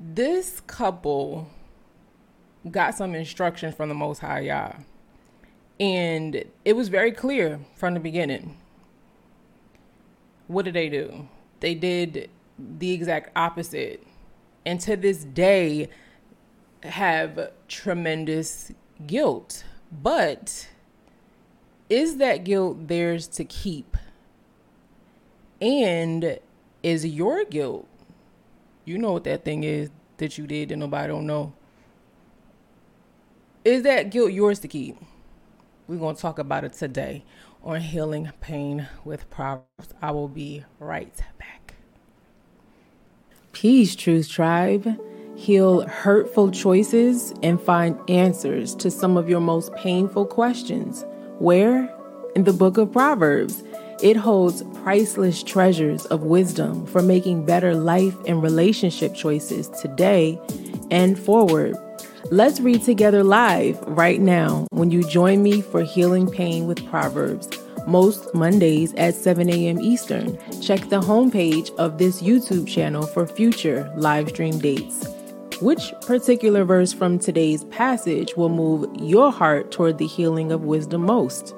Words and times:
this 0.00 0.60
couple 0.60 1.48
got 2.70 2.94
some 2.94 3.14
instructions 3.14 3.74
from 3.74 3.88
the 3.90 3.94
Most 3.94 4.20
High 4.20 4.40
Yah. 4.40 4.72
And 5.78 6.44
it 6.64 6.74
was 6.74 6.88
very 6.88 7.12
clear 7.12 7.60
from 7.74 7.94
the 7.94 8.00
beginning. 8.00 8.56
What 10.46 10.64
did 10.64 10.74
they 10.74 10.88
do? 10.88 11.28
They 11.60 11.74
did 11.74 12.30
the 12.58 12.92
exact 12.92 13.30
opposite. 13.36 14.06
And 14.66 14.80
to 14.80 14.96
this 14.96 15.24
day, 15.24 15.88
have 16.82 17.50
tremendous 17.68 18.72
guilt. 19.06 19.64
But 19.90 20.68
is 21.88 22.16
that 22.18 22.44
guilt 22.44 22.88
theirs 22.88 23.26
to 23.28 23.44
keep? 23.44 23.96
And 25.60 26.38
is 26.82 27.04
your 27.04 27.44
guilt, 27.44 27.86
you 28.84 28.98
know 28.98 29.12
what 29.12 29.24
that 29.24 29.44
thing 29.44 29.64
is 29.64 29.90
that 30.16 30.38
you 30.38 30.46
did 30.46 30.70
that 30.70 30.76
nobody 30.76 31.08
don't 31.08 31.26
know. 31.26 31.52
Is 33.64 33.82
that 33.82 34.10
guilt 34.10 34.32
yours 34.32 34.58
to 34.60 34.68
keep? 34.68 34.96
We're 35.86 35.98
going 35.98 36.16
to 36.16 36.22
talk 36.22 36.38
about 36.38 36.64
it 36.64 36.72
today 36.72 37.24
on 37.62 37.80
Healing 37.80 38.30
Pain 38.40 38.88
with 39.04 39.28
Proverbs. 39.30 39.92
I 40.00 40.12
will 40.12 40.28
be 40.28 40.64
right 40.78 41.14
back. 41.38 41.74
Peace, 43.52 43.94
Truth 43.94 44.28
Tribe. 44.28 44.98
Heal 45.36 45.86
hurtful 45.86 46.50
choices 46.50 47.34
and 47.42 47.60
find 47.60 47.98
answers 48.08 48.74
to 48.76 48.90
some 48.90 49.16
of 49.16 49.28
your 49.28 49.40
most 49.40 49.74
painful 49.74 50.26
questions. 50.26 51.04
Where? 51.38 51.94
In 52.34 52.44
the 52.44 52.52
book 52.52 52.78
of 52.78 52.92
Proverbs. 52.92 53.62
It 54.02 54.16
holds 54.16 54.62
priceless 54.82 55.42
treasures 55.42 56.06
of 56.06 56.22
wisdom 56.22 56.86
for 56.86 57.02
making 57.02 57.44
better 57.44 57.74
life 57.74 58.16
and 58.26 58.42
relationship 58.42 59.14
choices 59.14 59.68
today 59.68 60.40
and 60.90 61.18
forward. 61.18 61.76
Let's 62.30 62.60
read 62.60 62.82
together 62.82 63.22
live 63.22 63.78
right 63.82 64.18
now 64.18 64.66
when 64.70 64.90
you 64.90 65.06
join 65.06 65.42
me 65.42 65.60
for 65.60 65.82
Healing 65.82 66.30
Pain 66.30 66.66
with 66.66 66.88
Proverbs, 66.88 67.50
most 67.86 68.34
Mondays 68.34 68.94
at 68.94 69.14
7 69.14 69.50
a.m. 69.50 69.78
Eastern. 69.80 70.38
Check 70.62 70.88
the 70.88 71.02
homepage 71.02 71.74
of 71.76 71.98
this 71.98 72.22
YouTube 72.22 72.66
channel 72.66 73.02
for 73.02 73.26
future 73.26 73.92
live 73.96 74.30
stream 74.30 74.58
dates. 74.58 75.06
Which 75.60 75.92
particular 76.06 76.64
verse 76.64 76.94
from 76.94 77.18
today's 77.18 77.64
passage 77.64 78.34
will 78.34 78.48
move 78.48 78.88
your 78.98 79.30
heart 79.30 79.70
toward 79.70 79.98
the 79.98 80.06
healing 80.06 80.52
of 80.52 80.64
wisdom 80.64 81.02
most? 81.02 81.54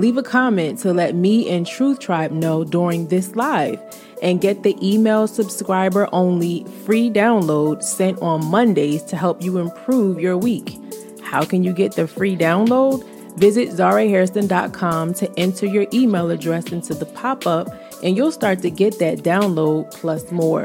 Leave 0.00 0.16
a 0.16 0.22
comment 0.22 0.78
to 0.78 0.94
let 0.94 1.14
me 1.14 1.46
and 1.50 1.66
Truth 1.66 1.98
Tribe 1.98 2.32
know 2.32 2.64
during 2.64 3.08
this 3.08 3.36
live 3.36 3.78
and 4.22 4.40
get 4.40 4.62
the 4.62 4.74
email 4.82 5.26
subscriber 5.26 6.08
only 6.10 6.64
free 6.86 7.10
download 7.10 7.82
sent 7.82 8.18
on 8.22 8.42
Mondays 8.46 9.02
to 9.02 9.16
help 9.18 9.42
you 9.42 9.58
improve 9.58 10.18
your 10.18 10.38
week. 10.38 10.78
How 11.22 11.44
can 11.44 11.62
you 11.62 11.74
get 11.74 11.96
the 11.96 12.06
free 12.06 12.34
download? 12.34 13.04
Visit 13.36 13.68
zarahairston.com 13.68 15.12
to 15.14 15.38
enter 15.38 15.66
your 15.66 15.86
email 15.92 16.30
address 16.30 16.72
into 16.72 16.94
the 16.94 17.04
pop 17.04 17.46
up, 17.46 17.68
and 18.02 18.16
you'll 18.16 18.32
start 18.32 18.62
to 18.62 18.70
get 18.70 18.98
that 19.00 19.18
download 19.18 19.90
plus 19.90 20.32
more. 20.32 20.64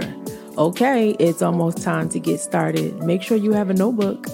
Okay, 0.58 1.10
it's 1.20 1.42
almost 1.42 1.82
time 1.82 2.08
to 2.08 2.22
get 2.22 2.40
started. 2.40 3.04
Make 3.04 3.22
sure 3.22 3.36
you 3.36 3.52
have 3.52 3.70
a 3.70 3.74
notebook. 3.74 4.28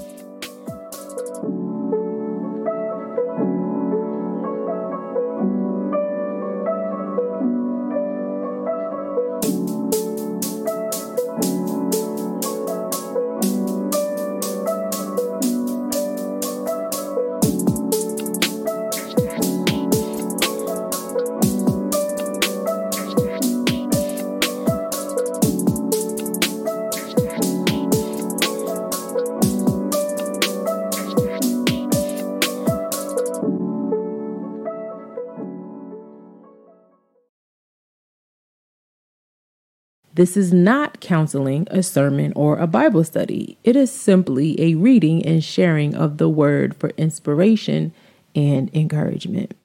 This 40.21 40.37
is 40.37 40.53
not 40.53 40.99
counseling, 40.99 41.67
a 41.71 41.81
sermon, 41.81 42.31
or 42.35 42.59
a 42.59 42.67
Bible 42.67 43.03
study. 43.03 43.57
It 43.63 43.75
is 43.75 43.91
simply 43.91 44.55
a 44.61 44.75
reading 44.75 45.25
and 45.25 45.43
sharing 45.43 45.95
of 45.95 46.19
the 46.19 46.29
word 46.29 46.75
for 46.75 46.89
inspiration 46.89 47.91
and 48.35 48.69
encouragement. 48.71 49.55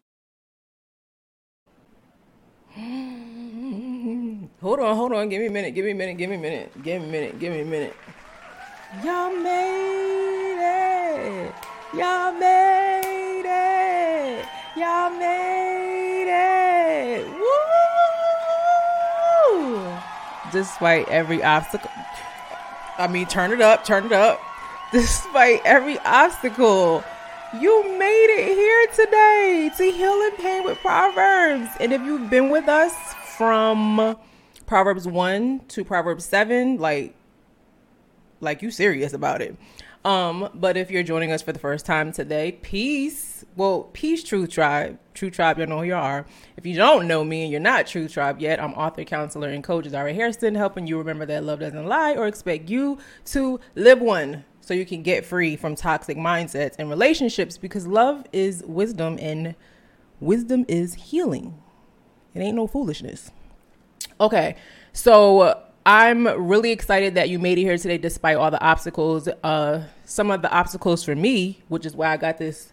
Hold 4.62 4.80
on, 4.80 4.96
hold 4.96 5.12
on. 5.12 5.28
Give 5.28 5.42
me 5.42 5.48
a 5.48 5.50
minute. 5.50 5.74
Give 5.74 5.84
me 5.84 5.90
a 5.90 5.94
minute. 5.94 6.16
Give 6.16 6.30
me 6.30 6.36
a 6.36 6.38
minute. 6.38 6.82
Give 6.82 7.02
me 7.02 7.08
a 7.08 7.12
minute. 7.12 7.38
Give 7.38 7.52
me 7.52 7.60
a 7.60 7.64
minute. 7.66 7.96
Y'all 9.04 9.36
made 9.36 10.56
it. 11.48 11.54
Y'all 11.92 12.32
made 12.32 13.44
it. 13.44 14.46
Y'all 14.74 15.10
made 15.10 15.65
Despite 20.56 21.06
every 21.08 21.42
obstacle. 21.42 21.90
I 22.96 23.08
mean, 23.08 23.26
turn 23.26 23.52
it 23.52 23.60
up, 23.60 23.84
turn 23.84 24.06
it 24.06 24.12
up. 24.12 24.40
Despite 24.92 25.60
every 25.66 25.98
obstacle, 25.98 27.04
you 27.60 27.98
made 27.98 28.28
it 28.30 28.56
here 28.56 28.86
today 29.04 29.70
to 29.76 29.84
Healing 29.92 30.30
Pain 30.38 30.64
with 30.64 30.78
Proverbs. 30.78 31.68
And 31.78 31.92
if 31.92 32.00
you've 32.00 32.30
been 32.30 32.48
with 32.48 32.68
us 32.68 32.94
from 33.36 34.16
Proverbs 34.64 35.06
1 35.06 35.66
to 35.68 35.84
Proverbs 35.84 36.24
7, 36.24 36.78
like 36.78 37.14
like 38.40 38.62
you 38.62 38.70
serious 38.70 39.12
about 39.12 39.42
it. 39.42 39.58
Um, 40.06 40.48
but 40.54 40.78
if 40.78 40.90
you're 40.90 41.02
joining 41.02 41.32
us 41.32 41.42
for 41.42 41.52
the 41.52 41.58
first 41.58 41.84
time 41.84 42.12
today, 42.12 42.52
peace. 42.62 43.25
Well, 43.56 43.84
peace, 43.92 44.22
Truth 44.22 44.50
Tribe. 44.50 44.98
Truth 45.14 45.34
Tribe, 45.34 45.58
you 45.58 45.66
know 45.66 45.78
who 45.78 45.84
you 45.84 45.94
are. 45.94 46.26
If 46.56 46.66
you 46.66 46.76
don't 46.76 47.06
know 47.08 47.24
me 47.24 47.42
and 47.42 47.50
you're 47.50 47.60
not 47.60 47.86
Truth 47.86 48.12
Tribe 48.12 48.40
yet, 48.40 48.62
I'm 48.62 48.74
author, 48.74 49.04
counselor, 49.04 49.48
and 49.48 49.64
coach 49.64 49.86
Zara 49.86 50.12
Hairston, 50.12 50.54
helping 50.54 50.86
you 50.86 50.98
remember 50.98 51.26
that 51.26 51.44
love 51.44 51.60
doesn't 51.60 51.86
lie 51.86 52.14
or 52.14 52.26
expect 52.26 52.68
you 52.68 52.98
to 53.26 53.60
live 53.74 54.00
one 54.00 54.44
so 54.60 54.74
you 54.74 54.84
can 54.84 55.02
get 55.02 55.24
free 55.24 55.56
from 55.56 55.76
toxic 55.76 56.16
mindsets 56.16 56.74
and 56.78 56.90
relationships 56.90 57.56
because 57.56 57.86
love 57.86 58.24
is 58.32 58.62
wisdom 58.64 59.16
and 59.20 59.54
wisdom 60.20 60.64
is 60.68 60.94
healing. 60.94 61.56
It 62.34 62.40
ain't 62.40 62.56
no 62.56 62.66
foolishness. 62.66 63.30
Okay, 64.20 64.56
so 64.92 65.62
I'm 65.86 66.26
really 66.48 66.72
excited 66.72 67.14
that 67.14 67.28
you 67.28 67.38
made 67.38 67.58
it 67.58 67.62
here 67.62 67.78
today 67.78 67.96
despite 67.96 68.36
all 68.36 68.50
the 68.50 68.60
obstacles. 68.60 69.28
Uh, 69.44 69.84
some 70.04 70.32
of 70.32 70.42
the 70.42 70.50
obstacles 70.50 71.04
for 71.04 71.14
me, 71.14 71.62
which 71.68 71.86
is 71.86 71.94
why 71.94 72.08
I 72.08 72.16
got 72.16 72.38
this 72.38 72.72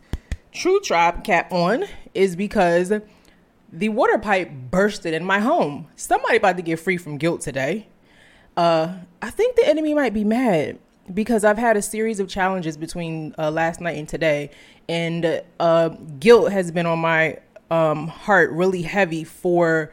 Truth 0.53 0.83
Tribe 0.83 1.23
cap 1.23 1.51
on, 1.51 1.85
is 2.13 2.35
because 2.35 2.93
the 3.71 3.89
water 3.89 4.19
pipe 4.19 4.51
bursted 4.69 5.13
in 5.13 5.25
my 5.25 5.39
home. 5.39 5.87
Somebody 5.95 6.37
about 6.37 6.57
to 6.57 6.63
get 6.63 6.79
free 6.79 6.97
from 6.97 7.17
guilt 7.17 7.41
today. 7.41 7.87
Uh, 8.55 8.97
I 9.21 9.31
think 9.31 9.55
the 9.55 9.67
enemy 9.67 9.95
might 9.95 10.13
be 10.13 10.23
mad 10.23 10.77
because 11.11 11.43
I've 11.43 11.57
had 11.57 11.75
a 11.75 11.81
series 11.81 12.19
of 12.19 12.29
challenges 12.29 12.77
between 12.77 13.33
uh, 13.37 13.49
last 13.49 13.81
night 13.81 13.97
and 13.97 14.07
today, 14.07 14.51
and 14.87 15.41
uh, 15.59 15.89
guilt 16.19 16.51
has 16.51 16.71
been 16.71 16.85
on 16.85 16.99
my 16.99 17.39
um, 17.71 18.07
heart 18.07 18.51
really 18.51 18.83
heavy 18.83 19.23
for 19.23 19.91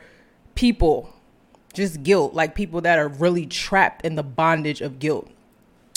people 0.55 1.11
just 1.73 2.03
guilt, 2.03 2.35
like 2.35 2.55
people 2.55 2.83
that 2.83 2.99
are 2.99 3.09
really 3.09 3.47
trapped 3.47 4.05
in 4.05 4.15
the 4.15 4.23
bondage 4.23 4.83
of 4.83 4.99
guilt. 4.99 5.31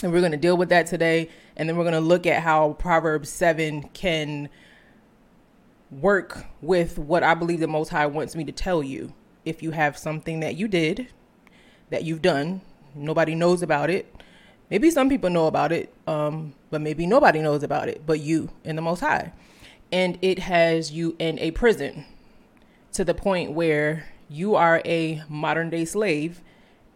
And 0.01 0.13
we're 0.13 0.19
going 0.19 0.31
to 0.31 0.37
deal 0.37 0.55
with 0.55 0.69
that 0.69 0.85
today. 0.85 1.29
And 1.55 1.69
then 1.69 1.77
we're 1.77 1.83
going 1.83 1.93
to 1.93 1.99
look 1.99 2.25
at 2.25 2.41
how 2.41 2.73
Proverbs 2.73 3.29
7 3.29 3.83
can 3.93 4.49
work 5.91 6.45
with 6.61 6.97
what 6.97 7.23
I 7.23 7.33
believe 7.35 7.59
the 7.59 7.67
Most 7.67 7.89
High 7.89 8.07
wants 8.07 8.35
me 8.35 8.43
to 8.45 8.51
tell 8.51 8.81
you. 8.81 9.13
If 9.45 9.61
you 9.61 9.71
have 9.71 9.97
something 9.97 10.39
that 10.39 10.55
you 10.55 10.67
did, 10.67 11.09
that 11.89 12.03
you've 12.05 12.21
done, 12.21 12.61
nobody 12.95 13.35
knows 13.35 13.61
about 13.61 13.89
it. 13.89 14.13
Maybe 14.69 14.89
some 14.89 15.09
people 15.09 15.29
know 15.29 15.47
about 15.47 15.71
it, 15.71 15.93
um, 16.07 16.53
but 16.71 16.81
maybe 16.81 17.05
nobody 17.05 17.39
knows 17.41 17.61
about 17.61 17.89
it, 17.89 18.05
but 18.05 18.19
you 18.21 18.49
and 18.63 18.77
the 18.77 18.81
Most 18.81 19.01
High. 19.01 19.33
And 19.91 20.17
it 20.21 20.39
has 20.39 20.91
you 20.91 21.15
in 21.19 21.37
a 21.39 21.51
prison 21.51 22.05
to 22.93 23.03
the 23.03 23.13
point 23.13 23.51
where 23.51 24.05
you 24.29 24.55
are 24.55 24.81
a 24.85 25.21
modern 25.29 25.69
day 25.69 25.85
slave 25.85 26.41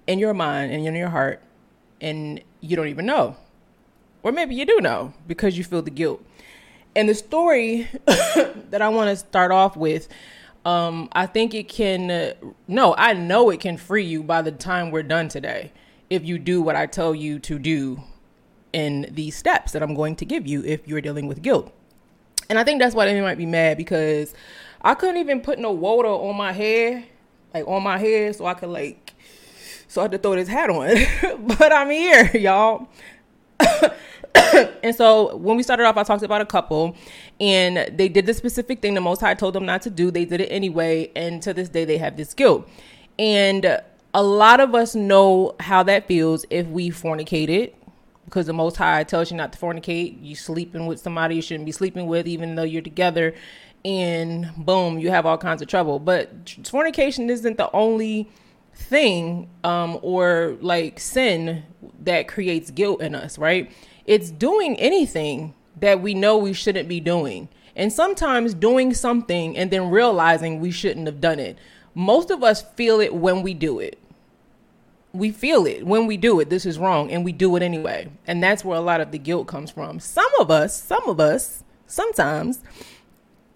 in 0.07 0.19
your 0.19 0.33
mind 0.33 0.71
and 0.71 0.87
in 0.87 0.95
your 0.95 1.09
heart, 1.09 1.41
and 1.99 2.41
you 2.61 2.75
don't 2.75 2.87
even 2.87 3.05
know. 3.05 3.35
Or 4.23 4.31
maybe 4.31 4.55
you 4.55 4.65
do 4.65 4.79
know 4.81 5.13
because 5.27 5.57
you 5.57 5.63
feel 5.63 5.81
the 5.81 5.91
guilt. 5.91 6.23
And 6.95 7.07
the 7.07 7.15
story 7.15 7.87
that 8.05 8.81
I 8.81 8.89
want 8.89 9.09
to 9.09 9.15
start 9.15 9.51
off 9.51 9.77
with, 9.77 10.07
um, 10.65 11.09
I 11.11 11.27
think 11.27 11.53
it 11.53 11.69
can, 11.69 12.09
uh, 12.09 12.33
no, 12.67 12.95
I 12.97 13.13
know 13.13 13.49
it 13.49 13.59
can 13.59 13.77
free 13.77 14.03
you 14.03 14.23
by 14.23 14.41
the 14.41 14.51
time 14.51 14.91
we're 14.91 15.03
done 15.03 15.29
today. 15.29 15.71
if 16.09 16.25
you 16.25 16.39
do 16.39 16.61
what 16.61 16.75
I 16.75 16.85
tell 16.85 17.13
you 17.13 17.37
to 17.39 17.59
do 17.59 18.01
in 18.73 19.07
these 19.11 19.35
steps 19.35 19.71
that 19.73 19.83
I'm 19.83 19.93
going 19.93 20.15
to 20.17 20.25
give 20.25 20.47
you 20.47 20.63
if 20.63 20.87
you're 20.87 21.01
dealing 21.01 21.27
with 21.27 21.41
guilt. 21.41 21.71
And 22.49 22.57
I 22.57 22.63
think 22.63 22.79
that's 22.79 22.95
why 22.95 23.05
they 23.05 23.19
might 23.21 23.37
be 23.37 23.45
mad 23.45 23.77
because 23.77 24.33
I 24.81 24.93
couldn't 24.93 25.17
even 25.17 25.41
put 25.41 25.59
no 25.59 25.71
water 25.71 26.09
on 26.09 26.35
my 26.35 26.53
hair, 26.53 27.03
like 27.53 27.67
on 27.67 27.83
my 27.83 27.97
hair, 27.97 28.31
so 28.33 28.45
I 28.45 28.53
could 28.53 28.69
like, 28.69 29.13
so 29.87 30.01
I 30.01 30.03
had 30.05 30.11
to 30.11 30.17
throw 30.17 30.35
this 30.35 30.47
hat 30.47 30.69
on. 30.69 30.95
but 31.57 31.73
I'm 31.73 31.89
here, 31.89 32.31
y'all. 32.37 32.87
and 34.83 34.95
so 34.95 35.35
when 35.37 35.57
we 35.57 35.63
started 35.63 35.85
off, 35.85 35.97
I 35.97 36.03
talked 36.03 36.23
about 36.23 36.41
a 36.41 36.45
couple, 36.45 36.95
and 37.39 37.97
they 37.97 38.09
did 38.09 38.25
the 38.25 38.33
specific 38.33 38.81
thing 38.81 38.93
the 38.93 39.01
Most 39.01 39.21
High 39.21 39.33
told 39.33 39.53
them 39.53 39.65
not 39.65 39.81
to 39.83 39.89
do. 39.89 40.11
They 40.11 40.25
did 40.25 40.41
it 40.41 40.47
anyway, 40.47 41.11
and 41.15 41.41
to 41.43 41.53
this 41.53 41.69
day, 41.69 41.85
they 41.85 41.97
have 41.97 42.17
this 42.17 42.33
guilt. 42.33 42.69
And 43.19 43.81
a 44.13 44.23
lot 44.23 44.59
of 44.59 44.73
us 44.73 44.95
know 44.95 45.55
how 45.59 45.83
that 45.83 46.07
feels 46.07 46.45
if 46.49 46.67
we 46.67 46.89
fornicated 46.89 47.73
because 48.25 48.45
the 48.45 48.53
most 48.53 48.75
high 48.75 49.03
tells 49.03 49.31
you 49.31 49.37
not 49.37 49.53
to 49.53 49.59
fornicate 49.59 50.17
you 50.21 50.35
sleeping 50.35 50.85
with 50.85 50.99
somebody 50.99 51.35
you 51.35 51.41
shouldn't 51.41 51.65
be 51.65 51.71
sleeping 51.71 52.07
with 52.07 52.27
even 52.27 52.55
though 52.55 52.63
you're 52.63 52.81
together 52.81 53.33
and 53.85 54.51
boom 54.57 54.99
you 54.99 55.09
have 55.09 55.25
all 55.25 55.37
kinds 55.37 55.61
of 55.61 55.67
trouble 55.67 55.99
but 55.99 56.55
fornication 56.65 57.29
isn't 57.29 57.57
the 57.57 57.71
only 57.71 58.27
thing 58.77 59.49
um, 59.63 59.99
or 60.01 60.57
like 60.61 60.99
sin 60.99 61.63
that 62.03 62.27
creates 62.27 62.71
guilt 62.71 63.01
in 63.01 63.13
us 63.15 63.37
right 63.37 63.71
it's 64.05 64.31
doing 64.31 64.77
anything 64.79 65.53
that 65.79 66.01
we 66.01 66.13
know 66.13 66.37
we 66.37 66.53
shouldn't 66.53 66.87
be 66.87 66.99
doing 66.99 67.49
and 67.75 67.91
sometimes 67.91 68.53
doing 68.53 68.93
something 68.93 69.57
and 69.57 69.69
then 69.71 69.89
realizing 69.89 70.59
we 70.59 70.71
shouldn't 70.71 71.05
have 71.05 71.19
done 71.19 71.39
it 71.39 71.57
most 71.97 72.29
of 72.29 72.43
us 72.43 72.61
feel 72.61 72.99
it 72.99 73.15
when 73.15 73.41
we 73.41 73.55
do 73.55 73.79
it. 73.79 73.97
We 75.13 75.31
feel 75.31 75.65
it 75.65 75.83
when 75.83 76.05
we 76.05 76.15
do 76.15 76.39
it. 76.39 76.47
This 76.47 76.63
is 76.63 76.77
wrong, 76.77 77.11
and 77.11 77.25
we 77.25 77.31
do 77.31 77.55
it 77.55 77.63
anyway. 77.63 78.11
And 78.27 78.43
that's 78.43 78.63
where 78.63 78.77
a 78.77 78.81
lot 78.81 79.01
of 79.01 79.09
the 79.09 79.17
guilt 79.17 79.47
comes 79.47 79.71
from. 79.71 79.99
Some 79.99 80.29
of 80.39 80.51
us, 80.51 80.79
some 80.79 81.09
of 81.09 81.19
us, 81.19 81.63
sometimes 81.87 82.59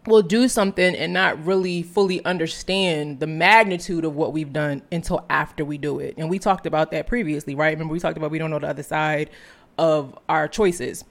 will 0.07 0.21
do 0.21 0.47
something 0.47 0.95
and 0.95 1.13
not 1.13 1.43
really 1.45 1.83
fully 1.83 2.23
understand 2.25 3.19
the 3.19 3.27
magnitude 3.27 4.03
of 4.03 4.15
what 4.15 4.33
we've 4.33 4.51
done 4.51 4.81
until 4.91 5.25
after 5.29 5.63
we 5.63 5.77
do 5.77 5.99
it. 5.99 6.15
And 6.17 6.29
we 6.29 6.39
talked 6.39 6.65
about 6.65 6.91
that 6.91 7.07
previously, 7.07 7.53
right? 7.53 7.71
Remember, 7.71 7.93
we 7.93 7.99
talked 7.99 8.17
about 8.17 8.31
we 8.31 8.39
don't 8.39 8.49
know 8.49 8.59
the 8.59 8.67
other 8.67 8.83
side 8.83 9.29
of 9.77 10.17
our 10.27 10.47
choices. 10.47 11.05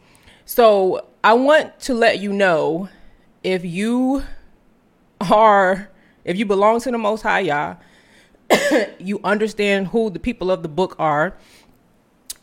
So 0.45 1.07
I 1.23 1.35
want 1.35 1.79
to 1.81 1.95
let 1.95 2.19
you 2.19 2.33
know 2.33 2.89
if 3.45 3.65
you 3.65 4.25
are 5.21 5.89
if 6.25 6.37
you 6.37 6.45
belong 6.45 6.81
to 6.81 6.91
the 6.91 6.99
Most 6.99 7.23
High 7.23 7.41
Yah, 7.41 7.77
you 8.99 9.21
understand 9.25 9.89
who 9.89 10.11
the 10.11 10.19
people 10.19 10.51
of 10.51 10.63
the 10.63 10.69
book 10.69 10.97
are. 10.99 11.37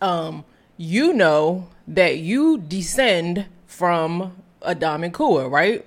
Um, 0.01 0.45
you 0.77 1.13
know 1.13 1.69
that 1.87 2.17
you 2.17 2.57
descend 2.57 3.45
from 3.65 4.35
Adam 4.65 5.03
and 5.03 5.13
Kua, 5.13 5.47
right? 5.47 5.85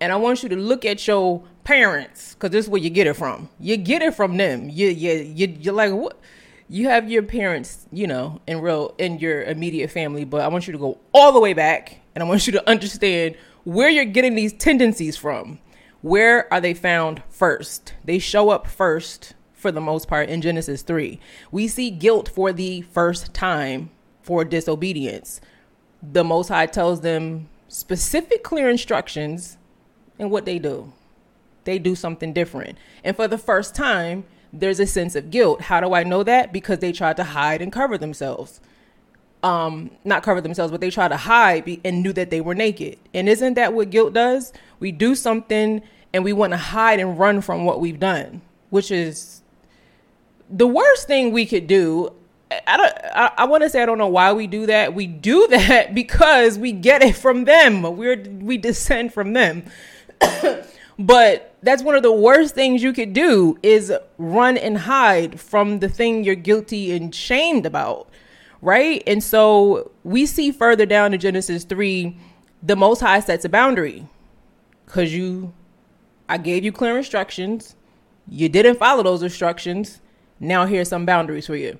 And 0.00 0.12
I 0.12 0.16
want 0.16 0.42
you 0.42 0.48
to 0.50 0.56
look 0.56 0.84
at 0.84 1.06
your 1.06 1.42
parents, 1.64 2.34
because 2.34 2.50
this 2.50 2.66
is 2.66 2.70
where 2.70 2.80
you 2.80 2.90
get 2.90 3.06
it 3.06 3.14
from. 3.14 3.48
You 3.58 3.76
get 3.76 4.02
it 4.02 4.14
from 4.14 4.36
them. 4.36 4.68
You 4.70 4.88
you 4.88 5.12
you 5.12 5.56
you're 5.60 5.74
like 5.74 5.92
what 5.92 6.20
you 6.68 6.88
have 6.88 7.10
your 7.10 7.22
parents, 7.22 7.86
you 7.90 8.06
know, 8.06 8.40
in 8.46 8.60
real 8.60 8.94
in 8.98 9.18
your 9.18 9.42
immediate 9.42 9.90
family, 9.90 10.24
but 10.24 10.40
I 10.40 10.48
want 10.48 10.66
you 10.66 10.72
to 10.72 10.78
go 10.78 10.98
all 11.12 11.32
the 11.32 11.40
way 11.40 11.52
back 11.52 12.00
and 12.14 12.22
I 12.22 12.26
want 12.26 12.46
you 12.46 12.52
to 12.54 12.68
understand 12.68 13.36
where 13.64 13.88
you're 13.88 14.04
getting 14.04 14.34
these 14.34 14.52
tendencies 14.52 15.16
from. 15.16 15.58
Where 16.00 16.52
are 16.52 16.60
they 16.60 16.74
found 16.74 17.22
first? 17.28 17.94
They 18.04 18.18
show 18.18 18.50
up 18.50 18.66
first 18.66 19.34
for 19.52 19.72
the 19.72 19.80
most 19.80 20.08
part 20.08 20.28
in 20.28 20.40
Genesis 20.40 20.82
3. 20.82 21.18
We 21.50 21.66
see 21.68 21.90
guilt 21.90 22.28
for 22.28 22.52
the 22.52 22.82
first 22.82 23.34
time 23.34 23.90
for 24.22 24.44
disobedience. 24.44 25.40
The 26.00 26.22
Most 26.22 26.48
High 26.48 26.66
tells 26.66 27.00
them 27.00 27.48
specific, 27.66 28.44
clear 28.44 28.70
instructions, 28.70 29.57
and 30.18 30.30
what 30.30 30.44
they 30.44 30.58
do. 30.58 30.92
They 31.64 31.78
do 31.78 31.94
something 31.94 32.32
different. 32.32 32.78
And 33.04 33.14
for 33.14 33.28
the 33.28 33.38
first 33.38 33.74
time, 33.74 34.24
there's 34.52 34.80
a 34.80 34.86
sense 34.86 35.14
of 35.14 35.30
guilt. 35.30 35.62
How 35.62 35.80
do 35.80 35.94
I 35.94 36.02
know 36.02 36.22
that? 36.22 36.52
Because 36.52 36.78
they 36.78 36.92
tried 36.92 37.16
to 37.18 37.24
hide 37.24 37.60
and 37.60 37.72
cover 37.72 37.98
themselves. 37.98 38.60
Um, 39.42 39.90
not 40.04 40.22
cover 40.22 40.40
themselves, 40.40 40.70
but 40.72 40.80
they 40.80 40.90
tried 40.90 41.08
to 41.08 41.16
hide 41.16 41.80
and 41.84 42.02
knew 42.02 42.12
that 42.14 42.30
they 42.30 42.40
were 42.40 42.54
naked. 42.54 42.98
And 43.14 43.28
isn't 43.28 43.54
that 43.54 43.72
what 43.74 43.90
guilt 43.90 44.14
does? 44.14 44.52
We 44.80 44.90
do 44.92 45.14
something 45.14 45.82
and 46.12 46.24
we 46.24 46.32
want 46.32 46.52
to 46.52 46.56
hide 46.56 47.00
and 47.00 47.18
run 47.18 47.40
from 47.40 47.64
what 47.64 47.80
we've 47.80 48.00
done, 48.00 48.40
which 48.70 48.90
is 48.90 49.42
the 50.50 50.66
worst 50.66 51.06
thing 51.06 51.32
we 51.32 51.46
could 51.46 51.66
do. 51.66 52.12
I 52.66 52.76
don't. 52.78 52.92
I, 53.14 53.32
I 53.38 53.44
want 53.44 53.62
to 53.64 53.70
say 53.70 53.82
I 53.82 53.86
don't 53.86 53.98
know 53.98 54.08
why 54.08 54.32
we 54.32 54.46
do 54.46 54.66
that. 54.66 54.94
We 54.94 55.06
do 55.06 55.46
that 55.50 55.94
because 55.94 56.58
we 56.58 56.72
get 56.72 57.02
it 57.02 57.14
from 57.14 57.44
them. 57.44 57.82
We're 57.82 58.16
we 58.16 58.56
descend 58.56 59.12
from 59.12 59.34
them. 59.34 59.64
but 60.98 61.54
that's 61.62 61.82
one 61.82 61.94
of 61.94 62.02
the 62.02 62.12
worst 62.12 62.54
things 62.54 62.82
you 62.82 62.92
could 62.92 63.12
do 63.12 63.58
is 63.62 63.92
run 64.16 64.56
and 64.56 64.78
hide 64.78 65.40
from 65.40 65.80
the 65.80 65.88
thing 65.88 66.24
you're 66.24 66.34
guilty 66.34 66.92
and 66.92 67.14
shamed 67.14 67.66
about, 67.66 68.08
right? 68.62 69.02
And 69.06 69.22
so 69.22 69.90
we 70.04 70.26
see 70.26 70.50
further 70.50 70.86
down 70.86 71.14
in 71.14 71.20
Genesis 71.20 71.64
three, 71.64 72.16
the 72.62 72.76
Most 72.76 73.00
High 73.00 73.20
sets 73.20 73.44
a 73.44 73.48
boundary 73.48 74.06
because 74.86 75.14
you 75.14 75.52
I 76.28 76.36
gave 76.36 76.64
you 76.64 76.72
clear 76.72 76.98
instructions. 76.98 77.74
You 78.28 78.48
didn't 78.48 78.78
follow 78.78 79.02
those 79.02 79.22
instructions. 79.22 80.00
Now 80.40 80.66
here's 80.66 80.88
some 80.88 81.06
boundaries 81.06 81.46
for 81.46 81.56
you. 81.56 81.78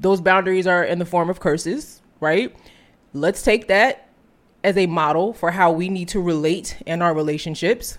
Those 0.00 0.20
boundaries 0.20 0.66
are 0.66 0.82
in 0.82 0.98
the 0.98 1.04
form 1.04 1.30
of 1.30 1.40
curses, 1.40 2.02
right? 2.20 2.54
Let's 3.12 3.42
take 3.42 3.68
that 3.68 4.09
as 4.62 4.76
a 4.76 4.86
model 4.86 5.32
for 5.32 5.52
how 5.52 5.70
we 5.70 5.88
need 5.88 6.08
to 6.08 6.20
relate 6.20 6.80
in 6.86 7.02
our 7.02 7.14
relationships. 7.14 7.98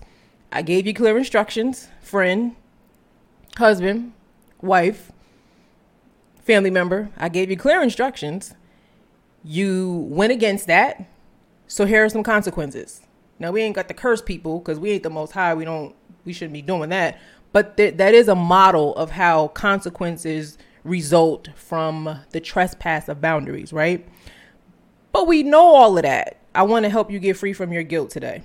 I 0.51 0.61
gave 0.61 0.85
you 0.85 0.93
clear 0.93 1.17
instructions, 1.17 1.87
friend, 2.01 2.55
husband, 3.57 4.13
wife, 4.61 5.11
family 6.43 6.69
member. 6.69 7.09
I 7.17 7.29
gave 7.29 7.49
you 7.49 7.57
clear 7.57 7.81
instructions. 7.81 8.53
You 9.43 10.07
went 10.09 10.31
against 10.31 10.67
that. 10.67 11.05
So 11.67 11.85
here 11.85 12.03
are 12.03 12.09
some 12.09 12.23
consequences. 12.23 13.01
Now 13.39 13.51
we 13.51 13.61
ain't 13.61 13.75
got 13.75 13.87
to 13.87 13.93
curse 13.93 14.21
people 14.21 14.59
because 14.59 14.77
we 14.77 14.91
ain't 14.91 15.03
the 15.03 15.09
most 15.09 15.31
high. 15.31 15.53
We 15.53 15.65
don't. 15.65 15.95
We 16.25 16.33
shouldn't 16.33 16.53
be 16.53 16.61
doing 16.61 16.89
that. 16.89 17.19
But 17.53 17.77
th- 17.77 17.97
that 17.97 18.13
is 18.13 18.27
a 18.27 18.35
model 18.35 18.95
of 18.95 19.11
how 19.11 19.47
consequences 19.49 20.57
result 20.83 21.49
from 21.55 22.19
the 22.31 22.39
trespass 22.39 23.09
of 23.09 23.21
boundaries, 23.21 23.73
right? 23.73 24.07
But 25.11 25.27
we 25.27 25.43
know 25.43 25.75
all 25.75 25.97
of 25.97 26.03
that. 26.03 26.40
I 26.53 26.63
want 26.63 26.83
to 26.83 26.89
help 26.89 27.09
you 27.09 27.19
get 27.19 27.37
free 27.37 27.53
from 27.53 27.71
your 27.71 27.83
guilt 27.83 28.09
today. 28.09 28.43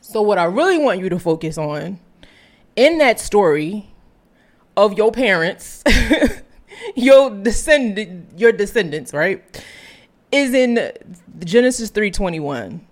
So 0.00 0.22
what 0.22 0.38
I 0.38 0.44
really 0.44 0.78
want 0.78 1.00
you 1.00 1.08
to 1.08 1.18
focus 1.18 1.58
on 1.58 1.98
in 2.76 2.98
that 2.98 3.18
story 3.18 3.90
of 4.76 4.94
your 4.94 5.12
parents, 5.12 5.82
your 6.96 7.30
descendant, 7.30 8.38
your 8.38 8.52
descendants, 8.52 9.12
right? 9.12 9.42
Is 10.30 10.54
in 10.54 10.92
Genesis 11.40 11.90
321. 11.90 12.86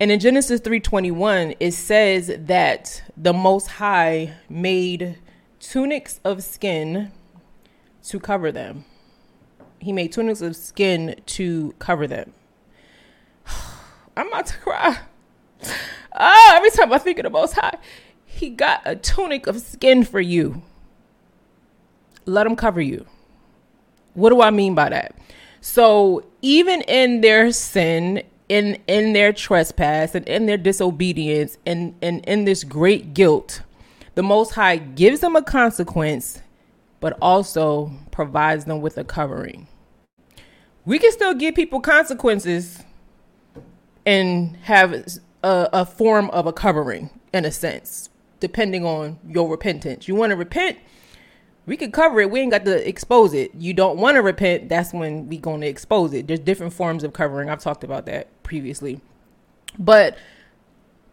And 0.00 0.10
in 0.10 0.18
Genesis 0.18 0.62
3:21 0.62 1.56
it 1.60 1.72
says 1.72 2.32
that 2.38 3.02
the 3.18 3.34
most 3.34 3.66
high 3.66 4.32
made 4.48 5.18
tunics 5.60 6.20
of 6.24 6.42
skin 6.42 7.12
to 8.04 8.18
cover 8.18 8.50
them. 8.50 8.86
He 9.78 9.92
made 9.92 10.12
tunics 10.12 10.40
of 10.40 10.56
skin 10.56 11.16
to 11.26 11.74
cover 11.78 12.06
them. 12.06 12.32
I'm 14.16 14.28
about 14.28 14.46
to 14.46 14.58
cry. 14.58 14.98
Ah, 16.12 16.56
every 16.56 16.70
time 16.70 16.92
I 16.92 16.98
think 16.98 17.18
of 17.18 17.24
the 17.24 17.30
most 17.30 17.54
high, 17.54 17.78
he 18.24 18.50
got 18.50 18.82
a 18.84 18.96
tunic 18.96 19.46
of 19.46 19.60
skin 19.60 20.04
for 20.04 20.20
you. 20.20 20.62
Let 22.26 22.46
him 22.46 22.56
cover 22.56 22.80
you. 22.80 23.06
What 24.14 24.30
do 24.30 24.40
I 24.40 24.50
mean 24.50 24.74
by 24.74 24.88
that? 24.90 25.16
So, 25.60 26.24
even 26.42 26.80
in 26.82 27.20
their 27.20 27.52
sin, 27.52 28.22
in 28.48 28.78
in 28.86 29.12
their 29.12 29.32
trespass 29.32 30.14
and 30.14 30.26
in 30.28 30.46
their 30.46 30.56
disobedience 30.56 31.56
and, 31.64 31.94
and 32.02 32.24
in 32.24 32.44
this 32.44 32.64
great 32.64 33.14
guilt, 33.14 33.62
the 34.14 34.22
Most 34.22 34.52
High 34.54 34.76
gives 34.76 35.20
them 35.20 35.36
a 35.36 35.42
consequence, 35.42 36.42
but 36.98 37.16
also 37.22 37.92
provides 38.10 38.64
them 38.64 38.80
with 38.80 38.98
a 38.98 39.04
covering. 39.04 39.68
We 40.84 40.98
can 40.98 41.12
still 41.12 41.34
give 41.34 41.54
people 41.54 41.80
consequences 41.80 42.82
and 44.06 44.56
have 44.58 44.92
a, 44.92 45.68
a 45.72 45.86
form 45.86 46.30
of 46.30 46.46
a 46.46 46.52
covering 46.52 47.10
in 47.32 47.44
a 47.44 47.50
sense, 47.50 48.10
depending 48.40 48.84
on 48.84 49.18
your 49.26 49.48
repentance. 49.48 50.08
You 50.08 50.14
want 50.14 50.30
to 50.30 50.36
repent, 50.36 50.78
we 51.66 51.76
can 51.76 51.92
cover 51.92 52.20
it. 52.20 52.30
We 52.30 52.40
ain't 52.40 52.50
got 52.50 52.64
to 52.64 52.88
expose 52.88 53.34
it. 53.34 53.54
You 53.54 53.74
don't 53.74 53.98
want 53.98 54.16
to 54.16 54.22
repent. 54.22 54.68
That's 54.68 54.92
when 54.92 55.28
we 55.28 55.38
going 55.38 55.60
to 55.60 55.66
expose 55.66 56.12
it. 56.12 56.26
There's 56.26 56.40
different 56.40 56.72
forms 56.72 57.04
of 57.04 57.12
covering. 57.12 57.48
I've 57.48 57.60
talked 57.60 57.84
about 57.84 58.06
that 58.06 58.42
previously. 58.42 59.00
But 59.78 60.16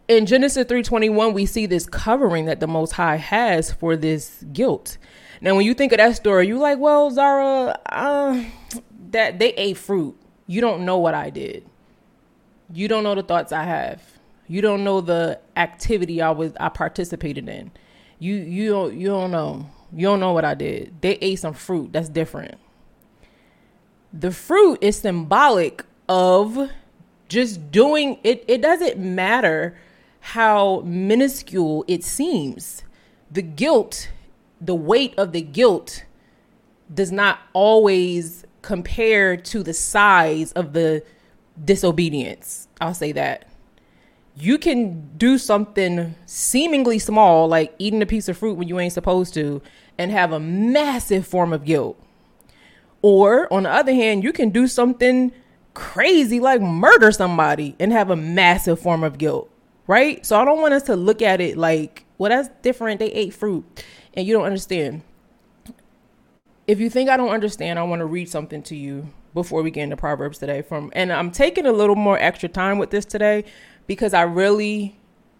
in 0.08 0.26
Genesis 0.26 0.64
3:21 0.64 1.34
we 1.34 1.46
see 1.46 1.66
this 1.66 1.86
covering 1.86 2.46
that 2.46 2.60
the 2.60 2.66
most 2.66 2.92
high 2.92 3.16
has 3.16 3.70
for 3.72 3.96
this 3.96 4.42
guilt. 4.52 4.96
Now, 5.40 5.54
when 5.54 5.64
you 5.64 5.74
think 5.74 5.92
of 5.92 5.98
that 5.98 6.16
story, 6.16 6.48
you 6.48 6.58
like, 6.58 6.78
well, 6.78 7.10
Zara, 7.10 7.78
uh, 7.86 8.44
that 9.10 9.38
they 9.38 9.50
ate 9.50 9.76
fruit. 9.76 10.16
You 10.48 10.60
don't 10.60 10.84
know 10.84 10.98
what 10.98 11.14
I 11.14 11.30
did. 11.30 11.64
You 12.72 12.88
don't 12.88 13.02
know 13.02 13.14
the 13.14 13.22
thoughts 13.22 13.52
I 13.52 13.64
have. 13.64 14.02
You 14.46 14.60
don't 14.60 14.84
know 14.84 15.00
the 15.00 15.40
activity 15.56 16.22
I 16.22 16.30
was 16.30 16.52
I 16.58 16.68
participated 16.68 17.48
in. 17.48 17.70
You 18.18 18.34
you 18.36 18.70
don't 18.70 18.94
you 18.94 19.08
don't 19.08 19.30
know. 19.30 19.70
You 19.92 20.06
don't 20.06 20.20
know 20.20 20.32
what 20.32 20.44
I 20.44 20.54
did. 20.54 21.00
They 21.00 21.14
ate 21.14 21.38
some 21.38 21.54
fruit. 21.54 21.92
That's 21.92 22.08
different. 22.08 22.56
The 24.12 24.30
fruit 24.30 24.78
is 24.80 24.96
symbolic 24.98 25.84
of 26.08 26.70
just 27.28 27.70
doing 27.70 28.18
it. 28.24 28.44
It 28.48 28.62
doesn't 28.62 28.98
matter 28.98 29.76
how 30.20 30.82
minuscule 30.84 31.84
it 31.86 32.04
seems. 32.04 32.82
The 33.30 33.42
guilt, 33.42 34.10
the 34.60 34.74
weight 34.74 35.14
of 35.18 35.32
the 35.32 35.42
guilt 35.42 36.04
does 36.92 37.12
not 37.12 37.38
always 37.52 38.44
compare 38.62 39.36
to 39.36 39.62
the 39.62 39.74
size 39.74 40.52
of 40.52 40.72
the 40.72 41.02
disobedience. 41.64 42.68
I'll 42.80 42.94
say 42.94 43.12
that. 43.12 43.48
You 44.36 44.58
can 44.58 45.16
do 45.16 45.36
something 45.36 46.14
seemingly 46.26 46.98
small, 46.98 47.48
like 47.48 47.74
eating 47.78 48.02
a 48.02 48.06
piece 48.06 48.28
of 48.28 48.38
fruit 48.38 48.56
when 48.56 48.68
you 48.68 48.78
ain't 48.78 48.92
supposed 48.92 49.34
to, 49.34 49.60
and 49.98 50.12
have 50.12 50.32
a 50.32 50.38
massive 50.38 51.26
form 51.26 51.52
of 51.52 51.64
guilt. 51.64 52.00
Or, 53.02 53.52
on 53.52 53.64
the 53.64 53.70
other 53.70 53.92
hand, 53.92 54.22
you 54.22 54.32
can 54.32 54.50
do 54.50 54.68
something 54.68 55.32
crazy 55.74 56.40
like 56.40 56.60
murder 56.60 57.12
somebody 57.12 57.76
and 57.78 57.92
have 57.92 58.10
a 58.10 58.16
massive 58.16 58.80
form 58.80 59.04
of 59.04 59.16
guilt, 59.18 59.48
right? 59.86 60.24
So 60.26 60.40
I 60.40 60.44
don't 60.44 60.60
want 60.60 60.74
us 60.74 60.82
to 60.84 60.96
look 60.96 61.22
at 61.22 61.40
it 61.40 61.56
like, 61.56 62.04
well, 62.18 62.30
that's 62.30 62.48
different. 62.62 62.98
They 62.98 63.12
ate 63.12 63.32
fruit 63.32 63.84
and 64.14 64.26
you 64.26 64.34
don't 64.34 64.44
understand. 64.44 65.02
If 66.66 66.80
you 66.80 66.90
think 66.90 67.08
I 67.08 67.16
don't 67.16 67.30
understand, 67.30 67.78
I 67.78 67.84
want 67.84 68.00
to 68.00 68.06
read 68.06 68.28
something 68.28 68.62
to 68.64 68.76
you 68.76 69.08
before 69.34 69.62
we 69.62 69.70
get 69.70 69.82
into 69.82 69.96
Proverbs 69.96 70.38
today 70.38 70.62
from 70.62 70.90
and 70.94 71.12
I'm 71.12 71.30
taking 71.30 71.66
a 71.66 71.72
little 71.72 71.96
more 71.96 72.18
extra 72.18 72.48
time 72.48 72.78
with 72.78 72.90
this 72.90 73.04
today 73.04 73.44
because 73.86 74.14
I 74.14 74.22
really 74.22 74.98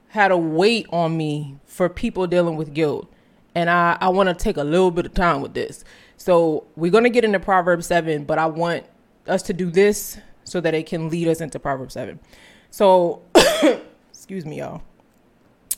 had 0.09 0.31
a 0.31 0.37
weight 0.37 0.87
on 0.91 1.17
me 1.17 1.59
for 1.67 1.89
people 1.89 2.27
dealing 2.27 2.57
with 2.57 2.75
guilt. 2.75 3.13
And 3.55 3.69
I, 3.69 3.97
I 4.01 4.09
want 4.09 4.29
to 4.29 4.35
take 4.35 4.57
a 4.57 4.65
little 4.65 4.91
bit 4.91 5.07
of 5.07 5.15
time 5.15 5.41
with 5.41 5.55
this. 5.55 5.85
So 6.17 6.67
we're 6.77 6.91
going 6.91 7.05
to 7.05 7.11
get 7.11 7.25
into 7.25 7.41
Proverbs 7.41 7.87
7, 7.87 8.25
but 8.25 8.39
I 8.39 8.47
want 8.47 8.85
us 9.27 9.43
to 9.45 9.53
do 9.53 9.71
this 9.71 10.19
so 10.45 10.61
that 10.61 10.75
it 10.75 10.87
can 10.87 11.11
lead 11.11 11.29
us 11.29 11.41
into 11.41 11.59
Proverbs 11.59 11.95
7. 11.95 12.19
So, 12.71 13.23
excuse 14.11 14.45
me, 14.45 14.59
y'all. 14.59 14.83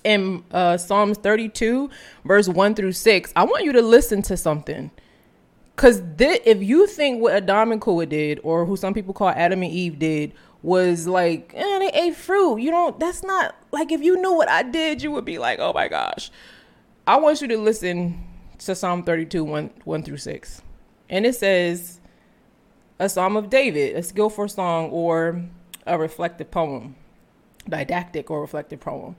In 0.04 0.44
uh, 0.50 0.76
Psalms 0.76 1.18
32, 1.18 1.90
verse 2.24 2.48
1 2.48 2.74
through 2.74 2.92
6, 2.92 3.32
I 3.36 3.44
want 3.44 3.64
you 3.64 3.72
to 3.72 3.82
listen 3.82 4.22
to 4.22 4.36
something. 4.36 4.90
Because 5.80 6.02
th- 6.18 6.42
if 6.44 6.62
you 6.62 6.86
think 6.86 7.22
what 7.22 7.32
Adam 7.32 7.72
and 7.72 7.80
Kua 7.80 8.04
did, 8.04 8.38
or 8.42 8.66
who 8.66 8.76
some 8.76 8.92
people 8.92 9.14
call 9.14 9.30
Adam 9.30 9.62
and 9.62 9.72
Eve 9.72 9.98
did, 9.98 10.34
was 10.60 11.06
like, 11.06 11.54
eh, 11.56 11.78
they 11.78 11.90
ate 11.94 12.16
fruit. 12.16 12.58
You 12.58 12.70
don't, 12.70 13.00
that's 13.00 13.22
not, 13.22 13.56
like, 13.72 13.90
if 13.90 14.02
you 14.02 14.20
knew 14.20 14.34
what 14.34 14.50
I 14.50 14.62
did, 14.62 15.02
you 15.02 15.10
would 15.10 15.24
be 15.24 15.38
like, 15.38 15.58
oh 15.58 15.72
my 15.72 15.88
gosh. 15.88 16.30
I 17.06 17.16
want 17.16 17.40
you 17.40 17.48
to 17.48 17.56
listen 17.56 18.22
to 18.58 18.74
Psalm 18.74 19.04
32, 19.04 19.42
1, 19.42 19.70
1 19.84 20.02
through 20.02 20.18
6. 20.18 20.60
And 21.08 21.24
it 21.24 21.34
says, 21.34 21.98
a 22.98 23.08
Psalm 23.08 23.38
of 23.38 23.48
David, 23.48 23.96
a 23.96 24.02
skillful 24.02 24.48
song, 24.48 24.90
or 24.90 25.46
a 25.86 25.98
reflective 25.98 26.50
poem, 26.50 26.94
didactic 27.66 28.30
or 28.30 28.42
reflective 28.42 28.80
poem. 28.80 29.16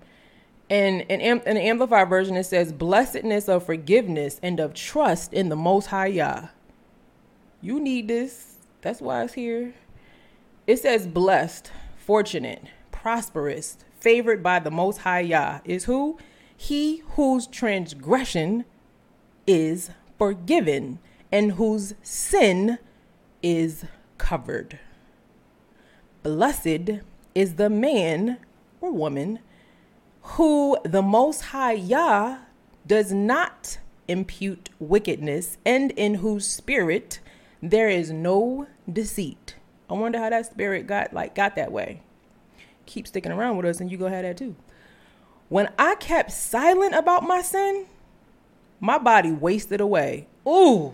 And 0.72 1.02
in 1.02 1.42
the 1.44 1.62
Amplified 1.62 2.08
version, 2.08 2.38
it 2.38 2.46
says, 2.46 2.72
Blessedness 2.72 3.50
of 3.50 3.66
forgiveness 3.66 4.40
and 4.42 4.58
of 4.62 4.74
trust 4.74 5.34
in 5.34 5.50
the 5.50 5.56
Most 5.58 5.88
High 5.88 6.08
Yah. 6.08 6.48
You 7.60 7.82
need 7.82 8.08
this. 8.08 8.56
That's 8.80 9.02
why 9.02 9.26
it's 9.26 9.34
here. 9.34 9.74
It 10.66 10.80
says, 10.80 11.08
Blessed, 11.08 11.74
fortunate, 11.98 12.68
prosperous, 12.90 13.80
favored 14.00 14.42
by 14.42 14.60
the 14.60 14.72
Most 14.72 15.00
High 15.00 15.20
Yah 15.20 15.60
is 15.66 15.84
who? 15.84 16.18
He 16.56 17.04
whose 17.16 17.48
transgression 17.48 18.64
is 19.46 19.92
forgiven 20.18 21.00
and 21.34 21.54
whose 21.54 21.96
sin 22.02 22.80
is 23.44 23.84
covered. 24.18 24.80
Blessed 26.24 27.02
is 27.36 27.56
the 27.56 27.70
man 27.70 28.38
or 28.80 28.94
woman 28.94 29.40
who 30.22 30.78
the 30.84 31.02
Most 31.02 31.42
High 31.42 31.74
Yah 31.74 32.38
does 32.86 33.12
not 33.12 33.80
impute 34.08 34.70
wickedness 34.80 35.58
and 35.66 35.92
in 35.92 36.16
whose 36.16 36.48
spirit 36.48 37.20
there 37.62 37.90
is 37.90 38.12
no 38.12 38.68
deceit. 38.92 39.56
I 39.90 39.94
wonder 39.94 40.20
how 40.20 40.30
that 40.30 40.46
spirit 40.46 40.88
got 40.88 41.14
like 41.14 41.36
got 41.36 41.56
that 41.56 41.72
way. 41.72 42.02
Keep 42.86 43.08
sticking 43.08 43.32
around 43.32 43.58
with 43.58 43.66
us 43.66 43.80
and 43.80 43.92
you 43.92 43.98
go 43.98 44.08
have 44.08 44.24
that 44.24 44.38
too. 44.38 44.56
When 45.50 45.70
I 45.78 45.96
kept 45.96 46.32
silent 46.32 46.96
about 46.96 47.24
my 47.24 47.42
sin, 47.42 47.86
my 48.80 48.98
body 48.98 49.32
wasted 49.32 49.82
away. 49.82 50.28
Ooh. 50.48 50.94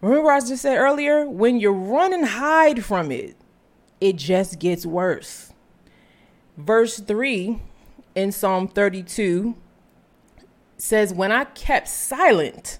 Remember, 0.00 0.30
I 0.30 0.40
just 0.40 0.62
said 0.62 0.76
earlier, 0.76 1.26
when 1.26 1.58
you 1.58 1.70
run 1.70 2.12
and 2.12 2.26
hide 2.26 2.84
from 2.84 3.10
it, 3.10 3.36
it 4.00 4.16
just 4.16 4.58
gets 4.58 4.84
worse. 4.84 5.53
Verse 6.56 7.00
3 7.00 7.60
in 8.14 8.32
Psalm 8.32 8.68
32 8.68 9.56
says, 10.76 11.12
When 11.12 11.32
I 11.32 11.44
kept 11.44 11.88
silent 11.88 12.78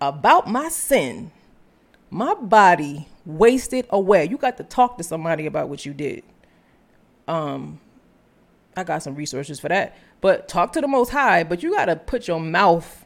about 0.00 0.48
my 0.48 0.68
sin, 0.68 1.30
my 2.10 2.34
body 2.34 3.08
wasted 3.24 3.86
away. 3.90 4.26
You 4.26 4.36
got 4.36 4.56
to 4.58 4.64
talk 4.64 4.98
to 4.98 5.04
somebody 5.04 5.46
about 5.46 5.68
what 5.68 5.84
you 5.84 5.92
did. 5.92 6.22
Um, 7.26 7.80
I 8.76 8.84
got 8.84 9.02
some 9.02 9.14
resources 9.14 9.60
for 9.60 9.68
that. 9.68 9.96
But 10.20 10.48
talk 10.48 10.72
to 10.72 10.80
the 10.80 10.88
Most 10.88 11.10
High, 11.10 11.44
but 11.44 11.62
you 11.62 11.74
got 11.74 11.86
to 11.86 11.96
put 11.96 12.26
your 12.26 12.40
mouth 12.40 13.04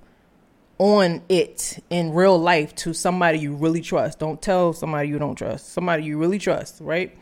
on 0.78 1.22
it 1.28 1.82
in 1.90 2.12
real 2.12 2.38
life 2.38 2.74
to 2.74 2.92
somebody 2.92 3.38
you 3.38 3.54
really 3.54 3.80
trust. 3.80 4.18
Don't 4.18 4.40
tell 4.40 4.72
somebody 4.72 5.08
you 5.08 5.18
don't 5.18 5.34
trust. 5.34 5.72
Somebody 5.72 6.04
you 6.04 6.18
really 6.18 6.38
trust, 6.38 6.80
right? 6.80 7.16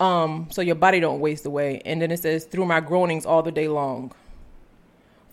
Um, 0.00 0.48
so 0.50 0.62
your 0.62 0.74
body 0.74 0.98
don't 0.98 1.20
waste 1.20 1.46
away. 1.46 1.82
And 1.84 2.02
then 2.02 2.10
it 2.10 2.20
says, 2.20 2.44
through 2.44 2.64
my 2.64 2.80
groanings 2.80 3.26
all 3.26 3.42
the 3.42 3.52
day 3.52 3.68
long. 3.68 4.12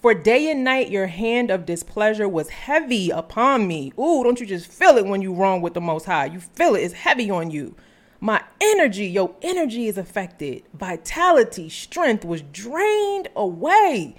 For 0.02 0.14
day 0.14 0.52
and 0.52 0.64
night 0.64 0.92
your 0.92 1.08
hand 1.08 1.50
of 1.50 1.66
displeasure 1.66 2.30
was 2.30 2.50
heavy 2.50 3.10
upon 3.10 3.68
me. 3.68 3.92
Ooh, 4.00 4.24
don't 4.24 4.40
you 4.40 4.46
just 4.46 4.68
feel 4.70 4.98
it 4.98 5.06
when 5.06 5.22
you 5.22 5.34
wrong 5.34 5.62
with 5.62 5.74
the 5.74 5.82
most 5.82 6.06
high? 6.06 6.26
You 6.26 6.40
feel 6.40 6.76
it, 6.76 6.82
it's 6.82 6.94
heavy 6.94 7.32
on 7.32 7.50
you. 7.50 7.76
My 8.20 8.44
energy, 8.62 9.06
your 9.06 9.34
energy 9.42 9.88
is 9.88 9.98
affected. 9.98 10.64
Vitality, 10.74 11.70
strength 11.70 12.26
was 12.26 12.42
drained 12.42 13.30
away. 13.36 14.16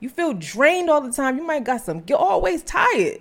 You 0.00 0.08
feel 0.08 0.34
drained 0.34 0.90
all 0.90 1.00
the 1.00 1.12
time. 1.12 1.36
You 1.38 1.46
might 1.46 1.64
got 1.64 1.82
some 1.82 2.02
You're 2.06 2.18
always 2.18 2.62
tired. 2.62 3.20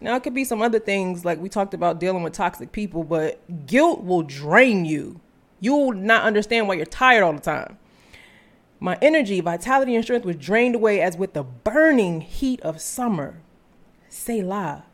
Now 0.00 0.16
it 0.16 0.22
could 0.22 0.34
be 0.34 0.44
some 0.44 0.62
other 0.62 0.78
things 0.78 1.24
like 1.24 1.40
we 1.40 1.48
talked 1.48 1.74
about 1.74 1.98
dealing 1.98 2.22
with 2.22 2.32
toxic 2.32 2.72
people, 2.72 3.04
but 3.04 3.66
guilt 3.66 4.04
will 4.04 4.22
drain 4.22 4.84
you. 4.84 5.20
You 5.64 5.74
will 5.74 5.92
not 5.92 6.24
understand 6.24 6.68
why 6.68 6.74
you're 6.74 6.86
tired 6.86 7.22
all 7.22 7.32
the 7.32 7.40
time. 7.40 7.78
My 8.80 8.98
energy, 9.00 9.40
vitality, 9.40 9.94
and 9.94 10.04
strength 10.04 10.26
was 10.26 10.36
drained 10.36 10.74
away 10.74 11.00
as 11.00 11.16
with 11.16 11.32
the 11.32 11.42
burning 11.42 12.20
heat 12.20 12.60
of 12.60 12.80
summer. 12.80 13.40
Selah. 14.08 14.84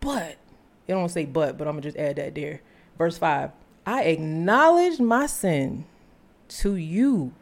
But, 0.00 0.36
it 0.86 0.92
don't 0.92 1.08
say 1.08 1.24
but, 1.24 1.56
but 1.56 1.66
I'm 1.66 1.74
going 1.74 1.82
to 1.82 1.88
just 1.88 1.98
add 1.98 2.16
that 2.16 2.34
there. 2.34 2.60
Verse 2.98 3.16
5 3.18 3.50
I 3.86 4.02
acknowledged 4.02 5.00
my 5.00 5.26
sin 5.26 5.86
to 6.48 6.76
you, 6.76 7.32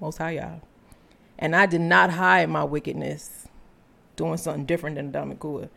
Most 0.00 0.18
High 0.18 0.32
Yah 0.32 0.56
and 1.40 1.56
I 1.56 1.66
did 1.66 1.80
not 1.80 2.10
hide 2.10 2.50
my 2.50 2.62
wickedness, 2.62 3.48
doing 4.14 4.36
something 4.36 4.66
different 4.66 4.96
than 4.96 5.10
Damakua. 5.10 5.70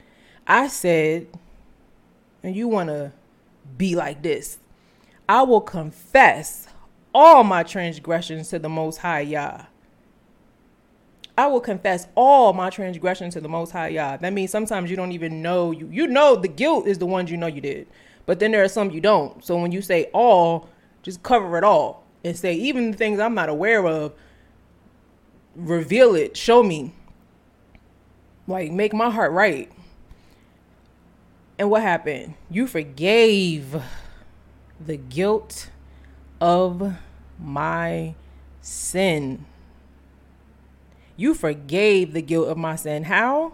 I 0.45 0.67
said, 0.67 1.27
and 2.43 2.53
you 2.53 2.67
want 2.67 2.89
to 2.89 3.13
be 3.77 3.95
like 3.95 4.21
this, 4.21 4.59
I 5.27 5.43
will 5.43 5.61
confess 5.61 6.67
all 7.13 7.43
my 7.43 7.63
transgressions 7.63 8.49
to 8.49 8.59
the 8.59 8.69
Most 8.69 8.97
High 8.97 9.21
Yah. 9.21 9.65
I 11.37 11.47
will 11.47 11.61
confess 11.61 12.07
all 12.15 12.53
my 12.53 12.69
transgressions 12.69 13.33
to 13.33 13.41
the 13.41 13.49
Most 13.49 13.71
High 13.71 13.89
Yah. 13.89 14.17
That 14.17 14.33
means 14.33 14.51
sometimes 14.51 14.89
you 14.89 14.95
don't 14.95 15.11
even 15.11 15.41
know 15.41 15.71
you. 15.71 15.89
You 15.91 16.07
know 16.07 16.35
the 16.35 16.47
guilt 16.47 16.87
is 16.87 16.99
the 16.99 17.05
ones 17.05 17.31
you 17.31 17.37
know 17.37 17.47
you 17.47 17.61
did, 17.61 17.87
but 18.25 18.39
then 18.39 18.51
there 18.51 18.63
are 18.63 18.69
some 18.69 18.91
you 18.91 19.01
don't. 19.01 19.43
So 19.43 19.57
when 19.57 19.71
you 19.71 19.81
say 19.81 20.09
all, 20.13 20.69
just 21.01 21.23
cover 21.23 21.57
it 21.57 21.63
all 21.63 22.03
and 22.23 22.37
say 22.37 22.53
even 22.53 22.91
the 22.91 22.97
things 22.97 23.19
I'm 23.19 23.33
not 23.33 23.49
aware 23.49 23.85
of 23.85 24.13
reveal 25.55 26.15
it, 26.15 26.37
show 26.37 26.63
me. 26.63 26.93
Like, 28.47 28.71
make 28.71 28.93
my 28.93 29.09
heart 29.09 29.31
right. 29.31 29.71
And 31.57 31.69
what 31.69 31.81
happened? 31.81 32.33
You 32.49 32.67
forgave 32.67 33.81
the 34.85 34.97
guilt 34.97 35.69
of 36.39 36.95
my 37.39 38.15
sin. 38.61 39.45
You 41.15 41.33
forgave 41.33 42.13
the 42.13 42.21
guilt 42.21 42.47
of 42.49 42.57
my 42.57 42.75
sin. 42.75 43.03
How? 43.03 43.53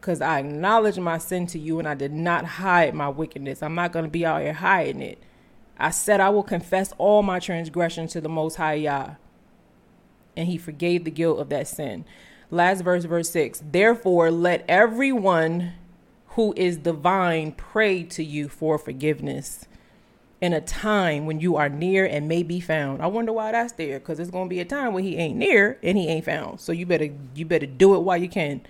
Because 0.00 0.20
I 0.20 0.40
acknowledged 0.40 0.98
my 0.98 1.18
sin 1.18 1.46
to 1.48 1.58
you 1.58 1.78
and 1.78 1.88
I 1.88 1.94
did 1.94 2.12
not 2.12 2.44
hide 2.44 2.94
my 2.94 3.08
wickedness. 3.08 3.62
I'm 3.62 3.74
not 3.74 3.92
going 3.92 4.04
to 4.04 4.10
be 4.10 4.26
out 4.26 4.42
here 4.42 4.52
hiding 4.52 5.02
it. 5.02 5.18
I 5.78 5.90
said 5.90 6.20
I 6.20 6.28
will 6.30 6.42
confess 6.42 6.92
all 6.98 7.22
my 7.22 7.38
transgressions 7.38 8.12
to 8.12 8.20
the 8.20 8.28
Most 8.28 8.56
High 8.56 8.74
Yah. 8.74 9.14
And 10.36 10.48
he 10.48 10.56
forgave 10.58 11.04
the 11.04 11.10
guilt 11.10 11.38
of 11.38 11.48
that 11.50 11.68
sin. 11.68 12.04
Last 12.50 12.82
verse, 12.82 13.04
verse 13.04 13.30
6. 13.30 13.62
Therefore, 13.70 14.30
let 14.30 14.64
everyone 14.68 15.72
who 16.28 16.54
is 16.56 16.78
divine 16.78 17.52
pray 17.52 18.02
to 18.04 18.24
you 18.24 18.48
for 18.48 18.78
forgiveness 18.78 19.66
in 20.42 20.52
a 20.52 20.60
time 20.60 21.24
when 21.24 21.38
you 21.38 21.54
are 21.54 21.68
near 21.68 22.04
and 22.04 22.26
may 22.26 22.42
be 22.42 22.58
found. 22.58 23.00
I 23.00 23.06
wonder 23.06 23.32
why 23.32 23.52
that's 23.52 23.74
there 23.74 24.00
because 24.00 24.18
it's 24.18 24.32
to 24.32 24.46
be 24.46 24.58
a 24.58 24.64
time 24.64 24.92
when 24.92 25.04
he 25.04 25.16
ain't 25.16 25.38
near 25.38 25.78
and 25.84 25.96
he 25.96 26.08
ain't 26.08 26.24
found. 26.24 26.60
So 26.60 26.72
you 26.72 26.84
better 26.84 27.10
you 27.34 27.46
better 27.46 27.64
do 27.64 27.94
it 27.94 28.00
while 28.00 28.16
you 28.16 28.28
can. 28.28 28.60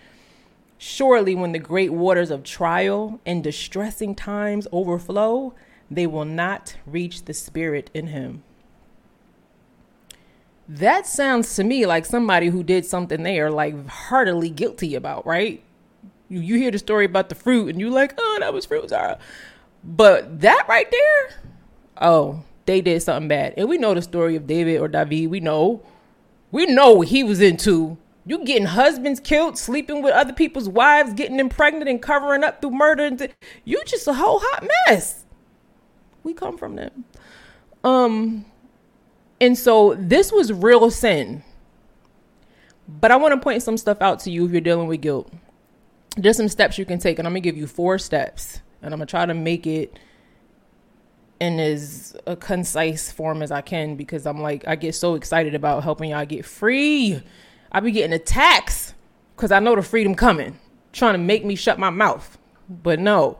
Surely 0.76 1.34
when 1.34 1.52
the 1.52 1.58
great 1.58 1.90
waters 1.90 2.30
of 2.30 2.44
trial 2.44 3.20
and 3.24 3.42
distressing 3.42 4.14
times 4.14 4.68
overflow, 4.70 5.54
they 5.90 6.06
will 6.06 6.26
not 6.26 6.76
reach 6.84 7.24
the 7.24 7.32
spirit 7.32 7.90
in 7.94 8.08
him. 8.08 8.42
That 10.68 11.06
sounds 11.06 11.56
to 11.56 11.64
me 11.64 11.86
like 11.86 12.04
somebody 12.04 12.48
who 12.48 12.62
did 12.62 12.84
something 12.84 13.22
they 13.22 13.40
are 13.40 13.50
like 13.50 13.88
heartily 13.88 14.50
guilty 14.50 14.94
about, 14.94 15.24
right? 15.26 15.62
You, 16.28 16.40
you 16.40 16.56
hear 16.56 16.70
the 16.70 16.78
story 16.78 17.06
about 17.06 17.30
the 17.30 17.34
fruit 17.34 17.70
and 17.70 17.80
you're 17.80 17.90
like, 17.90 18.12
oh, 18.18 18.36
that 18.40 18.52
was 18.52 18.66
fruit, 18.66 18.90
Zara. 18.90 19.18
But 19.82 20.40
that 20.42 20.66
right 20.68 20.90
there, 20.90 21.41
oh, 22.00 22.42
they 22.66 22.80
did 22.80 23.02
something 23.02 23.28
bad. 23.28 23.54
And 23.56 23.68
we 23.68 23.78
know 23.78 23.94
the 23.94 24.02
story 24.02 24.36
of 24.36 24.46
David 24.46 24.80
or 24.80 24.88
David. 24.88 25.30
We 25.30 25.40
know. 25.40 25.82
We 26.50 26.66
know 26.66 26.92
what 26.92 27.08
he 27.08 27.24
was 27.24 27.40
into. 27.40 27.96
You 28.24 28.44
getting 28.44 28.66
husbands 28.66 29.18
killed, 29.18 29.58
sleeping 29.58 30.02
with 30.02 30.14
other 30.14 30.32
people's 30.32 30.68
wives, 30.68 31.12
getting 31.12 31.38
them 31.38 31.48
pregnant 31.48 31.88
and 31.88 32.00
covering 32.00 32.44
up 32.44 32.60
through 32.60 32.70
murder. 32.70 33.04
And 33.04 33.18
th- 33.18 33.32
you 33.64 33.82
just 33.84 34.06
a 34.06 34.12
whole 34.12 34.38
hot 34.40 34.68
mess. 34.86 35.24
We 36.22 36.32
come 36.32 36.56
from 36.56 36.76
them. 36.76 37.04
Um, 37.82 38.44
and 39.40 39.58
so 39.58 39.96
this 39.98 40.30
was 40.30 40.52
real 40.52 40.88
sin. 40.90 41.42
But 42.86 43.10
I 43.10 43.16
want 43.16 43.34
to 43.34 43.40
point 43.40 43.62
some 43.62 43.76
stuff 43.76 44.00
out 44.00 44.20
to 44.20 44.30
you 44.30 44.44
if 44.44 44.52
you're 44.52 44.60
dealing 44.60 44.86
with 44.86 45.00
guilt. 45.00 45.32
There's 46.16 46.36
some 46.36 46.48
steps 46.48 46.78
you 46.78 46.84
can 46.84 46.98
take, 46.98 47.18
and 47.18 47.26
I'm 47.26 47.32
gonna 47.32 47.40
give 47.40 47.56
you 47.56 47.66
four 47.66 47.98
steps, 47.98 48.60
and 48.82 48.92
I'm 48.92 48.98
gonna 48.98 49.06
try 49.06 49.24
to 49.24 49.34
make 49.34 49.66
it 49.66 49.98
in 51.42 51.58
as 51.58 52.16
a 52.26 52.36
concise 52.36 53.10
form 53.10 53.42
as 53.42 53.50
I 53.50 53.62
can 53.62 53.96
because 53.96 54.26
I'm 54.26 54.40
like 54.40 54.66
I 54.68 54.76
get 54.76 54.94
so 54.94 55.16
excited 55.16 55.54
about 55.54 55.82
helping 55.82 56.10
y'all 56.10 56.24
get 56.24 56.46
free. 56.46 57.20
I 57.72 57.80
be 57.80 57.90
getting 57.90 58.12
attacks 58.12 58.94
because 59.34 59.50
I 59.50 59.58
know 59.58 59.74
the 59.74 59.82
freedom 59.82 60.14
coming, 60.14 60.58
trying 60.92 61.14
to 61.14 61.18
make 61.18 61.44
me 61.44 61.56
shut 61.56 61.78
my 61.80 61.90
mouth. 61.90 62.38
But 62.68 63.00
no. 63.00 63.38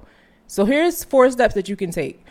So 0.49 0.65
here's 0.65 1.05
four 1.05 1.31
steps 1.31 1.55
that 1.55 1.69
you 1.69 1.77
can 1.77 1.93
take. 1.93 2.25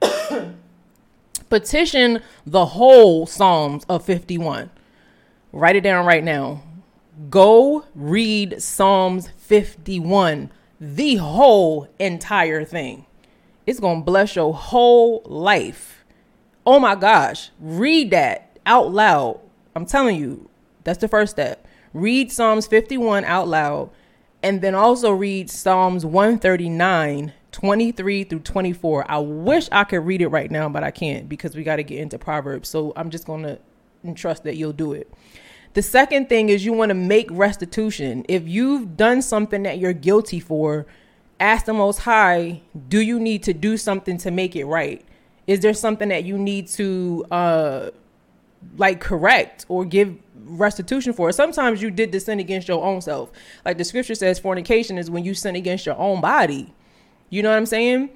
Petition 1.50 2.22
the 2.46 2.66
whole 2.66 3.26
Psalms 3.26 3.84
of 3.88 4.04
51. 4.04 4.70
Write 5.52 5.76
it 5.76 5.80
down 5.80 6.06
right 6.06 6.22
now. 6.22 6.62
Go 7.30 7.84
read 7.94 8.62
Psalms 8.62 9.30
51, 9.38 10.50
the 10.80 11.16
whole 11.16 11.88
entire 11.98 12.64
thing. 12.64 13.05
It's 13.66 13.80
going 13.80 14.00
to 14.00 14.04
bless 14.04 14.36
your 14.36 14.54
whole 14.54 15.22
life. 15.26 16.04
Oh 16.64 16.78
my 16.78 16.94
gosh. 16.94 17.50
Read 17.60 18.12
that 18.12 18.58
out 18.64 18.92
loud. 18.92 19.40
I'm 19.74 19.86
telling 19.86 20.16
you, 20.16 20.48
that's 20.84 21.00
the 21.00 21.08
first 21.08 21.32
step. 21.32 21.66
Read 21.92 22.30
Psalms 22.30 22.66
51 22.66 23.24
out 23.24 23.48
loud 23.48 23.90
and 24.42 24.60
then 24.60 24.74
also 24.74 25.10
read 25.10 25.50
Psalms 25.50 26.04
139, 26.06 27.32
23 27.50 28.24
through 28.24 28.38
24. 28.40 29.10
I 29.10 29.18
wish 29.18 29.68
I 29.72 29.84
could 29.84 30.06
read 30.06 30.22
it 30.22 30.28
right 30.28 30.50
now, 30.50 30.68
but 30.68 30.84
I 30.84 30.90
can't 30.90 31.28
because 31.28 31.56
we 31.56 31.64
got 31.64 31.76
to 31.76 31.82
get 31.82 31.98
into 31.98 32.18
Proverbs. 32.18 32.68
So 32.68 32.92
I'm 32.94 33.10
just 33.10 33.26
going 33.26 33.42
to 33.42 33.58
trust 34.14 34.44
that 34.44 34.56
you'll 34.56 34.72
do 34.72 34.92
it. 34.92 35.12
The 35.74 35.82
second 35.82 36.28
thing 36.28 36.48
is 36.48 36.64
you 36.64 36.72
want 36.72 36.90
to 36.90 36.94
make 36.94 37.28
restitution. 37.30 38.24
If 38.28 38.46
you've 38.46 38.96
done 38.96 39.20
something 39.20 39.64
that 39.64 39.78
you're 39.78 39.92
guilty 39.92 40.38
for, 40.38 40.86
ask 41.40 41.66
the 41.66 41.72
Most 41.72 42.00
High, 42.00 42.62
do 42.88 43.00
you 43.00 43.20
need 43.20 43.42
to 43.44 43.52
do 43.52 43.76
something 43.76 44.18
to 44.18 44.30
make 44.30 44.56
it 44.56 44.64
right? 44.64 45.04
Is 45.46 45.60
there 45.60 45.74
something 45.74 46.08
that 46.08 46.24
you 46.24 46.38
need 46.38 46.68
to 46.68 47.24
uh 47.30 47.90
like 48.78 49.00
correct 49.00 49.66
or 49.68 49.84
give 49.84 50.16
restitution 50.34 51.12
for? 51.12 51.30
Sometimes 51.32 51.82
you 51.82 51.90
did 51.90 52.12
the 52.12 52.20
sin 52.20 52.40
against 52.40 52.68
your 52.68 52.82
own 52.82 53.00
self. 53.00 53.30
Like 53.64 53.78
the 53.78 53.84
scripture 53.84 54.14
says, 54.14 54.38
fornication 54.38 54.98
is 54.98 55.10
when 55.10 55.24
you 55.24 55.34
sin 55.34 55.56
against 55.56 55.86
your 55.86 55.96
own 55.96 56.20
body. 56.20 56.74
You 57.30 57.42
know 57.42 57.50
what 57.50 57.56
I'm 57.56 57.66
saying? 57.66 58.10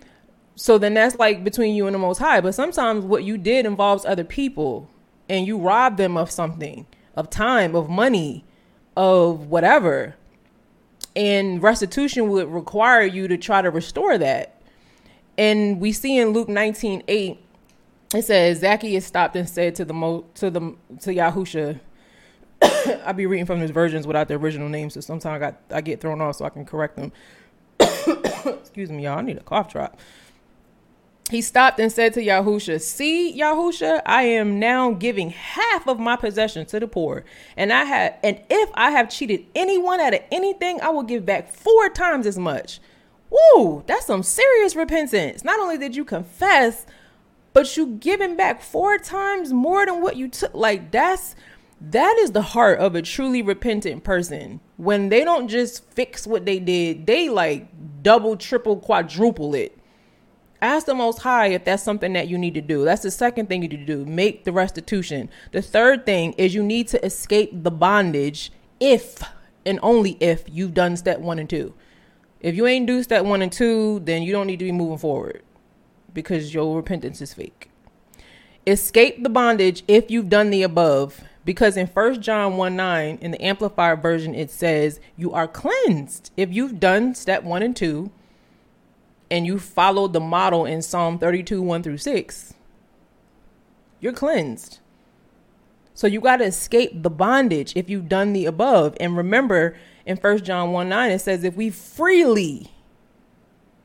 So 0.56 0.78
then 0.78 0.94
that's 0.94 1.16
like 1.16 1.44
between 1.44 1.74
you 1.74 1.87
and 1.87 1.94
the 1.94 1.98
Most 1.98 2.18
High. 2.18 2.40
But 2.40 2.54
sometimes 2.54 3.04
what 3.04 3.24
you 3.24 3.38
did 3.38 3.66
involves 3.66 4.04
other 4.04 4.24
people 4.24 4.88
and 5.28 5.46
you 5.46 5.59
rob 5.59 5.96
them 5.96 6.16
of 6.16 6.30
something, 6.30 6.87
of 7.14 7.30
time, 7.30 7.74
of 7.74 7.88
money, 7.88 8.44
of 8.96 9.46
whatever 9.46 10.16
and 11.16 11.62
restitution 11.62 12.28
would 12.28 12.48
require 12.48 13.02
you 13.02 13.28
to 13.28 13.36
try 13.36 13.62
to 13.62 13.70
restore 13.70 14.18
that. 14.18 14.60
And 15.38 15.80
we 15.80 15.92
see 15.92 16.18
in 16.18 16.30
Luke 16.30 16.48
19 16.48 17.02
8, 17.08 17.38
it 18.14 18.22
says, 18.22 18.60
Zacchaeus 18.60 19.06
stopped 19.06 19.36
and 19.36 19.48
said 19.48 19.74
to 19.76 19.84
the 19.84 19.94
Mo, 19.94 20.24
to 20.34 20.50
the 20.50 20.60
to 21.00 21.14
Yahusha, 21.14 21.80
I'll 23.04 23.14
be 23.14 23.26
reading 23.26 23.46
from 23.46 23.60
these 23.60 23.70
versions 23.70 24.06
without 24.06 24.28
the 24.28 24.34
original 24.34 24.68
names, 24.68 24.94
so 24.94 25.00
sometimes 25.00 25.36
I 25.36 25.38
got 25.38 25.60
I 25.70 25.80
get 25.80 26.00
thrown 26.00 26.20
off 26.20 26.36
so 26.36 26.44
I 26.44 26.50
can 26.50 26.64
correct 26.64 26.96
them. 26.96 27.12
Excuse 27.80 28.90
me, 28.90 29.04
y'all. 29.04 29.18
I 29.18 29.22
need 29.22 29.38
a 29.38 29.42
cough 29.42 29.72
drop 29.72 29.98
he 31.30 31.40
stopped 31.40 31.78
and 31.78 31.92
said 31.92 32.12
to 32.14 32.20
Yahusha, 32.20 32.80
See, 32.80 33.38
Yahusha, 33.38 34.02
I 34.04 34.22
am 34.24 34.58
now 34.58 34.90
giving 34.90 35.30
half 35.30 35.86
of 35.86 36.00
my 36.00 36.16
possessions 36.16 36.70
to 36.70 36.80
the 36.80 36.88
poor. 36.88 37.24
And 37.56 37.72
I 37.72 37.84
had 37.84 38.16
and 38.22 38.40
if 38.50 38.68
I 38.74 38.90
have 38.90 39.08
cheated 39.08 39.46
anyone 39.54 40.00
out 40.00 40.14
of 40.14 40.20
anything, 40.32 40.80
I 40.80 40.90
will 40.90 41.04
give 41.04 41.24
back 41.24 41.52
four 41.52 41.88
times 41.88 42.26
as 42.26 42.38
much. 42.38 42.80
Woo, 43.30 43.84
that's 43.86 44.06
some 44.06 44.24
serious 44.24 44.74
repentance. 44.74 45.44
Not 45.44 45.60
only 45.60 45.78
did 45.78 45.94
you 45.94 46.04
confess, 46.04 46.84
but 47.52 47.76
you 47.76 47.86
giving 47.86 48.36
back 48.36 48.60
four 48.60 48.98
times 48.98 49.52
more 49.52 49.86
than 49.86 50.02
what 50.02 50.16
you 50.16 50.28
took. 50.28 50.52
Like 50.52 50.90
that's 50.90 51.36
that 51.80 52.16
is 52.18 52.32
the 52.32 52.42
heart 52.42 52.80
of 52.80 52.94
a 52.96 53.02
truly 53.02 53.40
repentant 53.40 54.02
person. 54.02 54.60
When 54.76 55.08
they 55.10 55.24
don't 55.24 55.46
just 55.48 55.88
fix 55.92 56.26
what 56.26 56.44
they 56.44 56.58
did, 56.58 57.06
they 57.06 57.28
like 57.28 57.68
double, 58.02 58.36
triple, 58.36 58.76
quadruple 58.78 59.54
it 59.54 59.79
ask 60.62 60.86
the 60.86 60.94
most 60.94 61.20
high 61.20 61.48
if 61.48 61.64
that's 61.64 61.82
something 61.82 62.12
that 62.12 62.28
you 62.28 62.38
need 62.38 62.54
to 62.54 62.60
do. 62.60 62.84
That's 62.84 63.02
the 63.02 63.10
second 63.10 63.48
thing 63.48 63.62
you 63.62 63.68
need 63.68 63.86
to 63.86 63.96
do. 63.96 64.04
Make 64.04 64.44
the 64.44 64.52
restitution. 64.52 65.30
The 65.52 65.62
third 65.62 66.06
thing 66.06 66.32
is 66.34 66.54
you 66.54 66.62
need 66.62 66.88
to 66.88 67.04
escape 67.04 67.50
the 67.62 67.70
bondage 67.70 68.52
if 68.78 69.22
and 69.64 69.78
only 69.82 70.16
if 70.20 70.44
you've 70.48 70.74
done 70.74 70.96
step 70.96 71.20
one 71.20 71.38
and 71.38 71.48
two. 71.48 71.74
If 72.40 72.54
you 72.54 72.66
ain't 72.66 72.86
do 72.86 73.02
step 73.02 73.24
one 73.24 73.42
and 73.42 73.52
two 73.52 74.00
then 74.00 74.22
you 74.22 74.32
don't 74.32 74.46
need 74.46 74.58
to 74.58 74.64
be 74.64 74.72
moving 74.72 74.98
forward 74.98 75.42
because 76.12 76.54
your 76.54 76.76
repentance 76.76 77.20
is 77.20 77.34
fake. 77.34 77.70
Escape 78.66 79.22
the 79.22 79.28
bondage 79.28 79.82
if 79.88 80.10
you've 80.10 80.28
done 80.28 80.50
the 80.50 80.62
above 80.62 81.22
because 81.44 81.76
in 81.76 81.86
First 81.86 82.20
john 82.20 82.56
1 82.56 82.76
9 82.76 83.18
in 83.20 83.30
the 83.30 83.42
amplified 83.42 84.02
version 84.02 84.34
it 84.34 84.50
says 84.50 85.00
you 85.16 85.32
are 85.32 85.48
cleansed. 85.48 86.30
If 86.36 86.52
you've 86.52 86.80
done 86.80 87.14
step 87.14 87.42
one 87.42 87.62
and 87.62 87.76
two 87.76 88.10
and 89.30 89.46
you 89.46 89.58
followed 89.58 90.12
the 90.12 90.20
model 90.20 90.64
in 90.66 90.82
Psalm 90.82 91.18
32 91.18 91.62
1 91.62 91.82
through 91.82 91.98
6, 91.98 92.54
you're 94.00 94.12
cleansed. 94.12 94.80
So 95.94 96.06
you 96.06 96.20
got 96.20 96.38
to 96.38 96.44
escape 96.44 97.02
the 97.02 97.10
bondage 97.10 97.74
if 97.76 97.90
you've 97.90 98.08
done 98.08 98.32
the 98.32 98.46
above. 98.46 98.96
And 98.98 99.16
remember 99.16 99.76
in 100.06 100.16
1 100.16 100.44
John 100.44 100.72
1 100.72 100.88
9, 100.88 101.10
it 101.10 101.18
says, 101.20 101.44
if 101.44 101.54
we 101.54 101.70
freely 101.70 102.72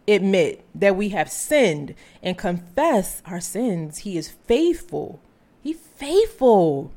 admit 0.07 0.63
that 0.73 0.95
we 0.95 1.09
have 1.09 1.29
sinned 1.29 1.93
and 2.23 2.37
confess 2.37 3.21
our 3.25 3.41
sins, 3.41 3.99
he 3.99 4.17
is 4.17 4.29
faithful. 4.29 5.19
He's 5.61 5.77
faithful. 5.77 6.91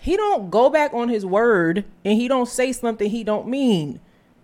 He 0.00 0.16
don't 0.16 0.50
go 0.50 0.70
back 0.70 0.92
on 0.92 1.08
his 1.08 1.24
word 1.24 1.84
and 2.04 2.18
he 2.18 2.28
don't 2.28 2.48
say 2.48 2.72
something 2.72 3.10
he 3.10 3.24
don't 3.24 3.48
mean. 3.48 4.00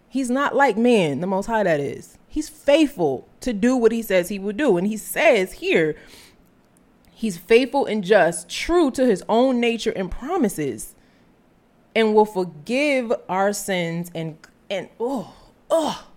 He's 0.08 0.30
not 0.30 0.54
like 0.54 0.76
man, 0.76 1.20
the 1.20 1.26
most 1.26 1.46
high 1.46 1.64
that 1.64 1.80
is. 1.80 2.16
He's 2.36 2.50
faithful 2.50 3.26
to 3.40 3.54
do 3.54 3.78
what 3.78 3.92
he 3.92 4.02
says 4.02 4.28
he 4.28 4.38
will 4.38 4.52
do. 4.52 4.76
And 4.76 4.86
he 4.86 4.98
says 4.98 5.52
here, 5.52 5.96
he's 7.10 7.38
faithful 7.38 7.86
and 7.86 8.04
just, 8.04 8.50
true 8.50 8.90
to 8.90 9.06
his 9.06 9.24
own 9.26 9.58
nature 9.58 9.90
and 9.92 10.10
promises, 10.10 10.94
and 11.94 12.14
will 12.14 12.26
forgive 12.26 13.10
our 13.26 13.54
sins 13.54 14.10
and 14.14 14.36
and 14.68 14.90
oh, 15.00 15.34
oh, 15.70 16.08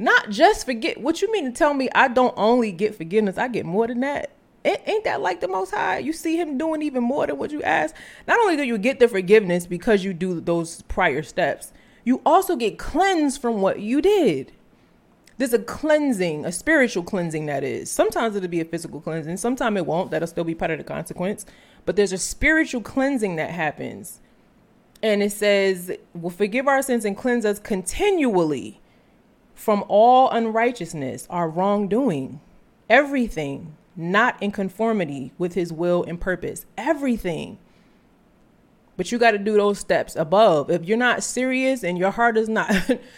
not 0.00 0.30
just 0.30 0.66
forget. 0.66 1.00
What 1.00 1.22
you 1.22 1.30
mean 1.30 1.44
to 1.44 1.52
tell 1.52 1.74
me 1.74 1.88
I 1.94 2.08
don't 2.08 2.34
only 2.36 2.72
get 2.72 2.96
forgiveness, 2.96 3.38
I 3.38 3.46
get 3.46 3.64
more 3.64 3.86
than 3.86 4.00
that? 4.00 4.32
Ain't 4.64 5.04
that 5.04 5.20
like 5.20 5.40
the 5.40 5.46
Most 5.46 5.70
High? 5.70 5.98
You 5.98 6.12
see 6.12 6.36
Him 6.36 6.58
doing 6.58 6.82
even 6.82 7.04
more 7.04 7.28
than 7.28 7.38
what 7.38 7.52
you 7.52 7.62
ask. 7.62 7.94
Not 8.26 8.40
only 8.40 8.56
do 8.56 8.64
you 8.64 8.78
get 8.78 8.98
the 8.98 9.06
forgiveness 9.06 9.68
because 9.68 10.02
you 10.02 10.12
do 10.12 10.40
those 10.40 10.82
prior 10.82 11.22
steps, 11.22 11.72
you 12.02 12.20
also 12.26 12.56
get 12.56 12.80
cleansed 12.80 13.40
from 13.40 13.60
what 13.60 13.78
you 13.78 14.02
did. 14.02 14.50
There's 15.42 15.52
a 15.52 15.58
cleansing, 15.58 16.44
a 16.44 16.52
spiritual 16.52 17.02
cleansing 17.02 17.46
that 17.46 17.64
is. 17.64 17.90
Sometimes 17.90 18.36
it'll 18.36 18.48
be 18.48 18.60
a 18.60 18.64
physical 18.64 19.00
cleansing, 19.00 19.38
sometimes 19.38 19.76
it 19.76 19.86
won't. 19.86 20.12
That'll 20.12 20.28
still 20.28 20.44
be 20.44 20.54
part 20.54 20.70
of 20.70 20.78
the 20.78 20.84
consequence. 20.84 21.44
But 21.84 21.96
there's 21.96 22.12
a 22.12 22.18
spiritual 22.18 22.80
cleansing 22.80 23.34
that 23.34 23.50
happens. 23.50 24.20
And 25.02 25.20
it 25.20 25.32
says, 25.32 25.90
will 26.14 26.30
forgive 26.30 26.68
our 26.68 26.80
sins 26.80 27.04
and 27.04 27.16
cleanse 27.16 27.44
us 27.44 27.58
continually 27.58 28.80
from 29.52 29.84
all 29.88 30.30
unrighteousness, 30.30 31.26
our 31.28 31.48
wrongdoing, 31.48 32.40
everything 32.88 33.76
not 33.96 34.40
in 34.40 34.52
conformity 34.52 35.32
with 35.38 35.54
his 35.54 35.72
will 35.72 36.04
and 36.04 36.20
purpose. 36.20 36.66
Everything. 36.78 37.58
But 38.96 39.10
you 39.10 39.18
got 39.18 39.32
to 39.32 39.38
do 39.38 39.54
those 39.54 39.80
steps 39.80 40.14
above. 40.14 40.70
If 40.70 40.84
you're 40.84 40.96
not 40.96 41.24
serious 41.24 41.82
and 41.82 41.98
your 41.98 42.12
heart 42.12 42.36
is 42.36 42.48
not 42.48 42.72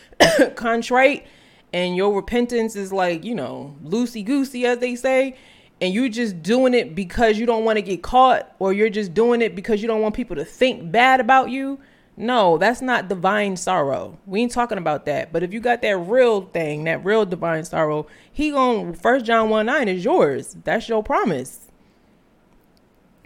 contrite 0.54 1.26
and 1.74 1.96
your 1.96 2.14
repentance 2.14 2.76
is 2.76 2.92
like, 2.92 3.24
you 3.24 3.34
know, 3.34 3.74
loosey 3.84 4.24
goosey, 4.24 4.64
as 4.64 4.78
they 4.78 4.94
say, 4.94 5.36
and 5.80 5.92
you're 5.92 6.08
just 6.08 6.40
doing 6.40 6.72
it 6.72 6.94
because 6.94 7.36
you 7.36 7.46
don't 7.46 7.64
want 7.64 7.76
to 7.78 7.82
get 7.82 8.00
caught 8.00 8.54
or 8.60 8.72
you're 8.72 8.88
just 8.88 9.12
doing 9.12 9.42
it 9.42 9.56
because 9.56 9.82
you 9.82 9.88
don't 9.88 10.00
want 10.00 10.14
people 10.14 10.36
to 10.36 10.44
think 10.44 10.92
bad 10.92 11.18
about 11.18 11.50
you, 11.50 11.80
no, 12.16 12.58
that's 12.58 12.80
not 12.80 13.08
divine 13.08 13.56
sorrow. 13.56 14.16
We 14.24 14.40
ain't 14.40 14.52
talking 14.52 14.78
about 14.78 15.04
that. 15.06 15.32
But 15.32 15.42
if 15.42 15.52
you 15.52 15.58
got 15.58 15.82
that 15.82 15.96
real 15.96 16.42
thing, 16.42 16.84
that 16.84 17.04
real 17.04 17.26
divine 17.26 17.64
sorrow, 17.64 18.06
he 18.32 18.52
going 18.52 18.94
first 18.94 19.24
John 19.24 19.50
1 19.50 19.66
9 19.66 19.88
is 19.88 20.04
yours. 20.04 20.56
That's 20.62 20.88
your 20.88 21.02
promise. 21.02 21.72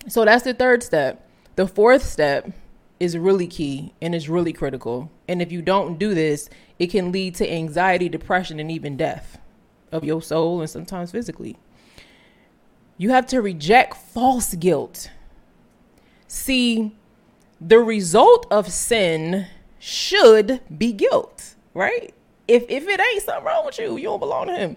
So 0.09 0.25
that's 0.25 0.45
the 0.45 0.55
third 0.55 0.83
step. 0.83 1.29
The 1.57 1.67
fourth 1.67 2.03
step 2.03 2.51
is 3.01 3.17
really 3.17 3.47
key 3.47 3.95
and 4.03 4.15
is 4.15 4.29
really 4.29 4.53
critical. 4.53 5.11
And 5.29 5.41
if 5.41 5.53
you 5.53 5.63
don't 5.63 5.99
do 5.99 6.15
this, 6.15 6.49
it 6.79 6.89
can 6.89 7.13
lead 7.13 7.35
to 7.37 7.51
anxiety, 7.51 8.09
depression, 8.09 8.59
and 8.59 8.71
even 8.71 8.97
death 8.97 9.39
of 9.93 10.05
your 10.05 10.23
soul 10.23 10.61
and 10.61 10.69
sometimes 10.69 11.13
physically. 11.13 11.57
You 12.97 13.11
have 13.11 13.27
to 13.29 13.41
reject 13.41 13.97
false 13.97 14.55
guilt. 14.55 15.11
See, 16.27 16.97
the 17.61 17.79
result 17.79 18.47
of 18.51 18.71
sin 18.73 19.47
should 19.79 20.61
be 20.77 20.93
guilt, 20.93 21.55
right? 21.75 22.13
If 22.47 22.65
if 22.69 22.89
it 22.89 23.01
ain't 23.01 23.23
something 23.23 23.45
wrong 23.45 23.67
with 23.67 23.79
you, 23.79 23.97
you 23.97 24.05
don't 24.05 24.19
belong 24.19 24.49
to 24.49 24.57
him. 24.57 24.77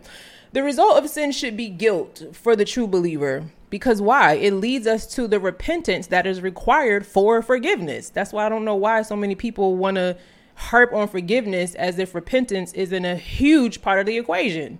The 0.53 0.63
result 0.63 0.97
of 0.97 1.09
sin 1.09 1.31
should 1.31 1.55
be 1.55 1.69
guilt 1.69 2.23
for 2.33 2.55
the 2.55 2.65
true 2.65 2.87
believer. 2.87 3.45
Because 3.71 3.99
why? 3.99 4.33
It 4.33 4.53
leads 4.53 4.85
us 4.85 5.07
to 5.15 5.27
the 5.27 5.39
repentance 5.39 6.07
that 6.07 6.27
is 6.27 6.41
required 6.41 7.07
for 7.07 7.41
forgiveness. 7.41 8.11
That's 8.11 8.31
why 8.31 8.45
I 8.45 8.49
don't 8.49 8.65
know 8.65 8.75
why 8.75 9.01
so 9.01 9.15
many 9.15 9.33
people 9.33 9.75
want 9.75 9.95
to 9.95 10.15
harp 10.53 10.93
on 10.93 11.07
forgiveness 11.07 11.73
as 11.73 11.97
if 11.97 12.13
repentance 12.13 12.71
isn't 12.73 13.05
a 13.05 13.15
huge 13.15 13.81
part 13.81 13.99
of 13.99 14.05
the 14.05 14.17
equation 14.17 14.79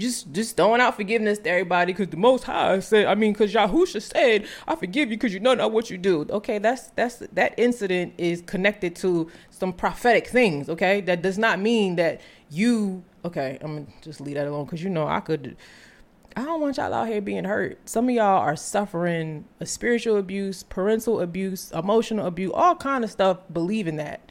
just 0.00 0.32
just 0.32 0.56
throwing 0.56 0.80
out 0.80 0.96
forgiveness 0.96 1.38
to 1.38 1.50
everybody 1.50 1.92
because 1.92 2.08
the 2.08 2.16
Most 2.16 2.44
High 2.44 2.80
said, 2.80 3.06
I 3.06 3.14
mean, 3.14 3.32
because 3.32 3.52
Yahusha 3.52 4.02
said, 4.02 4.46
I 4.66 4.74
forgive 4.74 5.10
you 5.10 5.16
because 5.16 5.32
you 5.32 5.40
know 5.40 5.54
not 5.54 5.72
what 5.72 5.90
you 5.90 5.98
do. 5.98 6.26
Okay, 6.30 6.58
that's 6.58 6.88
that's 6.90 7.16
that 7.32 7.54
incident 7.56 8.14
is 8.18 8.42
connected 8.42 8.96
to 8.96 9.30
some 9.50 9.72
prophetic 9.72 10.26
things. 10.26 10.68
Okay, 10.68 11.00
that 11.02 11.22
does 11.22 11.38
not 11.38 11.60
mean 11.60 11.96
that 11.96 12.20
you. 12.50 13.04
Okay, 13.24 13.58
I'm 13.60 13.74
gonna 13.74 13.86
just 14.00 14.20
leave 14.20 14.34
that 14.34 14.46
alone 14.46 14.64
because 14.64 14.82
you 14.82 14.90
know 14.90 15.06
I 15.06 15.20
could. 15.20 15.56
I 16.36 16.44
don't 16.44 16.60
want 16.60 16.76
y'all 16.76 16.92
out 16.94 17.08
here 17.08 17.20
being 17.20 17.44
hurt. 17.44 17.88
Some 17.88 18.08
of 18.08 18.14
y'all 18.14 18.40
are 18.40 18.56
suffering 18.56 19.46
a 19.58 19.66
spiritual 19.66 20.16
abuse, 20.16 20.62
parental 20.62 21.20
abuse, 21.20 21.70
emotional 21.72 22.26
abuse, 22.26 22.52
all 22.54 22.76
kind 22.76 23.04
of 23.04 23.10
stuff. 23.10 23.38
Believing 23.52 23.96
that 23.96 24.30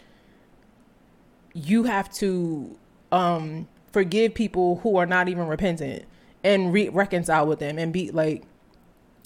you 1.54 1.84
have 1.84 2.12
to 2.14 2.78
um 3.12 3.68
forgive 3.92 4.34
people 4.34 4.78
who 4.78 4.98
are 4.98 5.06
not 5.06 5.28
even 5.28 5.48
repentant 5.48 6.06
and 6.44 6.72
re- 6.72 6.90
reconcile 6.90 7.46
with 7.48 7.60
them 7.60 7.78
and 7.78 7.92
be 7.92 8.12
like 8.12 8.44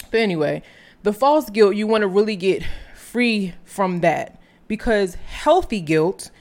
but 0.10 0.20
anyway 0.20 0.62
the 1.04 1.14
false 1.14 1.50
guilt 1.50 1.76
you 1.76 1.86
want 1.86 2.02
to 2.02 2.08
really 2.08 2.36
get 2.36 2.64
free 2.96 3.54
from 3.66 4.00
that 4.02 4.40
because 4.68 5.16
healthy 5.16 5.82
guilt 5.82 6.32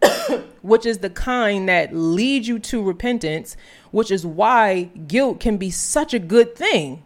which 0.62 0.86
is 0.86 0.98
the 0.98 1.10
kind 1.10 1.68
that 1.68 1.94
leads 1.94 2.46
you 2.46 2.58
to 2.58 2.82
repentance 2.82 3.56
which 3.96 4.10
is 4.10 4.26
why 4.26 4.82
guilt 5.08 5.40
can 5.40 5.56
be 5.56 5.70
such 5.70 6.12
a 6.12 6.18
good 6.18 6.54
thing. 6.54 7.02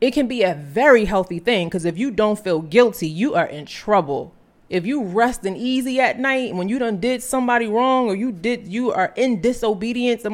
It 0.00 0.12
can 0.12 0.26
be 0.26 0.42
a 0.42 0.54
very 0.54 1.04
healthy 1.04 1.38
thing 1.38 1.68
because 1.68 1.84
if 1.84 1.98
you 1.98 2.10
don't 2.10 2.38
feel 2.38 2.62
guilty 2.62 3.06
you 3.06 3.34
are 3.34 3.44
in 3.44 3.66
trouble. 3.66 4.32
If 4.70 4.86
you 4.86 5.04
resting 5.04 5.56
easy 5.56 6.00
at 6.00 6.18
night 6.18 6.54
when 6.54 6.70
you 6.70 6.78
done 6.78 7.00
did 7.00 7.22
somebody 7.22 7.66
wrong 7.66 8.08
or 8.08 8.14
you 8.14 8.32
did 8.32 8.66
you 8.66 8.92
are 8.92 9.12
in 9.14 9.42
disobedience 9.42 10.24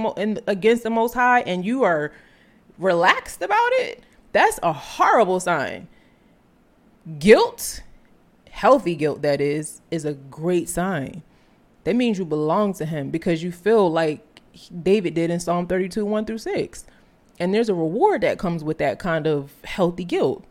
against 0.46 0.84
the 0.84 0.90
most 0.90 1.14
high 1.14 1.40
and 1.40 1.64
you 1.64 1.82
are 1.82 2.12
relaxed 2.78 3.42
about 3.42 3.72
it 3.72 4.04
that's 4.30 4.60
a 4.62 4.72
horrible 4.72 5.40
sign. 5.40 5.88
Guilt 7.18 7.82
healthy 8.50 8.94
guilt 8.94 9.22
that 9.22 9.40
is 9.40 9.80
is 9.90 10.04
a 10.04 10.14
great 10.14 10.68
sign. 10.68 11.24
That 11.82 11.96
means 11.96 12.20
you 12.20 12.24
belong 12.24 12.72
to 12.74 12.84
him 12.84 13.10
because 13.10 13.42
you 13.42 13.50
feel 13.50 13.90
like 13.90 14.24
david 14.68 15.14
did 15.14 15.30
in 15.30 15.40
psalm 15.40 15.66
32 15.66 16.04
1 16.04 16.24
through 16.24 16.38
6 16.38 16.84
and 17.38 17.54
there's 17.54 17.68
a 17.68 17.74
reward 17.74 18.20
that 18.20 18.38
comes 18.38 18.62
with 18.62 18.78
that 18.78 18.98
kind 18.98 19.26
of 19.26 19.52
healthy 19.64 20.04
guilt 20.04 20.44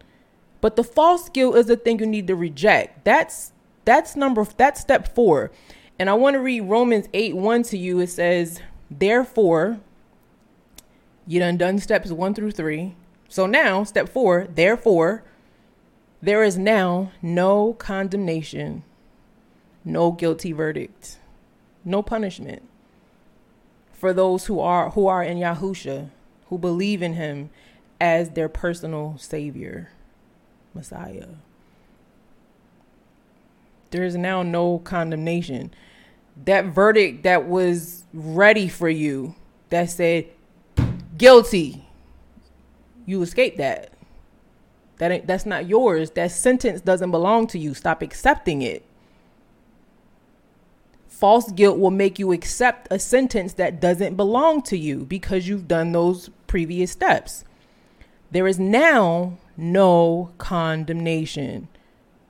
but 0.62 0.76
the 0.76 0.84
false 0.84 1.30
guilt 1.30 1.56
is 1.56 1.68
the 1.68 1.78
thing 1.78 2.00
you 2.00 2.06
need 2.06 2.28
to 2.28 2.36
reject 2.36 3.06
that's 3.06 3.52
that's 3.90 4.16
number 4.16 4.46
that's 4.56 4.80
step 4.80 5.16
4. 5.16 5.50
And 5.98 6.12
I 6.12 6.14
want 6.14 6.36
to 6.36 6.40
read 6.40 6.62
Romans 6.62 7.08
8 7.12 7.36
1 7.36 7.64
to 7.64 7.78
you. 7.78 8.00
It 8.00 8.12
says, 8.12 8.62
Therefore, 8.92 9.80
you 11.26 11.40
done 11.40 11.58
done 11.58 11.80
steps 11.80 12.12
1 12.12 12.36
through 12.36 12.52
3. 12.52 12.96
So 13.28 13.48
now, 13.48 13.84
step 13.84 14.08
4, 14.08 14.50
therefore, 14.54 15.24
there 16.22 16.44
is 16.44 16.56
now 16.56 17.12
no 17.24 17.74
condemnation, 17.74 18.84
no 19.84 20.12
guilty 20.12 20.52
verdict, 20.52 21.18
no 21.84 22.04
punishment 22.04 22.69
for 24.00 24.14
those 24.14 24.46
who 24.46 24.60
are 24.60 24.92
who 24.92 25.08
are 25.08 25.24
in 25.24 25.38
Yahusha, 25.38 26.10
who 26.48 26.58
believe 26.58 27.02
in 27.02 27.14
him 27.14 27.50
as 28.02 28.32
their 28.32 28.50
personal 28.50 29.18
savior, 29.18 29.92
Messiah 30.74 31.28
there 33.92 34.04
is 34.04 34.16
now 34.16 34.44
no 34.44 34.80
condemnation. 34.80 35.74
That 36.46 36.66
verdict 36.66 37.24
that 37.24 37.48
was 37.48 38.04
ready 38.14 38.68
for 38.68 38.90
you 38.90 39.36
that 39.70 39.90
said 39.90 40.28
guilty, 41.18 41.86
you 43.06 43.22
escaped 43.22 43.58
that. 43.58 43.92
That 44.98 45.28
that's 45.28 45.46
not 45.46 45.68
yours. 45.68 46.12
That 46.12 46.32
sentence 46.32 46.82
doesn't 46.82 47.12
belong 47.12 47.48
to 47.48 47.60
you. 47.60 47.74
Stop 47.74 48.02
accepting 48.02 48.62
it. 48.62 48.86
False 51.20 51.52
guilt 51.52 51.78
will 51.78 51.92
make 51.92 52.18
you 52.18 52.32
accept 52.32 52.88
a 52.90 52.98
sentence 52.98 53.52
that 53.56 53.82
doesn't 53.82 54.16
belong 54.16 54.62
to 54.62 54.78
you 54.78 55.04
because 55.04 55.50
you've 55.50 55.68
done 55.68 55.92
those 55.92 56.30
previous 56.48 56.94
steps. 56.94 57.44
There 58.32 58.48
is 58.48 58.58
now 58.58 59.38
no 59.58 60.32
condemnation. 60.38 61.68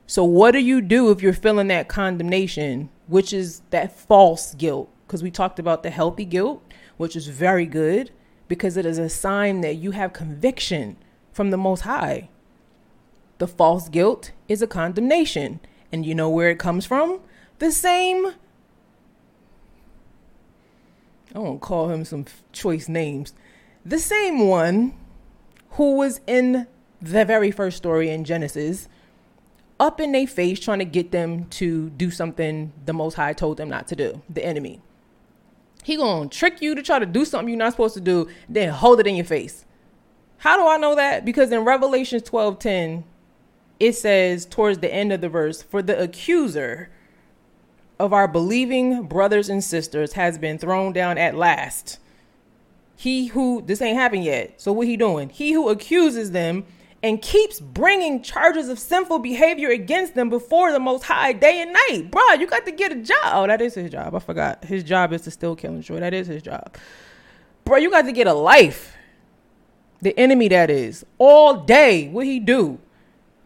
So, 0.08 0.24
what 0.24 0.54
do 0.54 0.58
you 0.58 0.82
do 0.82 1.12
if 1.12 1.22
you're 1.22 1.34
feeling 1.34 1.68
that 1.68 1.88
condemnation, 1.88 2.90
which 3.06 3.32
is 3.32 3.62
that 3.70 3.96
false 3.96 4.56
guilt? 4.56 4.90
Because 5.06 5.22
we 5.22 5.30
talked 5.30 5.60
about 5.60 5.84
the 5.84 5.92
healthy 5.92 6.26
guilt, 6.26 6.64
which 6.98 7.16
is 7.16 7.28
very 7.28 7.68
good 7.68 8.10
because 8.48 8.76
it 8.76 8.88
is 8.88 8.98
a 8.98 9.08
sign 9.08 9.62
that 9.62 9.76
you 9.76 9.92
have 9.92 10.14
conviction 10.14 10.98
from 11.32 11.52
the 11.52 11.58
Most 11.58 11.82
High. 11.82 12.30
The 13.38 13.48
false 13.48 13.88
guilt 13.88 14.32
is 14.48 14.64
a 14.64 14.68
condemnation. 14.68 15.60
And 15.92 16.08
you 16.08 16.16
know 16.16 16.30
where 16.30 16.50
it 16.50 16.58
comes 16.58 16.88
from? 16.88 17.20
The 17.60 17.72
same. 17.72 18.34
I 21.34 21.40
won't 21.40 21.62
call 21.62 21.90
him 21.90 22.06
some 22.06 22.26
choice 22.52 22.90
names. 22.90 23.34
The 23.86 24.00
same 24.00 24.48
one 24.48 24.94
who 25.72 25.96
was 25.96 26.22
in 26.28 26.68
the 27.02 27.26
very 27.26 27.52
first 27.52 27.78
story 27.78 28.10
in 28.10 28.24
Genesis 28.24 28.88
up 29.80 30.02
in 30.02 30.12
their 30.12 30.28
face 30.28 30.60
trying 30.60 30.80
to 30.80 30.86
get 30.86 31.12
them 31.12 31.46
to 31.46 31.90
do 31.92 32.12
something 32.12 32.74
the 32.86 32.94
most 32.94 33.14
high 33.14 33.34
told 33.34 33.58
them 33.58 33.70
not 33.70 33.88
to 33.88 33.96
do 33.96 34.22
the 34.30 34.44
enemy. 34.46 34.82
He 35.84 35.96
gonna 35.96 36.28
trick 36.28 36.62
you 36.62 36.76
to 36.76 36.82
try 36.82 37.00
to 37.00 37.06
do 37.06 37.24
something 37.24 37.50
you're 37.50 37.58
not 37.58 37.72
supposed 37.72 37.94
to 37.94 38.02
do 38.02 38.28
then 38.50 38.70
hold 38.74 39.00
it 39.00 39.08
in 39.08 39.16
your 39.16 39.26
face. 39.26 39.66
How 40.40 40.58
do 40.58 40.68
i 40.68 40.78
know 40.78 40.96
that? 40.96 41.26
Because 41.26 41.52
in 41.52 41.62
revelation 41.62 42.20
12 42.20 42.60
10 42.60 43.04
it 43.80 43.94
says 43.94 44.46
towards 44.46 44.80
the 44.80 44.94
end 44.94 45.14
of 45.14 45.22
the 45.22 45.30
verse 45.30 45.62
for 45.62 45.82
the 45.82 46.02
accuser 46.02 46.90
of 48.00 48.14
our 48.14 48.28
believing 48.28 49.04
brothers 49.04 49.50
and 49.50 49.64
sisters 49.64 50.14
has 50.14 50.38
been 50.38 50.58
thrown 50.58 50.94
down 50.94 51.18
at 51.18 51.36
last 51.36 52.00
He 52.96 53.28
who 53.28 53.62
this 53.66 53.82
ain't 53.82 53.98
happened 53.98 54.24
yet. 54.24 54.60
So 54.62 54.72
what 54.72 54.88
he 54.88 54.98
doing? 54.98 55.30
He 55.30 55.52
who 55.54 55.70
accuses 55.70 56.32
them 56.32 56.66
and 57.02 57.22
keeps 57.22 57.60
bringing 57.60 58.22
charges 58.22 58.68
of 58.70 58.78
sinful 58.78 59.20
behavior 59.20 59.70
against 59.70 60.16
them 60.16 60.30
before 60.30 60.72
the 60.72 60.80
Most 60.80 61.04
High 61.04 61.32
day 61.34 61.62
and 61.62 61.72
night. 61.72 62.12
Bro, 62.12 62.34
you 62.40 62.48
got 62.48 62.66
to 62.66 62.72
get 62.72 62.92
a 62.92 62.96
job. 62.96 63.18
Oh, 63.26 63.48
that 63.48 63.62
is 63.62 63.76
his 63.76 63.90
job. 63.92 64.16
I 64.16 64.20
forgot. 64.20 64.66
His 64.66 64.84
job 64.84 65.14
is 65.14 65.22
to 65.22 65.32
still 65.32 65.56
kill 65.56 65.72
and 65.72 65.80
destroy. 65.80 66.02
That 66.02 66.14
is 66.14 66.28
his 66.28 66.42
job. 66.44 66.76
Bro, 67.64 67.78
you 67.78 67.90
got 67.90 68.04
to 68.04 68.12
get 68.12 68.28
a 68.28 68.34
life. 68.34 68.98
The 70.02 70.18
enemy 70.20 70.50
that 70.50 70.70
is 70.70 71.06
all 71.18 71.62
day. 71.62 72.10
What 72.10 72.26
he 72.26 72.40
do? 72.40 72.80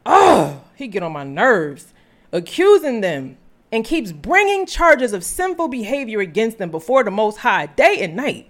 Oh, 0.06 0.62
he 0.76 0.88
get 0.88 1.04
on 1.04 1.12
my 1.12 1.24
nerves, 1.24 1.94
accusing 2.32 3.02
them 3.02 3.38
and 3.74 3.84
keeps 3.84 4.12
bringing 4.12 4.68
charges 4.68 5.14
of 5.14 5.24
sinful 5.24 5.68
behavior 5.68 6.20
against 6.20 6.60
them 6.60 6.70
before 6.70 7.04
the 7.04 7.10
Most 7.10 7.38
High 7.38 7.66
day 7.66 7.98
and 8.02 8.16
night. 8.16 8.48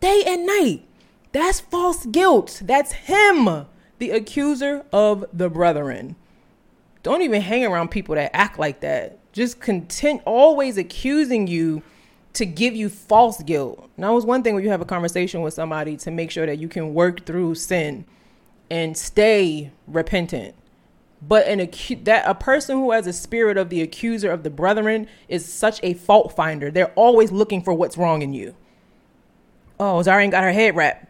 Day 0.00 0.24
and 0.26 0.44
night. 0.44 0.82
That's 1.30 1.60
false 1.60 2.04
guilt. 2.04 2.60
That's 2.64 2.92
him 2.92 3.66
the 3.98 4.10
accuser 4.10 4.84
of 4.92 5.24
the 5.32 5.48
brethren. 5.48 6.16
Don't 7.04 7.22
even 7.22 7.42
hang 7.42 7.64
around 7.64 7.92
people 7.92 8.16
that 8.16 8.34
act 8.34 8.58
like 8.58 8.80
that. 8.80 9.20
Just 9.32 9.60
content 9.60 10.20
always 10.24 10.78
accusing 10.78 11.46
you 11.46 11.84
to 12.32 12.44
give 12.44 12.74
you 12.74 12.88
false 12.88 13.40
guilt. 13.40 13.88
Now 13.96 14.16
it's 14.16 14.26
one 14.26 14.42
thing 14.42 14.56
when 14.56 14.64
you 14.64 14.70
have 14.70 14.80
a 14.80 14.84
conversation 14.84 15.42
with 15.42 15.54
somebody 15.54 15.96
to 15.98 16.10
make 16.10 16.32
sure 16.32 16.46
that 16.46 16.58
you 16.58 16.66
can 16.66 16.92
work 16.92 17.24
through 17.24 17.54
sin 17.54 18.04
and 18.68 18.98
stay 18.98 19.70
repentant. 19.86 20.56
But 21.26 21.46
an 21.46 21.60
acu- 21.60 22.04
that 22.04 22.24
a 22.26 22.34
person 22.34 22.76
who 22.76 22.90
has 22.90 23.06
a 23.06 23.12
spirit 23.12 23.56
of 23.56 23.70
the 23.70 23.80
accuser 23.82 24.30
of 24.30 24.42
the 24.42 24.50
brethren 24.50 25.08
is 25.28 25.50
such 25.50 25.80
a 25.82 25.94
fault 25.94 26.34
finder. 26.34 26.70
They're 26.70 26.92
always 26.94 27.32
looking 27.32 27.62
for 27.62 27.72
what's 27.72 27.96
wrong 27.96 28.22
in 28.22 28.34
you. 28.34 28.54
Oh, 29.78 30.02
Zara 30.02 30.22
ain't 30.22 30.32
got 30.32 30.42
her 30.42 30.52
head 30.52 30.76
wrapped. 30.76 31.06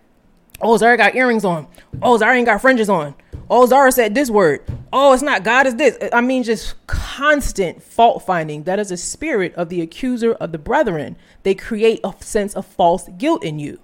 Oh, 0.60 0.76
Zara 0.76 0.96
got 0.96 1.14
earrings 1.14 1.44
on. 1.44 1.66
Oh, 2.00 2.16
Zara 2.16 2.36
ain't 2.36 2.46
got 2.46 2.60
fringes 2.60 2.88
on. 2.88 3.14
Oh, 3.50 3.66
Zara 3.66 3.92
said 3.92 4.14
this 4.14 4.30
word. 4.30 4.62
Oh, 4.92 5.12
it's 5.12 5.22
not 5.22 5.42
God, 5.42 5.66
it's 5.66 5.76
this. 5.76 5.98
I 6.12 6.20
mean, 6.20 6.44
just 6.44 6.74
constant 6.86 7.82
fault 7.82 8.24
finding. 8.24 8.62
That 8.62 8.78
is 8.78 8.90
a 8.90 8.96
spirit 8.96 9.54
of 9.56 9.68
the 9.68 9.80
accuser 9.80 10.32
of 10.34 10.52
the 10.52 10.58
brethren. 10.58 11.16
They 11.42 11.54
create 11.54 12.00
a 12.04 12.14
sense 12.20 12.54
of 12.54 12.64
false 12.64 13.08
guilt 13.18 13.44
in 13.44 13.58
you. 13.58 13.80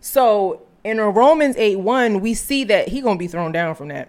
So 0.00 0.62
in 0.84 1.00
Romans 1.00 1.56
8 1.56 1.80
1, 1.80 2.20
we 2.20 2.34
see 2.34 2.62
that 2.64 2.88
he 2.88 3.00
gonna 3.00 3.18
be 3.18 3.26
thrown 3.26 3.50
down 3.50 3.74
from 3.74 3.88
that. 3.88 4.08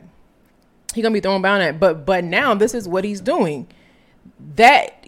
He 0.98 1.04
gonna 1.04 1.14
be 1.14 1.20
thrown 1.20 1.44
down 1.44 1.62
at 1.62 1.80
but 1.80 2.08
but 2.08 2.24
now 2.24 2.56
this 2.56 2.74
is 2.74 2.88
what 2.88 3.04
he's 3.04 3.22
doing. 3.22 3.68
That 4.56 5.06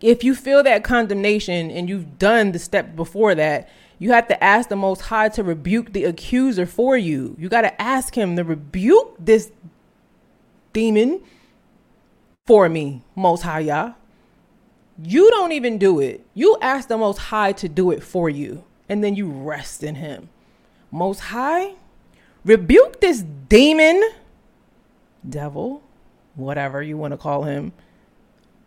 if 0.00 0.22
you 0.22 0.36
feel 0.36 0.62
that 0.62 0.84
condemnation 0.84 1.68
and 1.68 1.88
you've 1.88 2.16
done 2.16 2.52
the 2.52 2.60
step 2.60 2.94
before 2.94 3.34
that, 3.34 3.68
you 3.98 4.12
have 4.12 4.28
to 4.28 4.44
ask 4.44 4.68
the 4.68 4.76
Most 4.76 5.00
High 5.00 5.28
to 5.30 5.42
rebuke 5.42 5.92
the 5.92 6.04
accuser 6.04 6.64
for 6.64 6.96
you. 6.96 7.34
You 7.40 7.48
got 7.48 7.62
to 7.62 7.82
ask 7.82 8.14
him 8.14 8.36
to 8.36 8.44
rebuke 8.44 9.16
this 9.18 9.50
demon 10.72 11.22
for 12.46 12.68
me, 12.68 13.02
Most 13.16 13.42
High 13.42 13.60
Yah. 13.60 13.94
You 15.02 15.28
don't 15.30 15.50
even 15.50 15.76
do 15.76 15.98
it. 15.98 16.24
You 16.34 16.56
ask 16.62 16.86
the 16.86 16.96
Most 16.96 17.18
High 17.18 17.50
to 17.54 17.68
do 17.68 17.90
it 17.90 18.00
for 18.00 18.30
you, 18.30 18.62
and 18.88 19.02
then 19.02 19.16
you 19.16 19.28
rest 19.28 19.82
in 19.82 19.96
Him. 19.96 20.28
Most 20.92 21.18
High, 21.18 21.74
rebuke 22.44 23.00
this 23.00 23.24
demon, 23.48 24.00
devil, 25.30 25.82
whatever 26.34 26.82
you 26.82 26.96
want 26.96 27.12
to 27.12 27.18
call 27.18 27.44
him, 27.44 27.72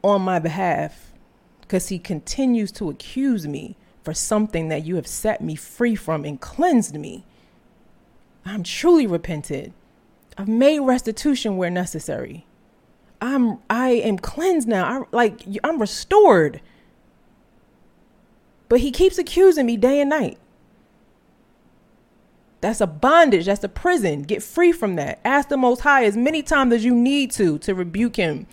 on 0.01 0.21
my 0.21 0.39
behalf, 0.39 1.13
because 1.61 1.89
he 1.89 1.99
continues 1.99 2.71
to 2.73 2.89
accuse 2.89 3.47
me 3.47 3.75
for 4.03 4.13
something 4.13 4.69
that 4.69 4.85
you 4.85 4.95
have 4.95 5.07
set 5.07 5.41
me 5.41 5.55
free 5.55 5.95
from 5.95 6.25
and 6.25 6.39
cleansed 6.39 6.95
me. 6.95 7.25
I'm 8.45 8.63
truly 8.63 9.05
repented. 9.05 9.73
I've 10.37 10.47
made 10.47 10.79
restitution 10.79 11.57
where 11.57 11.69
necessary. 11.69 12.45
I'm 13.21 13.59
I 13.69 13.89
am 13.89 14.17
cleansed 14.17 14.67
now. 14.67 14.85
I 14.85 15.03
like 15.11 15.41
I'm 15.63 15.79
restored. 15.79 16.61
But 18.69 18.79
he 18.79 18.91
keeps 18.91 19.17
accusing 19.17 19.65
me 19.65 19.77
day 19.77 19.99
and 19.99 20.09
night. 20.09 20.37
That's 22.61 22.81
a 22.81 22.87
bondage. 22.87 23.45
That's 23.45 23.63
a 23.63 23.69
prison. 23.69 24.23
Get 24.23 24.43
free 24.43 24.71
from 24.71 24.95
that. 24.95 25.19
Ask 25.23 25.49
the 25.49 25.57
Most 25.57 25.81
High 25.81 26.03
as 26.05 26.17
many 26.17 26.41
times 26.41 26.73
as 26.73 26.83
you 26.83 26.93
need 26.93 27.31
to 27.31 27.57
to 27.59 27.73
rebuke 27.73 28.17
him 28.17 28.47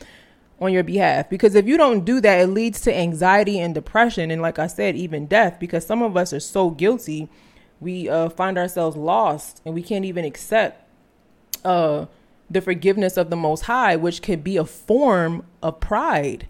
on 0.61 0.73
your 0.73 0.85
behalf. 0.85 1.29
Because 1.29 1.55
if 1.55 1.67
you 1.67 1.77
don't 1.77 2.05
do 2.05 2.21
that, 2.21 2.41
it 2.41 2.47
leads 2.47 2.81
to 2.83 2.97
anxiety 2.97 3.59
and 3.59 3.75
depression. 3.75 4.31
And 4.31 4.41
like 4.41 4.59
I 4.59 4.69
said, 4.69 4.97
even 4.97 5.27
death, 5.27 5.59
because 5.59 5.85
some 5.85 6.03
of 6.03 6.17
us 6.17 6.33
are 6.33 6.41
so 6.41 6.71
guilty, 6.71 7.29
we 7.81 8.09
uh, 8.09 8.31
find 8.31 8.57
ourselves 8.57 8.97
lost 8.97 9.61
and 9.65 9.75
we 9.75 9.83
can't 9.83 10.05
even 10.05 10.25
accept 10.25 10.89
uh, 11.65 12.07
the 12.49 12.61
forgiveness 12.61 13.17
of 13.17 13.29
the 13.29 13.37
Most 13.37 13.63
High, 13.63 13.97
which 13.97 14.23
could 14.23 14.45
be 14.45 14.57
a 14.57 14.65
form 14.65 15.45
of 15.63 15.81
pride. 15.81 16.47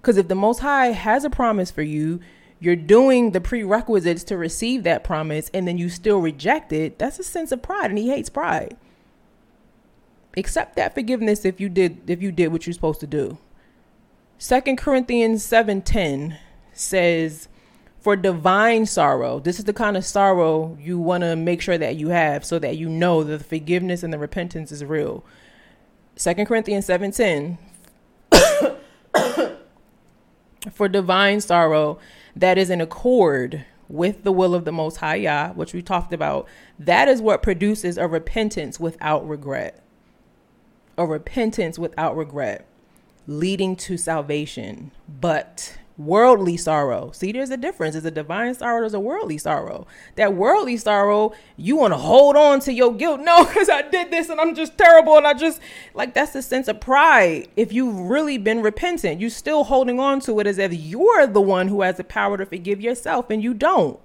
Because 0.00 0.16
if 0.16 0.28
the 0.28 0.34
Most 0.34 0.60
High 0.60 0.88
has 0.88 1.24
a 1.24 1.30
promise 1.30 1.70
for 1.70 1.82
you, 1.82 2.20
you're 2.64 2.76
doing 2.76 3.30
the 3.30 3.40
prerequisites 3.40 4.24
to 4.24 4.36
receive 4.36 4.82
that 4.82 5.04
promise 5.04 5.50
and 5.52 5.68
then 5.68 5.78
you 5.78 5.88
still 5.88 6.20
reject 6.20 6.72
it, 6.72 6.98
that's 6.98 7.18
a 7.18 7.24
sense 7.24 7.52
of 7.52 7.62
pride. 7.62 7.90
And 7.90 7.98
He 7.98 8.08
hates 8.10 8.30
pride 8.30 8.76
accept 10.36 10.76
that 10.76 10.94
forgiveness 10.94 11.44
if 11.44 11.60
you 11.60 11.68
did 11.68 12.08
if 12.08 12.22
you 12.22 12.32
did 12.32 12.48
what 12.48 12.66
you're 12.66 12.74
supposed 12.74 13.00
to 13.00 13.06
do. 13.06 13.38
Second 14.38 14.76
Corinthians 14.78 15.44
7:10 15.44 16.38
says 16.72 17.48
for 18.00 18.16
divine 18.16 18.84
sorrow. 18.84 19.38
This 19.38 19.58
is 19.58 19.64
the 19.64 19.72
kind 19.72 19.96
of 19.96 20.04
sorrow 20.04 20.76
you 20.80 20.98
want 20.98 21.22
to 21.22 21.36
make 21.36 21.62
sure 21.62 21.78
that 21.78 21.96
you 21.96 22.08
have 22.08 22.44
so 22.44 22.58
that 22.58 22.76
you 22.76 22.88
know 22.88 23.22
that 23.24 23.38
the 23.38 23.44
forgiveness 23.44 24.02
and 24.02 24.12
the 24.12 24.18
repentance 24.18 24.70
is 24.70 24.84
real. 24.84 25.24
Second 26.16 26.46
Corinthians 26.46 26.86
7:10 26.86 27.58
for 30.72 30.88
divine 30.88 31.40
sorrow 31.40 31.98
that 32.36 32.58
is 32.58 32.70
in 32.70 32.80
accord 32.80 33.64
with 33.88 34.24
the 34.24 34.32
will 34.32 34.54
of 34.54 34.64
the 34.64 34.72
most 34.72 34.96
high 34.96 35.16
Yah, 35.16 35.52
which 35.52 35.74
we 35.74 35.82
talked 35.82 36.12
about, 36.12 36.48
that 36.78 37.06
is 37.08 37.20
what 37.20 37.42
produces 37.42 37.98
a 37.98 38.08
repentance 38.08 38.80
without 38.80 39.28
regret 39.28 39.84
a 40.96 41.06
repentance 41.06 41.78
without 41.78 42.16
regret, 42.16 42.66
leading 43.26 43.76
to 43.76 43.96
salvation. 43.96 44.90
But 45.08 45.78
worldly 45.96 46.56
sorrow. 46.56 47.12
See, 47.12 47.32
there's 47.32 47.50
a 47.50 47.56
difference. 47.56 47.94
There's 47.94 48.04
a 48.04 48.10
divine 48.10 48.54
sorrow, 48.54 48.80
there's 48.80 48.94
a 48.94 49.00
worldly 49.00 49.38
sorrow. 49.38 49.86
That 50.16 50.34
worldly 50.34 50.76
sorrow, 50.76 51.32
you 51.56 51.76
want 51.76 51.92
to 51.92 51.98
hold 51.98 52.36
on 52.36 52.60
to 52.60 52.72
your 52.72 52.94
guilt. 52.94 53.20
No, 53.20 53.44
because 53.46 53.68
I 53.68 53.82
did 53.82 54.10
this 54.10 54.28
and 54.28 54.40
I'm 54.40 54.54
just 54.54 54.76
terrible. 54.76 55.16
And 55.16 55.26
I 55.26 55.34
just, 55.34 55.60
like, 55.94 56.14
that's 56.14 56.34
a 56.34 56.42
sense 56.42 56.68
of 56.68 56.80
pride. 56.80 57.48
If 57.56 57.72
you've 57.72 57.96
really 57.96 58.38
been 58.38 58.62
repentant, 58.62 59.20
you're 59.20 59.30
still 59.30 59.64
holding 59.64 60.00
on 60.00 60.20
to 60.20 60.40
it 60.40 60.46
as 60.46 60.58
if 60.58 60.72
you're 60.74 61.26
the 61.26 61.40
one 61.40 61.68
who 61.68 61.82
has 61.82 61.96
the 61.96 62.04
power 62.04 62.36
to 62.36 62.46
forgive 62.46 62.80
yourself 62.80 63.30
and 63.30 63.42
you 63.42 63.54
don't. 63.54 64.00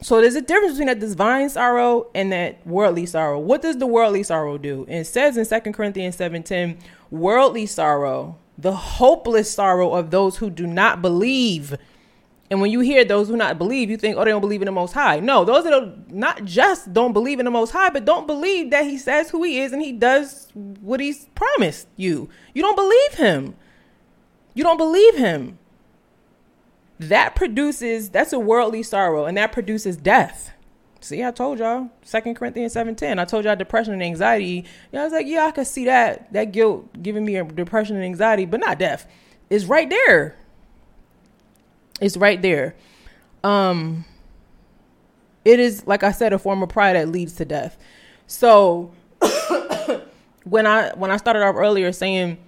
So 0.00 0.20
there's 0.20 0.36
a 0.36 0.40
difference 0.40 0.74
between 0.74 0.86
that 0.86 1.00
divine 1.00 1.50
sorrow 1.50 2.08
and 2.14 2.30
that 2.30 2.64
worldly 2.64 3.04
sorrow. 3.04 3.40
What 3.40 3.62
does 3.62 3.78
the 3.78 3.86
worldly 3.86 4.22
sorrow 4.22 4.56
do? 4.56 4.84
And 4.88 4.98
it 4.98 5.06
says 5.06 5.36
in 5.36 5.44
2 5.44 5.72
Corinthians 5.72 6.16
7:10, 6.16 6.78
worldly 7.10 7.66
sorrow, 7.66 8.36
the 8.58 8.72
hopeless 8.72 9.50
sorrow 9.50 9.94
of 9.94 10.10
those 10.10 10.36
who 10.36 10.50
do 10.50 10.66
not 10.66 11.00
believe. 11.00 11.76
And 12.50 12.60
when 12.60 12.70
you 12.70 12.80
hear 12.80 13.04
those 13.04 13.28
who 13.28 13.36
not 13.36 13.56
believe, 13.56 13.88
you 13.88 13.96
think, 13.96 14.16
oh, 14.16 14.24
they 14.24 14.30
don't 14.30 14.40
believe 14.40 14.62
in 14.62 14.66
the 14.66 14.72
Most 14.72 14.92
High. 14.92 15.20
No, 15.20 15.44
those 15.44 15.64
that 15.64 16.10
not 16.10 16.44
just 16.44 16.92
don't 16.92 17.12
believe 17.12 17.38
in 17.38 17.44
the 17.44 17.50
Most 17.50 17.70
High, 17.70 17.90
but 17.90 18.04
don't 18.04 18.26
believe 18.26 18.70
that 18.70 18.84
He 18.84 18.98
says 18.98 19.30
who 19.30 19.42
He 19.44 19.60
is 19.60 19.72
and 19.72 19.80
He 19.80 19.92
does 19.92 20.48
what 20.54 20.98
He's 20.98 21.26
promised 21.34 21.86
you. 21.96 22.28
You 22.54 22.62
don't 22.62 22.76
believe 22.76 23.14
Him. 23.14 23.54
You 24.54 24.64
don't 24.64 24.78
believe 24.78 25.16
Him 25.16 25.58
that 26.98 27.36
produces 27.36 28.10
that's 28.10 28.32
a 28.32 28.38
worldly 28.38 28.82
sorrow 28.82 29.24
and 29.24 29.36
that 29.36 29.52
produces 29.52 29.96
death 29.96 30.50
see 31.00 31.22
i 31.24 31.30
told 31.30 31.58
y'all 31.58 31.88
second 32.02 32.34
corinthians 32.34 32.74
7.10 32.74 33.18
i 33.18 33.24
told 33.24 33.44
y'all 33.44 33.56
depression 33.56 33.92
and 33.92 34.02
anxiety. 34.02 34.64
You 34.92 35.00
i 35.00 35.04
was 35.04 35.12
like 35.12 35.26
yeah 35.26 35.46
i 35.46 35.50
could 35.50 35.66
see 35.66 35.84
that 35.84 36.32
that 36.32 36.52
guilt 36.52 37.02
giving 37.02 37.24
me 37.24 37.36
a 37.36 37.44
depression 37.44 37.96
and 37.96 38.04
anxiety 38.04 38.44
but 38.44 38.60
not 38.60 38.78
death. 38.78 39.06
It's 39.50 39.64
right 39.64 39.88
there. 39.88 40.36
It's 42.00 42.16
right 42.16 42.40
there. 42.42 42.74
Um 43.42 44.04
it 45.44 45.60
is 45.60 45.86
like 45.86 46.02
i 46.02 46.12
said 46.12 46.32
a 46.32 46.38
form 46.38 46.62
of 46.62 46.68
pride 46.68 46.96
that 46.96 47.08
leads 47.08 47.34
to 47.34 47.44
death. 47.44 47.78
So 48.26 48.92
when 50.44 50.66
i 50.66 50.92
when 50.94 51.10
i 51.10 51.16
started 51.16 51.42
off 51.42 51.54
earlier 51.56 51.92
saying 51.92 52.38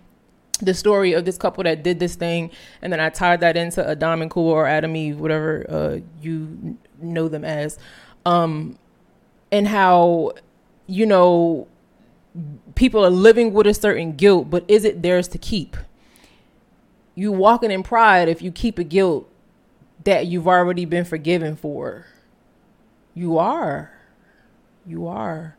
the 0.62 0.74
story 0.74 1.12
of 1.12 1.24
this 1.24 1.38
couple 1.38 1.64
that 1.64 1.82
did 1.82 1.98
this 1.98 2.14
thing, 2.14 2.50
and 2.82 2.92
then 2.92 3.00
I 3.00 3.08
tied 3.10 3.40
that 3.40 3.56
into 3.56 3.88
Adam 3.88 4.22
and 4.22 4.30
Cool 4.30 4.50
or 4.50 4.66
Adam 4.66 4.94
Eve, 4.94 5.20
whatever 5.20 5.66
uh, 5.68 5.98
you 6.22 6.78
know 7.00 7.28
them 7.28 7.44
as, 7.44 7.78
um, 8.30 8.78
and 9.50 9.66
how 9.66 10.32
you 10.86 11.04
know 11.04 11.66
people 12.76 13.04
are 13.04 13.10
living 13.10 13.52
with 13.52 13.66
a 13.66 13.74
certain 13.74 14.12
guilt, 14.12 14.48
but 14.48 14.64
is 14.68 14.84
it 14.84 15.02
theirs 15.02 15.26
to 15.28 15.38
keep? 15.38 15.76
You 17.16 17.32
walking 17.32 17.72
in 17.72 17.82
pride 17.82 18.28
if 18.28 18.40
you 18.40 18.52
keep 18.52 18.78
a 18.78 18.84
guilt 18.84 19.28
that 20.04 20.26
you've 20.28 20.46
already 20.46 20.84
been 20.84 21.04
forgiven 21.04 21.56
for. 21.56 22.06
You 23.14 23.36
are. 23.36 23.90
You 24.86 25.08
are. 25.08 25.56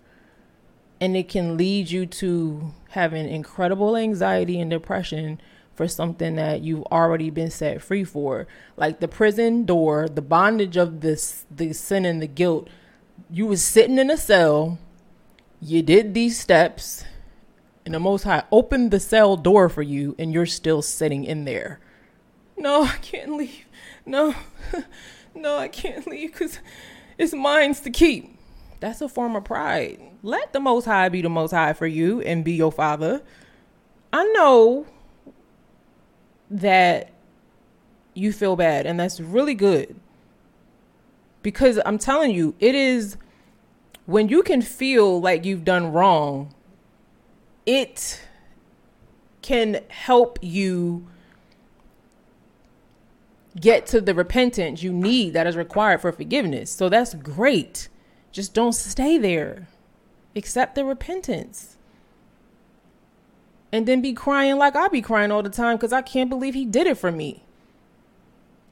And 1.01 1.17
it 1.17 1.27
can 1.27 1.57
lead 1.57 1.91
you 1.91 2.05
to 2.05 2.73
having 2.91 3.27
incredible 3.27 3.97
anxiety 3.97 4.61
and 4.61 4.71
depression 4.71 5.41
for 5.81 5.87
something 5.87 6.35
that 6.35 6.61
you've 6.61 6.83
already 6.91 7.31
been 7.31 7.49
set 7.49 7.81
free 7.81 8.03
for. 8.03 8.45
Like 8.77 8.99
the 8.99 9.07
prison 9.07 9.65
door, 9.65 10.07
the 10.07 10.21
bondage 10.21 10.77
of 10.77 11.01
this 11.01 11.47
the 11.49 11.73
sin 11.73 12.05
and 12.05 12.21
the 12.21 12.27
guilt. 12.27 12.69
You 13.31 13.47
was 13.47 13.63
sitting 13.63 13.97
in 13.97 14.11
a 14.11 14.17
cell, 14.17 14.77
you 15.59 15.81
did 15.81 16.13
these 16.13 16.39
steps, 16.39 17.03
and 17.83 17.95
the 17.95 17.99
most 17.99 18.25
high 18.25 18.43
opened 18.51 18.91
the 18.91 18.99
cell 18.99 19.35
door 19.35 19.69
for 19.69 19.81
you 19.81 20.15
and 20.19 20.31
you're 20.31 20.45
still 20.45 20.83
sitting 20.83 21.23
in 21.23 21.45
there. 21.45 21.79
No, 22.55 22.83
I 22.83 22.97
can't 23.01 23.35
leave. 23.35 23.65
No. 24.05 24.35
no, 25.33 25.57
I 25.57 25.67
can't 25.67 26.05
leave 26.05 26.31
because 26.31 26.59
it's 27.17 27.33
mine 27.33 27.73
to 27.73 27.89
keep. 27.89 28.37
That's 28.81 29.01
a 29.01 29.09
form 29.09 29.35
of 29.35 29.45
pride. 29.45 29.99
Let 30.21 30.53
the 30.53 30.59
Most 30.59 30.85
High 30.85 31.09
be 31.09 31.23
the 31.23 31.29
Most 31.29 31.53
High 31.53 31.73
for 31.73 31.87
you 31.87 32.21
and 32.21 32.45
be 32.45 32.53
your 32.53 32.71
Father. 32.71 33.23
I 34.13 34.25
know 34.35 34.85
that 36.51 37.09
you 38.13 38.33
feel 38.33 38.55
bad, 38.55 38.85
and 38.85 38.99
that's 38.99 39.19
really 39.19 39.55
good. 39.55 39.95
Because 41.41 41.79
I'm 41.85 41.97
telling 41.97 42.31
you, 42.31 42.53
it 42.59 42.75
is 42.75 43.17
when 44.05 44.27
you 44.27 44.43
can 44.43 44.61
feel 44.61 45.19
like 45.19 45.45
you've 45.45 45.63
done 45.63 45.91
wrong, 45.91 46.53
it 47.65 48.21
can 49.41 49.79
help 49.87 50.37
you 50.41 51.07
get 53.59 53.85
to 53.85 53.99
the 53.99 54.13
repentance 54.13 54.83
you 54.83 54.93
need 54.93 55.33
that 55.33 55.47
is 55.47 55.55
required 55.55 56.01
for 56.01 56.11
forgiveness. 56.11 56.69
So 56.71 56.89
that's 56.89 57.13
great. 57.15 57.89
Just 58.31 58.53
don't 58.53 58.73
stay 58.73 59.17
there. 59.17 59.67
Accept 60.35 60.75
the 60.75 60.85
repentance. 60.85 61.70
And 63.71 63.87
then 63.87 64.01
be 64.01 64.13
crying 64.13 64.57
like 64.57 64.75
I 64.75 64.87
be 64.89 65.01
crying 65.01 65.31
all 65.31 65.43
the 65.43 65.49
time 65.49 65.77
because 65.77 65.93
I 65.93 66.01
can't 66.01 66.29
believe 66.29 66.53
he 66.53 66.65
did 66.65 66.87
it 66.87 66.97
for 66.97 67.11
me. 67.11 67.43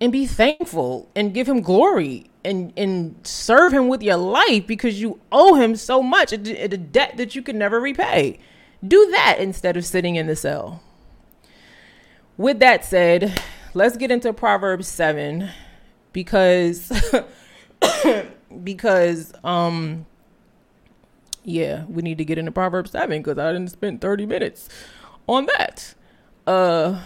And 0.01 0.11
be 0.11 0.25
thankful 0.25 1.09
and 1.15 1.33
give 1.33 1.47
him 1.47 1.61
glory 1.61 2.29
and, 2.43 2.73
and 2.77 3.15
serve 3.23 3.73
him 3.73 3.87
with 3.87 4.01
your 4.01 4.17
life 4.17 4.65
because 4.65 5.01
you 5.01 5.19
owe 5.31 5.55
him 5.55 5.75
so 5.75 6.01
much, 6.01 6.31
a, 6.31 6.63
a 6.63 6.67
debt 6.69 7.17
that 7.17 7.35
you 7.35 7.41
can 7.41 7.57
never 7.57 7.79
repay. 7.79 8.39
Do 8.85 9.09
that 9.11 9.37
instead 9.39 9.75
of 9.75 9.85
sitting 9.85 10.15
in 10.15 10.27
the 10.27 10.35
cell. 10.35 10.81
With 12.37 12.59
that 12.59 12.85
said, 12.85 13.41
let's 13.73 13.97
get 13.97 14.11
into 14.11 14.31
Proverbs 14.31 14.87
7 14.87 15.49
because 16.13 16.91
because 18.63 19.33
um 19.43 20.05
yeah, 21.43 21.85
we 21.85 22.01
need 22.01 22.17
to 22.17 22.25
get 22.25 22.37
into 22.37 22.51
Proverbs 22.51 22.91
7 22.91 23.21
cuz 23.23 23.37
I 23.37 23.51
didn't 23.51 23.71
spend 23.71 24.01
30 24.01 24.25
minutes 24.25 24.69
on 25.27 25.45
that. 25.57 25.93
Uh 26.45 27.01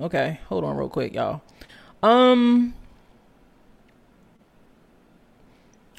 okay, 0.00 0.40
hold 0.48 0.64
on 0.64 0.76
real 0.76 0.88
quick, 0.88 1.14
y'all. 1.14 1.42
Um 2.02 2.74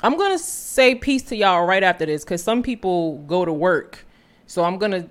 I'm 0.03 0.17
to 0.31 0.39
say 0.39 0.93
peace 0.93 1.23
to 1.23 1.35
y'all 1.35 1.65
right 1.65 1.83
after 1.83 2.05
this 2.05 2.23
cuz 2.23 2.43
some 2.43 2.61
people 2.61 3.19
go 3.19 3.45
to 3.45 3.53
work. 3.53 4.05
So 4.47 4.63
I'm 4.63 4.77
to 4.91 5.09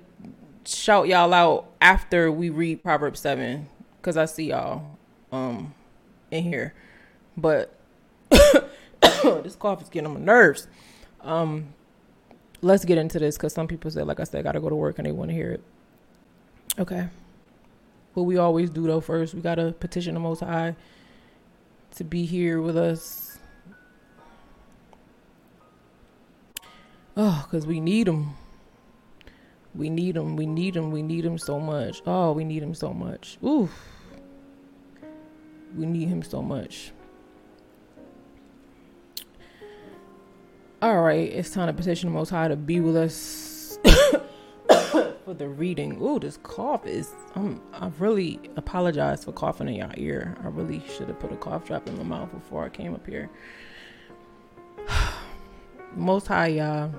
shout 0.65 1.09
y'all 1.09 1.35
out 1.35 1.73
after 1.81 2.31
we 2.31 2.51
read 2.51 2.83
Proverbs 2.83 3.21
7 3.21 3.69
because 3.97 4.17
I 4.17 4.27
see 4.27 4.51
y'all 4.51 4.97
um 5.33 5.75
in 6.31 6.45
here. 6.45 6.75
But 7.37 7.75
this 9.23 9.57
cough 9.57 9.83
is 9.83 9.89
getting 9.89 10.07
on 10.07 10.15
my 10.15 10.21
nerves. 10.21 10.69
Um, 11.21 11.75
let's 12.65 12.85
get 12.85 12.99
into 12.99 13.19
this 13.19 13.37
because 13.37 13.53
some 13.53 13.69
people 13.69 13.91
said, 13.91 14.07
like 14.07 14.21
I 14.21 14.25
said, 14.25 14.41
I 14.41 14.43
gotta 14.43 14.61
go 14.61 14.69
to 14.69 14.75
work 14.75 14.99
and 14.99 15.07
they 15.07 15.13
want 15.13 15.31
to 15.31 15.35
hear 15.35 15.53
it. 15.53 15.63
Okay. 16.79 17.09
What 18.15 18.25
we 18.25 18.39
always 18.39 18.71
do 18.71 18.87
though, 18.87 19.01
first 19.01 19.35
we 19.35 19.41
gotta 19.41 19.73
petition 19.73 20.15
the 20.15 20.21
Most 20.21 20.41
High 20.41 20.75
to 21.97 22.05
be 22.05 22.25
here 22.25 22.61
with 22.61 22.77
us. 22.77 23.39
Oh, 27.17 27.47
because 27.47 27.67
we 27.67 27.79
need 27.79 28.09
him. 28.09 28.31
We 29.75 29.91
need 29.91 30.17
him. 30.17 30.37
We 30.37 30.47
need 30.47 30.75
him. 30.77 30.91
We 30.91 31.03
need 31.03 31.25
him 31.25 31.39
so 31.39 31.61
much. 31.61 32.03
Oh, 32.07 32.33
we 32.33 32.45
need 32.45 32.63
him 32.63 32.75
so 32.75 32.93
much. 32.93 33.39
Ooh. 33.45 33.69
We 35.77 35.87
need 35.87 36.09
him 36.09 36.23
so 36.23 36.43
much. 36.43 36.93
All 40.85 41.01
right, 41.01 41.33
it's 41.33 41.49
time 41.49 41.69
to 41.69 41.73
petition 41.73 42.11
the 42.11 42.15
Most 42.15 42.29
High 42.29 42.49
to 42.49 42.57
be 42.57 42.79
with 42.79 42.95
us 42.95 43.79
for 45.25 45.33
the 45.33 45.49
reading. 45.49 45.99
Ooh, 46.03 46.19
this 46.21 46.39
cough 46.43 46.85
is. 46.85 47.11
Um, 47.35 47.63
I 47.73 47.91
really 47.99 48.39
apologize 48.57 49.25
for 49.25 49.33
coughing 49.33 49.69
in 49.69 49.77
your 49.77 49.93
ear. 49.97 50.37
I 50.45 50.49
really 50.49 50.83
should 50.87 51.09
have 51.09 51.19
put 51.19 51.33
a 51.33 51.37
cough 51.37 51.65
drop 51.65 51.89
in 51.89 51.97
my 51.97 52.03
mouth 52.03 52.31
before 52.33 52.67
I 52.67 52.69
came 52.69 52.93
up 52.95 53.07
here. 53.07 53.31
Most 55.97 56.27
High, 56.27 56.49
y'all, 56.49 56.93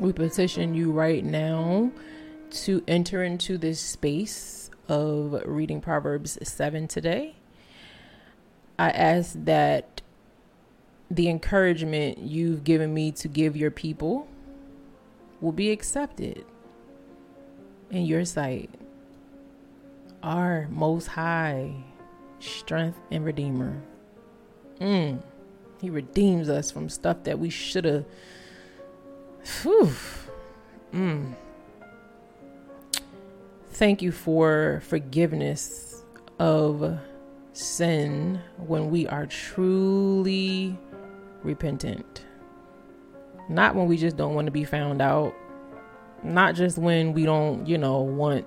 we 0.00 0.14
petition 0.14 0.74
you 0.74 0.92
right 0.92 1.22
now 1.22 1.92
to 2.52 2.82
enter 2.88 3.22
into 3.22 3.58
this 3.58 3.80
space 3.80 4.70
of 4.88 5.42
reading 5.44 5.82
Proverbs 5.82 6.38
7 6.42 6.88
today. 6.88 7.36
I 8.78 8.88
ask 8.88 9.34
that 9.44 9.95
the 11.10 11.28
encouragement 11.28 12.18
you've 12.18 12.64
given 12.64 12.92
me 12.92 13.12
to 13.12 13.28
give 13.28 13.56
your 13.56 13.70
people 13.70 14.26
will 15.40 15.52
be 15.52 15.70
accepted 15.70 16.44
in 17.90 18.04
your 18.04 18.24
sight. 18.24 18.70
Our 20.22 20.66
most 20.70 21.06
high 21.06 21.74
strength 22.40 22.98
and 23.10 23.24
redeemer. 23.24 23.80
Mm. 24.80 25.22
He 25.80 25.90
redeems 25.90 26.48
us 26.48 26.70
from 26.70 26.88
stuff 26.88 27.22
that 27.24 27.38
we 27.38 27.50
should 27.50 27.84
have. 27.84 28.04
Mm. 30.92 31.34
Thank 33.70 34.02
you 34.02 34.10
for 34.10 34.82
forgiveness 34.86 36.02
of 36.38 36.98
sin 37.52 38.40
when 38.56 38.90
we 38.90 39.06
are 39.06 39.26
truly 39.26 40.76
repentant. 41.46 42.24
Not 43.48 43.74
when 43.74 43.86
we 43.86 43.96
just 43.96 44.16
don't 44.16 44.34
want 44.34 44.46
to 44.46 44.50
be 44.50 44.64
found 44.64 45.00
out. 45.00 45.34
Not 46.22 46.54
just 46.54 46.78
when 46.78 47.12
we 47.12 47.24
don't, 47.24 47.66
you 47.66 47.78
know, 47.78 48.00
want 48.00 48.46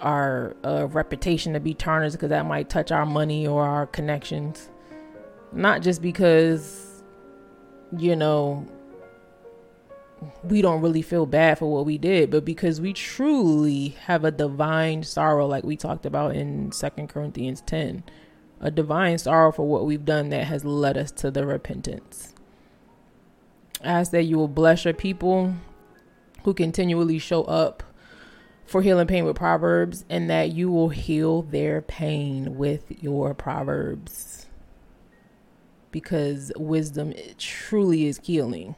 our 0.00 0.56
uh, 0.64 0.86
reputation 0.88 1.52
to 1.54 1.60
be 1.60 1.74
tarnished 1.74 2.16
because 2.16 2.30
that 2.30 2.46
might 2.46 2.68
touch 2.68 2.90
our 2.90 3.06
money 3.06 3.46
or 3.46 3.64
our 3.64 3.86
connections. 3.86 4.68
Not 5.52 5.82
just 5.82 6.02
because, 6.02 7.02
you 7.96 8.16
know, 8.16 8.66
we 10.42 10.62
don't 10.62 10.80
really 10.80 11.02
feel 11.02 11.26
bad 11.26 11.58
for 11.58 11.72
what 11.72 11.86
we 11.86 11.98
did, 11.98 12.30
but 12.30 12.44
because 12.44 12.80
we 12.80 12.92
truly 12.92 13.88
have 14.06 14.24
a 14.24 14.30
divine 14.30 15.02
sorrow, 15.02 15.46
like 15.46 15.64
we 15.64 15.76
talked 15.76 16.06
about 16.06 16.34
in 16.34 16.72
Second 16.72 17.08
Corinthians 17.08 17.62
10, 17.62 18.04
a 18.60 18.70
divine 18.70 19.18
sorrow 19.18 19.52
for 19.52 19.66
what 19.66 19.84
we've 19.84 20.04
done 20.04 20.30
that 20.30 20.44
has 20.44 20.64
led 20.64 20.96
us 20.96 21.10
to 21.12 21.30
the 21.30 21.46
repentance. 21.46 22.34
I 23.82 23.88
ask 23.88 24.12
that 24.12 24.24
you 24.24 24.36
will 24.36 24.48
bless 24.48 24.84
your 24.84 24.94
people 24.94 25.54
who 26.44 26.54
continually 26.54 27.18
show 27.18 27.44
up 27.44 27.82
for 28.64 28.82
healing 28.82 29.06
pain 29.06 29.24
with 29.24 29.36
Proverbs 29.36 30.04
and 30.08 30.30
that 30.30 30.52
you 30.52 30.70
will 30.70 30.88
heal 30.88 31.42
their 31.42 31.82
pain 31.82 32.56
with 32.56 33.02
your 33.02 33.34
Proverbs. 33.34 34.46
Because 35.90 36.50
wisdom 36.56 37.12
truly 37.38 38.06
is 38.06 38.20
healing 38.22 38.74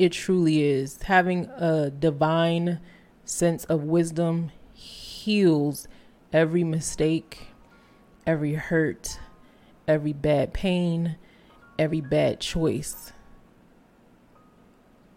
it 0.00 0.12
truly 0.12 0.62
is. 0.62 1.02
Having 1.02 1.50
a 1.58 1.90
divine 1.90 2.80
sense 3.26 3.66
of 3.66 3.84
wisdom 3.84 4.50
heals 4.72 5.86
every 6.32 6.64
mistake, 6.64 7.48
every 8.30 8.54
hurt, 8.54 9.18
every 9.88 10.12
bad 10.12 10.52
pain, 10.52 11.16
every 11.78 12.00
bad 12.00 12.40
choice. 12.40 13.12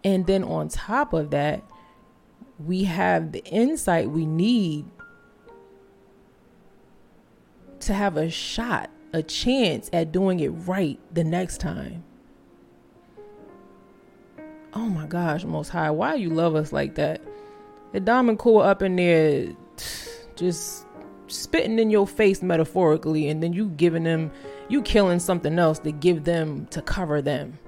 And 0.02 0.26
then 0.26 0.42
on 0.42 0.68
top 0.68 1.12
of 1.12 1.30
that, 1.30 1.62
we 2.58 2.84
have 2.84 3.32
the 3.32 3.44
insight 3.44 4.10
we 4.10 4.26
need 4.26 4.86
to 7.80 7.94
have 7.94 8.16
a 8.16 8.30
shot, 8.30 8.90
a 9.12 9.22
chance 9.22 9.88
at 9.92 10.10
doing 10.10 10.40
it 10.40 10.48
right 10.48 10.98
the 11.12 11.24
next 11.24 11.58
time 11.58 12.04
oh 14.74 14.88
my 14.88 15.06
gosh, 15.06 15.44
Most 15.44 15.68
High, 15.68 15.90
why 15.90 16.14
you 16.14 16.30
love 16.30 16.54
us 16.56 16.72
like 16.72 16.96
that? 16.96 17.20
Adam 17.94 18.28
and 18.28 18.38
Kua 18.38 18.64
up 18.64 18.82
in 18.82 18.96
there, 18.96 19.52
just 20.34 20.83
spitting 21.34 21.78
in 21.78 21.90
your 21.90 22.06
face 22.06 22.42
metaphorically 22.42 23.28
and 23.28 23.42
then 23.42 23.52
you 23.52 23.68
giving 23.70 24.04
them 24.04 24.30
you 24.68 24.82
killing 24.82 25.18
something 25.18 25.58
else 25.58 25.78
to 25.80 25.92
give 25.92 26.24
them 26.24 26.66
to 26.66 26.80
cover 26.82 27.20
them. 27.20 27.58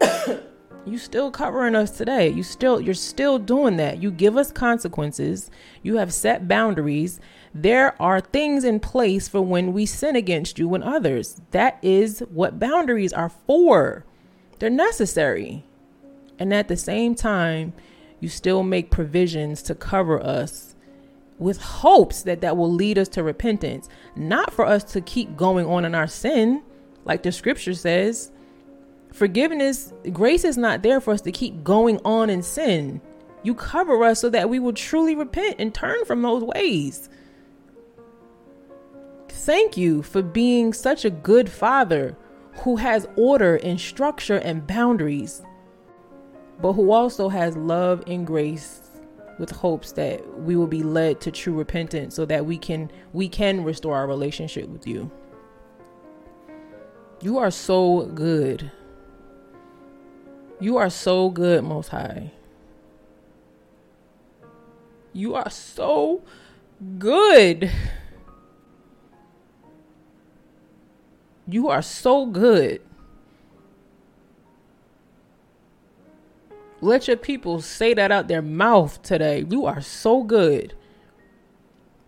You 0.88 0.98
still 0.98 1.32
covering 1.32 1.74
us 1.74 1.90
today. 1.90 2.28
You 2.28 2.44
still 2.44 2.80
you're 2.80 2.94
still 2.94 3.40
doing 3.40 3.76
that. 3.78 4.00
You 4.00 4.12
give 4.12 4.36
us 4.36 4.52
consequences. 4.52 5.50
You 5.82 5.96
have 5.96 6.14
set 6.14 6.46
boundaries. 6.46 7.18
There 7.52 8.00
are 8.00 8.20
things 8.20 8.62
in 8.62 8.78
place 8.78 9.26
for 9.26 9.40
when 9.40 9.72
we 9.72 9.84
sin 9.84 10.14
against 10.14 10.60
you 10.60 10.72
and 10.74 10.84
others. 10.84 11.40
That 11.50 11.80
is 11.82 12.20
what 12.30 12.60
boundaries 12.60 13.12
are 13.12 13.30
for. 13.30 14.04
They're 14.60 14.70
necessary. 14.70 15.64
And 16.38 16.54
at 16.54 16.68
the 16.68 16.76
same 16.76 17.16
time 17.16 17.72
you 18.20 18.28
still 18.28 18.62
make 18.62 18.88
provisions 18.88 19.62
to 19.62 19.74
cover 19.74 20.22
us 20.22 20.75
with 21.38 21.60
hopes 21.60 22.22
that 22.22 22.40
that 22.40 22.56
will 22.56 22.72
lead 22.72 22.98
us 22.98 23.08
to 23.08 23.22
repentance, 23.22 23.88
not 24.14 24.52
for 24.52 24.64
us 24.64 24.84
to 24.84 25.00
keep 25.00 25.36
going 25.36 25.66
on 25.66 25.84
in 25.84 25.94
our 25.94 26.06
sin, 26.06 26.62
like 27.04 27.22
the 27.22 27.32
scripture 27.32 27.74
says. 27.74 28.32
Forgiveness, 29.12 29.92
grace 30.12 30.44
is 30.44 30.56
not 30.56 30.82
there 30.82 31.00
for 31.00 31.12
us 31.12 31.20
to 31.22 31.32
keep 31.32 31.62
going 31.62 32.00
on 32.04 32.30
in 32.30 32.42
sin. 32.42 33.00
You 33.42 33.54
cover 33.54 34.02
us 34.02 34.20
so 34.20 34.30
that 34.30 34.48
we 34.48 34.58
will 34.58 34.72
truly 34.72 35.14
repent 35.14 35.56
and 35.58 35.74
turn 35.74 36.04
from 36.04 36.22
those 36.22 36.42
ways. 36.42 37.08
Thank 39.28 39.76
you 39.76 40.02
for 40.02 40.22
being 40.22 40.72
such 40.72 41.04
a 41.04 41.10
good 41.10 41.48
father 41.48 42.16
who 42.62 42.76
has 42.76 43.06
order 43.16 43.56
and 43.56 43.78
structure 43.78 44.38
and 44.38 44.66
boundaries, 44.66 45.42
but 46.60 46.72
who 46.72 46.90
also 46.90 47.28
has 47.28 47.56
love 47.56 48.02
and 48.06 48.26
grace 48.26 48.85
with 49.38 49.50
hopes 49.50 49.92
that 49.92 50.38
we 50.40 50.56
will 50.56 50.66
be 50.66 50.82
led 50.82 51.20
to 51.22 51.30
true 51.30 51.54
repentance 51.54 52.14
so 52.14 52.24
that 52.24 52.46
we 52.46 52.58
can 52.58 52.90
we 53.12 53.28
can 53.28 53.64
restore 53.64 53.96
our 53.96 54.06
relationship 54.06 54.68
with 54.68 54.86
you. 54.86 55.10
You 57.20 57.38
are 57.38 57.50
so 57.50 58.06
good. 58.06 58.70
You 60.60 60.78
are 60.78 60.90
so 60.90 61.28
good, 61.30 61.64
Most 61.64 61.88
High. 61.88 62.32
You 65.12 65.34
are 65.34 65.50
so 65.50 66.22
good. 66.98 67.70
You 71.46 71.68
are 71.68 71.82
so 71.82 72.26
good. 72.26 72.82
Let 76.80 77.08
your 77.08 77.16
people 77.16 77.60
say 77.62 77.94
that 77.94 78.12
out 78.12 78.28
their 78.28 78.42
mouth 78.42 79.02
today. 79.02 79.44
You 79.48 79.64
are 79.66 79.80
so 79.80 80.22
good. 80.22 80.74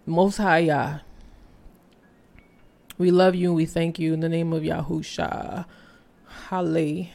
Most 0.05 0.37
High 0.37 0.59
Yah. 0.59 0.99
We 2.99 3.11
love 3.11 3.35
you 3.35 3.49
and 3.49 3.57
we 3.57 3.65
thank 3.65 3.99
you 3.99 4.13
in 4.13 4.21
the 4.21 4.29
name 4.29 4.53
of 4.53 4.63
Yahusha. 4.63 5.65
Hallelujah. 6.49 7.09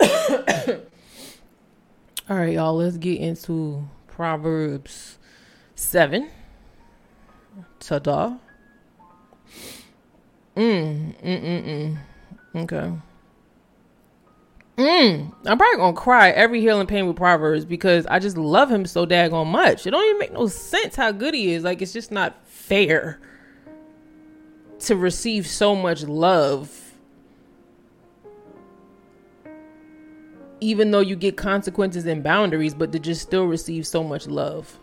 All 2.28 2.36
right, 2.36 2.54
y'all, 2.54 2.76
let's 2.76 2.96
get 2.96 3.20
into 3.20 3.88
Proverbs 4.08 5.18
7. 5.76 6.28
Ta-da. 7.78 8.36
Mm, 10.56 11.14
mm, 11.22 11.42
mm, 11.42 11.64
mm. 11.64 11.98
Okay. 12.62 12.92
Mm, 14.76 15.32
I'm 15.46 15.56
probably 15.56 15.78
gonna 15.78 15.96
cry 15.96 16.30
every 16.30 16.60
healing 16.60 16.86
pain 16.86 17.06
with 17.06 17.16
Proverbs 17.16 17.64
because 17.64 18.06
I 18.06 18.18
just 18.18 18.36
love 18.36 18.70
him 18.70 18.84
so 18.84 19.06
daggone 19.06 19.46
much. 19.46 19.86
It 19.86 19.90
don't 19.90 20.04
even 20.04 20.18
make 20.18 20.32
no 20.34 20.48
sense 20.48 20.94
how 20.96 21.12
good 21.12 21.32
he 21.32 21.52
is. 21.54 21.64
Like 21.64 21.80
it's 21.80 21.94
just 21.94 22.12
not 22.12 22.46
fair 22.46 23.18
to 24.80 24.96
receive 24.96 25.46
so 25.46 25.74
much 25.74 26.02
love, 26.02 26.92
even 30.60 30.90
though 30.90 31.00
you 31.00 31.16
get 31.16 31.38
consequences 31.38 32.04
and 32.04 32.22
boundaries, 32.22 32.74
but 32.74 32.92
to 32.92 32.98
just 32.98 33.22
still 33.22 33.46
receive 33.46 33.86
so 33.86 34.04
much 34.04 34.26
love. 34.26 34.78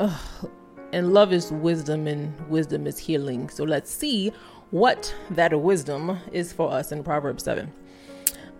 Ugh. 0.00 0.50
And 0.94 1.12
love 1.14 1.32
is 1.32 1.50
wisdom, 1.52 2.06
and 2.06 2.38
wisdom 2.48 2.86
is 2.86 2.98
healing. 2.98 3.48
So 3.50 3.64
let's 3.64 3.90
see 3.90 4.32
what 4.72 5.14
that 5.30 5.58
wisdom 5.60 6.18
is 6.32 6.52
for 6.52 6.72
us 6.72 6.90
in 6.90 7.04
Proverbs 7.04 7.44
7. 7.44 7.70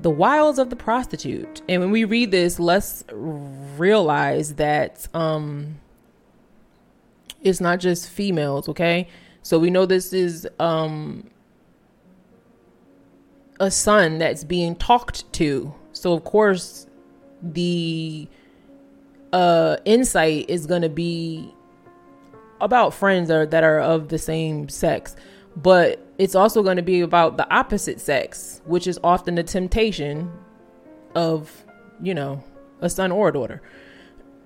The 0.03 0.11
wiles 0.11 0.59
of 0.59 0.69
the 0.69 0.77
prostitute. 0.77 1.63
And 1.69 1.81
when 1.81 1.91
we 1.91 2.05
read 2.05 2.31
this, 2.31 2.61
let's 2.61 3.03
realize 3.11 4.55
that 4.55 5.09
um 5.15 5.81
it's 7.41 7.61
not 7.61 7.81
just 7.81 8.09
females, 8.09 8.69
okay? 8.69 9.09
So 9.43 9.59
we 9.59 9.71
know 9.71 9.87
this 9.87 10.13
is 10.13 10.47
um 10.61 11.31
a 13.59 13.71
son 13.71 14.19
that's 14.19 14.45
being 14.45 14.77
talked 14.77 15.33
to. 15.35 15.75
So 15.93 16.13
of 16.13 16.25
course 16.25 16.87
the 17.43 18.29
uh 19.33 19.79
insight 19.87 20.51
is 20.51 20.67
going 20.67 20.83
to 20.83 20.91
be 20.91 21.55
about 22.61 22.93
friends 22.93 23.29
that 23.29 23.37
are, 23.37 23.47
that 23.47 23.65
are 23.65 23.81
of 23.81 24.09
the 24.09 24.19
same 24.19 24.69
sex 24.69 25.17
but 25.57 26.05
it's 26.19 26.35
also 26.35 26.63
going 26.63 26.77
to 26.77 26.83
be 26.83 27.01
about 27.01 27.37
the 27.37 27.49
opposite 27.53 28.01
sex, 28.01 28.61
which 28.65 28.87
is 28.87 28.99
often 29.05 29.35
the 29.35 29.43
temptation 29.43 30.31
of, 31.15 31.65
you 32.01 32.15
know, 32.15 32.43
a 32.81 32.89
son 32.89 33.13
or 33.13 33.29
a 33.29 33.33
daughter. 33.33 33.63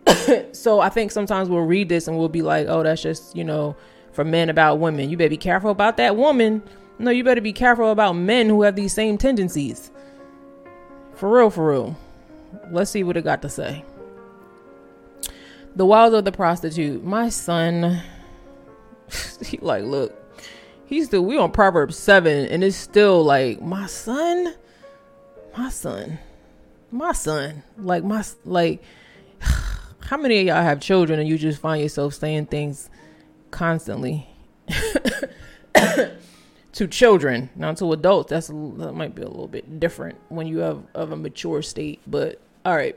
so 0.53 0.81
I 0.81 0.89
think 0.89 1.11
sometimes 1.11 1.49
we'll 1.49 1.61
read 1.63 1.89
this 1.89 2.09
and 2.09 2.19
we'll 2.19 2.29
be 2.29 2.43
like, 2.43 2.67
oh, 2.69 2.83
that's 2.83 3.03
just, 3.03 3.37
you 3.37 3.45
know, 3.45 3.77
for 4.13 4.25
men 4.25 4.49
about 4.49 4.79
women. 4.79 5.11
You 5.11 5.17
better 5.17 5.31
be 5.31 5.37
careful 5.37 5.71
about 5.71 5.97
that 5.99 6.17
woman. 6.17 6.63
No, 6.99 7.11
you 7.11 7.23
better 7.23 7.41
be 7.41 7.53
careful 7.53 7.91
about 7.91 8.15
men 8.15 8.49
who 8.49 8.63
have 8.63 8.75
these 8.75 8.93
same 8.93 9.19
tendencies. 9.19 9.91
For 11.15 11.31
real, 11.31 11.51
for 11.51 11.71
real. 11.71 11.97
Let's 12.71 12.91
see 12.91 13.05
what 13.05 13.17
it 13.17 13.25
got 13.25 13.43
to 13.43 13.49
say. 13.49 13.85
The 15.75 15.85
wiles 15.85 16.15
of 16.15 16.25
the 16.25 16.33
prostitute. 16.33 17.05
My 17.05 17.29
son, 17.29 18.01
he 19.45 19.59
like, 19.59 19.85
look, 19.85 20.26
he's 20.87 21.07
still 21.07 21.25
we 21.25 21.37
on 21.37 21.53
Proverbs 21.53 21.97
seven, 21.97 22.47
and 22.47 22.65
it's 22.65 22.77
still 22.77 23.23
like 23.23 23.61
my 23.61 23.87
son, 23.87 24.55
my 25.57 25.69
son, 25.69 26.19
my 26.91 27.13
son. 27.13 27.63
Like 27.77 28.05
my 28.05 28.25
like, 28.45 28.83
how 30.01 30.17
many 30.17 30.41
of 30.41 30.47
y'all 30.47 30.63
have 30.63 30.81
children 30.81 31.19
and 31.21 31.29
you 31.29 31.37
just 31.37 31.61
find 31.61 31.83
yourself 31.83 32.15
saying 32.15 32.47
things 32.47 32.89
constantly 33.51 34.27
to 36.73 36.87
children, 36.89 37.51
not 37.57 37.77
to 37.79 37.93
adults? 37.93 38.31
That's 38.31 38.49
that 38.49 38.93
might 38.95 39.15
be 39.15 39.23
a 39.23 39.29
little 39.29 39.49
bit 39.49 39.79
different 39.79 40.19
when 40.29 40.47
you 40.47 40.59
have 40.59 40.83
of 40.95 41.13
a 41.13 41.17
mature 41.17 41.63
state. 41.63 42.01
But 42.07 42.41
all 42.65 42.75
right. 42.75 42.97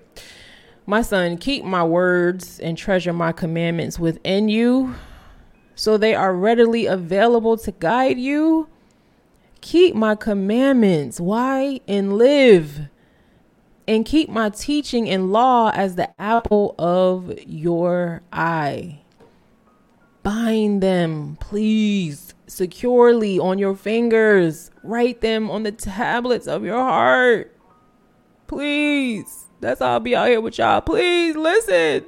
My 0.85 1.03
son, 1.03 1.37
keep 1.37 1.63
my 1.63 1.83
words 1.83 2.59
and 2.59 2.75
treasure 2.75 3.13
my 3.13 3.31
commandments 3.31 3.99
within 3.99 4.49
you 4.49 4.95
so 5.79 5.95
they 5.95 6.13
are 6.13 6.35
readily 6.35 6.87
available 6.87 7.55
to 7.55 7.71
guide 7.71 8.19
you. 8.19 8.67
Keep 9.61 9.95
my 9.95 10.13
commandments. 10.13 11.21
Why? 11.21 11.79
And 11.87 12.17
live. 12.17 12.89
And 13.87 14.05
keep 14.05 14.27
my 14.27 14.49
teaching 14.49 15.09
and 15.09 15.31
law 15.31 15.71
as 15.73 15.95
the 15.95 16.09
apple 16.21 16.75
of 16.77 17.33
your 17.47 18.23
eye. 18.33 18.99
Bind 20.21 20.83
them, 20.83 21.37
please, 21.39 22.33
securely 22.45 23.39
on 23.39 23.57
your 23.57 23.73
fingers. 23.73 24.71
Write 24.83 25.21
them 25.21 25.49
on 25.49 25.63
the 25.63 25.71
tablets 25.71 26.45
of 26.45 26.65
your 26.65 26.77
heart. 26.77 27.57
Please. 28.47 29.45
That's 29.61 29.79
all 29.79 29.93
I'll 29.93 29.99
be 30.01 30.13
out 30.13 30.27
here 30.27 30.41
with 30.41 30.57
y'all. 30.57 30.81
Please 30.81 31.37
listen. 31.37 32.03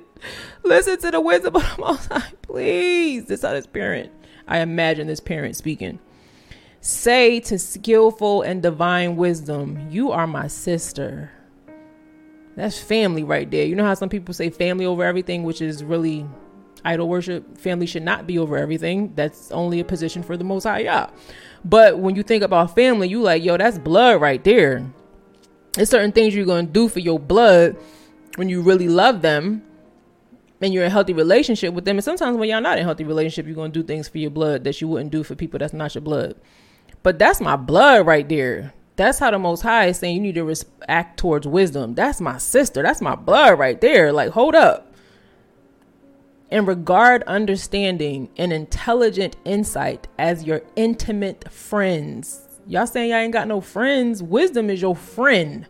Listen 0.64 0.98
to 1.00 1.12
the 1.12 1.22
wisdom 1.22 1.56
of 1.56 1.64
the 1.64 1.82
Most 1.82 2.08
High, 2.12 2.32
please. 2.42 3.26
This 3.26 3.44
is 3.44 3.50
this 3.50 3.68
parent. 3.68 4.12
I 4.48 4.60
imagine 4.60 5.08
this 5.08 5.20
parent 5.20 5.56
speaking. 5.56 6.00
Say 6.82 7.40
to 7.42 7.60
skillful 7.60 8.42
and 8.42 8.62
divine 8.62 9.16
wisdom, 9.16 9.88
You 9.90 10.12
are 10.12 10.28
my 10.28 10.48
sister. 10.48 11.32
That's 12.56 12.80
family 12.80 13.24
right 13.24 13.50
there. 13.50 13.66
You 13.66 13.76
know 13.76 13.86
how 13.86 13.94
some 13.94 14.10
people 14.10 14.34
say 14.34 14.50
family 14.50 14.86
over 14.86 15.04
everything, 15.04 15.44
which 15.44 15.62
is 15.62 15.84
really 15.84 16.26
idol 16.84 17.08
worship. 17.08 17.58
Family 17.58 17.86
should 17.86 18.04
not 18.04 18.28
be 18.28 18.38
over 18.38 18.58
everything. 18.58 19.14
That's 19.16 19.52
only 19.52 19.80
a 19.80 19.86
position 19.86 20.22
for 20.22 20.36
the 20.38 20.44
Most 20.44 20.64
High 20.64 20.80
Yah. 20.80 21.10
But 21.64 22.00
when 22.00 22.16
you 22.16 22.24
think 22.24 22.44
about 22.44 22.76
family, 22.76 23.08
you 23.08 23.22
like, 23.22 23.44
yo, 23.44 23.58
that's 23.58 23.78
blood 23.78 24.20
right 24.20 24.44
there. 24.44 24.86
There's 25.74 25.90
certain 25.90 26.12
things 26.12 26.36
you're 26.36 26.46
gonna 26.46 26.64
do 26.64 26.88
for 26.88 27.00
your 27.00 27.20
blood 27.20 27.78
when 28.36 28.50
you 28.50 28.62
really 28.62 28.88
love 28.88 29.22
them 29.22 29.64
and 30.62 30.74
you're 30.74 30.84
in 30.84 30.88
a 30.88 30.92
healthy 30.92 31.14
relationship 31.14 31.74
with 31.74 31.86
them. 31.86 31.98
And 31.98 32.04
sometimes 32.04 32.38
when 32.38 32.50
y'all 32.50 32.62
not 32.62 32.78
in 32.78 32.84
a 32.84 32.86
healthy 32.86 33.04
relationship, 33.04 33.48
you're 33.48 33.56
gonna 33.56 33.70
do 33.70 33.84
things 33.84 34.08
for 34.08 34.20
your 34.20 34.30
blood 34.30 34.64
that 34.64 34.80
you 34.80 34.88
wouldn't 34.88 35.12
do 35.12 35.24
for 35.24 35.36
people 35.36 35.60
that's 35.60 35.74
not 35.74 35.96
your 35.96 36.02
blood. 36.02 36.36
But 37.04 37.18
that's 37.18 37.42
my 37.42 37.56
blood 37.56 38.06
right 38.06 38.28
there. 38.28 38.74
That's 38.96 39.20
how 39.20 39.32
the 39.32 39.40
Most 39.40 39.62
High 39.62 39.88
is 39.88 39.98
saying 39.98 40.18
you 40.18 40.22
need 40.22 40.36
to 40.36 40.44
res- 40.44 40.66
act 40.88 41.18
towards 41.18 41.48
wisdom. 41.48 41.96
That's 41.96 42.22
my 42.22 42.38
sister. 42.38 42.84
That's 42.84 43.02
my 43.02 43.16
blood 43.16 43.58
right 43.58 43.82
there. 43.82 44.12
Like, 44.12 44.32
hold 44.32 44.54
up. 44.54 44.94
And 46.52 46.68
regard 46.68 47.24
understanding 47.24 48.30
and 48.38 48.54
intelligent 48.54 49.38
insight 49.46 50.08
as 50.20 50.44
your 50.44 50.62
intimate 50.76 51.52
friends. 51.52 52.48
Y'all 52.68 52.86
saying 52.86 53.10
y'all 53.10 53.20
ain't 53.20 53.34
got 53.34 53.48
no 53.48 53.62
friends. 53.62 54.22
Wisdom 54.22 54.70
is 54.70 54.82
your 54.82 54.96
friend. 54.96 55.66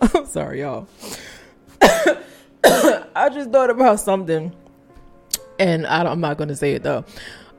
I'm 0.00 0.26
sorry, 0.26 0.60
y'all. 0.60 0.88
I 1.82 3.30
just 3.32 3.50
thought 3.50 3.70
about 3.70 4.00
something, 4.00 4.54
and 5.58 5.86
I 5.86 6.10
am 6.10 6.20
not 6.20 6.38
going 6.38 6.48
to 6.48 6.56
say 6.56 6.72
it 6.72 6.82
though. 6.82 7.04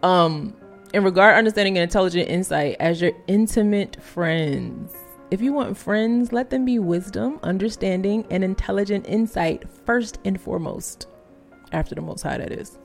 Um, 0.03 0.55
in 0.93 1.03
regard 1.03 1.35
understanding 1.35 1.77
and 1.77 1.83
intelligent 1.83 2.29
insight 2.29 2.77
as 2.79 3.01
your 3.01 3.11
intimate 3.27 4.01
friends. 4.01 4.93
If 5.31 5.41
you 5.41 5.53
want 5.53 5.77
friends, 5.77 6.33
let 6.33 6.49
them 6.49 6.65
be 6.65 6.79
wisdom, 6.79 7.39
understanding, 7.43 8.25
and 8.31 8.43
intelligent 8.43 9.07
insight 9.07 9.69
first 9.85 10.17
and 10.25 10.41
foremost. 10.41 11.07
After 11.71 11.93
the 11.93 12.01
most 12.01 12.23
high, 12.23 12.37
that 12.37 12.51
is. 12.51 12.79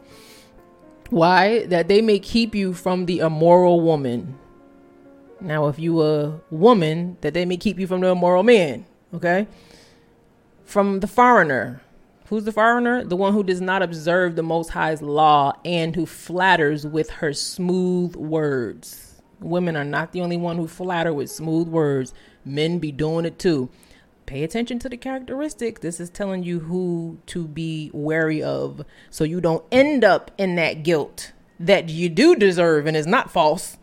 Why? 1.08 1.64
That 1.66 1.88
they 1.88 2.02
may 2.02 2.18
keep 2.18 2.54
you 2.54 2.74
from 2.74 3.06
the 3.06 3.20
immoral 3.20 3.80
woman. 3.80 4.38
Now, 5.40 5.68
if 5.68 5.78
you 5.78 6.02
a 6.02 6.40
woman, 6.50 7.16
that 7.22 7.32
they 7.32 7.46
may 7.46 7.56
keep 7.56 7.78
you 7.78 7.86
from 7.86 8.02
the 8.02 8.08
immoral 8.08 8.42
man. 8.42 8.84
Okay? 9.14 9.46
From 10.64 11.00
the 11.00 11.06
foreigner. 11.06 11.80
Who's 12.28 12.44
the 12.44 12.52
foreigner? 12.52 13.04
The 13.04 13.16
one 13.16 13.32
who 13.32 13.44
does 13.44 13.60
not 13.60 13.82
observe 13.82 14.34
the 14.34 14.42
Most 14.42 14.70
High's 14.70 15.02
law 15.02 15.52
and 15.64 15.94
who 15.94 16.06
flatters 16.06 16.86
with 16.86 17.10
her 17.10 17.32
smooth 17.32 18.16
words. 18.16 19.22
Women 19.40 19.76
are 19.76 19.84
not 19.84 20.12
the 20.12 20.22
only 20.22 20.38
one 20.38 20.56
who 20.56 20.66
flatter 20.66 21.12
with 21.12 21.30
smooth 21.30 21.68
words. 21.68 22.14
Men 22.44 22.78
be 22.78 22.90
doing 22.90 23.24
it 23.24 23.38
too. 23.38 23.68
Pay 24.26 24.42
attention 24.42 24.78
to 24.80 24.88
the 24.88 24.96
characteristics. 24.96 25.80
This 25.82 26.00
is 26.00 26.08
telling 26.08 26.42
you 26.42 26.60
who 26.60 27.18
to 27.26 27.46
be 27.46 27.90
wary 27.92 28.42
of 28.42 28.84
so 29.10 29.22
you 29.22 29.40
don't 29.40 29.64
end 29.70 30.02
up 30.02 30.30
in 30.38 30.56
that 30.56 30.82
guilt 30.82 31.32
that 31.60 31.90
you 31.90 32.08
do 32.08 32.34
deserve 32.34 32.86
and 32.86 32.96
is 32.96 33.06
not 33.06 33.30
false. 33.30 33.76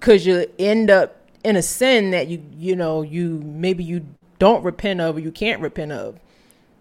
Cause 0.00 0.26
you 0.26 0.46
end 0.58 0.90
up 0.90 1.23
in 1.44 1.56
a 1.56 1.62
sin 1.62 2.10
that 2.10 2.26
you 2.28 2.42
you 2.56 2.74
know 2.74 3.02
you 3.02 3.40
maybe 3.44 3.84
you 3.84 4.06
don't 4.38 4.64
repent 4.64 5.00
of 5.00 5.16
or 5.16 5.20
you 5.20 5.30
can't 5.30 5.60
repent 5.60 5.92
of. 5.92 6.18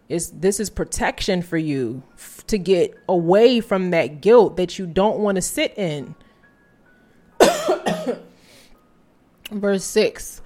It's 0.10 0.30
this 0.30 0.60
is 0.60 0.70
protection 0.70 1.42
for 1.42 1.58
you 1.58 2.04
f- 2.14 2.46
to 2.48 2.58
get 2.58 2.94
away 3.08 3.60
from 3.60 3.92
that 3.92 4.22
guilt 4.22 4.58
that 4.58 4.80
you 4.80 4.86
don't 4.86 5.20
want 5.20 5.36
to 5.36 5.42
sit 5.42 5.78
in. 5.78 6.16
Verse 9.52 9.84
6 9.84 10.42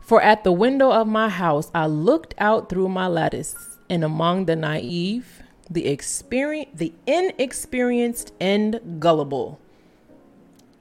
For 0.00 0.22
at 0.22 0.44
the 0.44 0.52
window 0.52 0.90
of 0.90 1.06
my 1.06 1.28
house 1.28 1.70
I 1.74 1.86
looked 1.86 2.34
out 2.38 2.68
through 2.68 2.88
my 2.88 3.06
lattice, 3.06 3.78
and 3.90 4.04
among 4.04 4.46
the 4.46 4.56
naive, 4.56 5.42
the 5.70 5.86
experience, 5.86 6.70
the 6.74 6.92
inexperienced 7.06 8.32
and 8.40 9.00
gullible. 9.00 9.60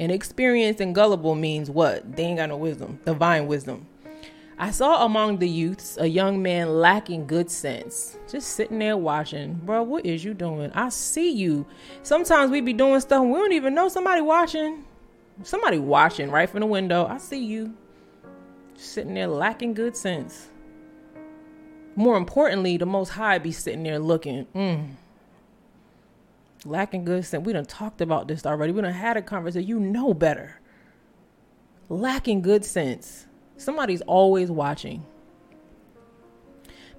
Inexperienced 0.03 0.81
and 0.81 0.93
gullible 0.93 1.33
means 1.33 1.69
what? 1.69 2.17
They 2.17 2.23
ain't 2.23 2.37
got 2.37 2.49
no 2.49 2.57
wisdom, 2.57 2.99
divine 3.05 3.47
wisdom. 3.47 3.87
I 4.59 4.69
saw 4.71 5.05
among 5.05 5.37
the 5.37 5.47
youths 5.47 5.97
a 5.97 6.07
young 6.07 6.41
man 6.41 6.81
lacking 6.81 7.25
good 7.25 7.49
sense, 7.49 8.17
just 8.29 8.49
sitting 8.49 8.79
there 8.79 8.97
watching. 8.97 9.53
Bro, 9.63 9.83
what 9.83 10.05
is 10.05 10.25
you 10.25 10.33
doing? 10.33 10.73
I 10.73 10.89
see 10.89 11.31
you. 11.31 11.65
Sometimes 12.01 12.51
we 12.51 12.59
be 12.59 12.73
doing 12.73 12.99
stuff 12.99 13.23
we 13.23 13.31
don't 13.31 13.53
even 13.53 13.73
know 13.73 13.87
somebody 13.87 14.19
watching. 14.19 14.83
Somebody 15.41 15.79
watching 15.79 16.29
right 16.29 16.49
from 16.49 16.59
the 16.59 16.65
window. 16.65 17.07
I 17.07 17.17
see 17.17 17.41
you. 17.41 17.73
Sitting 18.75 19.13
there 19.13 19.27
lacking 19.27 19.73
good 19.73 19.95
sense. 19.95 20.49
More 21.95 22.17
importantly, 22.17 22.75
the 22.75 22.85
most 22.85 23.07
high 23.07 23.37
be 23.37 23.53
sitting 23.53 23.83
there 23.83 23.99
looking. 23.99 24.47
Mm, 24.53 24.89
lacking 26.65 27.05
good 27.05 27.25
sense. 27.25 27.45
We 27.45 27.53
done 27.53 27.65
talked 27.65 28.01
about 28.01 28.27
this 28.27 28.45
already. 28.45 28.71
We 28.71 28.81
done 28.81 28.93
had 28.93 29.17
a 29.17 29.21
conversation. 29.21 29.67
You 29.67 29.79
know 29.79 30.13
better. 30.13 30.59
Lacking 31.89 32.41
good 32.41 32.65
sense. 32.65 33.27
Somebody's 33.57 34.01
always 34.01 34.49
watching. 34.49 35.05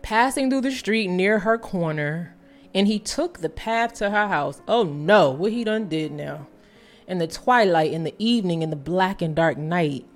Passing 0.02 0.50
through 0.50 0.60
the 0.62 0.70
street 0.70 1.08
near 1.08 1.40
her 1.40 1.56
corner, 1.58 2.36
and 2.74 2.86
he 2.86 2.98
took 2.98 3.38
the 3.38 3.48
path 3.48 3.94
to 3.94 4.10
her 4.10 4.28
house. 4.28 4.60
Oh 4.68 4.82
no, 4.82 5.30
what 5.30 5.52
he 5.52 5.64
done 5.64 5.88
did 5.88 6.12
now. 6.12 6.46
In 7.06 7.18
the 7.18 7.26
twilight, 7.26 7.92
in 7.92 8.04
the 8.04 8.14
evening, 8.18 8.62
in 8.62 8.70
the 8.70 8.76
black 8.76 9.22
and 9.22 9.34
dark 9.34 9.56
night. 9.58 10.06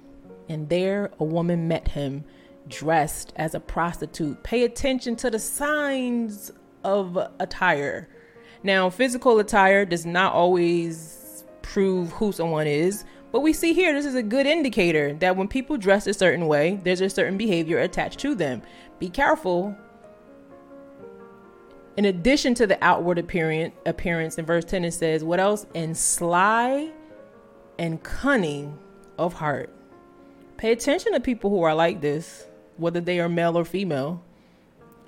And 0.49 0.69
there 0.69 1.11
a 1.19 1.25
woman 1.25 1.69
met 1.69 1.89
him, 1.89 2.25
dressed 2.69 3.33
as 3.37 3.55
a 3.55 3.61
prostitute. 3.61 4.43
Pay 4.43 4.65
attention 4.65 5.17
to 5.17 5.31
the 5.31 5.39
signs 5.39 6.51
of 6.85 7.19
attire. 7.39 8.09
Now, 8.63 8.91
physical 8.91 9.39
attire 9.39 9.85
does 9.85 10.05
not 10.05 10.33
always 10.33 11.45
prove 11.63 12.11
who 12.13 12.33
someone 12.33 12.67
is, 12.67 13.05
but 13.31 13.41
we 13.41 13.53
see 13.53 13.73
here 13.75 13.93
this 13.93 14.07
is 14.07 14.15
a 14.15 14.23
good 14.23 14.47
indicator 14.47 15.13
that 15.15 15.37
when 15.37 15.49
people 15.49 15.77
dress 15.77 16.07
a 16.07 16.15
certain 16.15 16.47
way, 16.47 16.81
there's 16.83 17.01
a 17.01 17.11
certain 17.11 17.37
behavior 17.37 17.79
attached 17.79 18.19
to 18.21 18.35
them. 18.35 18.63
Be 18.99 19.09
careful. 19.09 19.77
In 21.97 22.07
addition 22.07 22.55
to 22.55 22.67
the 22.67 22.83
outward 22.83 23.19
appearance, 23.19 23.75
appearance 23.85 24.39
in 24.39 24.47
verse 24.47 24.65
10 24.65 24.85
it 24.85 24.93
says, 24.93 25.23
what 25.23 25.41
else? 25.41 25.67
And 25.75 25.97
sly 25.97 26.91
and 27.79 28.03
cunning 28.03 28.79
of 29.19 29.35
heart. 29.35 29.71
Pay 30.57 30.73
attention 30.73 31.13
to 31.13 31.21
people 31.21 31.51
who 31.51 31.63
are 31.63 31.75
like 31.75 32.01
this, 32.01 32.47
whether 32.77 33.01
they 33.01 33.21
are 33.21 33.29
male 33.29 33.57
or 33.59 33.65
female. 33.65 34.23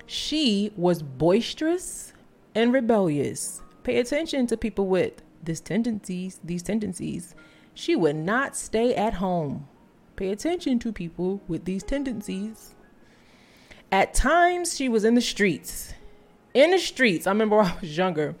She 0.05 0.71
was 0.77 1.01
boisterous 1.01 2.13
and 2.55 2.73
rebellious. 2.73 3.61
Pay 3.83 3.99
attention 3.99 4.47
to 4.47 4.57
people 4.57 4.87
with 4.87 5.21
these 5.43 5.59
tendencies, 5.59 6.39
these 6.43 6.63
tendencies. 6.63 7.35
She 7.73 7.95
would 7.95 8.15
not 8.15 8.55
stay 8.55 8.93
at 8.95 9.15
home. 9.15 9.67
Pay 10.15 10.29
attention 10.29 10.77
to 10.79 10.91
people 10.91 11.41
with 11.47 11.65
these 11.65 11.83
tendencies. 11.83 12.75
At 13.91 14.13
times, 14.13 14.75
she 14.75 14.87
was 14.87 15.03
in 15.03 15.15
the 15.15 15.21
streets. 15.21 15.93
In 16.53 16.71
the 16.71 16.79
streets. 16.79 17.27
I 17.27 17.31
remember 17.31 17.57
when 17.57 17.65
I 17.65 17.75
was 17.79 17.97
younger 17.97 18.35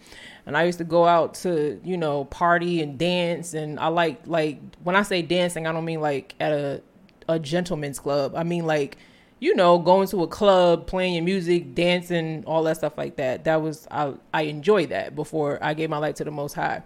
and 0.45 0.57
I 0.57 0.63
used 0.63 0.77
to 0.79 0.83
go 0.83 1.05
out 1.05 1.33
to, 1.35 1.79
you 1.83 1.97
know, 1.97 2.25
party 2.25 2.81
and 2.81 2.97
dance. 2.97 3.53
And 3.53 3.79
I 3.79 3.87
like, 3.87 4.21
like, 4.25 4.59
when 4.83 4.95
I 4.95 5.03
say 5.03 5.21
dancing, 5.21 5.67
I 5.67 5.71
don't 5.71 5.85
mean 5.85 6.01
like 6.01 6.35
at 6.39 6.51
a, 6.51 6.81
a 7.27 7.39
gentleman's 7.39 7.99
club. 7.99 8.33
I 8.35 8.43
mean 8.43 8.65
like, 8.65 8.97
you 9.41 9.55
know, 9.55 9.79
going 9.79 10.07
to 10.07 10.23
a 10.23 10.27
club, 10.27 10.87
playing 10.87 11.15
your 11.15 11.23
music, 11.23 11.75
dancing, 11.75 12.43
all 12.45 12.63
that 12.63 12.77
stuff 12.77 12.95
like 12.95 13.17
that. 13.17 13.43
That 13.43 13.61
was, 13.61 13.87
I, 13.91 14.13
I 14.33 14.43
enjoyed 14.43 14.89
that 14.89 15.15
before 15.15 15.57
I 15.61 15.73
gave 15.73 15.89
my 15.89 15.97
life 15.97 16.15
to 16.15 16.23
the 16.23 16.31
Most 16.31 16.53
High. 16.53 16.83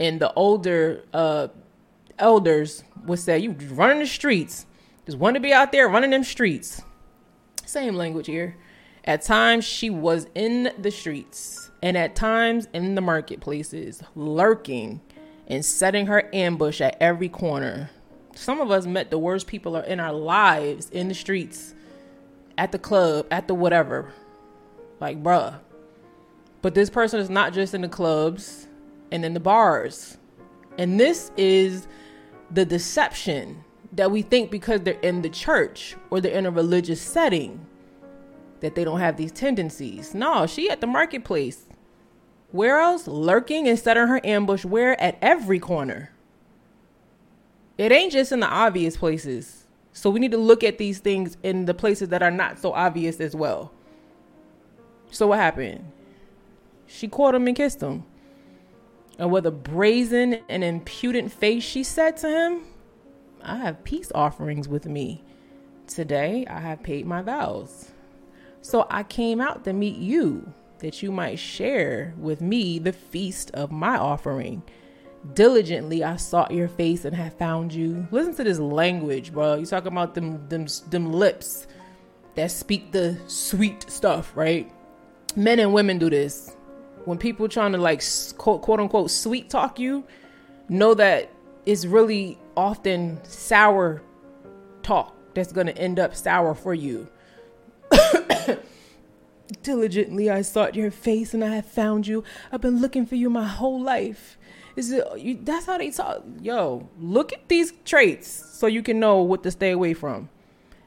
And 0.00 0.18
the 0.18 0.32
older, 0.32 1.04
uh, 1.12 1.48
elders 2.18 2.84
would 3.04 3.18
say, 3.18 3.38
"You 3.38 3.54
running 3.70 3.98
the 3.98 4.06
streets, 4.06 4.66
just 5.04 5.18
want 5.18 5.34
to 5.34 5.40
be 5.40 5.52
out 5.52 5.72
there 5.72 5.88
running 5.88 6.10
them 6.10 6.24
streets." 6.24 6.82
Same 7.66 7.94
language 7.94 8.26
here. 8.26 8.56
At 9.04 9.22
times, 9.22 9.64
she 9.64 9.90
was 9.90 10.26
in 10.34 10.72
the 10.78 10.90
streets, 10.90 11.70
and 11.82 11.96
at 11.96 12.14
times 12.14 12.68
in 12.72 12.94
the 12.94 13.00
marketplaces, 13.00 14.02
lurking 14.14 15.00
and 15.46 15.64
setting 15.64 16.06
her 16.06 16.28
ambush 16.32 16.80
at 16.80 16.96
every 17.00 17.28
corner. 17.28 17.90
Some 18.34 18.60
of 18.60 18.70
us 18.70 18.86
met 18.86 19.10
the 19.10 19.18
worst 19.18 19.46
people 19.46 19.76
are 19.76 19.84
in 19.84 20.00
our 20.00 20.12
lives 20.12 20.88
in 20.90 21.08
the 21.08 21.14
streets, 21.14 21.74
at 22.60 22.72
the 22.72 22.78
club, 22.78 23.26
at 23.30 23.48
the 23.48 23.54
whatever. 23.54 24.12
Like, 25.00 25.22
bruh. 25.22 25.58
But 26.60 26.74
this 26.74 26.90
person 26.90 27.18
is 27.18 27.30
not 27.30 27.54
just 27.54 27.72
in 27.72 27.80
the 27.80 27.88
clubs 27.88 28.68
and 29.10 29.24
in 29.24 29.32
the 29.32 29.40
bars. 29.40 30.18
And 30.76 31.00
this 31.00 31.32
is 31.38 31.88
the 32.50 32.66
deception 32.66 33.64
that 33.92 34.10
we 34.10 34.20
think 34.20 34.50
because 34.50 34.82
they're 34.82 35.00
in 35.00 35.22
the 35.22 35.30
church 35.30 35.96
or 36.10 36.20
they're 36.20 36.36
in 36.36 36.44
a 36.44 36.50
religious 36.50 37.00
setting 37.00 37.64
that 38.60 38.74
they 38.74 38.84
don't 38.84 39.00
have 39.00 39.16
these 39.16 39.32
tendencies. 39.32 40.14
No, 40.14 40.46
she 40.46 40.68
at 40.68 40.82
the 40.82 40.86
marketplace. 40.86 41.64
Where 42.52 42.78
else? 42.78 43.08
Lurking 43.08 43.68
and 43.68 43.78
setting 43.78 44.06
her 44.06 44.20
ambush 44.22 44.66
where? 44.66 45.00
At 45.00 45.16
every 45.22 45.60
corner. 45.60 46.10
It 47.78 47.90
ain't 47.90 48.12
just 48.12 48.32
in 48.32 48.40
the 48.40 48.48
obvious 48.48 48.98
places. 48.98 49.59
So 49.92 50.10
we 50.10 50.20
need 50.20 50.30
to 50.30 50.38
look 50.38 50.62
at 50.62 50.78
these 50.78 51.00
things 51.00 51.36
in 51.42 51.66
the 51.66 51.74
places 51.74 52.08
that 52.10 52.22
are 52.22 52.30
not 52.30 52.58
so 52.58 52.72
obvious 52.72 53.20
as 53.20 53.34
well. 53.34 53.72
So 55.10 55.28
what 55.28 55.38
happened? 55.38 55.90
She 56.86 57.08
caught 57.08 57.34
him 57.34 57.46
and 57.46 57.56
kissed 57.56 57.80
him. 57.80 58.04
And 59.18 59.30
with 59.30 59.46
a 59.46 59.50
brazen 59.50 60.40
and 60.48 60.64
impudent 60.64 61.32
face, 61.32 61.62
she 61.62 61.82
said 61.82 62.16
to 62.18 62.28
him, 62.28 62.62
I 63.42 63.56
have 63.56 63.84
peace 63.84 64.10
offerings 64.14 64.68
with 64.68 64.86
me. 64.86 65.24
Today 65.86 66.46
I 66.48 66.60
have 66.60 66.82
paid 66.82 67.06
my 67.06 67.22
vows. 67.22 67.90
So 68.62 68.86
I 68.90 69.02
came 69.02 69.40
out 69.40 69.64
to 69.64 69.72
meet 69.72 69.96
you, 69.96 70.52
that 70.78 71.02
you 71.02 71.10
might 71.10 71.38
share 71.38 72.14
with 72.16 72.40
me 72.40 72.78
the 72.78 72.92
feast 72.92 73.50
of 73.52 73.70
my 73.70 73.96
offering. 73.96 74.62
Diligently 75.34 76.02
I 76.02 76.16
sought 76.16 76.50
your 76.50 76.68
face 76.68 77.04
and 77.04 77.14
have 77.14 77.34
found 77.34 77.74
you. 77.74 78.08
Listen 78.10 78.34
to 78.36 78.44
this 78.44 78.58
language, 78.58 79.32
bro. 79.32 79.56
You 79.56 79.66
talking 79.66 79.92
about 79.92 80.14
them 80.14 80.48
them 80.48 80.66
them 80.88 81.12
lips 81.12 81.66
that 82.36 82.50
speak 82.50 82.90
the 82.90 83.18
sweet 83.26 83.90
stuff, 83.90 84.32
right? 84.34 84.72
Men 85.36 85.58
and 85.58 85.74
women 85.74 85.98
do 85.98 86.08
this. 86.08 86.56
When 87.04 87.18
people 87.18 87.48
trying 87.48 87.72
to 87.72 87.78
like 87.78 88.02
quote 88.38 88.62
quote 88.62 88.80
unquote 88.80 89.10
sweet 89.10 89.50
talk 89.50 89.78
you, 89.78 90.04
know 90.70 90.94
that 90.94 91.30
it's 91.66 91.84
really 91.84 92.38
often 92.56 93.22
sour 93.24 94.02
talk 94.82 95.14
that's 95.34 95.52
going 95.52 95.66
to 95.66 95.76
end 95.76 95.98
up 95.98 96.14
sour 96.14 96.54
for 96.54 96.72
you. 96.72 97.08
Diligently 99.62 100.30
I 100.30 100.42
sought 100.42 100.74
your 100.74 100.90
face 100.90 101.34
and 101.34 101.44
I 101.44 101.54
have 101.56 101.66
found 101.66 102.06
you. 102.06 102.24
I've 102.50 102.60
been 102.60 102.80
looking 102.80 103.04
for 103.04 103.16
you 103.16 103.28
my 103.28 103.46
whole 103.46 103.80
life. 103.80 104.38
Is 104.76 104.92
it 104.92 105.44
that's 105.44 105.66
how 105.66 105.78
they 105.78 105.90
talk? 105.90 106.22
Yo, 106.40 106.88
look 106.98 107.32
at 107.32 107.48
these 107.48 107.72
traits 107.84 108.28
so 108.28 108.66
you 108.66 108.82
can 108.82 109.00
know 109.00 109.22
what 109.22 109.42
to 109.42 109.50
stay 109.50 109.70
away 109.70 109.94
from. 109.94 110.28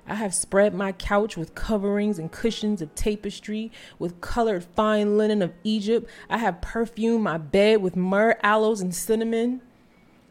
I 0.05 0.15
have 0.15 0.33
spread 0.33 0.73
my 0.73 0.91
couch 0.91 1.37
with 1.37 1.55
coverings 1.55 2.19
and 2.19 2.31
cushions 2.31 2.81
of 2.81 2.93
tapestry, 2.93 3.71
with 3.99 4.19
colored 4.19 4.65
fine 4.75 5.17
linen 5.17 5.41
of 5.41 5.53
Egypt. 5.63 6.09
I 6.29 6.39
have 6.39 6.61
perfumed 6.61 7.23
my 7.23 7.37
bed 7.37 7.81
with 7.81 7.95
myrrh, 7.95 8.37
aloes, 8.43 8.81
and 8.81 8.93
cinnamon. 8.93 9.61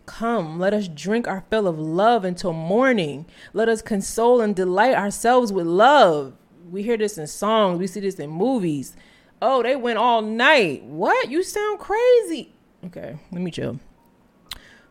Come, 0.04 0.58
let 0.58 0.74
us 0.74 0.88
drink 0.88 1.26
our 1.26 1.44
fill 1.48 1.66
of 1.66 1.78
love 1.78 2.24
until 2.24 2.52
morning. 2.52 3.24
Let 3.54 3.70
us 3.70 3.80
console 3.80 4.42
and 4.42 4.54
delight 4.54 4.94
ourselves 4.94 5.52
with 5.52 5.66
love. 5.66 6.34
We 6.70 6.82
hear 6.82 6.98
this 6.98 7.16
in 7.16 7.26
songs, 7.26 7.78
we 7.78 7.86
see 7.86 8.00
this 8.00 8.16
in 8.16 8.28
movies. 8.28 8.94
Oh, 9.40 9.62
they 9.62 9.74
went 9.74 9.98
all 9.98 10.22
night. 10.22 10.84
What? 10.84 11.30
You 11.30 11.42
sound 11.42 11.78
crazy. 11.78 12.52
Okay, 12.86 13.16
let 13.30 13.40
me 13.40 13.50
chill. 13.50 13.78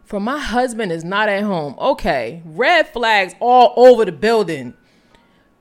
For 0.03 0.19
my 0.19 0.39
husband 0.39 0.91
is 0.91 1.03
not 1.03 1.29
at 1.29 1.43
home. 1.43 1.75
Okay, 1.79 2.41
red 2.45 2.87
flags 2.87 3.33
all 3.39 3.73
over 3.77 4.05
the 4.05 4.11
building. 4.11 4.73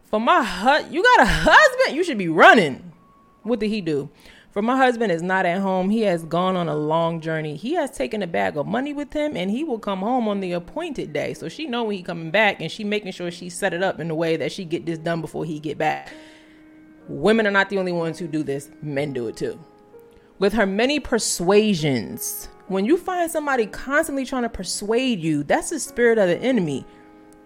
For 0.06 0.18
my 0.20 0.42
hut, 0.42 0.90
you 0.92 1.02
got 1.02 1.20
a 1.20 1.24
husband? 1.26 1.96
You 1.96 2.02
should 2.02 2.18
be 2.18 2.28
running. 2.28 2.92
What 3.42 3.60
did 3.60 3.68
he 3.68 3.80
do? 3.80 4.10
For 4.50 4.60
my 4.60 4.76
husband 4.76 5.12
is 5.12 5.22
not 5.22 5.46
at 5.46 5.60
home. 5.60 5.90
He 5.90 6.02
has 6.02 6.24
gone 6.24 6.56
on 6.56 6.68
a 6.68 6.74
long 6.74 7.20
journey. 7.20 7.54
He 7.54 7.74
has 7.74 7.92
taken 7.92 8.20
a 8.20 8.26
bag 8.26 8.56
of 8.56 8.66
money 8.66 8.92
with 8.92 9.12
him 9.12 9.36
and 9.36 9.48
he 9.48 9.62
will 9.62 9.78
come 9.78 10.00
home 10.00 10.26
on 10.26 10.40
the 10.40 10.52
appointed 10.52 11.12
day. 11.12 11.34
So 11.34 11.48
she 11.48 11.66
know 11.66 11.84
when 11.84 11.96
he 11.96 12.02
coming 12.02 12.32
back 12.32 12.60
and 12.60 12.70
she 12.70 12.82
making 12.82 13.12
sure 13.12 13.30
she 13.30 13.48
set 13.48 13.72
it 13.72 13.84
up 13.84 14.00
in 14.00 14.10
a 14.10 14.14
way 14.14 14.36
that 14.36 14.50
she 14.50 14.64
get 14.64 14.84
this 14.84 14.98
done 14.98 15.20
before 15.20 15.44
he 15.44 15.60
get 15.60 15.78
back. 15.78 16.12
Women 17.08 17.46
are 17.46 17.52
not 17.52 17.70
the 17.70 17.78
only 17.78 17.92
ones 17.92 18.18
who 18.18 18.26
do 18.26 18.42
this. 18.42 18.70
Men 18.82 19.12
do 19.12 19.28
it 19.28 19.36
too. 19.36 19.60
With 20.40 20.52
her 20.54 20.66
many 20.66 20.98
persuasions, 20.98 22.48
when 22.66 22.84
you 22.84 22.96
find 22.96 23.30
somebody 23.30 23.66
constantly 23.66 24.24
trying 24.24 24.42
to 24.42 24.48
persuade 24.48 25.20
you, 25.20 25.44
that's 25.44 25.70
the 25.70 25.78
spirit 25.78 26.18
of 26.18 26.26
the 26.26 26.38
enemy 26.38 26.84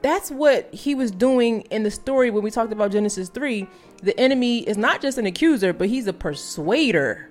that's 0.04 0.30
what 0.30 0.72
he 0.74 0.94
was 0.94 1.10
doing 1.10 1.62
in 1.70 1.82
the 1.82 1.90
story 1.90 2.30
when 2.30 2.44
we 2.44 2.50
talked 2.50 2.70
about 2.70 2.92
Genesis 2.92 3.30
3. 3.30 3.66
The 4.02 4.20
enemy 4.20 4.58
is 4.58 4.76
not 4.76 5.00
just 5.00 5.16
an 5.16 5.24
accuser, 5.24 5.72
but 5.72 5.88
he's 5.88 6.06
a 6.06 6.12
persuader. 6.12 7.30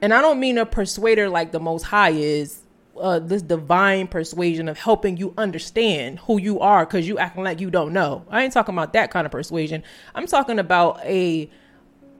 And 0.00 0.14
I 0.14 0.22
don't 0.22 0.38
mean 0.38 0.58
a 0.58 0.64
persuader 0.64 1.28
like 1.28 1.50
the 1.50 1.58
Most 1.58 1.82
High 1.82 2.10
is, 2.10 2.60
uh, 3.00 3.18
this 3.18 3.42
divine 3.42 4.06
persuasion 4.06 4.68
of 4.68 4.78
helping 4.78 5.16
you 5.16 5.34
understand 5.36 6.20
who 6.20 6.38
you 6.38 6.60
are 6.60 6.86
because 6.86 7.08
you 7.08 7.18
acting 7.18 7.42
like 7.42 7.60
you 7.60 7.68
don't 7.68 7.92
know. 7.92 8.24
I 8.30 8.44
ain't 8.44 8.52
talking 8.52 8.76
about 8.76 8.92
that 8.92 9.10
kind 9.10 9.26
of 9.26 9.32
persuasion. 9.32 9.82
I'm 10.14 10.28
talking 10.28 10.60
about 10.60 11.00
a 11.04 11.50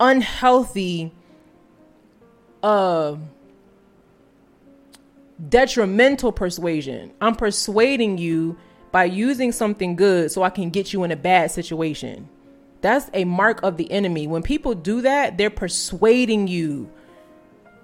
unhealthy, 0.01 1.13
uh, 2.63 3.17
detrimental 5.49 6.33
persuasion. 6.33 7.13
I'm 7.21 7.35
persuading 7.35 8.19
you 8.19 8.57
by 8.91 9.05
using 9.05 9.53
something 9.53 9.97
good 9.97 10.31
so 10.33 10.43
I 10.43 10.51
can 10.51 10.71
get 10.71 10.93
you 10.93 11.05
in 11.05 11.13
a 11.13 11.17
bad 11.17 11.51
situation. 11.51 12.29
That's 12.81 13.11
a 13.13 13.25
mark 13.25 13.63
of 13.63 13.77
the 13.77 13.91
enemy. 13.91 14.27
When 14.27 14.43
people 14.43 14.75
do 14.75 15.01
that, 15.03 15.37
they're 15.37 15.51
persuading 15.51 16.49
you. 16.49 16.91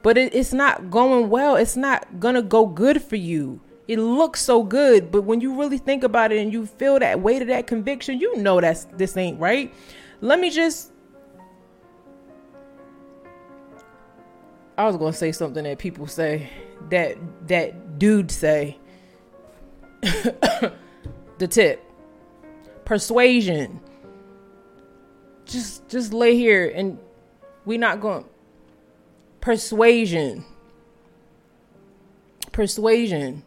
But 0.03 0.19
it, 0.19 0.35
it's 0.35 0.53
not 0.53 0.91
going 0.91 1.31
well. 1.31 1.57
It's 1.57 1.77
not 1.77 2.21
going 2.21 2.35
to 2.35 2.43
go 2.43 2.67
good 2.67 3.03
for 3.03 3.17
you. 3.17 3.61
It 3.87 3.99
looks 3.99 4.41
so 4.41 4.63
good, 4.63 5.11
but 5.11 5.23
when 5.23 5.41
you 5.43 5.59
really 5.59 5.77
think 5.77 6.05
about 6.05 6.33
it 6.33 6.39
and 6.39 6.53
you 6.53 6.65
feel 6.65 6.99
that 6.99 7.21
weight 7.21 7.43
of 7.43 7.49
that 7.49 7.67
conviction, 7.67 8.19
you 8.19 8.37
know 8.37 8.61
that's 8.61 8.85
this 8.97 9.15
ain't 9.17 9.39
right. 9.39 9.75
Let 10.23 10.41
me 10.41 10.49
just 10.49 10.91
I 14.77 14.87
was 14.87 14.97
to 14.97 15.13
say 15.13 15.33
something 15.33 15.65
that 15.65 15.79
people 15.79 16.07
say 16.07 16.51
that 16.91 17.17
that 17.47 17.99
dude 17.99 18.31
say 18.31 18.79
the 20.03 20.73
tip. 21.49 21.83
Persuasion. 22.85 23.81
Just 25.47 25.89
just 25.89 26.13
lay 26.13 26.37
here 26.37 26.73
and 26.75 26.99
we 27.65 27.79
not 27.79 28.01
going 28.01 28.25
persuasion. 29.41 30.45
Persuasion. 32.51 33.45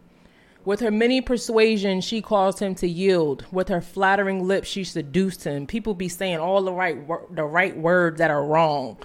With 0.64 0.82
her 0.82 0.92
many 0.92 1.22
persuasion, 1.22 2.02
she 2.02 2.22
caused 2.22 2.60
him 2.60 2.76
to 2.76 2.88
yield. 2.88 3.46
With 3.52 3.70
her 3.70 3.80
flattering 3.80 4.46
lips, 4.48 4.68
she 4.68 4.84
seduced 4.84 5.46
him. 5.46 5.66
People 5.66 5.94
be 5.94 6.10
saying 6.10 6.38
all 6.40 6.62
the 6.62 6.74
right 6.74 7.06
the 7.32 7.44
right 7.44 7.78
words 7.78 8.20
that 8.20 8.32
are 8.32 8.44
wrong 8.44 8.98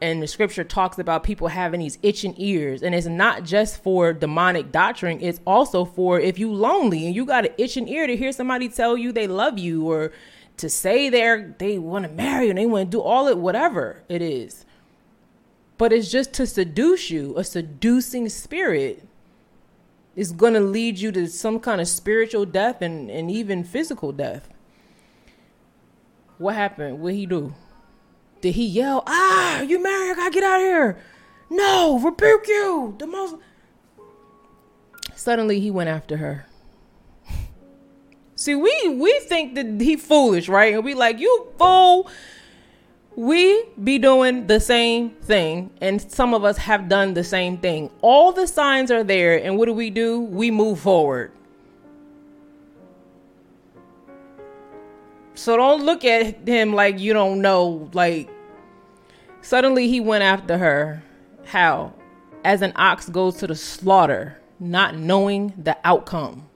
and 0.00 0.22
the 0.22 0.26
scripture 0.26 0.64
talks 0.64 0.98
about 0.98 1.22
people 1.22 1.48
having 1.48 1.80
these 1.80 1.98
itching 2.02 2.34
ears. 2.36 2.82
And 2.82 2.94
it's 2.94 3.06
not 3.06 3.44
just 3.44 3.82
for 3.82 4.12
demonic 4.12 4.70
doctrine 4.72 5.20
it's 5.20 5.40
also 5.46 5.84
for 5.84 6.20
if 6.20 6.38
you 6.38 6.52
lonely 6.52 7.06
and 7.06 7.14
you 7.14 7.24
got 7.24 7.46
an 7.46 7.52
itching 7.58 7.88
ear 7.88 8.06
to 8.06 8.16
hear 8.16 8.32
somebody 8.32 8.68
tell 8.68 8.96
you 8.96 9.12
they 9.12 9.26
love 9.26 9.58
you 9.58 9.90
or 9.90 10.12
to 10.58 10.68
say 10.68 11.08
they're 11.08 11.54
they 11.58 11.78
want 11.78 12.04
to 12.04 12.10
marry 12.10 12.48
and 12.48 12.58
they 12.58 12.66
want 12.66 12.90
to 12.90 12.96
do 12.96 13.00
all 13.00 13.26
it 13.28 13.38
whatever 13.38 14.02
it 14.08 14.22
is. 14.22 14.64
But 15.78 15.92
it's 15.92 16.10
just 16.10 16.32
to 16.34 16.46
seduce 16.46 17.10
you. 17.10 17.36
A 17.36 17.44
seducing 17.44 18.28
spirit 18.30 19.06
is 20.14 20.32
going 20.32 20.54
to 20.54 20.60
lead 20.60 20.98
you 20.98 21.12
to 21.12 21.26
some 21.26 21.60
kind 21.60 21.80
of 21.80 21.88
spiritual 21.88 22.46
death 22.46 22.80
and, 22.80 23.10
and 23.10 23.30
even 23.30 23.62
physical 23.62 24.12
death. 24.12 24.48
What 26.38 26.54
happened? 26.54 27.00
What 27.00 27.12
he 27.12 27.26
do 27.26 27.54
did 28.46 28.54
he 28.54 28.64
yell, 28.64 29.02
ah, 29.08 29.60
you 29.62 29.82
married, 29.82 30.12
I 30.12 30.14
gotta 30.14 30.30
get 30.30 30.44
out 30.44 30.60
of 30.60 30.62
here. 30.62 30.98
No, 31.50 31.98
rebuke 31.98 32.46
you. 32.46 32.94
The 32.96 33.06
most 33.06 33.34
suddenly 35.16 35.58
he 35.58 35.68
went 35.68 35.88
after 35.88 36.16
her. 36.18 36.46
See, 38.36 38.54
we 38.54 38.72
we 38.88 39.18
think 39.20 39.56
that 39.56 39.80
he 39.80 39.96
foolish, 39.96 40.48
right? 40.48 40.74
And 40.74 40.84
we 40.84 40.94
like, 40.94 41.18
you 41.18 41.48
fool. 41.58 42.08
We 43.16 43.64
be 43.82 43.98
doing 43.98 44.46
the 44.46 44.60
same 44.60 45.10
thing, 45.10 45.70
and 45.80 46.00
some 46.00 46.32
of 46.32 46.44
us 46.44 46.58
have 46.58 46.88
done 46.88 47.14
the 47.14 47.24
same 47.24 47.56
thing. 47.58 47.90
All 48.02 48.30
the 48.30 48.46
signs 48.46 48.92
are 48.92 49.02
there, 49.02 49.42
and 49.42 49.58
what 49.58 49.66
do 49.66 49.72
we 49.72 49.90
do? 49.90 50.20
We 50.20 50.52
move 50.52 50.78
forward. 50.78 51.32
So 55.34 55.56
don't 55.56 55.84
look 55.84 56.04
at 56.04 56.46
him 56.46 56.74
like 56.74 57.00
you 57.00 57.12
don't 57.12 57.40
know, 57.40 57.90
like 57.92 58.28
Suddenly 59.46 59.86
he 59.86 60.00
went 60.00 60.24
after 60.24 60.58
her. 60.58 61.04
How? 61.44 61.94
As 62.44 62.62
an 62.62 62.72
ox 62.74 63.08
goes 63.08 63.36
to 63.36 63.46
the 63.46 63.54
slaughter, 63.54 64.40
not 64.58 64.96
knowing 64.96 65.54
the 65.56 65.78
outcome. 65.84 66.48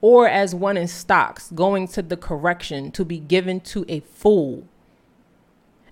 Or 0.00 0.26
as 0.26 0.52
one 0.52 0.76
in 0.76 0.88
stocks, 0.88 1.52
going 1.52 1.86
to 1.86 2.02
the 2.02 2.16
correction 2.16 2.90
to 2.90 3.04
be 3.04 3.20
given 3.20 3.60
to 3.60 3.84
a 3.88 4.00
fool. 4.00 4.66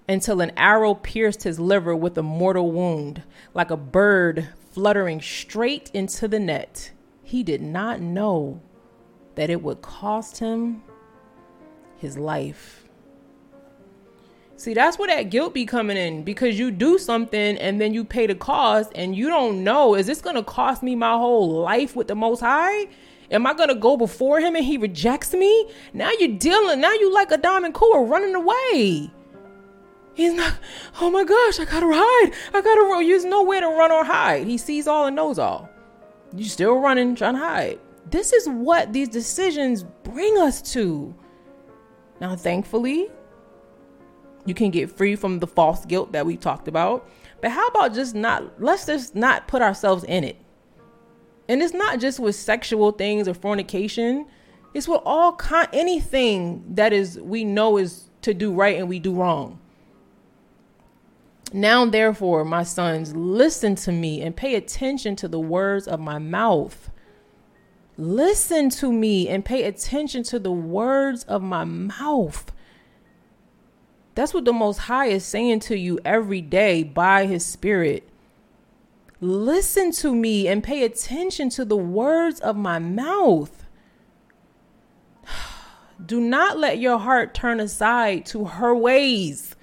Until 0.09 0.41
an 0.41 0.51
arrow 0.57 0.95
pierced 0.95 1.45
his 1.45 1.61
liver 1.61 1.95
with 1.95 2.19
a 2.19 2.25
mortal 2.25 2.73
wound, 2.73 3.23
like 3.55 3.71
a 3.71 3.77
bird 3.77 4.49
fluttering 4.73 5.21
straight 5.21 5.93
into 5.95 6.27
the 6.27 6.41
net. 6.41 6.91
He 7.23 7.45
did 7.45 7.63
not 7.63 8.01
know 8.01 8.61
that 9.37 9.49
it 9.49 9.63
would 9.63 9.81
cost 9.81 10.39
him 10.39 10.83
his 11.99 12.19
life. 12.19 12.80
See, 14.61 14.75
that's 14.75 14.99
where 14.99 15.09
that 15.09 15.31
guilt 15.31 15.55
be 15.55 15.65
coming 15.65 15.97
in 15.97 16.23
because 16.23 16.59
you 16.59 16.71
do 16.71 16.99
something 16.99 17.57
and 17.57 17.81
then 17.81 17.95
you 17.95 18.05
pay 18.05 18.27
the 18.27 18.35
cost 18.35 18.93
and 18.95 19.17
you 19.17 19.29
don't 19.29 19.65
know 19.65 19.95
is 19.95 20.07
this 20.07 20.21
going 20.21 20.37
to 20.37 20.43
cost 20.43 20.83
me 20.83 20.95
my 20.95 21.13
whole 21.13 21.49
life 21.63 21.97
with 21.97 22.09
the 22.09 22.15
most 22.15 22.41
high? 22.41 22.87
Am 23.31 23.47
I 23.47 23.55
going 23.55 23.71
to 23.71 23.75
go 23.75 23.97
before 23.97 24.39
him 24.39 24.57
and 24.57 24.63
he 24.63 24.77
rejects 24.77 25.33
me? 25.33 25.71
Now 25.95 26.11
you're 26.19 26.37
dealing, 26.37 26.79
now 26.79 26.93
you 26.93 27.11
like 27.11 27.33
Adam 27.33 27.65
and 27.65 27.73
Kua 27.73 28.05
running 28.05 28.35
away. 28.35 29.11
He's 30.13 30.35
not, 30.35 30.53
oh 31.01 31.11
my 31.11 31.25
gosh, 31.25 31.59
I 31.59 31.65
gotta 31.65 31.87
hide. 31.91 32.35
I 32.53 32.61
gotta 32.61 32.83
run. 32.83 33.09
There's 33.09 33.25
nowhere 33.25 33.63
to 33.63 33.67
run 33.67 33.91
or 33.91 34.05
hide. 34.05 34.47
He 34.47 34.59
sees 34.59 34.87
all 34.87 35.07
and 35.07 35.17
knows 35.17 35.39
all. 35.39 35.71
You 36.37 36.45
still 36.45 36.75
running, 36.75 37.15
trying 37.15 37.33
to 37.33 37.41
hide. 37.41 37.81
This 38.11 38.35
is 38.35 38.47
what 38.47 38.93
these 38.93 39.09
decisions 39.09 39.85
bring 40.03 40.37
us 40.37 40.61
to. 40.75 41.15
Now, 42.21 42.37
thankfully, 42.37 43.09
you 44.47 44.55
can 44.55 44.71
get 44.71 44.91
free 44.91 45.17
from 45.17 45.41
the 45.41 45.47
false 45.47 45.85
guilt 45.87 46.13
that 46.13 46.27
we 46.27 46.37
talked 46.37 46.69
about. 46.69 47.09
But 47.41 47.53
how 47.53 47.67
about 47.69 47.95
just 47.95 48.15
not, 48.15 48.63
let's 48.63 48.87
just 48.87 49.15
not 49.15 49.49
put 49.49 49.63
ourselves 49.63 50.05
in 50.05 50.25
it 50.25 50.37
And 51.49 51.63
it's 51.63 51.75
not 51.75 51.99
just 51.99 52.21
with 52.21 52.37
sexual 52.37 52.93
things 52.93 53.27
or 53.27 53.35
fornication. 53.35 54.27
It's 54.73 54.87
with 54.87 55.01
all 55.05 55.33
kind 55.35 55.69
anything 55.73 56.65
that 56.77 56.93
is 56.93 57.19
we 57.21 57.45
know 57.45 57.77
is 57.77 58.05
to 58.23 58.33
do 58.35 58.53
right 58.53 58.79
and 58.79 58.89
we 58.89 59.01
do 59.01 59.13
wrong. 59.15 59.59
Now, 61.53 61.85
therefore, 61.87 62.45
my 62.45 62.63
sons, 62.63 63.17
listen 63.17 63.75
to 63.77 63.93
me 63.93 64.23
and 64.23 64.37
pay 64.37 64.55
attention 64.55 65.17
to 65.17 65.29
the 65.29 65.41
words 65.41 65.89
of 65.89 65.99
my 65.99 66.19
mouth. 66.19 66.91
Listen 67.97 68.71
to 68.71 68.93
me 68.93 69.29
and 69.29 69.45
pay 69.45 69.65
attention 69.65 70.23
to 70.25 70.39
the 70.39 70.53
words 70.53 71.25
of 71.25 71.43
my 71.43 71.65
mouth. 71.65 72.53
That's 74.21 74.35
what 74.35 74.45
the 74.45 74.53
Most 74.53 74.77
High 74.81 75.07
is 75.07 75.25
saying 75.25 75.61
to 75.61 75.79
you 75.79 75.99
every 76.05 76.43
day 76.43 76.83
by 76.83 77.25
His 77.25 77.43
Spirit. 77.43 78.07
Listen 79.23 79.93
to 79.93 80.15
me 80.15 80.47
and 80.47 80.63
pay 80.63 80.85
attention 80.85 81.49
to 81.49 81.65
the 81.65 81.79
words 81.79 82.39
of 82.39 82.55
my 82.55 82.79
mouth. 82.79 83.65
Do 86.05 86.21
not 86.21 86.59
let 86.59 86.79
your 86.79 86.99
heart 86.99 87.33
turn 87.33 87.61
aside 87.61 88.27
to 88.27 88.45
her 88.45 88.75
ways. 88.75 89.57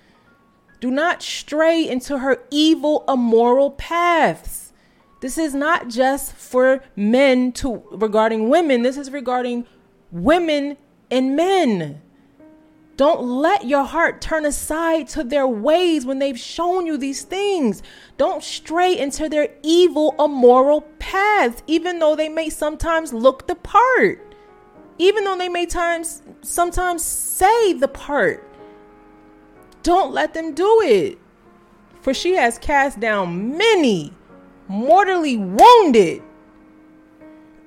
Do 0.80 0.89
not 0.89 1.22
stray 1.22 1.88
into 1.88 2.18
her 2.18 2.39
evil, 2.49 3.05
immoral 3.08 3.70
paths. 3.70 4.74
This 5.22 5.38
is 5.38 5.53
not 5.53 5.88
just 5.88 6.34
for 6.34 6.84
men 6.95 7.51
to 7.51 7.84
regarding 7.91 8.49
women. 8.49 8.82
This 8.82 8.97
is 8.97 9.12
regarding 9.12 9.68
women 10.12 10.78
and 11.12 11.36
men. 11.36 12.01
Don't 12.98 13.22
let 13.22 13.66
your 13.66 13.84
heart 13.84 14.22
turn 14.22 14.43
aside 14.43 15.08
to 15.10 15.24
their 15.24 15.48
ways 15.48 16.04
when 16.04 16.18
they've 16.18 16.38
shown 16.38 16.88
you 16.88 16.98
these 16.98 17.22
things. 17.22 17.84
Don't 18.18 18.43
stray 18.43 18.98
into 18.98 19.30
their 19.30 19.50
evil, 19.62 20.16
immoral 20.18 20.82
paths, 20.98 21.62
even 21.68 22.00
though 22.00 22.16
they 22.16 22.28
may 22.28 22.50
sometimes 22.50 23.14
look 23.14 23.45
the 23.45 23.54
part. 23.54 24.36
Even 24.98 25.24
though 25.24 25.38
they 25.38 25.48
may 25.48 25.68
times 25.68 26.24
sometimes 26.41 27.06
say 27.06 27.74
the 27.74 27.88
part. 27.88 28.43
Don't 29.84 30.12
let 30.12 30.34
them 30.34 30.56
do 30.56 30.82
it. 30.84 31.20
For 32.02 32.16
she 32.16 32.34
has 32.34 32.58
cast 32.58 33.00
down 33.00 33.60
many, 33.60 34.12
mortally 34.68 35.38
wounded. 35.38 36.24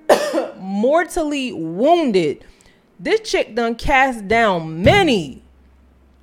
mortally 0.58 1.52
wounded 1.52 2.44
this 3.00 3.20
chick 3.20 3.54
done 3.54 3.74
cast 3.76 4.28
down 4.28 4.82
many 4.82 5.42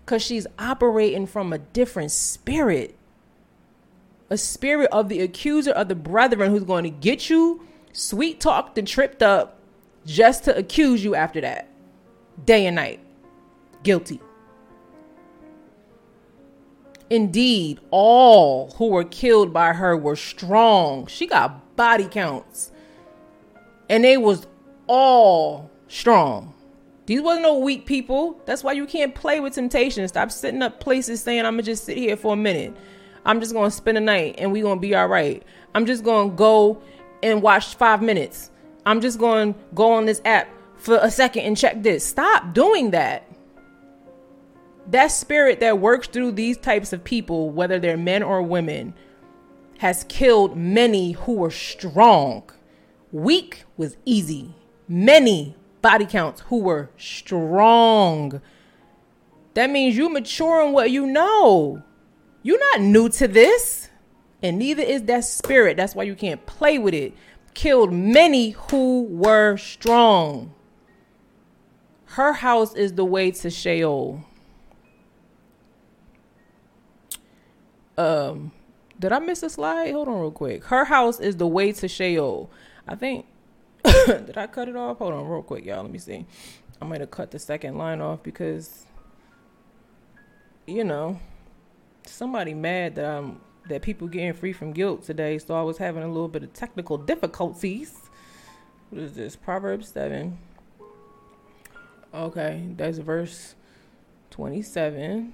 because 0.06 0.22
she's 0.22 0.46
operating 0.60 1.26
from 1.26 1.52
a 1.52 1.58
different 1.58 2.12
spirit. 2.12 2.96
A 4.30 4.38
spirit 4.38 4.90
of 4.92 5.10
the 5.10 5.22
accuser 5.22 5.72
of 5.72 5.88
the 5.88 5.96
brethren 5.96 6.52
who's 6.52 6.64
going 6.64 6.84
to 6.84 6.90
get 6.90 7.30
you 7.30 7.66
sweet 7.94 8.40
talked 8.40 8.78
and 8.78 8.88
tripped 8.88 9.24
up 9.24 9.60
just 10.06 10.44
to 10.44 10.56
accuse 10.56 11.04
you 11.04 11.16
after 11.16 11.42
that. 11.42 11.68
Day 12.46 12.68
and 12.68 12.76
night. 12.76 13.00
Guilty. 13.82 14.22
Indeed, 17.10 17.80
all 17.90 18.72
who 18.78 18.90
were 18.90 19.04
killed 19.04 19.52
by 19.52 19.74
her 19.74 19.98
were 19.98 20.16
strong. 20.16 21.08
She 21.08 21.26
got 21.26 21.76
body 21.76 22.06
counts. 22.06 22.72
And 23.90 24.04
they 24.04 24.18
was 24.18 24.46
all 24.88 25.72
strong. 25.88 26.54
These 27.08 27.22
wasn't 27.22 27.44
no 27.44 27.58
weak 27.58 27.86
people. 27.86 28.40
That's 28.46 28.64
why 28.64 28.74
you 28.74 28.86
can't 28.86 29.16
play 29.16 29.40
with 29.40 29.54
temptation. 29.54 30.06
Stop 30.10 30.30
sitting 30.30 30.62
up 30.62 30.82
places 30.82 31.22
saying, 31.22 31.46
I'm 31.46 31.54
going 31.54 31.64
to 31.64 31.72
just 31.72 31.86
sit 31.86 31.98
here 31.98 32.18
for 32.18 32.34
a 32.34 32.38
minute. 32.38 32.76
I'm 33.26 33.40
just 33.40 33.54
going 33.54 33.72
to 33.72 33.76
spend 33.76 33.98
a 33.98 34.02
night 34.02 34.36
and 34.38 34.52
we 34.52 34.62
going 34.62 34.78
to 34.78 34.82
be 34.82 34.94
all 34.94 35.08
right. 35.08 35.42
I'm 35.74 35.86
just 35.86 36.04
going 36.04 36.30
to 36.30 36.36
go 36.36 36.82
and 37.24 37.42
watch 37.42 37.76
five 37.76 38.02
minutes. 38.02 38.52
I'm 38.86 39.00
just 39.00 39.20
going 39.20 39.54
to 39.54 39.60
go 39.74 39.94
on 39.94 40.06
this 40.06 40.22
app 40.26 40.50
for 40.76 41.00
a 41.02 41.10
second 41.10 41.44
and 41.44 41.58
check 41.58 41.82
this. 41.82 42.06
Stop 42.06 42.54
doing 42.54 42.92
that. 42.92 43.24
That 44.88 45.08
spirit 45.08 45.62
that 45.62 45.80
works 45.80 46.08
through 46.08 46.34
these 46.34 46.58
types 46.58 46.92
of 46.92 47.04
people, 47.06 47.50
whether 47.50 47.80
they're 47.80 47.98
men 47.98 48.22
or 48.22 48.42
women, 48.42 48.94
has 49.80 50.06
killed 50.10 50.58
many 50.58 51.14
who 51.14 51.34
were 51.34 51.52
strong. 51.52 52.50
Weak 53.14 53.64
was 53.78 53.96
easy. 54.06 54.56
Many 54.88 55.57
body 55.88 56.06
counts 56.06 56.42
who 56.42 56.60
were 56.60 56.90
strong. 56.98 58.42
That 59.54 59.70
means 59.70 59.96
you 59.96 60.10
mature 60.10 60.62
in 60.66 60.74
what 60.74 60.92
you 60.92 61.08
know. 61.08 61.82
You're 62.44 62.60
not 62.74 62.82
new 62.82 63.08
to 63.08 63.26
this. 63.26 63.90
And 64.44 64.60
neither 64.60 64.84
is 64.84 65.04
that 65.04 65.24
spirit. 65.24 65.78
That's 65.78 65.96
why 65.96 66.04
you 66.04 66.14
can't 66.14 66.46
play 66.46 66.78
with 66.78 66.94
it. 66.94 67.14
Killed 67.54 67.94
many 67.94 68.50
who 68.50 69.04
were 69.04 69.56
strong. 69.56 70.54
Her 72.18 72.34
house 72.34 72.76
is 72.76 72.96
the 72.96 73.06
way 73.06 73.32
to 73.32 73.50
Sheol. 73.50 74.26
Um, 77.98 78.52
did 79.00 79.14
I 79.14 79.20
miss 79.20 79.42
a 79.42 79.50
slide? 79.50 79.94
Hold 79.94 80.10
on 80.10 80.20
real 80.20 80.32
quick. 80.32 80.66
Her 80.66 80.84
house 80.84 81.22
is 81.22 81.38
the 81.38 81.48
way 81.48 81.72
to 81.72 81.88
Sheol. 81.88 82.52
I 82.86 82.96
think 82.96 83.26
Did 84.08 84.38
I 84.38 84.48
cut 84.48 84.68
it 84.68 84.76
off? 84.76 84.98
Hold 84.98 85.14
on, 85.14 85.28
real 85.28 85.42
quick, 85.42 85.66
y'all. 85.66 85.84
Let 85.84 85.92
me 85.92 86.00
see. 86.00 86.26
I 86.82 86.86
might 86.86 87.00
have 87.02 87.12
cut 87.12 87.32
the 87.32 87.40
second 87.40 87.78
line 87.78 88.02
off 88.02 88.22
because, 88.22 88.86
you 90.66 90.84
know, 90.84 91.20
somebody 92.06 92.54
mad 92.54 92.96
that 92.96 93.06
I'm 93.06 93.42
that 93.70 93.82
people 93.82 94.08
getting 94.08 94.34
free 94.34 94.54
from 94.54 94.72
guilt 94.72 95.04
today. 95.04 95.38
So 95.40 95.56
I 95.56 95.62
was 95.62 95.78
having 95.78 96.04
a 96.04 96.08
little 96.08 96.28
bit 96.28 96.44
of 96.44 96.54
technical 96.54 96.98
difficulties. 96.98 97.94
What 98.90 99.02
is 99.02 99.14
this? 99.14 99.36
Proverbs 99.36 99.90
seven. 99.90 100.38
Okay, 102.14 102.70
that's 102.76 102.98
verse 102.98 103.56
twenty-seven. 104.30 105.34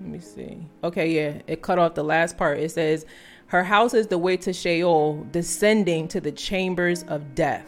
Let 0.00 0.08
me 0.08 0.18
see. 0.18 0.66
Okay, 0.82 1.10
yeah, 1.10 1.42
it 1.46 1.62
cut 1.62 1.78
off 1.78 1.94
the 1.94 2.02
last 2.02 2.36
part. 2.36 2.58
It 2.58 2.70
says, 2.70 3.06
her 3.52 3.62
house 3.62 3.92
is 3.92 4.06
the 4.06 4.16
way 4.16 4.34
to 4.38 4.50
Sheol, 4.50 5.26
descending 5.30 6.08
to 6.08 6.22
the 6.22 6.32
chambers 6.32 7.02
of 7.02 7.34
death. 7.34 7.66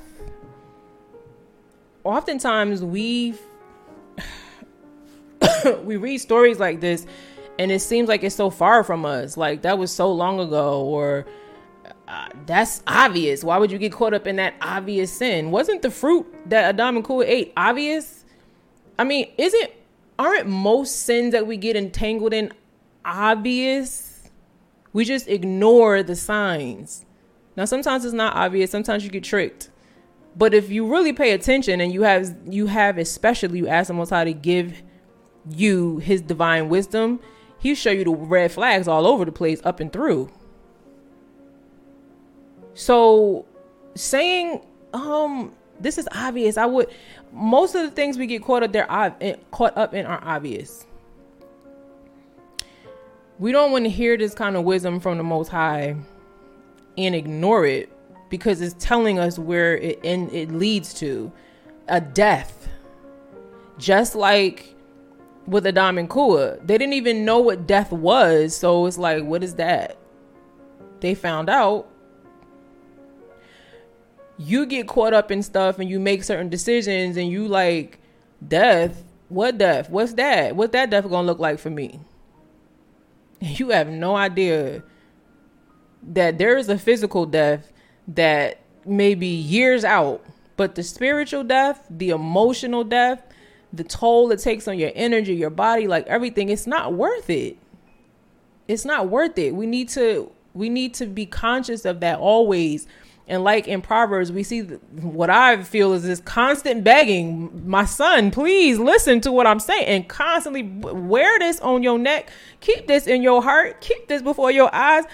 Oftentimes 2.05 2.83
we 2.83 3.35
we 5.83 5.97
read 5.97 6.17
stories 6.17 6.59
like 6.59 6.81
this 6.81 7.05
and 7.59 7.71
it 7.71 7.81
seems 7.81 8.09
like 8.09 8.25
it's 8.25 8.35
so 8.35 8.49
far 8.49 8.83
from 8.83 9.05
us. 9.05 9.37
Like 9.37 9.61
that 9.61 9.77
was 9.77 9.93
so 9.93 10.11
long 10.11 10.41
ago 10.41 10.83
or 10.83 11.27
uh, 12.09 12.29
that's 12.47 12.83
obvious. 12.87 13.45
Why 13.45 13.59
would 13.59 13.71
you 13.71 13.77
get 13.77 13.93
caught 13.93 14.15
up 14.15 14.27
in 14.27 14.37
that 14.37 14.55
obvious 14.63 15.13
sin? 15.13 15.51
Wasn't 15.51 15.83
the 15.83 15.91
fruit 15.91 16.27
that 16.49 16.65
Adam 16.65 16.97
and 16.97 17.05
Kua 17.05 17.25
ate 17.27 17.53
obvious? 17.59 18.25
I 18.99 19.05
mean, 19.05 19.31
isn't 19.37 19.71
aren't 20.19 20.47
most 20.47 21.01
sins 21.01 21.33
that 21.33 21.47
we 21.47 21.59
get 21.59 21.77
entangled 21.77 22.33
in 22.33 22.55
obvious? 23.05 24.14
We 24.95 25.05
just 25.05 25.29
ignore 25.29 26.03
the 26.05 26.15
signs. 26.17 27.05
Now 27.57 27.67
sometimes 27.67 28.05
it's 28.05 28.15
not 28.15 28.35
obvious, 28.35 28.71
sometimes 28.71 29.05
you 29.05 29.11
get 29.11 29.25
tricked. 29.25 29.69
But 30.37 30.55
if 30.55 30.71
you 30.71 30.91
really 30.91 31.13
pay 31.13 31.33
attention 31.33 31.81
and 31.81 31.93
you 31.93 32.03
have 32.03 32.35
you 32.49 32.69
have 32.69 32.97
especially 32.97 33.59
you 33.59 33.69
ask 33.69 33.89
the 33.89 33.95
most 33.95 34.11
high 34.11 34.25
to 34.25 34.33
give 34.33 34.83
you 35.51 35.99
his 35.99 36.23
divine 36.23 36.69
wisdom, 36.69 37.21
he'll 37.59 37.75
show 37.75 37.91
you 37.91 38.05
the 38.05 38.11
red 38.11 38.53
flags 38.53 38.89
all 38.89 39.07
over 39.07 39.25
the 39.25 39.33
place 39.33 39.61
up 39.65 39.81
and 39.81 39.93
through. 39.93 40.31
So 42.75 43.47
saying 43.97 44.65
um 44.93 45.53
this 45.81 45.99
is 45.99 46.09
obvious. 46.13 46.57
I 46.57 46.67
would 46.67 46.89
most 47.33 47.75
of 47.75 47.83
the 47.83 47.91
things 47.91 48.17
we 48.17 48.29
get 48.29 48.43
caught 48.45 48.63
up 48.63 48.73
there 48.73 48.87
caught 49.51 49.77
up 49.77 49.93
in 49.93 50.07
are 50.07 50.23
obvious 50.25 50.87
we 53.45 53.53
don't 53.53 53.73
want 53.73 53.85
to 53.85 53.91
hear 53.91 54.17
this 54.17 54.33
kind 54.33 54.57
of 54.57 54.65
wisdom 54.65 54.99
from 54.99 55.19
the 55.19 55.23
most 55.23 55.49
high 55.49 55.95
and 56.97 57.15
ignore 57.15 57.67
it 57.67 57.93
because 58.31 58.63
it's 58.63 58.75
telling 58.83 59.19
us 59.19 59.39
where 59.39 59.77
it 59.77 60.01
and 60.03 60.33
it 60.33 60.51
leads 60.51 60.95
to. 60.95 61.31
A 61.89 62.01
death. 62.01 62.71
Just 63.77 64.15
like 64.15 64.75
with 65.47 65.67
Adam 65.67 65.99
and 65.99 66.09
Kua. 66.09 66.57
They 66.65 66.79
didn't 66.79 66.95
even 66.95 67.27
know 67.27 67.39
what 67.39 67.67
death 67.67 67.93
was 67.93 68.57
so 68.57 68.87
it's 68.87 68.97
like 68.97 69.23
what 69.25 69.45
is 69.45 69.57
that? 69.57 69.99
They 71.01 71.15
found 71.15 71.51
out. 71.51 71.87
You 74.39 74.65
get 74.65 74.89
caught 74.89 75.13
up 75.13 75.31
in 75.31 75.43
stuff 75.43 75.79
and 75.79 75.91
you 75.91 76.01
make 76.01 76.25
certain 76.25 76.49
decisions 76.49 77.19
and 77.19 77.29
you 77.29 77.47
like 77.47 77.99
death? 78.49 79.05
What 79.29 79.59
death? 79.59 79.91
What's 79.91 80.15
that? 80.15 80.57
What's 80.57 80.73
that 80.73 80.89
death 80.89 81.05
gonna 81.11 81.27
look 81.27 81.41
like 81.41 81.59
for 81.59 81.69
me 81.69 82.01
you 83.41 83.71
have 83.71 83.89
no 83.89 84.17
idea 84.17 84.83
that 86.03 86.39
there 86.39 86.57
is 86.57 86.69
a 86.69 86.79
physical 86.79 87.27
death 87.27 87.73
that 88.09 88.61
may 88.85 89.15
be 89.15 89.35
years 89.35 89.85
out, 89.85 90.25
but 90.57 90.75
the 90.75 90.83
spiritual 90.83 91.45
death, 91.45 91.87
the 91.91 92.11
emotional 92.11 92.85
death, 92.85 93.23
the 93.73 93.85
toll 93.85 94.31
it 94.31 94.39
takes 94.39 94.69
on 94.69 94.79
your 94.79 94.93
energy, 94.95 95.35
your 95.35 95.51
body, 95.51 95.87
like 95.89 96.07
everything, 96.07 96.49
it's 96.49 96.67
not 96.67 96.93
worth 96.93 97.29
it. 97.31 97.57
It's 98.69 98.85
not 98.85 99.09
worth 99.09 99.37
it. 99.39 99.55
We 99.55 99.67
need 99.67 99.89
to 99.91 100.31
we 100.55 100.69
need 100.69 100.95
to 100.95 101.07
be 101.07 101.27
conscious 101.27 101.85
of 101.85 102.01
that 102.01 102.19
always 102.21 102.87
And 103.27 103.43
like 103.43 103.67
in 103.67 103.81
Proverbs, 103.81 104.31
we 104.31 104.43
see 104.43 104.63
what 104.63 105.31
I 105.31 105.63
feel 105.63 105.95
is 105.95 106.03
this 106.03 106.21
constant 106.21 106.85
begging, 106.85 107.67
my 107.67 107.87
son, 107.87 108.31
please 108.31 108.79
listen 108.79 109.21
to 109.23 109.33
what 109.33 109.47
I'm 109.47 109.61
saying 109.61 109.87
and 109.87 110.09
constantly 110.09 110.63
wear 110.63 111.39
this 111.39 111.59
on 111.61 111.83
your 111.83 111.99
neck. 111.99 112.31
Keep 112.61 112.87
this 112.87 113.07
in 113.07 113.23
your 113.23 113.43
heart. 113.43 113.81
Keep 113.81 114.09
this 114.09 114.21
before 114.21 114.51
your 114.51 114.75
eyes. 114.75 115.05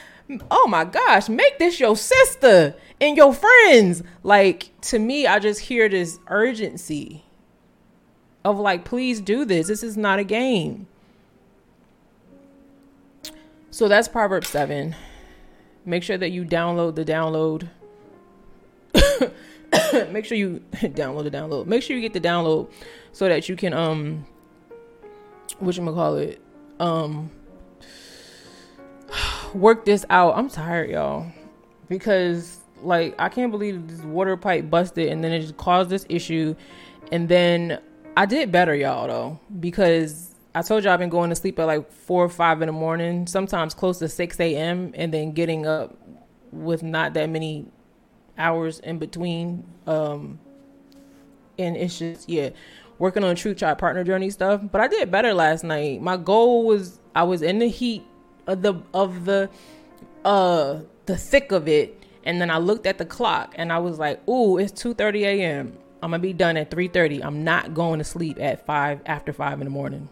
Oh 0.51 0.67
my 0.67 0.85
gosh, 0.85 1.29
make 1.29 1.59
this 1.59 1.79
your 1.79 1.97
sister 1.97 2.75
and 3.01 3.17
your 3.17 3.33
friends. 3.33 4.03
Like 4.25 4.71
to 4.83 4.99
me, 4.99 5.29
I 5.29 5.39
just 5.39 5.61
hear 5.61 5.89
this 5.89 6.19
urgency 6.27 7.25
of 8.45 8.59
like, 8.59 8.85
please 8.85 9.21
do 9.21 9.45
this. 9.45 9.69
This 9.69 9.85
is 9.85 9.97
not 9.97 10.19
a 10.19 10.25
game. 10.25 10.89
So 13.71 13.87
that's 13.87 14.09
Proverbs 14.09 14.49
7. 14.49 14.97
Make 15.85 16.03
sure 16.03 16.19
that 16.19 16.31
you 16.31 16.45
download 16.45 16.97
the 16.97 17.05
download 17.05 17.69
make 20.13 20.25
sure 20.25 20.37
you 20.37 20.63
download 20.73 21.25
the 21.25 21.31
download. 21.31 21.67
Make 21.67 21.83
sure 21.83 21.97
you 21.97 22.03
get 22.03 22.13
the 22.13 22.21
download 22.21 22.71
so 23.13 23.29
that 23.29 23.49
you 23.49 23.57
can 23.57 23.73
um 23.73 24.27
what 25.59 25.77
you 25.77 25.85
call 25.85 26.17
it 26.17 26.41
um 26.79 27.31
work 29.55 29.85
this 29.85 30.05
out. 30.11 30.37
I'm 30.37 30.49
tired, 30.49 30.91
y'all, 30.91 31.27
because 31.89 32.59
like 32.83 33.15
I 33.19 33.29
can't 33.29 33.51
believe 33.51 33.89
this 33.89 34.01
water 34.01 34.37
pipe 34.37 34.71
busted 34.71 35.09
and 35.09 35.23
then 35.23 35.33
it 35.33 35.41
just 35.41 35.57
caused 35.57 35.91
this 35.91 36.07
issue, 36.09 36.55
and 37.13 37.29
then 37.29 37.81
I 38.17 38.27
did 38.27 38.51
better, 38.51 38.75
y'all, 38.75 39.07
though, 39.07 39.41
because 39.61 40.35
I 40.55 40.63
told 40.63 40.85
y'all 40.85 40.93
I've 40.93 40.99
been 40.99 41.11
going 41.11 41.31
to 41.31 41.37
sleep 41.37 41.59
at 41.59 41.65
like 41.65 41.91
four 41.93 42.25
or 42.25 42.29
five 42.29 42.61
in 42.61 42.67
the 42.67 42.73
morning, 42.73 43.27
sometimes 43.27 43.73
close 43.73 43.99
to 44.01 44.09
six 44.09 44.39
a.m., 44.41 44.93
and 44.95 45.15
then 45.15 45.33
getting 45.33 45.67
up 45.67 45.97
with 46.53 46.83
not 46.83 47.15
that 47.15 47.31
many 47.31 47.67
hours 48.41 48.81
in 48.81 48.99
between. 48.99 49.65
Um, 49.87 50.41
and 51.59 51.77
it's 51.77 51.99
just 51.99 52.29
yeah, 52.29 52.51
working 52.99 53.25
on 53.25 53.37
Truth 53.37 53.59
Tribe 53.59 53.79
Partner 53.79 54.05
Journey 54.05 54.31
stuff. 54.31 54.61
But 54.71 54.81
I 54.81 54.89
did 54.89 55.11
better 55.11 55.35
last 55.35 55.65
night. 55.65 56.01
My 56.01 56.17
goal 56.17 56.67
was 56.67 57.01
I 57.15 57.25
was 57.25 57.43
in 57.43 57.59
the 57.59 57.69
heat 57.69 58.05
of 58.47 58.63
the 58.63 58.75
of 58.95 59.25
the 59.25 59.51
uh 60.25 60.81
the 61.07 61.17
thick 61.17 61.53
of 61.53 61.69
it, 61.69 62.03
and 62.25 62.41
then 62.41 62.51
I 62.51 62.59
looked 62.59 62.87
at 62.87 62.99
the 62.99 63.05
clock 63.05 63.55
and 63.57 63.73
I 63.73 63.79
was 63.79 63.99
like, 63.99 64.27
"Ooh, 64.29 64.59
it's 64.59 64.73
two 64.73 64.95
thirty 64.95 65.25
a.m. 65.25 65.77
I'm 66.03 66.11
gonna 66.11 66.21
be 66.21 66.33
done 66.33 66.57
at 66.57 66.71
three 66.71 66.89
thirty. 66.89 67.23
I'm 67.23 67.45
not 67.45 67.75
going 67.75 67.99
to 67.99 68.05
sleep 68.05 68.39
at 68.41 68.65
five 68.67 69.01
after 69.07 69.33
five 69.33 69.61
in 69.61 69.65
the 69.65 69.71
morning." 69.71 70.09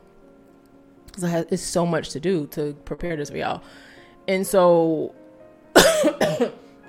Because 1.06 1.24
i 1.24 1.44
it's 1.50 1.62
so 1.62 1.86
much 1.86 2.10
to 2.10 2.20
do 2.20 2.46
to 2.48 2.74
prepare 2.84 3.16
this 3.16 3.30
for 3.30 3.38
y'all. 3.38 3.62
And 4.28 4.46
so, 4.46 5.14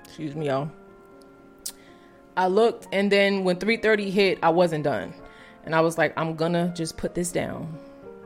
excuse 0.03 0.35
me, 0.35 0.47
y'all. 0.47 0.69
I 2.39 2.47
looked 2.47 2.87
and 2.93 3.11
then 3.11 3.43
when 3.43 3.57
3:30 3.57 4.09
hit, 4.09 4.39
I 4.41 4.49
wasn't 4.49 4.85
done. 4.85 5.13
And 5.65 5.75
I 5.75 5.81
was 5.81 5.97
like, 5.97 6.13
I'm 6.17 6.35
gonna 6.35 6.71
just 6.73 6.95
put 6.95 7.13
this 7.13 7.33
down. 7.33 7.77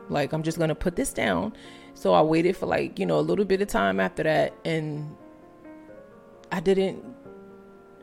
Like 0.08 0.32
I'm 0.32 0.44
just 0.44 0.56
gonna 0.56 0.76
put 0.76 0.94
this 0.94 1.12
down. 1.12 1.52
So 1.94 2.14
I 2.14 2.22
waited 2.22 2.56
for 2.56 2.66
like, 2.66 3.00
you 3.00 3.06
know, 3.06 3.18
a 3.18 3.26
little 3.28 3.44
bit 3.44 3.60
of 3.60 3.66
time 3.66 3.98
after 3.98 4.22
that 4.22 4.54
and 4.64 5.16
I 6.52 6.60
didn't 6.60 7.04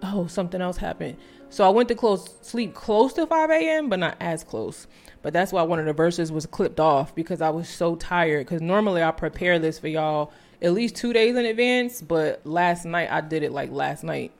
oh, 0.03 0.27
something 0.27 0.59
else 0.59 0.75
happened. 0.75 1.15
So 1.49 1.63
I 1.63 1.69
went 1.69 1.87
to 1.87 1.95
close 1.95 2.29
sleep 2.41 2.73
close 2.73 3.13
to 3.13 3.25
5 3.25 3.49
a.m., 3.49 3.87
but 3.87 3.99
not 3.99 4.17
as 4.19 4.43
close. 4.43 4.87
But 5.21 5.31
that's 5.31 5.53
why 5.53 5.61
one 5.61 5.79
of 5.79 5.85
the 5.85 5.93
verses 5.93 6.29
was 6.29 6.45
clipped 6.45 6.81
off 6.81 7.15
because 7.15 7.39
I 7.39 7.51
was 7.51 7.69
so 7.69 7.95
tired. 7.95 8.47
Because 8.47 8.61
normally 8.61 9.01
I 9.01 9.11
prepare 9.11 9.59
this 9.59 9.79
for 9.79 9.87
y'all 9.87 10.33
at 10.61 10.73
least 10.73 10.97
two 10.97 11.13
days 11.13 11.37
in 11.37 11.45
advance, 11.45 12.01
but 12.01 12.45
last 12.45 12.83
night 12.83 13.09
I 13.09 13.21
did 13.21 13.43
it 13.43 13.53
like 13.53 13.71
last 13.71 14.03
night 14.03 14.33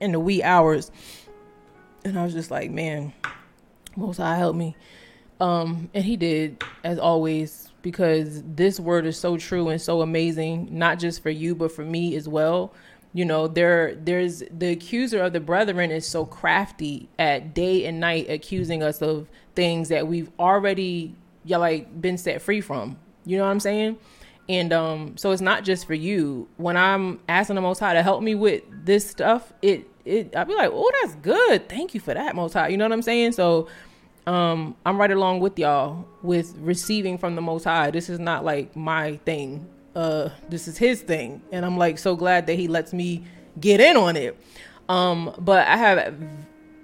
in 0.00 0.12
the 0.12 0.20
wee 0.20 0.42
hours. 0.42 0.90
And 2.04 2.18
I 2.18 2.24
was 2.24 2.34
just 2.34 2.50
like, 2.50 2.70
man, 2.70 3.12
Most 3.96 4.18
High 4.18 4.36
help 4.36 4.56
me. 4.56 4.76
Um, 5.40 5.90
and 5.94 6.04
he 6.04 6.16
did, 6.16 6.62
as 6.84 6.98
always, 6.98 7.72
because 7.82 8.42
this 8.44 8.78
word 8.78 9.06
is 9.06 9.18
so 9.18 9.36
true 9.36 9.68
and 9.68 9.80
so 9.80 10.00
amazing, 10.00 10.68
not 10.70 10.98
just 10.98 11.22
for 11.22 11.30
you, 11.30 11.54
but 11.54 11.72
for 11.72 11.84
me 11.84 12.16
as 12.16 12.28
well. 12.28 12.72
You 13.12 13.24
know, 13.24 13.46
there 13.46 13.94
there's 13.94 14.42
the 14.50 14.72
accuser 14.72 15.22
of 15.22 15.32
the 15.32 15.40
brethren 15.40 15.90
is 15.92 16.06
so 16.06 16.24
crafty 16.24 17.08
at 17.18 17.54
day 17.54 17.86
and 17.86 18.00
night 18.00 18.28
accusing 18.28 18.82
us 18.82 19.00
of 19.02 19.28
things 19.54 19.88
that 19.90 20.08
we've 20.08 20.30
already 20.38 21.14
yeah, 21.44 21.58
like 21.58 22.00
been 22.00 22.18
set 22.18 22.42
free 22.42 22.60
from. 22.60 22.98
You 23.24 23.38
know 23.38 23.44
what 23.44 23.50
I'm 23.50 23.60
saying? 23.60 23.98
And 24.48 24.72
um, 24.72 25.16
so 25.16 25.30
it's 25.30 25.40
not 25.40 25.64
just 25.64 25.86
for 25.86 25.94
you. 25.94 26.48
When 26.56 26.76
I'm 26.76 27.20
asking 27.28 27.56
the 27.56 27.62
Most 27.62 27.78
High 27.78 27.94
to 27.94 28.02
help 28.02 28.22
me 28.22 28.34
with 28.34 28.62
this 28.84 29.08
stuff, 29.08 29.52
it 29.62 29.88
it 30.04 30.36
I'd 30.36 30.48
be 30.48 30.54
like, 30.54 30.70
oh, 30.72 30.90
that's 31.02 31.14
good. 31.16 31.68
Thank 31.68 31.94
you 31.94 32.00
for 32.00 32.12
that, 32.12 32.36
Most 32.36 32.52
High. 32.52 32.68
You 32.68 32.76
know 32.76 32.84
what 32.84 32.92
I'm 32.92 33.02
saying? 33.02 33.32
So 33.32 33.68
um, 34.26 34.76
I'm 34.84 34.98
right 34.98 35.10
along 35.10 35.40
with 35.40 35.58
y'all 35.58 36.06
with 36.22 36.54
receiving 36.58 37.18
from 37.18 37.34
the 37.34 37.40
Most 37.40 37.64
High. 37.64 37.90
This 37.90 38.08
is 38.08 38.18
not 38.18 38.44
like 38.44 38.74
my 38.76 39.16
thing. 39.24 39.66
Uh, 39.94 40.30
this 40.48 40.68
is 40.68 40.76
His 40.76 41.02
thing, 41.02 41.42
and 41.52 41.64
I'm 41.64 41.78
like 41.78 41.98
so 41.98 42.16
glad 42.16 42.46
that 42.48 42.54
He 42.54 42.68
lets 42.68 42.92
me 42.92 43.24
get 43.60 43.80
in 43.80 43.96
on 43.96 44.16
it. 44.16 44.36
Um, 44.88 45.34
but 45.38 45.66
I 45.66 45.76
have 45.76 46.14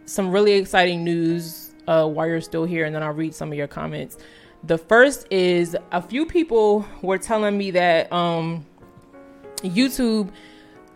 some 0.07 0.31
really 0.31 0.53
exciting 0.53 1.05
news 1.05 1.73
uh, 1.87 2.07
while 2.07 2.27
you're 2.27 2.41
still 2.41 2.65
here, 2.65 2.85
and 2.85 2.95
then 2.95 3.03
I'll 3.03 3.13
read 3.13 3.35
some 3.35 3.51
of 3.53 3.59
your 3.59 3.67
comments. 3.67 4.17
The 4.65 4.79
first 4.79 5.27
is 5.31 5.77
a 5.91 6.03
few 6.03 6.27
people 6.27 6.87
were 7.03 7.19
telling 7.19 7.57
me 7.57 7.71
that 7.73 8.13
um, 8.13 8.67
YouTube 9.59 10.31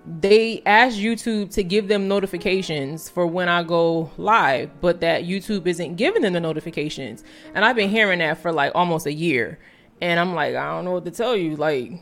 they 0.07 0.63
asked 0.67 0.99
YouTube 0.99 1.53
to 1.55 1.65
give 1.65 1.89
them 1.89 2.09
notifications 2.09 3.09
for 3.09 3.27
when 3.27 3.49
I 3.49 3.63
go 3.63 4.11
live, 4.19 4.81
but 4.81 5.01
that 5.01 5.25
YouTube 5.25 5.67
isn't 5.67 5.97
giving 5.97 6.23
them 6.23 6.35
the 6.35 6.41
notifications. 6.41 7.25
And 7.55 7.65
I've 7.65 7.77
been 7.77 7.89
hearing 7.89 8.19
that 8.19 8.39
for 8.39 8.53
like 8.53 8.73
almost 8.75 9.07
a 9.07 9.13
year. 9.13 9.59
And 10.01 10.21
I'm 10.21 10.35
like, 10.35 10.55
I 10.55 10.73
don't 10.73 10.85
know 10.85 10.93
what 10.93 11.07
to 11.07 11.11
tell 11.11 11.35
you. 11.35 11.57
Like, 11.57 11.93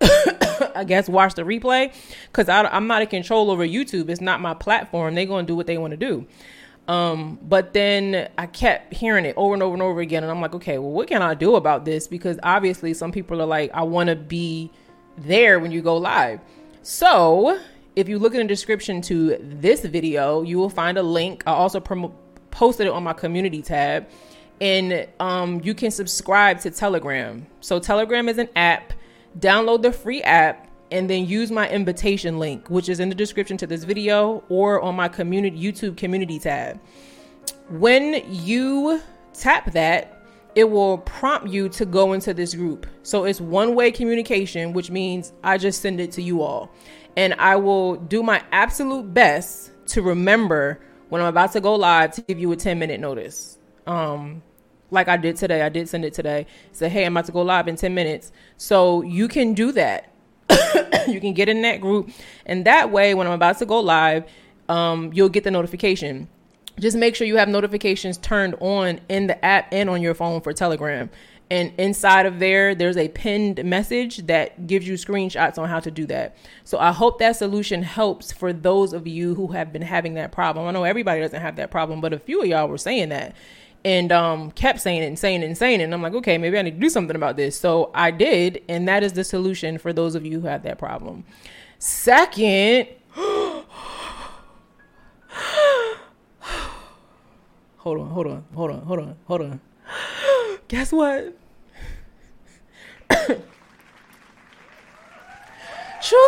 I 0.74 0.84
guess 0.84 1.08
watch 1.08 1.34
the 1.34 1.42
replay 1.42 1.94
because 2.26 2.48
I'm 2.48 2.88
not 2.88 3.02
in 3.02 3.08
control 3.08 3.52
over 3.52 3.64
YouTube. 3.64 4.08
It's 4.08 4.20
not 4.20 4.40
my 4.40 4.54
platform. 4.54 5.14
They're 5.14 5.26
going 5.26 5.46
to 5.46 5.50
do 5.50 5.56
what 5.56 5.68
they 5.68 5.78
want 5.78 5.92
to 5.92 5.96
do. 5.96 6.26
Um, 6.88 7.38
but 7.42 7.72
then 7.72 8.28
I 8.38 8.46
kept 8.46 8.94
hearing 8.94 9.24
it 9.24 9.34
over 9.36 9.54
and 9.54 9.62
over 9.62 9.74
and 9.74 9.82
over 9.82 10.00
again. 10.00 10.22
And 10.22 10.30
I'm 10.30 10.40
like, 10.40 10.54
okay, 10.54 10.78
well, 10.78 10.92
what 10.92 11.08
can 11.08 11.22
I 11.22 11.34
do 11.34 11.56
about 11.56 11.84
this? 11.84 12.06
Because 12.06 12.38
obviously, 12.42 12.94
some 12.94 13.12
people 13.12 13.42
are 13.42 13.46
like, 13.46 13.70
I 13.74 13.82
want 13.82 14.08
to 14.08 14.16
be 14.16 14.70
there 15.18 15.58
when 15.58 15.72
you 15.72 15.82
go 15.82 15.96
live. 15.96 16.40
So 16.82 17.58
if 17.96 18.08
you 18.08 18.18
look 18.18 18.34
in 18.34 18.40
the 18.40 18.46
description 18.46 19.00
to 19.02 19.38
this 19.40 19.84
video, 19.84 20.42
you 20.42 20.58
will 20.58 20.70
find 20.70 20.98
a 20.98 21.02
link. 21.02 21.42
I 21.46 21.52
also 21.52 21.80
prom- 21.80 22.12
posted 22.50 22.86
it 22.86 22.92
on 22.92 23.02
my 23.02 23.14
community 23.14 23.62
tab. 23.62 24.06
And 24.60 25.08
um, 25.18 25.60
you 25.64 25.74
can 25.74 25.90
subscribe 25.90 26.60
to 26.60 26.70
Telegram. 26.70 27.46
So, 27.60 27.78
Telegram 27.78 28.28
is 28.28 28.38
an 28.38 28.48
app. 28.56 28.94
Download 29.38 29.82
the 29.82 29.92
free 29.92 30.22
app 30.22 30.65
and 30.90 31.10
then 31.10 31.26
use 31.26 31.50
my 31.50 31.68
invitation 31.68 32.38
link, 32.38 32.68
which 32.68 32.88
is 32.88 33.00
in 33.00 33.08
the 33.08 33.14
description 33.14 33.56
to 33.58 33.66
this 33.66 33.84
video 33.84 34.44
or 34.48 34.80
on 34.80 34.94
my 34.94 35.08
community 35.08 35.60
YouTube 35.60 35.96
community 35.96 36.38
tab. 36.38 36.80
When 37.68 38.22
you 38.28 39.00
tap 39.32 39.72
that, 39.72 40.12
it 40.54 40.70
will 40.70 40.98
prompt 40.98 41.48
you 41.48 41.68
to 41.68 41.84
go 41.84 42.12
into 42.12 42.32
this 42.32 42.54
group. 42.54 42.86
So 43.02 43.24
it's 43.24 43.40
one 43.40 43.74
way 43.74 43.90
communication, 43.90 44.72
which 44.72 44.90
means 44.90 45.32
I 45.44 45.58
just 45.58 45.82
send 45.82 46.00
it 46.00 46.12
to 46.12 46.22
you 46.22 46.42
all. 46.42 46.70
And 47.16 47.34
I 47.34 47.56
will 47.56 47.96
do 47.96 48.22
my 48.22 48.42
absolute 48.52 49.12
best 49.12 49.70
to 49.88 50.02
remember 50.02 50.80
when 51.08 51.20
I'm 51.20 51.28
about 51.28 51.52
to 51.52 51.60
go 51.60 51.74
live 51.74 52.12
to 52.12 52.22
give 52.22 52.38
you 52.38 52.50
a 52.52 52.56
10 52.56 52.78
minute 52.78 53.00
notice. 53.00 53.58
Um, 53.86 54.42
like 54.90 55.08
I 55.08 55.16
did 55.16 55.36
today. 55.36 55.62
I 55.62 55.68
did 55.68 55.88
send 55.88 56.04
it 56.04 56.14
today. 56.14 56.46
Say, 56.72 56.88
hey, 56.88 57.04
I'm 57.04 57.14
about 57.16 57.26
to 57.26 57.32
go 57.32 57.42
live 57.42 57.68
in 57.68 57.76
10 57.76 57.94
minutes. 57.94 58.32
So 58.56 59.02
you 59.02 59.28
can 59.28 59.54
do 59.54 59.72
that 59.72 60.12
you 61.08 61.20
can 61.20 61.32
get 61.32 61.48
in 61.48 61.62
that 61.62 61.80
group, 61.80 62.10
and 62.44 62.64
that 62.64 62.90
way, 62.90 63.14
when 63.14 63.26
I'm 63.26 63.32
about 63.32 63.58
to 63.58 63.66
go 63.66 63.80
live, 63.80 64.24
um, 64.68 65.12
you'll 65.12 65.28
get 65.28 65.44
the 65.44 65.50
notification. 65.50 66.28
Just 66.78 66.96
make 66.96 67.14
sure 67.14 67.26
you 67.26 67.36
have 67.36 67.48
notifications 67.48 68.18
turned 68.18 68.54
on 68.60 69.00
in 69.08 69.26
the 69.26 69.44
app 69.44 69.68
and 69.72 69.88
on 69.88 70.02
your 70.02 70.14
phone 70.14 70.40
for 70.40 70.52
Telegram. 70.52 71.08
And 71.48 71.72
inside 71.78 72.26
of 72.26 72.40
there, 72.40 72.74
there's 72.74 72.96
a 72.96 73.08
pinned 73.08 73.64
message 73.64 74.26
that 74.26 74.66
gives 74.66 74.86
you 74.86 74.94
screenshots 74.94 75.58
on 75.58 75.68
how 75.68 75.78
to 75.78 75.90
do 75.92 76.04
that. 76.06 76.36
So 76.64 76.78
I 76.78 76.90
hope 76.90 77.20
that 77.20 77.36
solution 77.36 77.82
helps 77.82 78.32
for 78.32 78.52
those 78.52 78.92
of 78.92 79.06
you 79.06 79.36
who 79.36 79.48
have 79.48 79.72
been 79.72 79.82
having 79.82 80.14
that 80.14 80.32
problem. 80.32 80.66
I 80.66 80.72
know 80.72 80.82
everybody 80.82 81.20
doesn't 81.20 81.40
have 81.40 81.56
that 81.56 81.70
problem, 81.70 82.00
but 82.00 82.12
a 82.12 82.18
few 82.18 82.42
of 82.42 82.48
y'all 82.48 82.68
were 82.68 82.78
saying 82.78 83.10
that 83.10 83.36
and 83.86 84.10
um, 84.10 84.50
kept 84.50 84.80
saying 84.80 85.04
it 85.04 85.06
and 85.06 85.16
saying 85.16 85.42
it 85.42 85.46
and 85.46 85.56
saying 85.56 85.80
it. 85.80 85.84
And 85.84 85.94
I'm 85.94 86.02
like, 86.02 86.14
okay, 86.14 86.38
maybe 86.38 86.58
I 86.58 86.62
need 86.62 86.72
to 86.72 86.80
do 86.80 86.90
something 86.90 87.14
about 87.14 87.36
this. 87.36 87.56
So 87.56 87.92
I 87.94 88.10
did, 88.10 88.64
and 88.68 88.88
that 88.88 89.04
is 89.04 89.12
the 89.12 89.22
solution 89.22 89.78
for 89.78 89.92
those 89.92 90.16
of 90.16 90.26
you 90.26 90.40
who 90.40 90.48
have 90.48 90.64
that 90.64 90.76
problem. 90.76 91.22
Second, 91.78 92.88
hold 93.14 93.64
on, 98.00 98.10
hold 98.10 98.26
on, 98.26 98.44
hold 98.52 98.72
on, 98.72 98.80
hold 98.80 98.98
on, 98.98 99.14
hold 99.26 99.42
on. 99.42 99.60
Guess 100.66 100.90
what? 100.90 101.38
Truth 103.08 103.44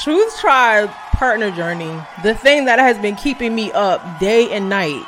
Truth 0.03 0.39
Tribe 0.39 0.89
Partner 1.11 1.51
Journey, 1.51 1.99
the 2.23 2.35
thing 2.35 2.65
that 2.65 2.79
has 2.79 2.97
been 2.97 3.15
keeping 3.15 3.55
me 3.55 3.71
up 3.71 4.19
day 4.19 4.51
and 4.51 4.69
night, 4.69 5.05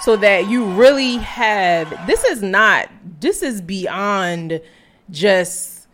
so 0.00 0.16
that 0.16 0.48
you 0.48 0.64
really 0.64 1.16
have. 1.18 2.06
This 2.06 2.24
is 2.24 2.42
not. 2.42 2.88
This 3.20 3.42
is 3.42 3.60
beyond 3.60 4.60
just 5.10 5.86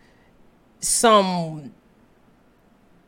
some 0.79 1.73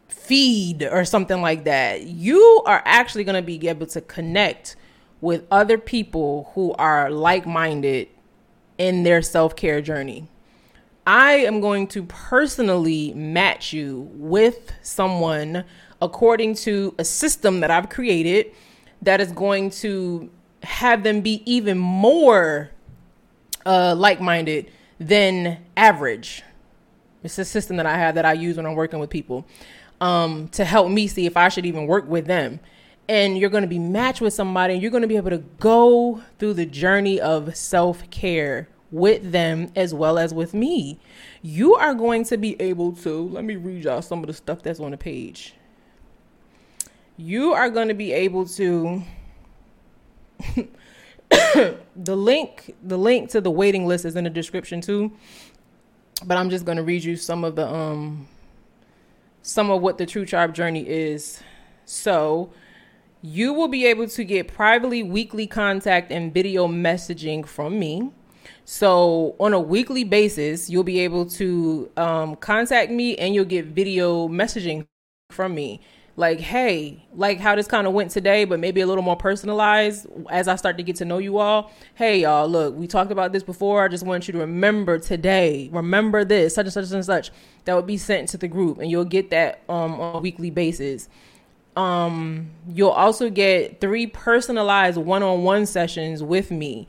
feed 0.08 0.84
or 0.84 1.06
something 1.06 1.42
like 1.42 1.66
that. 1.66 2.04
You 2.04 2.64
are 2.66 2.82
actually 2.86 3.24
going 3.24 3.36
to 3.36 3.46
be 3.46 3.68
able 3.68 3.88
to 3.88 4.02
connect 4.02 4.76
with 5.22 5.46
other 5.52 5.78
people 5.78 6.52
who 6.54 6.74
are 6.74 7.10
like 7.10 7.46
minded 7.46 8.10
in 8.78 9.04
their 9.04 9.22
self 9.22 9.56
care 9.56 9.82
journey. 9.82 10.28
I 11.06 11.34
am 11.34 11.60
going 11.60 11.88
to 11.88 12.04
personally 12.04 13.14
match 13.14 13.74
you 13.74 14.10
with 14.14 14.72
someone 14.82 15.66
according 16.02 16.56
to 16.56 16.96
a 16.98 17.04
system 17.04 17.60
that 17.60 17.70
I've 17.70 17.90
created 17.90 18.52
that 19.02 19.20
is 19.20 19.32
going 19.32 19.70
to 19.72 20.30
have 20.64 21.04
them 21.04 21.22
be 21.22 21.44
even 21.46 21.78
more 21.78 22.72
uh, 23.66 23.96
like 23.98 24.22
minded 24.22 24.72
than 25.00 25.60
average. 25.76 26.44
It's 27.22 27.38
a 27.38 27.46
system 27.46 27.78
that 27.78 27.86
I 27.86 27.98
have 27.98 28.16
that 28.16 28.26
I 28.26 28.34
use 28.34 28.56
when 28.56 28.66
I'm 28.66 28.76
working 28.76 29.00
with 29.00 29.10
people 29.10 29.46
um, 30.00 30.48
to 30.50 30.64
help 30.64 30.90
me 30.90 31.08
see 31.08 31.26
if 31.26 31.36
I 31.36 31.50
should 31.50 31.66
even 31.66 31.86
work 31.86 32.08
with 32.08 32.28
them 32.28 32.60
and 33.10 33.38
you're 33.38 33.50
going 33.50 33.64
to 33.64 33.68
be 33.68 33.80
matched 33.80 34.22
with 34.22 34.34
somebody 34.34 34.74
and 34.74 34.82
you're 34.82 34.92
going 34.92 35.02
to 35.02 35.08
be 35.08 35.18
able 35.18 35.30
to 35.30 35.44
go 35.60 36.22
through 36.40 36.54
the 36.54 36.66
journey 36.66 37.20
of 37.20 37.56
self-care 37.56 38.70
with 38.94 39.32
them 39.32 39.72
as 39.76 39.92
well 39.92 40.20
as 40.20 40.34
with 40.36 40.54
me. 40.54 41.00
You 41.42 41.74
are 41.76 41.96
going 41.96 42.24
to 42.26 42.38
be 42.38 42.56
able 42.62 42.94
to 42.98 43.28
let 43.30 43.44
me 43.44 43.56
read 43.56 43.84
y'all 43.84 44.04
some 44.04 44.20
of 44.20 44.28
the 44.28 44.34
stuff 44.34 44.62
that's 44.62 44.80
on 44.80 44.92
the 44.92 44.98
page. 44.98 45.56
You 47.18 47.54
are 47.54 47.72
going 47.72 47.88
to 47.88 47.96
be 47.96 48.14
able 48.14 48.46
to 48.50 49.02
the 51.96 52.16
link 52.16 52.76
the 52.84 52.98
link 52.98 53.32
to 53.32 53.42
the 53.42 53.50
waiting 53.50 53.88
list 53.88 54.06
is 54.06 54.16
in 54.16 54.26
the 54.26 54.30
description 54.30 54.80
too. 54.80 55.12
But 56.26 56.38
i'm 56.38 56.50
just 56.52 56.64
going 56.64 56.78
to 56.78 56.84
read 56.84 57.04
you 57.04 57.16
some 57.16 57.44
of 57.44 57.56
the 57.56 57.68
um 57.68 58.28
some 59.42 59.72
of 59.72 59.82
what 59.82 59.98
the 59.98 60.06
Truth 60.06 60.30
Tribe 60.30 60.54
journey 60.54 60.88
is. 60.88 61.42
So 61.86 62.52
you 63.24 63.54
will 63.54 63.68
be 63.68 63.88
able 63.88 64.08
to 64.08 64.24
get 64.24 64.48
privately 64.48 65.02
weekly 65.02 65.48
contact 65.48 66.12
and 66.12 66.32
video 66.32 66.68
messaging 66.68 67.46
from 67.46 67.80
me. 67.80 68.12
So, 68.66 69.36
on 69.40 69.54
a 69.54 69.60
weekly 69.60 70.04
basis, 70.04 70.70
you'll 70.70 70.84
be 70.84 71.00
able 71.02 71.26
to 71.32 71.90
um, 71.98 72.36
contact 72.38 72.92
me 72.92 73.18
and 73.18 73.36
you'll 73.36 73.46
get 73.46 73.66
video 73.66 74.28
messaging 74.28 74.88
from 75.32 75.54
me. 75.54 75.82
Like, 76.16 76.40
hey, 76.40 77.04
like 77.16 77.40
how 77.40 77.56
this 77.56 77.68
kind 77.68 77.88
of 77.88 77.94
went 77.94 78.12
today, 78.12 78.46
but 78.46 78.60
maybe 78.60 78.82
a 78.82 78.88
little 78.88 79.04
more 79.04 79.16
personalized 79.18 80.06
as 80.30 80.48
I 80.48 80.56
start 80.56 80.78
to 80.78 80.84
get 80.84 80.96
to 80.98 81.06
know 81.06 81.18
you 81.18 81.40
all. 81.40 81.72
Hey, 81.96 82.22
y'all, 82.22 82.48
look, 82.48 82.76
we 82.76 82.86
talked 82.86 83.12
about 83.12 83.34
this 83.34 83.42
before. 83.42 83.84
I 83.84 83.88
just 83.88 84.06
want 84.06 84.28
you 84.28 84.32
to 84.34 84.40
remember 84.40 85.00
today, 85.00 85.70
remember 85.74 86.24
this, 86.24 86.54
such 86.54 86.68
and 86.68 86.74
such 86.74 86.92
and 86.92 87.04
such. 87.04 87.32
That 87.66 87.76
would 87.76 87.88
be 87.88 87.98
sent 87.98 88.30
to 88.30 88.38
the 88.38 88.48
group, 88.48 88.78
and 88.78 88.92
you'll 88.92 89.06
get 89.06 89.32
that 89.32 89.64
um, 89.68 90.00
on 90.00 90.18
a 90.18 90.20
weekly 90.20 90.52
basis 90.52 91.10
um, 91.76 92.52
you'll 92.72 92.90
also 92.90 93.30
get 93.30 93.82
three 93.82 94.08
personalized 94.08 94.98
one-on-one 94.98 95.66
sessions 95.66 96.22
with 96.22 96.52
me 96.52 96.88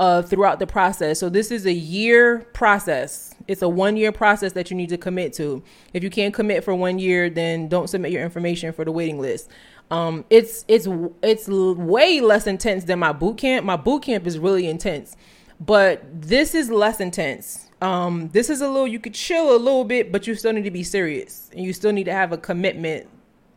uh, 0.00 0.22
throughout 0.22 0.58
the 0.58 0.66
process. 0.66 1.20
So 1.20 1.28
this 1.28 1.50
is 1.50 1.66
a 1.66 1.72
year 1.72 2.38
process. 2.54 3.34
It's 3.46 3.60
a 3.60 3.68
one-year 3.68 4.12
process 4.12 4.54
that 4.54 4.70
you 4.70 4.76
need 4.76 4.88
to 4.88 4.96
commit 4.96 5.34
to. 5.34 5.62
If 5.92 6.02
you 6.02 6.08
can't 6.08 6.32
commit 6.32 6.64
for 6.64 6.74
one 6.74 6.98
year, 6.98 7.28
then 7.28 7.68
don't 7.68 7.86
submit 7.86 8.10
your 8.10 8.22
information 8.22 8.72
for 8.72 8.82
the 8.86 8.92
waiting 8.92 9.20
list. 9.20 9.50
Um, 9.90 10.24
it's 10.30 10.64
it's 10.68 10.88
it's 11.22 11.48
way 11.48 12.20
less 12.20 12.46
intense 12.46 12.84
than 12.84 12.98
my 12.98 13.12
boot 13.12 13.36
camp. 13.36 13.66
My 13.66 13.76
boot 13.76 14.04
camp 14.04 14.26
is 14.26 14.38
really 14.38 14.68
intense, 14.68 15.18
but 15.60 16.02
this 16.22 16.54
is 16.54 16.70
less 16.70 16.98
intense. 17.00 17.68
Um, 17.82 18.30
this 18.32 18.48
is 18.48 18.62
a 18.62 18.68
little 18.68 18.86
you 18.86 19.00
could 19.00 19.14
chill 19.14 19.54
a 19.54 19.58
little 19.58 19.84
bit, 19.84 20.12
but 20.12 20.26
you 20.26 20.34
still 20.34 20.54
need 20.54 20.64
to 20.64 20.70
be 20.70 20.82
serious 20.82 21.50
and 21.52 21.62
you 21.62 21.74
still 21.74 21.92
need 21.92 22.04
to 22.04 22.12
have 22.12 22.32
a 22.32 22.38
commitment 22.38 23.06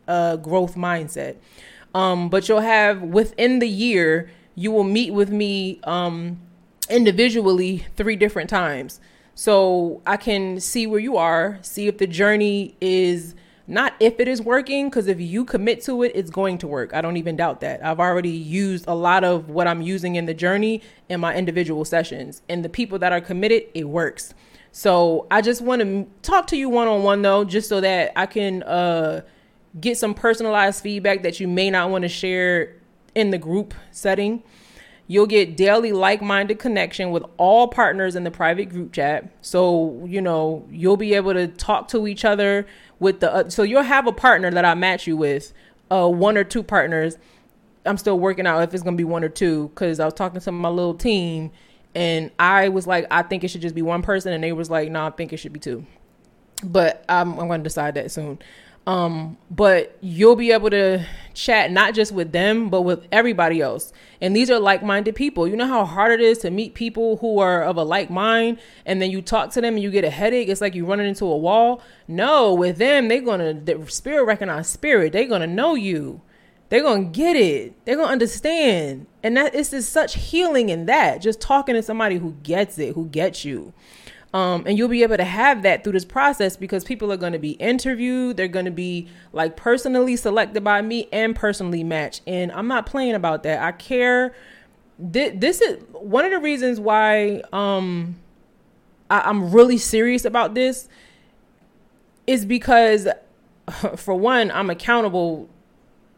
uh, 0.08 0.36
growth 0.36 0.74
mindset. 0.74 1.36
Um, 1.94 2.28
but 2.28 2.48
you'll 2.48 2.60
have 2.60 3.00
within 3.00 3.60
the 3.60 3.68
year, 3.68 4.28
you 4.54 4.70
will 4.70 4.84
meet 4.84 5.12
with 5.12 5.30
me 5.30 5.80
um, 5.84 6.40
individually 6.88 7.86
three 7.96 8.16
different 8.16 8.50
times. 8.50 9.00
So 9.34 10.00
I 10.06 10.16
can 10.16 10.60
see 10.60 10.86
where 10.86 11.00
you 11.00 11.16
are, 11.16 11.58
see 11.62 11.88
if 11.88 11.98
the 11.98 12.06
journey 12.06 12.76
is 12.80 13.34
not 13.66 13.94
if 13.98 14.20
it 14.20 14.28
is 14.28 14.42
working, 14.42 14.90
because 14.90 15.06
if 15.06 15.18
you 15.18 15.44
commit 15.44 15.82
to 15.84 16.02
it, 16.02 16.12
it's 16.14 16.30
going 16.30 16.58
to 16.58 16.68
work. 16.68 16.92
I 16.92 17.00
don't 17.00 17.16
even 17.16 17.34
doubt 17.34 17.62
that. 17.62 17.82
I've 17.82 17.98
already 17.98 18.30
used 18.30 18.84
a 18.86 18.94
lot 18.94 19.24
of 19.24 19.48
what 19.48 19.66
I'm 19.66 19.80
using 19.80 20.16
in 20.16 20.26
the 20.26 20.34
journey 20.34 20.82
in 21.08 21.18
my 21.20 21.34
individual 21.34 21.84
sessions. 21.84 22.42
And 22.48 22.64
the 22.64 22.68
people 22.68 22.98
that 22.98 23.12
are 23.12 23.22
committed, 23.22 23.64
it 23.72 23.88
works. 23.88 24.34
So 24.70 25.26
I 25.30 25.40
just 25.40 25.62
want 25.62 25.80
to 25.82 26.06
talk 26.22 26.46
to 26.48 26.56
you 26.56 26.68
one 26.68 26.88
on 26.88 27.02
one 27.04 27.22
though, 27.22 27.44
just 27.44 27.68
so 27.68 27.80
that 27.80 28.12
I 28.16 28.26
can 28.26 28.62
uh 28.64 29.22
get 29.80 29.98
some 29.98 30.14
personalized 30.14 30.82
feedback 30.82 31.22
that 31.22 31.40
you 31.40 31.48
may 31.48 31.70
not 31.70 31.90
want 31.90 32.02
to 32.02 32.08
share 32.08 32.74
in 33.14 33.30
the 33.30 33.38
group 33.38 33.74
setting. 33.90 34.42
You'll 35.06 35.26
get 35.26 35.56
daily 35.56 35.92
like 35.92 36.22
minded 36.22 36.58
connection 36.58 37.10
with 37.10 37.24
all 37.36 37.68
partners 37.68 38.16
in 38.16 38.24
the 38.24 38.30
private 38.30 38.70
group 38.70 38.92
chat. 38.92 39.30
So, 39.42 40.04
you 40.06 40.22
know, 40.22 40.66
you'll 40.70 40.96
be 40.96 41.14
able 41.14 41.34
to 41.34 41.46
talk 41.46 41.88
to 41.88 42.06
each 42.06 42.24
other 42.24 42.66
with 43.00 43.20
the, 43.20 43.32
uh, 43.32 43.50
so 43.50 43.62
you'll 43.62 43.82
have 43.82 44.06
a 44.06 44.12
partner 44.12 44.50
that 44.50 44.64
I 44.64 44.74
match 44.74 45.06
you 45.06 45.16
with, 45.16 45.52
uh, 45.90 46.08
one 46.08 46.38
or 46.38 46.44
two 46.44 46.62
partners. 46.62 47.18
I'm 47.84 47.98
still 47.98 48.18
working 48.18 48.46
out 48.46 48.62
if 48.62 48.72
it's 48.72 48.82
going 48.82 48.96
to 48.96 48.98
be 48.98 49.04
one 49.04 49.24
or 49.24 49.28
two 49.28 49.68
because 49.68 50.00
I 50.00 50.06
was 50.06 50.14
talking 50.14 50.40
to 50.40 50.52
my 50.52 50.70
little 50.70 50.94
team 50.94 51.50
and 51.94 52.30
I 52.38 52.70
was 52.70 52.86
like, 52.86 53.06
I 53.10 53.22
think 53.22 53.44
it 53.44 53.48
should 53.48 53.60
just 53.60 53.74
be 53.74 53.82
one 53.82 54.02
person. 54.02 54.32
And 54.32 54.42
they 54.42 54.52
was 54.52 54.70
like, 54.70 54.90
no, 54.90 55.00
nah, 55.00 55.08
I 55.08 55.10
think 55.10 55.32
it 55.32 55.36
should 55.36 55.52
be 55.52 55.60
two. 55.60 55.86
But 56.62 57.04
I'm, 57.08 57.38
I'm 57.38 57.46
going 57.46 57.60
to 57.60 57.64
decide 57.64 57.94
that 57.94 58.10
soon. 58.10 58.38
Um, 58.86 59.38
but 59.50 59.96
you'll 60.02 60.36
be 60.36 60.52
able 60.52 60.68
to 60.70 61.06
chat 61.32 61.70
not 61.70 61.94
just 61.94 62.12
with 62.12 62.32
them, 62.32 62.68
but 62.68 62.82
with 62.82 63.06
everybody 63.10 63.60
else. 63.60 63.92
And 64.20 64.36
these 64.36 64.50
are 64.50 64.60
like 64.60 64.82
minded 64.82 65.14
people. 65.14 65.48
You 65.48 65.56
know 65.56 65.66
how 65.66 65.84
hard 65.84 66.12
it 66.12 66.20
is 66.20 66.38
to 66.38 66.50
meet 66.50 66.74
people 66.74 67.16
who 67.16 67.38
are 67.38 67.62
of 67.62 67.76
a 67.76 67.82
like 67.82 68.10
mind, 68.10 68.58
and 68.84 69.00
then 69.00 69.10
you 69.10 69.22
talk 69.22 69.50
to 69.52 69.60
them 69.60 69.74
and 69.74 69.82
you 69.82 69.90
get 69.90 70.04
a 70.04 70.10
headache. 70.10 70.48
It's 70.48 70.60
like 70.60 70.74
you're 70.74 70.86
running 70.86 71.08
into 71.08 71.24
a 71.24 71.36
wall. 71.36 71.82
No, 72.06 72.54
with 72.54 72.76
them, 72.76 73.08
they're 73.08 73.22
gonna, 73.22 73.54
the 73.54 73.84
spirit 73.88 74.24
recognize 74.24 74.68
spirit. 74.68 75.12
They're 75.12 75.26
gonna 75.26 75.46
know 75.46 75.74
you. 75.74 76.20
They're 76.68 76.82
gonna 76.82 77.04
get 77.04 77.36
it. 77.36 77.84
They're 77.84 77.96
gonna 77.96 78.12
understand. 78.12 79.06
And 79.22 79.36
that 79.36 79.54
is 79.54 79.70
just 79.70 79.92
such 79.92 80.16
healing 80.16 80.68
in 80.68 80.86
that. 80.86 81.22
Just 81.22 81.40
talking 81.40 81.74
to 81.74 81.82
somebody 81.82 82.18
who 82.18 82.32
gets 82.42 82.78
it, 82.78 82.94
who 82.94 83.06
gets 83.06 83.44
you. 83.44 83.72
Um, 84.34 84.64
and 84.66 84.76
you'll 84.76 84.88
be 84.88 85.04
able 85.04 85.16
to 85.16 85.24
have 85.24 85.62
that 85.62 85.84
through 85.84 85.92
this 85.92 86.04
process 86.04 86.56
because 86.56 86.82
people 86.82 87.12
are 87.12 87.16
going 87.16 87.34
to 87.34 87.38
be 87.38 87.52
interviewed. 87.52 88.36
They're 88.36 88.48
going 88.48 88.64
to 88.64 88.72
be 88.72 89.06
like 89.32 89.56
personally 89.56 90.16
selected 90.16 90.64
by 90.64 90.82
me 90.82 91.08
and 91.12 91.36
personally 91.36 91.84
matched. 91.84 92.22
And 92.26 92.50
I'm 92.50 92.66
not 92.66 92.84
playing 92.84 93.14
about 93.14 93.44
that. 93.44 93.62
I 93.62 93.70
care. 93.70 94.34
This 94.98 95.60
is 95.60 95.80
one 95.92 96.24
of 96.24 96.32
the 96.32 96.40
reasons 96.40 96.80
why 96.80 97.42
um, 97.52 98.16
I, 99.08 99.20
I'm 99.20 99.52
really 99.52 99.78
serious 99.78 100.24
about 100.24 100.54
this 100.54 100.88
is 102.26 102.44
because, 102.44 103.06
for 103.96 104.16
one, 104.16 104.50
I'm 104.50 104.68
accountable 104.68 105.48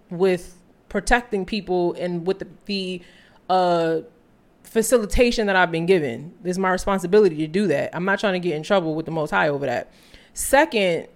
with 0.09 0.57
protecting 0.89 1.45
people 1.45 1.93
and 1.99 2.27
with 2.27 2.39
the, 2.39 2.49
the 2.65 3.03
uh, 3.51 4.01
facilitation 4.77 5.47
that 5.47 5.57
I've 5.57 5.73
been 5.73 5.87
given. 5.87 6.35
It's 6.45 6.59
my 6.59 6.71
responsibility 6.71 7.37
to 7.37 7.47
do 7.47 7.67
that. 7.69 7.97
I'm 7.97 8.05
not 8.05 8.21
trying 8.21 8.35
to 8.35 8.39
get 8.39 8.55
in 8.55 8.63
trouble 8.63 8.95
with 8.95 9.07
the 9.07 9.11
Most 9.11 9.31
High 9.31 9.49
over 9.49 9.65
that. 9.65 9.91
Second, 10.35 11.09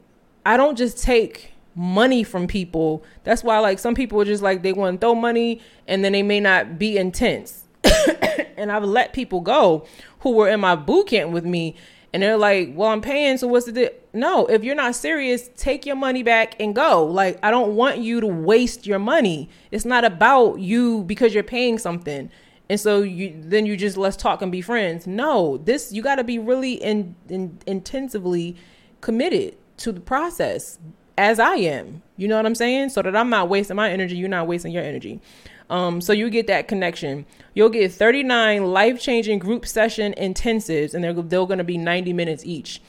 I 0.46 0.56
don't 0.56 0.78
just 0.78 1.02
take 1.02 1.52
money 1.74 2.24
from 2.24 2.46
people. 2.46 3.04
That's 3.24 3.44
why, 3.44 3.58
like, 3.58 3.78
some 3.78 3.94
people 3.94 4.18
are 4.18 4.24
just 4.24 4.42
like 4.42 4.62
they 4.62 4.72
want 4.72 4.98
to 4.98 5.06
throw 5.06 5.14
money 5.14 5.60
and 5.86 6.02
then 6.02 6.12
they 6.12 6.22
may 6.22 6.40
not 6.40 6.78
be 6.78 6.96
intense. 6.96 7.64
and 8.56 8.72
I've 8.72 8.82
let 8.82 9.12
people 9.12 9.42
go 9.42 9.84
who 10.20 10.30
were 10.30 10.48
in 10.48 10.60
my 10.60 10.74
boot 10.74 11.08
camp 11.08 11.30
with 11.30 11.44
me 11.44 11.76
and 12.14 12.22
they're 12.22 12.38
like, 12.38 12.72
"Well, 12.74 12.88
I'm 12.88 13.02
paying, 13.02 13.36
so 13.36 13.46
what's 13.46 13.66
the 13.66 13.92
no? 14.14 14.46
If 14.46 14.64
you're 14.64 14.74
not 14.74 14.94
serious, 14.94 15.50
take 15.54 15.84
your 15.84 15.96
money 15.96 16.22
back 16.22 16.56
and 16.58 16.74
go. 16.74 17.04
Like, 17.04 17.38
I 17.42 17.50
don't 17.50 17.76
want 17.76 17.98
you 17.98 18.22
to 18.22 18.26
waste 18.26 18.86
your 18.86 18.98
money. 18.98 19.50
It's 19.70 19.84
not 19.84 20.04
about 20.04 20.60
you 20.60 21.04
because 21.04 21.34
you're 21.34 21.42
paying 21.42 21.78
something 21.78 22.30
and 22.70 22.80
so 22.80 23.02
you 23.02 23.34
then 23.38 23.66
you 23.66 23.76
just 23.76 23.98
let's 23.98 24.16
talk 24.16 24.40
and 24.40 24.50
be 24.50 24.62
friends 24.62 25.06
no 25.06 25.58
this 25.58 25.92
you 25.92 26.00
got 26.00 26.14
to 26.14 26.24
be 26.24 26.38
really 26.38 26.72
in, 26.72 27.14
in 27.28 27.58
intensively 27.66 28.56
committed 29.02 29.54
to 29.76 29.92
the 29.92 30.00
process 30.00 30.78
as 31.20 31.38
I 31.38 31.56
am. 31.56 32.02
You 32.16 32.28
know 32.28 32.36
what 32.36 32.46
I'm 32.46 32.54
saying? 32.54 32.88
So 32.90 33.02
that 33.02 33.14
I'm 33.14 33.28
not 33.28 33.48
wasting 33.48 33.76
my 33.76 33.90
energy, 33.90 34.16
you're 34.16 34.28
not 34.28 34.46
wasting 34.46 34.72
your 34.72 34.82
energy. 34.82 35.20
Um, 35.68 36.00
so 36.00 36.12
you 36.12 36.30
get 36.30 36.46
that 36.48 36.66
connection. 36.66 37.26
You'll 37.54 37.68
get 37.68 37.92
39 37.92 38.64
life 38.72 39.00
changing 39.00 39.38
group 39.38 39.66
session 39.66 40.14
intensives, 40.18 40.94
and 40.94 41.04
they're, 41.04 41.12
they're 41.12 41.46
going 41.46 41.58
to 41.58 41.64
be 41.64 41.78
90 41.78 42.12
minutes 42.12 42.44
each. 42.44 42.80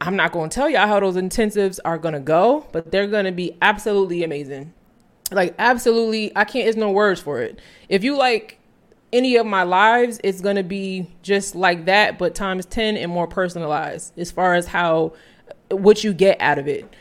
I'm 0.00 0.16
not 0.16 0.32
going 0.32 0.50
to 0.50 0.54
tell 0.54 0.70
y'all 0.70 0.86
how 0.86 1.00
those 1.00 1.16
intensives 1.16 1.80
are 1.84 1.98
going 1.98 2.14
to 2.14 2.20
go, 2.20 2.66
but 2.72 2.90
they're 2.90 3.06
going 3.06 3.26
to 3.26 3.32
be 3.32 3.56
absolutely 3.60 4.22
amazing. 4.22 4.72
Like, 5.30 5.54
absolutely, 5.58 6.32
I 6.36 6.44
can't, 6.44 6.64
there's 6.64 6.76
no 6.76 6.90
words 6.90 7.20
for 7.20 7.42
it. 7.42 7.58
If 7.88 8.04
you 8.04 8.16
like 8.16 8.58
any 9.14 9.36
of 9.36 9.46
my 9.46 9.62
lives, 9.62 10.20
it's 10.24 10.40
going 10.40 10.56
to 10.56 10.64
be 10.64 11.06
just 11.22 11.54
like 11.54 11.84
that, 11.84 12.18
but 12.18 12.34
times 12.34 12.66
10 12.66 12.96
and 12.96 13.10
more 13.10 13.28
personalized 13.28 14.18
as 14.18 14.32
far 14.32 14.54
as 14.54 14.66
how, 14.66 15.12
what 15.70 16.02
you 16.02 16.12
get 16.12 16.38
out 16.40 16.58
of 16.58 16.66
it. 16.66 16.92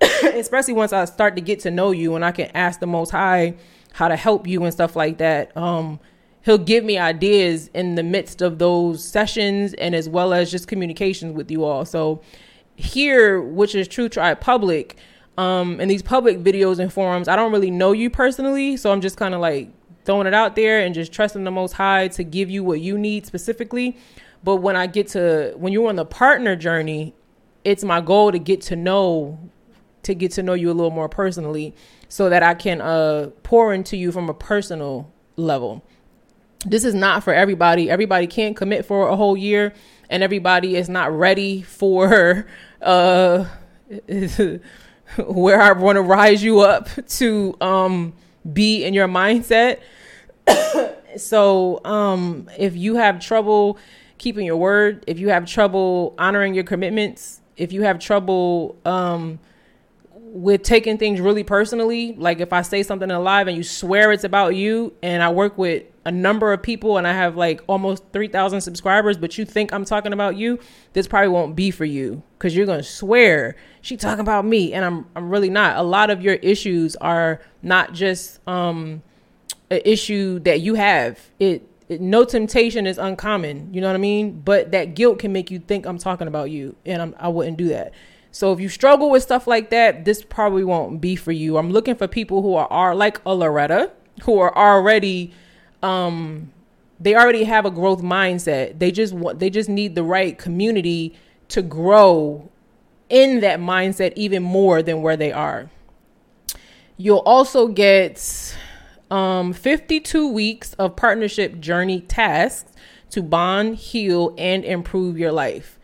Especially 0.00 0.74
once 0.74 0.92
I 0.92 1.04
start 1.04 1.36
to 1.36 1.40
get 1.40 1.60
to 1.60 1.70
know 1.70 1.92
you 1.92 2.16
and 2.16 2.24
I 2.24 2.32
can 2.32 2.50
ask 2.54 2.80
the 2.80 2.86
Most 2.86 3.10
High 3.10 3.54
how 3.92 4.08
to 4.08 4.16
help 4.16 4.48
you 4.48 4.64
and 4.64 4.72
stuff 4.72 4.96
like 4.96 5.18
that. 5.18 5.56
Um, 5.56 6.00
he'll 6.42 6.58
give 6.58 6.82
me 6.82 6.98
ideas 6.98 7.70
in 7.72 7.94
the 7.94 8.02
midst 8.02 8.42
of 8.42 8.58
those 8.58 9.04
sessions 9.04 9.72
and 9.74 9.94
as 9.94 10.08
well 10.08 10.32
as 10.32 10.50
just 10.50 10.66
communications 10.66 11.34
with 11.34 11.52
you 11.52 11.64
all. 11.64 11.84
So 11.84 12.20
here, 12.74 13.40
which 13.40 13.76
is 13.76 13.86
Truth 13.86 14.12
Tribe 14.12 14.40
Public, 14.40 14.96
um, 15.38 15.78
and 15.80 15.88
these 15.88 16.02
public 16.02 16.40
videos 16.40 16.80
and 16.80 16.92
forums, 16.92 17.28
I 17.28 17.36
don't 17.36 17.52
really 17.52 17.70
know 17.70 17.92
you 17.92 18.10
personally, 18.10 18.76
so 18.76 18.90
I'm 18.90 19.00
just 19.00 19.16
kind 19.16 19.34
of 19.34 19.40
like 19.40 19.70
throwing 20.10 20.26
it 20.26 20.34
out 20.34 20.56
there 20.56 20.80
and 20.80 20.92
just 20.92 21.12
trusting 21.12 21.44
the 21.44 21.52
Most 21.52 21.74
High 21.74 22.08
to 22.08 22.24
give 22.24 22.50
you 22.50 22.64
what 22.64 22.80
you 22.80 22.98
need 22.98 23.26
specifically. 23.26 23.96
But 24.42 24.56
when 24.56 24.74
I 24.74 24.88
get 24.88 25.06
to 25.08 25.54
when 25.56 25.72
you're 25.72 25.88
on 25.88 25.94
the 25.94 26.04
partner 26.04 26.56
journey, 26.56 27.14
it's 27.62 27.84
my 27.84 28.00
goal 28.00 28.32
to 28.32 28.40
get 28.40 28.60
to 28.62 28.74
know 28.74 29.38
to 30.02 30.14
get 30.16 30.32
to 30.32 30.42
know 30.42 30.54
you 30.54 30.68
a 30.68 30.74
little 30.74 30.90
more 30.90 31.08
personally 31.08 31.76
so 32.08 32.28
that 32.28 32.42
I 32.42 32.54
can 32.54 32.80
uh, 32.80 33.30
pour 33.44 33.72
into 33.72 33.96
you 33.96 34.10
from 34.10 34.28
a 34.28 34.34
personal 34.34 35.12
level. 35.36 35.84
This 36.66 36.84
is 36.84 36.92
not 36.92 37.22
for 37.22 37.32
everybody. 37.32 37.88
Everybody 37.88 38.26
can't 38.26 38.56
commit 38.56 38.84
for 38.84 39.06
a 39.06 39.14
whole 39.14 39.36
year, 39.36 39.72
and 40.08 40.24
everybody 40.24 40.74
is 40.74 40.88
not 40.88 41.16
ready 41.16 41.62
for 41.62 42.48
uh, 42.82 43.44
where 45.18 45.60
I 45.60 45.70
want 45.70 45.96
to 45.96 46.02
rise 46.02 46.42
you 46.42 46.60
up 46.60 46.88
to 47.06 47.56
um, 47.60 48.12
be 48.52 48.82
in 48.82 48.92
your 48.92 49.06
mindset. 49.06 49.78
so, 51.16 51.84
um, 51.84 52.48
if 52.58 52.76
you 52.76 52.96
have 52.96 53.20
trouble 53.20 53.78
keeping 54.18 54.46
your 54.46 54.56
word, 54.56 55.04
if 55.06 55.18
you 55.18 55.30
have 55.30 55.46
trouble 55.46 56.14
honoring 56.18 56.54
your 56.54 56.64
commitments, 56.64 57.40
if 57.56 57.72
you 57.72 57.82
have 57.82 57.98
trouble 57.98 58.76
um, 58.84 59.38
with 60.14 60.62
taking 60.62 60.98
things 60.98 61.20
really 61.20 61.42
personally, 61.42 62.14
like 62.16 62.40
if 62.40 62.52
I 62.52 62.62
say 62.62 62.82
something 62.82 63.10
alive 63.10 63.48
and 63.48 63.56
you 63.56 63.62
swear 63.62 64.12
it's 64.12 64.24
about 64.24 64.54
you, 64.54 64.94
and 65.02 65.22
I 65.22 65.30
work 65.30 65.58
with 65.58 65.84
a 66.04 66.12
number 66.12 66.52
of 66.52 66.62
people 66.62 66.96
and 66.96 67.06
I 67.06 67.12
have 67.12 67.36
like 67.36 67.62
almost 67.66 68.04
3,000 68.12 68.60
subscribers, 68.60 69.18
but 69.18 69.36
you 69.36 69.44
think 69.44 69.72
I'm 69.72 69.84
talking 69.84 70.12
about 70.12 70.36
you, 70.36 70.58
this 70.92 71.06
probably 71.06 71.28
won't 71.28 71.54
be 71.54 71.70
for 71.70 71.84
you 71.84 72.22
because 72.38 72.56
you're 72.56 72.66
going 72.66 72.80
to 72.80 72.84
swear 72.84 73.56
she 73.82 73.96
talking 73.96 74.20
about 74.20 74.44
me. 74.44 74.72
And 74.72 74.84
I'm, 74.84 75.06
I'm 75.14 75.30
really 75.30 75.50
not. 75.50 75.76
A 75.76 75.82
lot 75.82 76.10
of 76.10 76.22
your 76.22 76.34
issues 76.34 76.96
are 76.96 77.40
not 77.62 77.92
just 77.92 78.46
um, 78.48 79.02
an 79.70 79.80
issue 79.84 80.38
that 80.40 80.60
you 80.60 80.74
have. 80.74 81.18
It, 81.38 81.66
it, 81.88 82.00
no 82.00 82.24
temptation 82.24 82.86
is 82.86 82.98
uncommon. 82.98 83.72
You 83.72 83.80
know 83.80 83.88
what 83.88 83.94
I 83.94 84.00
mean? 84.00 84.40
But 84.40 84.72
that 84.72 84.94
guilt 84.94 85.18
can 85.18 85.32
make 85.32 85.50
you 85.50 85.58
think 85.58 85.86
I'm 85.86 85.98
talking 85.98 86.28
about 86.28 86.50
you. 86.50 86.76
And 86.84 87.02
I'm, 87.02 87.14
I 87.18 87.28
wouldn't 87.28 87.56
do 87.56 87.68
that. 87.68 87.92
So 88.32 88.52
if 88.52 88.60
you 88.60 88.68
struggle 88.68 89.10
with 89.10 89.22
stuff 89.22 89.46
like 89.46 89.70
that, 89.70 90.04
this 90.04 90.22
probably 90.22 90.62
won't 90.62 91.00
be 91.00 91.16
for 91.16 91.32
you. 91.32 91.56
I'm 91.56 91.70
looking 91.72 91.96
for 91.96 92.06
people 92.06 92.42
who 92.42 92.54
are, 92.54 92.68
are 92.70 92.94
like 92.94 93.20
a 93.26 93.34
Loretta, 93.34 93.90
who 94.22 94.38
are 94.38 94.56
already 94.56 95.32
um 95.82 96.52
they 97.00 97.14
already 97.14 97.44
have 97.44 97.64
a 97.64 97.70
growth 97.70 98.02
mindset. 98.02 98.78
They 98.78 98.92
just 98.92 99.14
want 99.14 99.38
they 99.38 99.50
just 99.50 99.68
need 99.68 99.94
the 99.94 100.02
right 100.02 100.36
community 100.38 101.16
to 101.48 101.62
grow 101.62 102.50
in 103.08 103.40
that 103.40 103.58
mindset 103.58 104.12
even 104.14 104.42
more 104.42 104.82
than 104.82 105.02
where 105.02 105.16
they 105.16 105.32
are. 105.32 105.70
You'll 106.96 107.18
also 107.18 107.68
get 107.68 108.54
um 109.10 109.52
52 109.52 110.28
weeks 110.28 110.74
of 110.74 110.96
partnership 110.96 111.60
journey 111.60 112.00
tasks 112.00 112.72
to 113.10 113.22
bond, 113.22 113.76
heal 113.76 114.34
and 114.38 114.64
improve 114.64 115.18
your 115.18 115.32
life. 115.32 115.78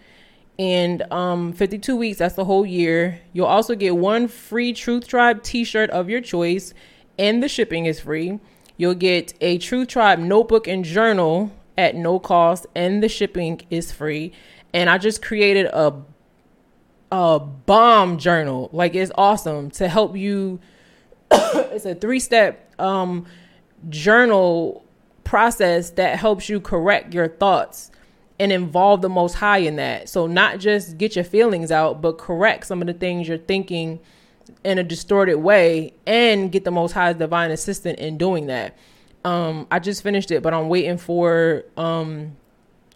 And 0.59 1.03
um 1.13 1.53
52 1.53 1.97
weeks 1.97 2.19
that's 2.19 2.35
the 2.35 2.45
whole 2.45 2.65
year. 2.65 3.21
You'll 3.33 3.47
also 3.47 3.75
get 3.75 3.97
one 3.97 4.29
free 4.29 4.73
truth 4.73 5.07
tribe 5.09 5.43
t-shirt 5.43 5.91
of 5.91 6.09
your 6.09 6.21
choice 6.21 6.73
and 7.19 7.43
the 7.43 7.49
shipping 7.49 7.87
is 7.87 8.01
free. 8.01 8.39
You'll 8.77 8.95
get 8.95 9.35
a 9.41 9.59
truth 9.59 9.89
tribe 9.89 10.19
notebook 10.19 10.67
and 10.67 10.85
journal 10.85 11.51
at 11.79 11.95
no 11.95 12.19
cost 12.19 12.67
and 12.75 13.03
the 13.03 13.09
shipping 13.09 13.61
is 13.71 13.93
free. 13.93 14.33
And 14.73 14.89
i 14.91 14.99
just 14.99 15.23
created 15.23 15.67
a 15.67 15.95
a 17.13 17.39
bomb 17.39 18.19
journal. 18.19 18.69
Like 18.73 18.95
it's 18.95 19.13
awesome 19.17 19.71
to 19.73 19.89
help 19.89 20.17
you 20.17 20.59
it's 21.33 21.87
a 21.87 21.95
three 21.95 22.21
step 22.21 22.73
um 22.81 23.27
journal 23.89 24.85
process 25.25 25.91
that 25.91 26.19
helps 26.19 26.49
you 26.49 26.61
correct 26.61 27.13
your 27.13 27.29
thoughts 27.29 27.91
and 28.39 28.53
involve 28.53 29.01
the 29.03 29.09
most 29.09 29.35
high 29.35 29.59
in 29.59 29.77
that. 29.77 30.09
So 30.09 30.27
not 30.27 30.59
just 30.61 30.99
get 30.99 31.17
your 31.17 31.25
feelings 31.25 31.73
out, 31.73 32.01
but 32.01 32.19
correct 32.19 32.67
some 32.67 32.81
of 32.81 32.87
the 32.87 32.93
things 32.93 33.27
you're 33.29 33.39
thinking 33.39 33.99
in 34.63 34.79
a 34.79 34.85
distorted 34.85 35.39
way 35.39 35.95
and 36.07 36.53
get 36.53 36.65
the 36.65 36.71
most 36.71 36.93
high's 36.93 37.17
divine 37.17 37.51
assistant 37.51 37.99
in 37.99 38.19
doing 38.19 38.47
that. 38.47 38.77
Um, 39.25 39.67
I 39.71 39.79
just 39.79 40.03
finished 40.03 40.31
it, 40.31 40.43
but 40.43 40.55
I'm 40.55 40.69
waiting 40.69 40.99
for 40.99 41.65
um, 41.77 42.37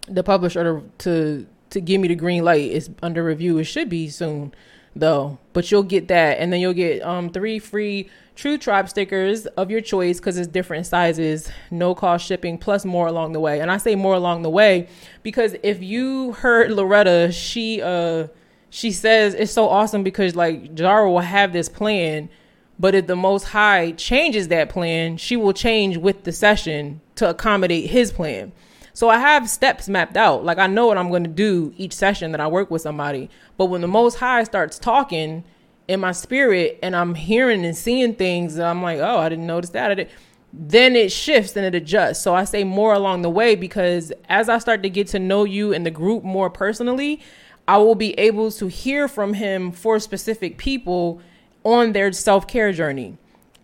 the 0.06 0.22
publisher 0.22 0.62
to, 0.62 0.90
to 0.98 1.46
to 1.70 1.80
give 1.80 2.00
me 2.00 2.08
the 2.08 2.16
green 2.16 2.44
light. 2.44 2.70
It's 2.70 2.90
under 3.02 3.24
review. 3.24 3.58
It 3.58 3.64
should 3.64 3.88
be 3.88 4.08
soon 4.08 4.52
though. 4.94 5.38
But 5.52 5.70
you'll 5.70 5.82
get 5.82 6.08
that 6.08 6.38
and 6.38 6.52
then 6.52 6.60
you'll 6.60 6.72
get 6.72 7.02
um 7.02 7.30
three 7.30 7.58
free 7.58 8.08
Truth 8.40 8.60
Tribe 8.60 8.88
stickers 8.88 9.44
of 9.46 9.70
your 9.70 9.82
choice 9.82 10.18
because 10.18 10.38
it's 10.38 10.48
different 10.48 10.86
sizes, 10.86 11.50
no 11.70 11.94
cost 11.94 12.24
shipping, 12.24 12.56
plus 12.56 12.86
more 12.86 13.06
along 13.06 13.34
the 13.34 13.40
way. 13.40 13.60
And 13.60 13.70
I 13.70 13.76
say 13.76 13.94
more 13.96 14.14
along 14.14 14.42
the 14.42 14.48
way 14.48 14.88
because 15.22 15.56
if 15.62 15.82
you 15.82 16.32
heard 16.32 16.70
Loretta, 16.70 17.32
she 17.32 17.82
uh 17.82 18.28
she 18.70 18.92
says 18.92 19.34
it's 19.34 19.52
so 19.52 19.68
awesome 19.68 20.02
because 20.02 20.34
like 20.36 20.78
Zara 20.78 21.10
will 21.10 21.18
have 21.18 21.52
this 21.52 21.68
plan, 21.68 22.30
but 22.78 22.94
if 22.94 23.06
the 23.06 23.16
Most 23.16 23.44
High 23.44 23.92
changes 23.92 24.48
that 24.48 24.70
plan, 24.70 25.18
she 25.18 25.36
will 25.36 25.52
change 25.52 25.98
with 25.98 26.24
the 26.24 26.32
session 26.32 27.02
to 27.16 27.28
accommodate 27.28 27.90
His 27.90 28.10
plan. 28.12 28.52
So 29.00 29.08
I 29.08 29.18
have 29.18 29.48
steps 29.48 29.88
mapped 29.88 30.18
out. 30.18 30.44
Like 30.44 30.58
I 30.58 30.66
know 30.66 30.86
what 30.86 30.98
I'm 30.98 31.08
going 31.08 31.24
to 31.24 31.30
do 31.30 31.72
each 31.78 31.94
session 31.94 32.32
that 32.32 32.40
I 32.42 32.46
work 32.48 32.70
with 32.70 32.82
somebody. 32.82 33.30
But 33.56 33.70
when 33.70 33.80
the 33.80 33.88
Most 33.88 34.16
High 34.16 34.44
starts 34.44 34.78
talking 34.78 35.42
in 35.88 36.00
my 36.00 36.12
spirit 36.12 36.78
and 36.82 36.94
I'm 36.94 37.14
hearing 37.14 37.64
and 37.64 37.74
seeing 37.74 38.14
things 38.14 38.56
and 38.56 38.64
I'm 38.66 38.82
like, 38.82 38.98
oh, 38.98 39.16
I 39.16 39.30
didn't 39.30 39.46
notice 39.46 39.70
that. 39.70 39.90
I 39.90 39.94
did. 39.94 40.10
Then 40.52 40.96
it 40.96 41.10
shifts 41.10 41.56
and 41.56 41.64
it 41.64 41.74
adjusts. 41.74 42.20
So 42.20 42.34
I 42.34 42.44
say 42.44 42.62
more 42.62 42.92
along 42.92 43.22
the 43.22 43.30
way 43.30 43.54
because 43.54 44.12
as 44.28 44.50
I 44.50 44.58
start 44.58 44.82
to 44.82 44.90
get 44.90 45.06
to 45.06 45.18
know 45.18 45.44
you 45.44 45.72
and 45.72 45.86
the 45.86 45.90
group 45.90 46.22
more 46.22 46.50
personally, 46.50 47.22
I 47.66 47.78
will 47.78 47.94
be 47.94 48.12
able 48.18 48.50
to 48.50 48.66
hear 48.66 49.08
from 49.08 49.32
him 49.32 49.72
for 49.72 49.98
specific 49.98 50.58
people 50.58 51.22
on 51.64 51.92
their 51.92 52.12
self 52.12 52.46
care 52.46 52.70
journey. 52.70 53.16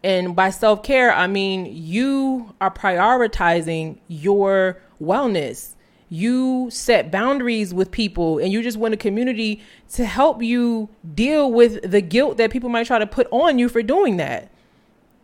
And 0.03 0.35
by 0.35 0.49
self 0.49 0.83
care, 0.83 1.13
I 1.13 1.27
mean 1.27 1.67
you 1.67 2.55
are 2.59 2.71
prioritizing 2.71 3.99
your 4.09 4.81
wellness 5.01 5.77
you 6.09 6.69
set 6.71 7.11
boundaries 7.11 7.75
with 7.75 7.91
people 7.91 8.39
and 8.39 8.53
you 8.53 8.63
just 8.63 8.77
want 8.77 8.95
a 8.95 8.97
community 8.97 9.61
to 9.93 10.05
help 10.05 10.43
you 10.43 10.89
deal 11.15 11.51
with 11.51 11.91
the 11.91 12.01
guilt 12.01 12.37
that 12.37 12.51
people 12.51 12.69
might 12.69 12.87
try 12.87 12.99
to 12.99 13.07
put 13.07 13.27
on 13.31 13.59
you 13.59 13.69
for 13.69 13.83
doing 13.83 14.17
that. 14.17 14.51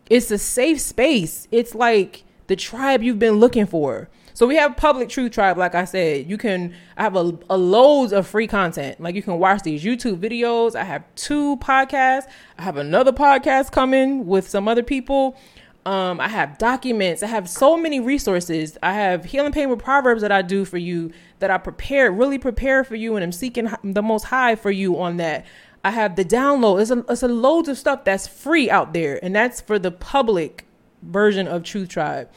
It's 0.09 0.29
a 0.31 0.37
safe 0.37 0.81
space. 0.81 1.47
It's 1.51 1.73
like 1.73 2.23
the 2.47 2.55
tribe 2.55 3.01
you've 3.01 3.19
been 3.19 3.35
looking 3.35 3.65
for. 3.65 4.09
So 4.35 4.47
we 4.47 4.55
have 4.55 4.75
public 4.75 5.09
truth 5.09 5.31
tribe, 5.31 5.57
like 5.57 5.75
I 5.75 5.85
said. 5.85 6.29
You 6.29 6.37
can 6.37 6.73
I 6.97 7.03
have 7.03 7.15
a, 7.15 7.37
a 7.49 7.57
loads 7.57 8.11
of 8.11 8.27
free 8.27 8.47
content. 8.47 8.99
Like 8.99 9.15
you 9.15 9.21
can 9.21 9.39
watch 9.39 9.61
these 9.61 9.83
YouTube 9.83 10.17
videos. 10.17 10.75
I 10.75 10.83
have 10.83 11.03
two 11.15 11.57
podcasts. 11.57 12.27
I 12.57 12.63
have 12.63 12.77
another 12.77 13.13
podcast 13.13 13.71
coming 13.71 14.25
with 14.25 14.49
some 14.49 14.67
other 14.67 14.83
people. 14.83 15.37
Um, 15.85 16.21
I 16.21 16.29
have 16.29 16.57
documents. 16.57 17.23
I 17.23 17.27
have 17.27 17.49
so 17.49 17.75
many 17.75 17.99
resources. 17.99 18.77
I 18.81 18.93
have 18.93 19.25
healing 19.25 19.51
pain 19.51 19.69
with 19.69 19.79
proverbs 19.79 20.21
that 20.21 20.31
I 20.31 20.41
do 20.41 20.63
for 20.63 20.77
you 20.77 21.11
that 21.39 21.51
I 21.51 21.57
prepare, 21.57 22.11
really 22.11 22.37
prepare 22.37 22.83
for 22.83 22.95
you, 22.95 23.15
and 23.15 23.23
I'm 23.23 23.33
seeking 23.33 23.69
the 23.83 24.01
most 24.01 24.23
high 24.23 24.55
for 24.55 24.71
you 24.71 24.99
on 24.99 25.17
that. 25.17 25.45
I 25.83 25.91
have 25.91 26.15
the 26.15 26.23
download. 26.23 26.81
It's 26.81 26.91
a, 26.91 27.03
it's 27.09 27.23
a 27.23 27.27
loads 27.27 27.67
of 27.67 27.77
stuff 27.77 28.05
that's 28.05 28.27
free 28.27 28.69
out 28.69 28.93
there, 28.93 29.19
and 29.23 29.35
that's 29.35 29.59
for 29.59 29.77
the 29.77 29.91
public 29.91 30.65
version 31.01 31.47
of 31.47 31.63
Truth 31.63 31.89
Tribe. 31.89 32.29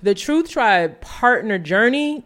The 0.00 0.14
Truth 0.14 0.50
Tribe 0.50 1.00
partner 1.00 1.58
journey 1.58 2.24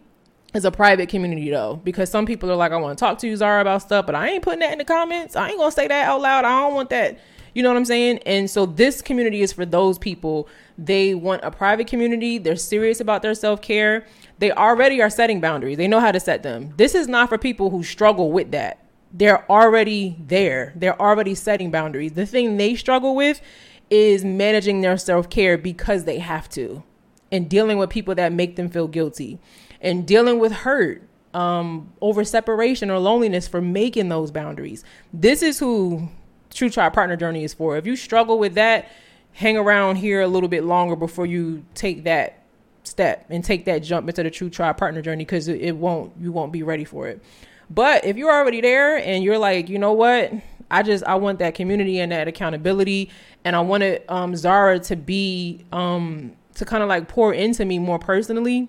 is 0.53 0.65
a 0.65 0.71
private 0.71 1.09
community 1.09 1.49
though, 1.49 1.77
because 1.83 2.11
some 2.11 2.27
people 2.27 2.51
are 2.51 2.55
like, 2.55 2.71
I 2.71 2.77
want 2.77 2.97
to 2.97 3.03
talk 3.03 3.17
to 3.19 3.27
you, 3.27 3.35
Zara, 3.35 3.61
about 3.61 3.81
stuff, 3.81 4.05
but 4.05 4.13
I 4.13 4.29
ain't 4.29 4.43
putting 4.43 4.59
that 4.59 4.71
in 4.71 4.77
the 4.77 4.85
comments. 4.85 5.35
I 5.35 5.49
ain't 5.49 5.57
gonna 5.57 5.71
say 5.71 5.87
that 5.87 6.07
out 6.07 6.21
loud. 6.21 6.45
I 6.45 6.61
don't 6.61 6.75
want 6.75 6.89
that 6.91 7.19
You 7.59 7.63
know 7.63 7.71
what 7.71 7.77
I'm 7.77 7.83
saying? 7.83 8.19
And 8.19 8.49
so 8.49 8.65
this 8.65 9.01
community 9.01 9.41
is 9.41 9.51
for 9.51 9.65
those 9.65 9.97
people. 9.99 10.47
They 10.77 11.13
want 11.13 11.43
a 11.43 11.51
private 11.51 11.87
community. 11.87 12.37
They're 12.37 12.55
serious 12.55 13.01
about 13.01 13.21
their 13.21 13.35
self 13.35 13.61
care. 13.61 14.05
They 14.37 14.53
already 14.53 15.01
are 15.01 15.09
setting 15.09 15.41
boundaries. 15.41 15.77
They 15.77 15.89
know 15.89 15.99
how 15.99 16.13
to 16.13 16.21
set 16.21 16.41
them. 16.41 16.73
This 16.77 16.95
is 16.95 17.09
not 17.09 17.27
for 17.27 17.37
people 17.37 17.69
who 17.69 17.83
struggle 17.83 18.31
with 18.31 18.51
that. 18.51 18.79
They're 19.11 19.43
already 19.51 20.15
there. 20.25 20.71
They're 20.73 20.97
already 21.01 21.35
setting 21.35 21.69
boundaries. 21.69 22.13
The 22.13 22.25
thing 22.25 22.55
they 22.55 22.75
struggle 22.75 23.13
with 23.13 23.41
is 23.89 24.23
managing 24.23 24.79
their 24.79 24.95
self 24.95 25.29
care 25.29 25.57
because 25.57 26.05
they 26.05 26.19
have 26.19 26.47
to 26.51 26.81
and 27.29 27.49
dealing 27.49 27.77
with 27.77 27.89
people 27.89 28.15
that 28.15 28.31
make 28.31 28.55
them 28.55 28.69
feel 28.69 28.87
guilty 28.87 29.37
and 29.81 30.07
dealing 30.07 30.39
with 30.39 30.53
hurt 30.53 31.03
um, 31.33 31.91
over 31.99 32.23
separation 32.23 32.89
or 32.89 32.99
loneliness 32.99 33.49
for 33.49 33.59
making 33.59 34.07
those 34.07 34.31
boundaries. 34.31 34.85
This 35.11 35.43
is 35.43 35.59
who 35.59 36.07
Truth 36.53 36.73
Tribe 36.73 36.93
Partner 36.93 37.15
Journey 37.15 37.43
is 37.43 37.53
for. 37.53 37.77
If 37.77 37.85
you 37.85 37.95
struggle 37.95 38.39
with 38.39 38.55
that, 38.55 38.89
hang 39.33 39.57
around 39.57 39.97
here 39.97 40.21
a 40.21 40.27
little 40.27 40.49
bit 40.49 40.63
longer 40.63 40.95
before 40.95 41.25
you 41.25 41.63
take 41.75 42.03
that 42.03 42.43
step 42.83 43.25
and 43.29 43.43
take 43.43 43.65
that 43.65 43.79
jump 43.79 44.09
into 44.09 44.23
the 44.23 44.31
Truth 44.31 44.53
Tribe 44.53 44.77
Partner 44.77 45.01
Journey 45.01 45.23
because 45.23 45.47
it, 45.47 45.61
it 45.61 45.75
won't 45.75 46.13
you 46.19 46.31
won't 46.31 46.51
be 46.51 46.63
ready 46.63 46.83
for 46.83 47.07
it. 47.07 47.21
But 47.69 48.03
if 48.05 48.17
you're 48.17 48.31
already 48.31 48.61
there 48.61 48.97
and 48.97 49.23
you're 49.23 49.37
like, 49.37 49.69
you 49.69 49.77
know 49.77 49.93
what, 49.93 50.33
I 50.71 50.83
just 50.83 51.03
I 51.03 51.15
want 51.15 51.39
that 51.39 51.55
community 51.55 51.99
and 51.99 52.11
that 52.11 52.27
accountability, 52.27 53.09
and 53.43 53.55
I 53.55 53.61
wanted 53.61 54.03
um, 54.09 54.35
Zara 54.35 54.79
to 54.79 54.95
be 54.95 55.65
um, 55.71 56.33
to 56.55 56.65
kind 56.65 56.83
of 56.83 56.89
like 56.89 57.07
pour 57.07 57.33
into 57.33 57.65
me 57.65 57.79
more 57.79 57.99
personally. 57.99 58.67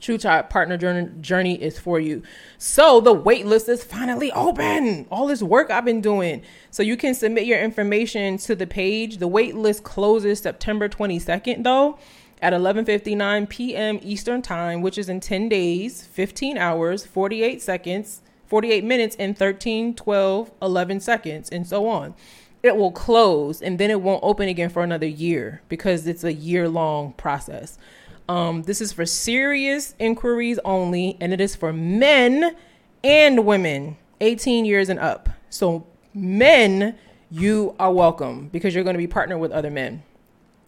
Truth 0.00 0.22
Tribe 0.22 0.50
Partner 0.50 0.76
journey, 0.76 1.54
is 1.62 1.78
for 1.78 1.98
you. 1.98 2.22
So 2.58 3.00
the 3.00 3.12
wait 3.12 3.46
list 3.46 3.68
is 3.68 3.82
finally 3.82 4.30
open. 4.32 5.06
All 5.10 5.26
this 5.26 5.42
work 5.42 5.70
I've 5.70 5.84
been 5.84 6.00
doing. 6.00 6.42
So 6.70 6.82
you 6.82 6.96
can 6.96 7.14
submit 7.14 7.46
your 7.46 7.60
information 7.60 8.36
to 8.38 8.54
the 8.54 8.66
page. 8.66 9.18
The 9.18 9.28
wait 9.28 9.56
list 9.56 9.84
closes 9.84 10.40
September 10.40 10.88
22nd 10.88 11.64
though 11.64 11.98
at 12.42 12.52
11:59 12.52 13.48
p.m. 13.48 13.98
Eastern 14.02 14.42
Time, 14.42 14.82
which 14.82 14.98
is 14.98 15.08
in 15.08 15.20
10 15.20 15.48
days, 15.48 16.06
15 16.06 16.58
hours, 16.58 17.06
48 17.06 17.62
seconds, 17.62 18.22
48 18.46 18.84
minutes 18.84 19.16
and 19.18 19.36
13, 19.36 19.94
12, 19.94 20.50
11 20.60 21.00
seconds 21.00 21.48
and 21.48 21.66
so 21.66 21.88
on. 21.88 22.14
It 22.62 22.76
will 22.76 22.92
close 22.92 23.62
and 23.62 23.78
then 23.78 23.90
it 23.90 24.00
won't 24.00 24.22
open 24.22 24.48
again 24.48 24.70
for 24.70 24.82
another 24.82 25.06
year 25.06 25.62
because 25.68 26.06
it's 26.06 26.24
a 26.24 26.32
year 26.32 26.68
long 26.68 27.12
process. 27.14 27.78
Um, 28.28 28.62
this 28.62 28.80
is 28.80 28.92
for 28.92 29.06
serious 29.06 29.94
inquiries 29.98 30.58
only, 30.64 31.16
and 31.20 31.32
it 31.32 31.40
is 31.40 31.54
for 31.54 31.72
men 31.72 32.56
and 33.04 33.46
women 33.46 33.96
18 34.20 34.64
years 34.64 34.88
and 34.88 34.98
up. 34.98 35.28
So, 35.50 35.86
men, 36.12 36.98
you 37.30 37.74
are 37.78 37.92
welcome 37.92 38.48
because 38.48 38.74
you're 38.74 38.84
going 38.84 38.94
to 38.94 38.98
be 38.98 39.06
partnered 39.06 39.40
with 39.40 39.52
other 39.52 39.70
men. 39.70 40.02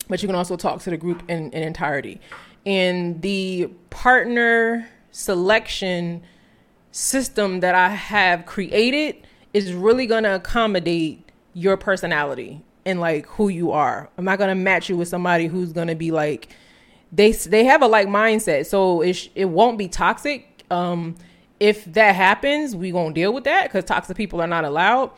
But 0.09 0.22
you 0.22 0.28
can 0.28 0.36
also 0.36 0.56
talk 0.56 0.80
to 0.82 0.90
the 0.90 0.97
group 0.97 1.22
in, 1.28 1.51
in 1.51 1.62
entirety. 1.62 2.20
And 2.64 3.20
the 3.22 3.70
partner 3.90 4.89
selection 5.10 6.22
system 6.93 7.60
that 7.60 7.74
I 7.74 7.90
have 7.90 8.47
created 8.47 9.26
is 9.52 9.72
really 9.72 10.06
going 10.06 10.24
to 10.24 10.35
accommodate 10.35 11.28
your 11.55 11.76
personality 11.76 12.62
and 12.85 13.01
like 13.01 13.26
who 13.26 13.48
you 13.48 13.72
are. 13.72 14.09
I'm 14.16 14.24
not 14.24 14.39
going 14.39 14.48
to 14.48 14.55
match 14.55 14.89
you 14.89 14.97
with 14.97 15.09
somebody 15.09 15.47
who's 15.47 15.72
going 15.72 15.89
to 15.89 15.94
be 15.94 16.10
like, 16.10 16.48
they 17.12 17.32
they 17.32 17.64
have 17.64 17.82
a 17.82 17.86
like 17.86 18.09
mindset, 18.09 18.66
so 18.66 19.01
it 19.01 19.28
it 19.35 19.47
won't 19.47 19.78
be 19.78 19.89
toxic. 19.89 20.64
Um, 20.70 21.16
if 21.60 21.85
that 21.86 22.14
happens, 22.14 22.76
we 22.76 22.93
won't 22.93 23.14
deal 23.14 23.32
with 23.32 23.44
that 23.44 23.64
because 23.64 23.85
toxic 23.85 24.16
people 24.16 24.40
are 24.40 24.47
not 24.47 24.64
allowed. 24.64 25.10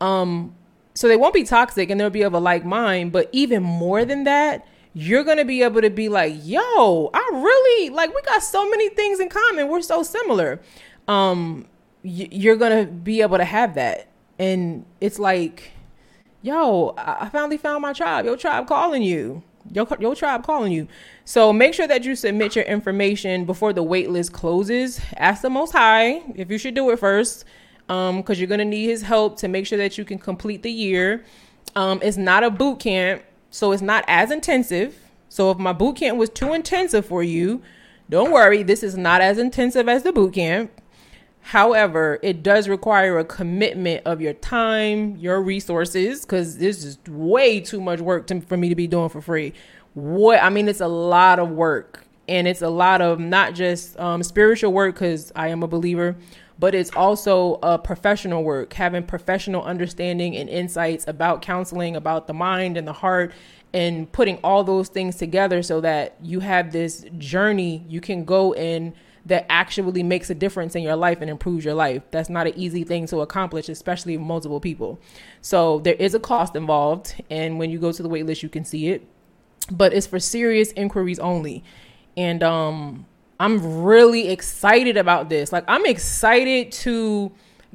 Um, 0.00 0.54
so 0.94 1.08
they 1.08 1.16
won't 1.16 1.34
be 1.34 1.44
toxic 1.44 1.90
and 1.90 2.00
they'll 2.00 2.10
be 2.10 2.22
of 2.22 2.34
a 2.34 2.38
like 2.38 2.64
mind. 2.64 3.12
But 3.12 3.28
even 3.32 3.62
more 3.62 4.04
than 4.04 4.24
that, 4.24 4.66
you're 4.94 5.24
gonna 5.24 5.44
be 5.44 5.62
able 5.62 5.80
to 5.80 5.90
be 5.90 6.08
like, 6.08 6.34
yo, 6.42 7.10
I 7.14 7.30
really 7.32 7.90
like 7.90 8.14
we 8.14 8.20
got 8.22 8.42
so 8.42 8.68
many 8.68 8.88
things 8.90 9.20
in 9.20 9.28
common. 9.28 9.68
We're 9.68 9.82
so 9.82 10.02
similar. 10.02 10.60
Um, 11.06 11.66
y- 12.04 12.28
you're 12.30 12.56
gonna 12.56 12.84
be 12.84 13.22
able 13.22 13.38
to 13.38 13.44
have 13.44 13.74
that, 13.74 14.08
and 14.38 14.84
it's 15.00 15.18
like, 15.18 15.72
yo, 16.42 16.94
I 16.98 17.28
finally 17.30 17.56
found 17.56 17.82
my 17.82 17.92
tribe. 17.92 18.24
Your 18.24 18.36
tribe 18.36 18.66
calling 18.66 19.02
you. 19.02 19.42
Your, 19.72 19.86
your 20.00 20.14
tribe 20.14 20.44
calling 20.44 20.72
you. 20.72 20.88
So 21.24 21.52
make 21.52 21.74
sure 21.74 21.86
that 21.86 22.04
you 22.04 22.14
submit 22.14 22.56
your 22.56 22.64
information 22.64 23.44
before 23.44 23.72
the 23.72 23.82
wait 23.82 24.10
list 24.10 24.32
closes. 24.32 25.00
Ask 25.16 25.42
the 25.42 25.50
Most 25.50 25.72
High 25.72 26.22
if 26.34 26.50
you 26.50 26.58
should 26.58 26.74
do 26.74 26.90
it 26.90 26.98
first, 26.98 27.44
because 27.86 28.10
um, 28.10 28.24
you're 28.34 28.46
gonna 28.46 28.64
need 28.64 28.86
His 28.86 29.02
help 29.02 29.38
to 29.38 29.48
make 29.48 29.66
sure 29.66 29.78
that 29.78 29.98
you 29.98 30.04
can 30.04 30.18
complete 30.18 30.62
the 30.62 30.72
year. 30.72 31.24
Um, 31.76 32.00
it's 32.02 32.16
not 32.16 32.44
a 32.44 32.50
boot 32.50 32.80
camp, 32.80 33.22
so 33.50 33.72
it's 33.72 33.82
not 33.82 34.04
as 34.08 34.30
intensive. 34.30 34.98
So 35.28 35.50
if 35.50 35.58
my 35.58 35.72
boot 35.72 35.96
camp 35.96 36.18
was 36.18 36.30
too 36.30 36.54
intensive 36.54 37.04
for 37.04 37.22
you, 37.22 37.62
don't 38.10 38.30
worry. 38.30 38.62
This 38.62 38.82
is 38.82 38.96
not 38.96 39.20
as 39.20 39.38
intensive 39.38 39.88
as 39.88 40.02
the 40.02 40.12
boot 40.12 40.32
camp. 40.34 40.70
However, 41.40 42.18
it 42.22 42.42
does 42.42 42.68
require 42.68 43.18
a 43.18 43.24
commitment 43.24 44.02
of 44.04 44.20
your 44.20 44.34
time, 44.34 45.16
your 45.16 45.40
resources, 45.40 46.22
because 46.22 46.58
this 46.58 46.84
is 46.84 46.98
way 47.08 47.60
too 47.60 47.80
much 47.80 48.00
work 48.00 48.26
to, 48.26 48.40
for 48.40 48.56
me 48.56 48.68
to 48.68 48.74
be 48.74 48.86
doing 48.86 49.08
for 49.08 49.22
free. 49.22 49.54
What 49.94 50.42
I 50.42 50.50
mean, 50.50 50.68
it's 50.68 50.80
a 50.80 50.88
lot 50.88 51.38
of 51.38 51.50
work 51.50 52.04
and 52.28 52.46
it's 52.46 52.62
a 52.62 52.68
lot 52.68 53.00
of 53.00 53.18
not 53.18 53.54
just 53.54 53.98
um, 53.98 54.22
spiritual 54.22 54.72
work 54.72 54.94
because 54.94 55.32
I 55.34 55.48
am 55.48 55.62
a 55.62 55.66
believer, 55.66 56.16
but 56.58 56.74
it's 56.74 56.90
also 56.94 57.58
a 57.62 57.78
professional 57.78 58.44
work, 58.44 58.74
having 58.74 59.04
professional 59.04 59.62
understanding 59.62 60.36
and 60.36 60.48
insights 60.48 61.06
about 61.08 61.40
counseling, 61.40 61.96
about 61.96 62.26
the 62.26 62.34
mind 62.34 62.76
and 62.76 62.86
the 62.86 62.92
heart, 62.92 63.32
and 63.72 64.10
putting 64.12 64.36
all 64.38 64.64
those 64.64 64.88
things 64.88 65.16
together 65.16 65.62
so 65.62 65.80
that 65.80 66.16
you 66.22 66.40
have 66.40 66.72
this 66.72 67.06
journey 67.16 67.84
you 67.88 68.00
can 68.00 68.24
go 68.24 68.54
in 68.54 68.94
that 69.26 69.46
actually 69.48 70.02
makes 70.02 70.30
a 70.30 70.34
difference 70.34 70.74
in 70.74 70.82
your 70.82 70.96
life 70.96 71.20
and 71.20 71.30
improves 71.30 71.64
your 71.64 71.74
life. 71.74 72.02
That's 72.10 72.28
not 72.28 72.46
an 72.46 72.54
easy 72.56 72.84
thing 72.84 73.06
to 73.08 73.20
accomplish, 73.20 73.68
especially 73.68 74.16
multiple 74.16 74.60
people. 74.60 74.98
So 75.42 75.80
there 75.80 75.94
is 75.94 76.14
a 76.14 76.20
cost 76.20 76.56
involved, 76.56 77.14
and 77.30 77.58
when 77.58 77.70
you 77.70 77.78
go 77.78 77.92
to 77.92 78.02
the 78.02 78.08
waitlist, 78.08 78.42
you 78.42 78.48
can 78.48 78.64
see 78.64 78.88
it 78.88 79.06
but 79.70 79.92
it's 79.92 80.06
for 80.06 80.18
serious 80.18 80.72
inquiries 80.72 81.18
only. 81.18 81.64
And 82.16 82.42
um 82.42 83.06
I'm 83.40 83.84
really 83.84 84.28
excited 84.28 84.96
about 84.96 85.28
this. 85.28 85.52
Like 85.52 85.64
I'm 85.68 85.86
excited 85.86 86.72
to 86.72 87.30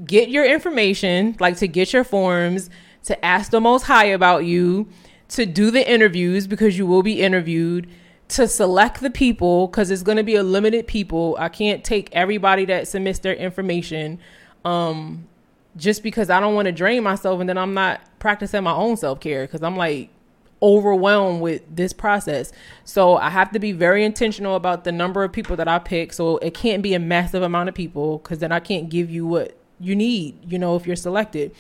get 0.05 0.29
your 0.29 0.45
information, 0.45 1.37
like 1.39 1.57
to 1.57 1.67
get 1.67 1.93
your 1.93 2.03
forms, 2.03 2.69
to 3.05 3.25
ask 3.25 3.51
the 3.51 3.61
most 3.61 3.83
high 3.83 4.05
about 4.05 4.45
you, 4.45 4.89
to 5.29 5.45
do 5.45 5.71
the 5.71 5.89
interviews 5.89 6.47
because 6.47 6.77
you 6.77 6.85
will 6.85 7.03
be 7.03 7.21
interviewed, 7.21 7.89
to 8.33 8.47
select 8.47 8.99
the 8.99 9.11
people 9.11 9.67
because 9.67 9.91
it's 9.91 10.01
going 10.01 10.17
to 10.17 10.23
be 10.23 10.35
a 10.35 10.43
limited 10.43 10.87
people. 10.87 11.35
I 11.39 11.49
can't 11.49 11.83
take 11.83 12.09
everybody 12.13 12.65
that 12.65 12.87
submits 12.87 13.19
their 13.19 13.35
information 13.35 14.19
um 14.65 15.27
just 15.75 16.03
because 16.03 16.29
I 16.29 16.39
don't 16.39 16.55
want 16.55 16.67
to 16.67 16.71
drain 16.71 17.03
myself 17.03 17.39
and 17.39 17.49
then 17.49 17.57
I'm 17.57 17.73
not 17.73 18.01
practicing 18.19 18.63
my 18.63 18.73
own 18.73 18.95
self-care 18.97 19.45
cuz 19.47 19.61
I'm 19.61 19.75
like 19.75 20.09
overwhelmed 20.63 21.41
with 21.41 21.61
this 21.69 21.93
process. 21.93 22.51
So 22.85 23.17
I 23.17 23.29
have 23.29 23.51
to 23.51 23.59
be 23.59 23.71
very 23.71 24.03
intentional 24.03 24.55
about 24.55 24.83
the 24.83 24.91
number 24.91 25.23
of 25.23 25.31
people 25.31 25.55
that 25.57 25.67
I 25.67 25.77
pick. 25.77 26.13
So 26.13 26.37
it 26.37 26.53
can't 26.53 26.81
be 26.81 26.93
a 26.93 26.99
massive 26.99 27.43
amount 27.43 27.69
of 27.69 27.75
people 27.75 28.19
because 28.19 28.39
then 28.39 28.51
I 28.51 28.61
can't 28.61 28.89
give 28.89 29.11
you 29.11 29.27
what 29.27 29.57
you 29.79 29.95
need, 29.95 30.39
you 30.49 30.57
know, 30.57 30.75
if 30.75 30.87
you're 30.87 30.95
selected. 30.95 31.53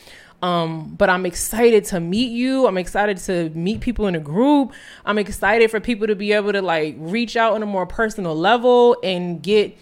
Um, 0.43 0.95
but 0.95 1.09
I'm 1.09 1.25
excited 1.25 1.85
to 1.85 2.01
meet 2.01 2.33
you. 2.33 2.67
I'm 2.67 2.77
excited 2.77 3.17
to 3.19 3.49
meet 3.51 3.79
people 3.79 4.07
in 4.07 4.15
a 4.15 4.19
group. 4.19 4.73
I'm 5.05 5.17
excited 5.17 5.71
for 5.71 5.79
people 5.79 6.05
to 6.07 6.15
be 6.15 6.33
able 6.33 6.51
to 6.51 6.61
like 6.61 6.95
reach 6.99 7.37
out 7.37 7.53
on 7.53 7.63
a 7.63 7.65
more 7.65 7.85
personal 7.85 8.35
level 8.35 8.97
and 9.01 9.41
get 9.41 9.77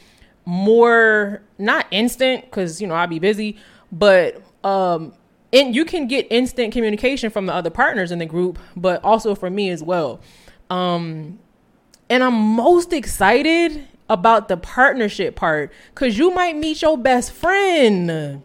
more, 0.46 1.42
not 1.58 1.88
instant, 1.90 2.46
because, 2.46 2.80
you 2.80 2.86
know, 2.86 2.94
I'll 2.94 3.08
be 3.08 3.18
busy, 3.18 3.58
but 3.92 4.40
um, 4.64 5.14
and 5.52 5.76
you 5.76 5.84
can 5.84 6.08
get 6.08 6.28
instant 6.30 6.72
communication 6.74 7.32
from 7.32 7.48
the 7.48 7.54
other 7.54 7.72
partners 7.72 8.12
in 8.12 8.20
the 8.20 8.28
group, 8.28 8.60
but 8.76 9.04
also 9.04 9.34
from 9.34 9.56
me 9.56 9.72
as 9.72 9.82
well. 9.82 10.22
Um, 10.70 11.40
and 12.08 12.24
I'm 12.24 12.36
most 12.36 12.94
excited 12.94 13.88
about 14.10 14.48
the 14.48 14.58
partnership 14.58 15.36
part 15.36 15.72
because 15.96 16.20
you 16.20 16.32
might 16.32 16.56
meet 16.56 16.84
your 16.84 17.00
best 17.00 17.32
friend. 17.32 18.44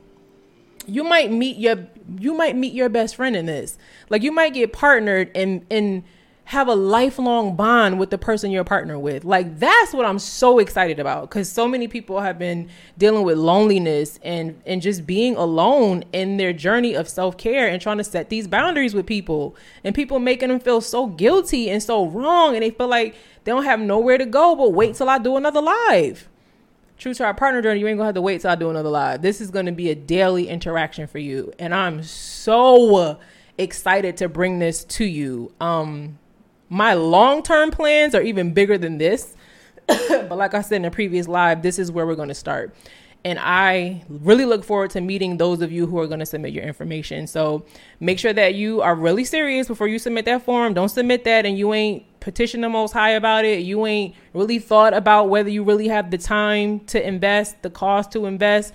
You 0.86 1.04
might 1.04 1.30
meet 1.30 1.58
your 1.58 1.88
you 2.18 2.34
might 2.34 2.56
meet 2.56 2.72
your 2.72 2.88
best 2.88 3.16
friend 3.16 3.36
in 3.36 3.46
this. 3.46 3.78
Like 4.08 4.22
you 4.22 4.32
might 4.32 4.54
get 4.54 4.72
partnered 4.72 5.30
and 5.34 5.64
and 5.70 6.04
have 6.44 6.68
a 6.68 6.74
lifelong 6.76 7.56
bond 7.56 7.98
with 7.98 8.10
the 8.10 8.18
person 8.18 8.52
you're 8.52 8.62
partnered 8.62 9.00
with. 9.00 9.24
Like 9.24 9.58
that's 9.58 9.92
what 9.92 10.06
I'm 10.06 10.20
so 10.20 10.60
excited 10.60 11.00
about 11.00 11.28
cuz 11.30 11.48
so 11.48 11.66
many 11.66 11.88
people 11.88 12.20
have 12.20 12.38
been 12.38 12.68
dealing 12.96 13.24
with 13.24 13.36
loneliness 13.36 14.20
and 14.22 14.60
and 14.64 14.80
just 14.80 15.06
being 15.06 15.34
alone 15.34 16.04
in 16.12 16.36
their 16.36 16.52
journey 16.52 16.94
of 16.94 17.08
self-care 17.08 17.66
and 17.66 17.82
trying 17.82 17.98
to 17.98 18.04
set 18.04 18.28
these 18.28 18.46
boundaries 18.46 18.94
with 18.94 19.06
people 19.06 19.56
and 19.82 19.94
people 19.94 20.20
making 20.20 20.50
them 20.50 20.60
feel 20.60 20.80
so 20.80 21.08
guilty 21.08 21.68
and 21.68 21.82
so 21.82 22.06
wrong 22.06 22.54
and 22.54 22.62
they 22.62 22.70
feel 22.70 22.88
like 22.88 23.16
they 23.42 23.50
don't 23.50 23.64
have 23.64 23.80
nowhere 23.80 24.18
to 24.18 24.26
go 24.26 24.54
but 24.54 24.72
wait 24.72 24.94
till 24.94 25.08
I 25.08 25.18
do 25.18 25.36
another 25.36 25.60
live. 25.60 26.28
Truth 26.98 27.18
Tribe 27.18 27.36
partner 27.36 27.60
journey, 27.60 27.80
you 27.80 27.86
ain't 27.86 27.98
gonna 27.98 28.06
have 28.06 28.14
to 28.14 28.22
wait 28.22 28.40
till 28.40 28.50
I 28.50 28.54
do 28.54 28.70
another 28.70 28.88
live. 28.88 29.20
This 29.20 29.40
is 29.40 29.50
gonna 29.50 29.72
be 29.72 29.90
a 29.90 29.94
daily 29.94 30.48
interaction 30.48 31.06
for 31.06 31.18
you. 31.18 31.52
And 31.58 31.74
I'm 31.74 32.02
so 32.02 33.18
excited 33.58 34.16
to 34.18 34.28
bring 34.28 34.58
this 34.58 34.84
to 34.84 35.04
you. 35.04 35.52
Um, 35.60 36.18
my 36.68 36.94
long 36.94 37.42
term 37.42 37.70
plans 37.70 38.14
are 38.14 38.22
even 38.22 38.54
bigger 38.54 38.78
than 38.78 38.98
this. 38.98 39.36
but 39.86 40.36
like 40.36 40.54
I 40.54 40.62
said 40.62 40.76
in 40.76 40.84
a 40.86 40.90
previous 40.90 41.28
live, 41.28 41.62
this 41.62 41.78
is 41.78 41.92
where 41.92 42.06
we're 42.06 42.16
to 42.28 42.34
start. 42.34 42.74
And 43.24 43.40
I 43.40 44.04
really 44.08 44.44
look 44.44 44.62
forward 44.62 44.90
to 44.90 45.00
meeting 45.00 45.36
those 45.36 45.60
of 45.60 45.72
you 45.72 45.86
who 45.86 45.98
are 45.98 46.06
going 46.06 46.20
to 46.20 46.26
submit 46.26 46.52
your 46.52 46.62
information. 46.62 47.26
So 47.26 47.66
make 47.98 48.20
sure 48.20 48.32
that 48.32 48.54
you 48.54 48.82
are 48.82 48.94
really 48.94 49.24
serious 49.24 49.66
before 49.66 49.88
you 49.88 49.98
submit 49.98 50.26
that 50.26 50.44
form. 50.44 50.74
Don't 50.74 50.88
submit 50.90 51.24
that 51.24 51.44
and 51.44 51.58
you 51.58 51.74
ain't 51.74 52.04
petition 52.20 52.60
the 52.60 52.68
most 52.68 52.92
high 52.92 53.10
about 53.10 53.44
it. 53.44 53.60
You 53.60 53.84
ain't 53.86 54.14
really 54.32 54.58
thought 54.60 54.94
about 54.94 55.28
whether 55.28 55.48
you 55.48 55.64
really 55.64 55.88
have 55.88 56.10
the 56.10 56.18
time 56.18 56.80
to 56.86 57.04
invest, 57.04 57.62
the 57.62 57.70
cost 57.70 58.12
to 58.12 58.26
invest. 58.26 58.72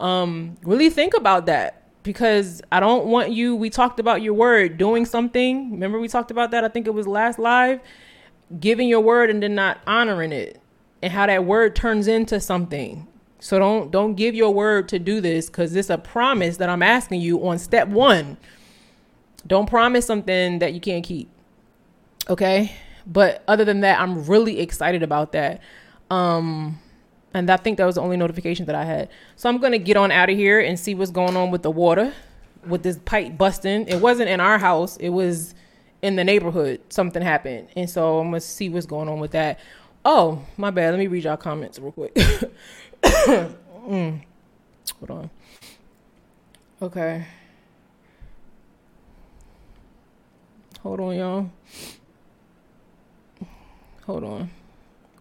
Um, 0.00 0.56
really 0.64 0.90
think 0.90 1.14
about 1.14 1.46
that 1.46 1.82
because 2.02 2.62
I 2.72 2.80
don't 2.80 3.06
want 3.06 3.30
you. 3.30 3.54
We 3.54 3.70
talked 3.70 4.00
about 4.00 4.22
your 4.22 4.34
word 4.34 4.78
doing 4.78 5.06
something. 5.06 5.72
Remember, 5.72 6.00
we 6.00 6.08
talked 6.08 6.30
about 6.30 6.50
that. 6.50 6.64
I 6.64 6.68
think 6.68 6.86
it 6.86 6.94
was 6.94 7.06
last 7.06 7.38
live, 7.38 7.80
giving 8.58 8.88
your 8.88 9.00
word 9.00 9.30
and 9.30 9.42
then 9.42 9.54
not 9.54 9.80
honoring 9.86 10.32
it, 10.32 10.60
and 11.02 11.12
how 11.12 11.26
that 11.26 11.44
word 11.44 11.76
turns 11.76 12.08
into 12.08 12.40
something. 12.40 13.06
So 13.42 13.58
don't 13.58 13.90
don't 13.90 14.14
give 14.14 14.36
your 14.36 14.54
word 14.54 14.88
to 14.90 15.00
do 15.00 15.20
this 15.20 15.46
because 15.46 15.74
it's 15.74 15.90
a 15.90 15.98
promise 15.98 16.58
that 16.58 16.68
I'm 16.68 16.80
asking 16.80 17.22
you 17.22 17.44
on 17.44 17.58
step 17.58 17.88
one. 17.88 18.36
Don't 19.44 19.68
promise 19.68 20.06
something 20.06 20.60
that 20.60 20.74
you 20.74 20.80
can't 20.80 21.04
keep. 21.04 21.28
Okay? 22.30 22.72
But 23.04 23.42
other 23.48 23.64
than 23.64 23.80
that, 23.80 23.98
I'm 23.98 24.24
really 24.26 24.60
excited 24.60 25.02
about 25.02 25.32
that. 25.32 25.60
Um 26.08 26.78
and 27.34 27.50
I 27.50 27.56
think 27.56 27.78
that 27.78 27.84
was 27.84 27.96
the 27.96 28.00
only 28.00 28.16
notification 28.16 28.64
that 28.66 28.76
I 28.76 28.84
had. 28.84 29.08
So 29.34 29.48
I'm 29.48 29.58
gonna 29.58 29.78
get 29.78 29.96
on 29.96 30.12
out 30.12 30.30
of 30.30 30.36
here 30.36 30.60
and 30.60 30.78
see 30.78 30.94
what's 30.94 31.10
going 31.10 31.36
on 31.36 31.50
with 31.50 31.62
the 31.62 31.70
water, 31.72 32.14
with 32.64 32.84
this 32.84 33.00
pipe 33.04 33.36
busting. 33.36 33.88
It 33.88 34.00
wasn't 34.00 34.28
in 34.28 34.38
our 34.38 34.58
house, 34.58 34.96
it 34.98 35.08
was 35.08 35.52
in 36.00 36.14
the 36.14 36.22
neighborhood. 36.22 36.80
Something 36.90 37.22
happened. 37.22 37.66
And 37.74 37.90
so 37.90 38.20
I'm 38.20 38.28
gonna 38.28 38.40
see 38.40 38.68
what's 38.68 38.86
going 38.86 39.08
on 39.08 39.18
with 39.18 39.32
that. 39.32 39.58
Oh, 40.04 40.44
my 40.56 40.70
bad. 40.70 40.90
Let 40.90 41.00
me 41.00 41.08
read 41.08 41.24
y'all 41.24 41.36
comments 41.36 41.80
real 41.80 41.90
quick. 41.90 42.16
mm. 43.02 44.22
Hold 44.98 45.10
on. 45.10 45.30
Okay. 46.80 47.26
Hold 50.82 51.00
on, 51.00 51.16
y'all. 51.16 51.50
Hold 54.06 54.24
on. 54.24 54.50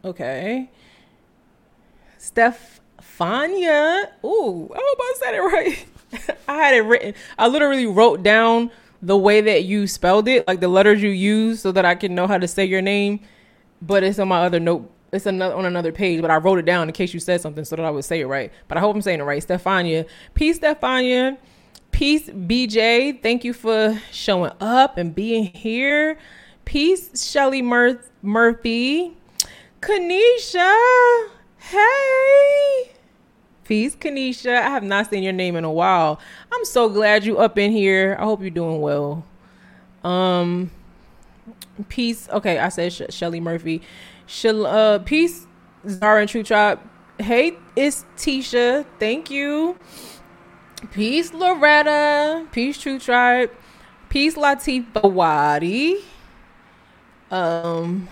Okay. 0.03 0.70
Stefania. 2.18 4.08
Ooh, 4.24 4.70
I 4.74 4.80
hope 4.82 4.98
I 4.99 5.14
said 5.20 5.36
it 5.36 5.40
right. 5.40 5.86
I 6.48 6.56
had 6.56 6.76
it 6.76 6.82
written. 6.82 7.14
I 7.38 7.48
literally 7.48 7.86
wrote 7.86 8.24
down 8.24 8.72
the 9.02 9.18
way 9.18 9.41
that 9.41 9.64
you 9.66 9.88
spelled 9.88 10.28
it, 10.28 10.48
like 10.48 10.60
the 10.60 10.68
letters 10.68 11.02
you 11.02 11.10
use, 11.10 11.62
so 11.62 11.72
that 11.72 11.86
I 11.86 11.95
can 11.95 12.16
know 12.16 12.28
how 12.28 12.38
to 12.38 12.48
say 12.48 12.66
your 12.66 12.82
name. 12.82 13.20
But 13.82 14.03
it's 14.03 14.20
on 14.20 14.28
my 14.28 14.44
other 14.44 14.60
note 14.60 14.91
it's 15.12 15.26
another 15.26 15.56
on 15.56 15.66
another 15.66 15.92
page, 15.92 16.22
but 16.22 16.32
I 16.32 16.38
wrote 16.38 16.60
it 16.60 16.66
down 16.66 16.88
in 16.88 16.94
case 16.94 17.14
you 17.14 17.20
said 17.20 17.42
something 17.42 17.66
so 17.66 17.76
that 17.76 17.86
I 17.86 17.90
would 17.90 18.06
say 18.06 18.22
it 18.22 18.28
right. 18.28 18.52
But 18.68 18.78
I 18.78 18.82
hope 18.82 18.96
I'm 18.96 19.02
saying 19.02 19.20
it 19.20 19.24
right. 19.24 19.46
Stefania. 19.46 20.08
Peace, 20.34 20.60
Stefania. 20.60 21.38
Peace, 21.92 22.30
BJ. 22.30 23.22
Thank 23.22 23.44
you 23.44 23.54
for 23.54 24.00
showing 24.12 24.52
up 24.62 24.98
and 24.98 25.14
being 25.14 25.46
here. 25.46 26.18
Peace, 26.66 27.30
Shelly 27.30 27.62
Mur- 27.62 28.02
Murphy. 28.22 29.18
Kanisha. 29.82 31.28
Hey. 31.58 32.92
Peace, 33.66 33.96
Kanisha. 33.96 34.56
I 34.56 34.70
have 34.70 34.84
not 34.84 35.10
seen 35.10 35.24
your 35.24 35.34
name 35.34 35.56
in 35.56 35.64
a 35.64 35.72
while. 35.72 36.20
I'm 36.52 36.66
so 36.66 36.88
glad 36.90 37.26
you 37.26 37.38
up 37.38 37.58
in 37.58 37.72
here. 37.72 38.16
I 38.20 38.24
hope 38.24 38.42
you're 38.42 38.50
doing 38.50 38.80
well. 38.82 39.26
Um, 40.04 40.72
peace. 41.90 42.28
Okay, 42.30 42.58
I 42.58 42.70
said 42.70 42.94
Sh- 42.94 43.02
Shelly 43.10 43.40
Murphy. 43.40 43.82
Shal- 44.32 44.66
uh, 44.66 44.99
peace, 44.99 45.45
Zara 45.88 46.22
and 46.22 46.30
Truth 46.30 46.48
Tribe. 46.48 46.80
Hey, 47.20 47.58
it's 47.76 48.06
Tisha. 48.16 48.86
Thank 48.98 49.30
you. 49.30 49.78
Peace, 50.91 51.34
Loretta. 51.34 52.48
Peace, 52.53 52.80
Truth 52.80 53.03
Tribe. 53.03 53.52
Peace, 54.08 54.36
Latifa 54.36 55.03
Wadi. 55.03 55.98
Um, 57.30 58.08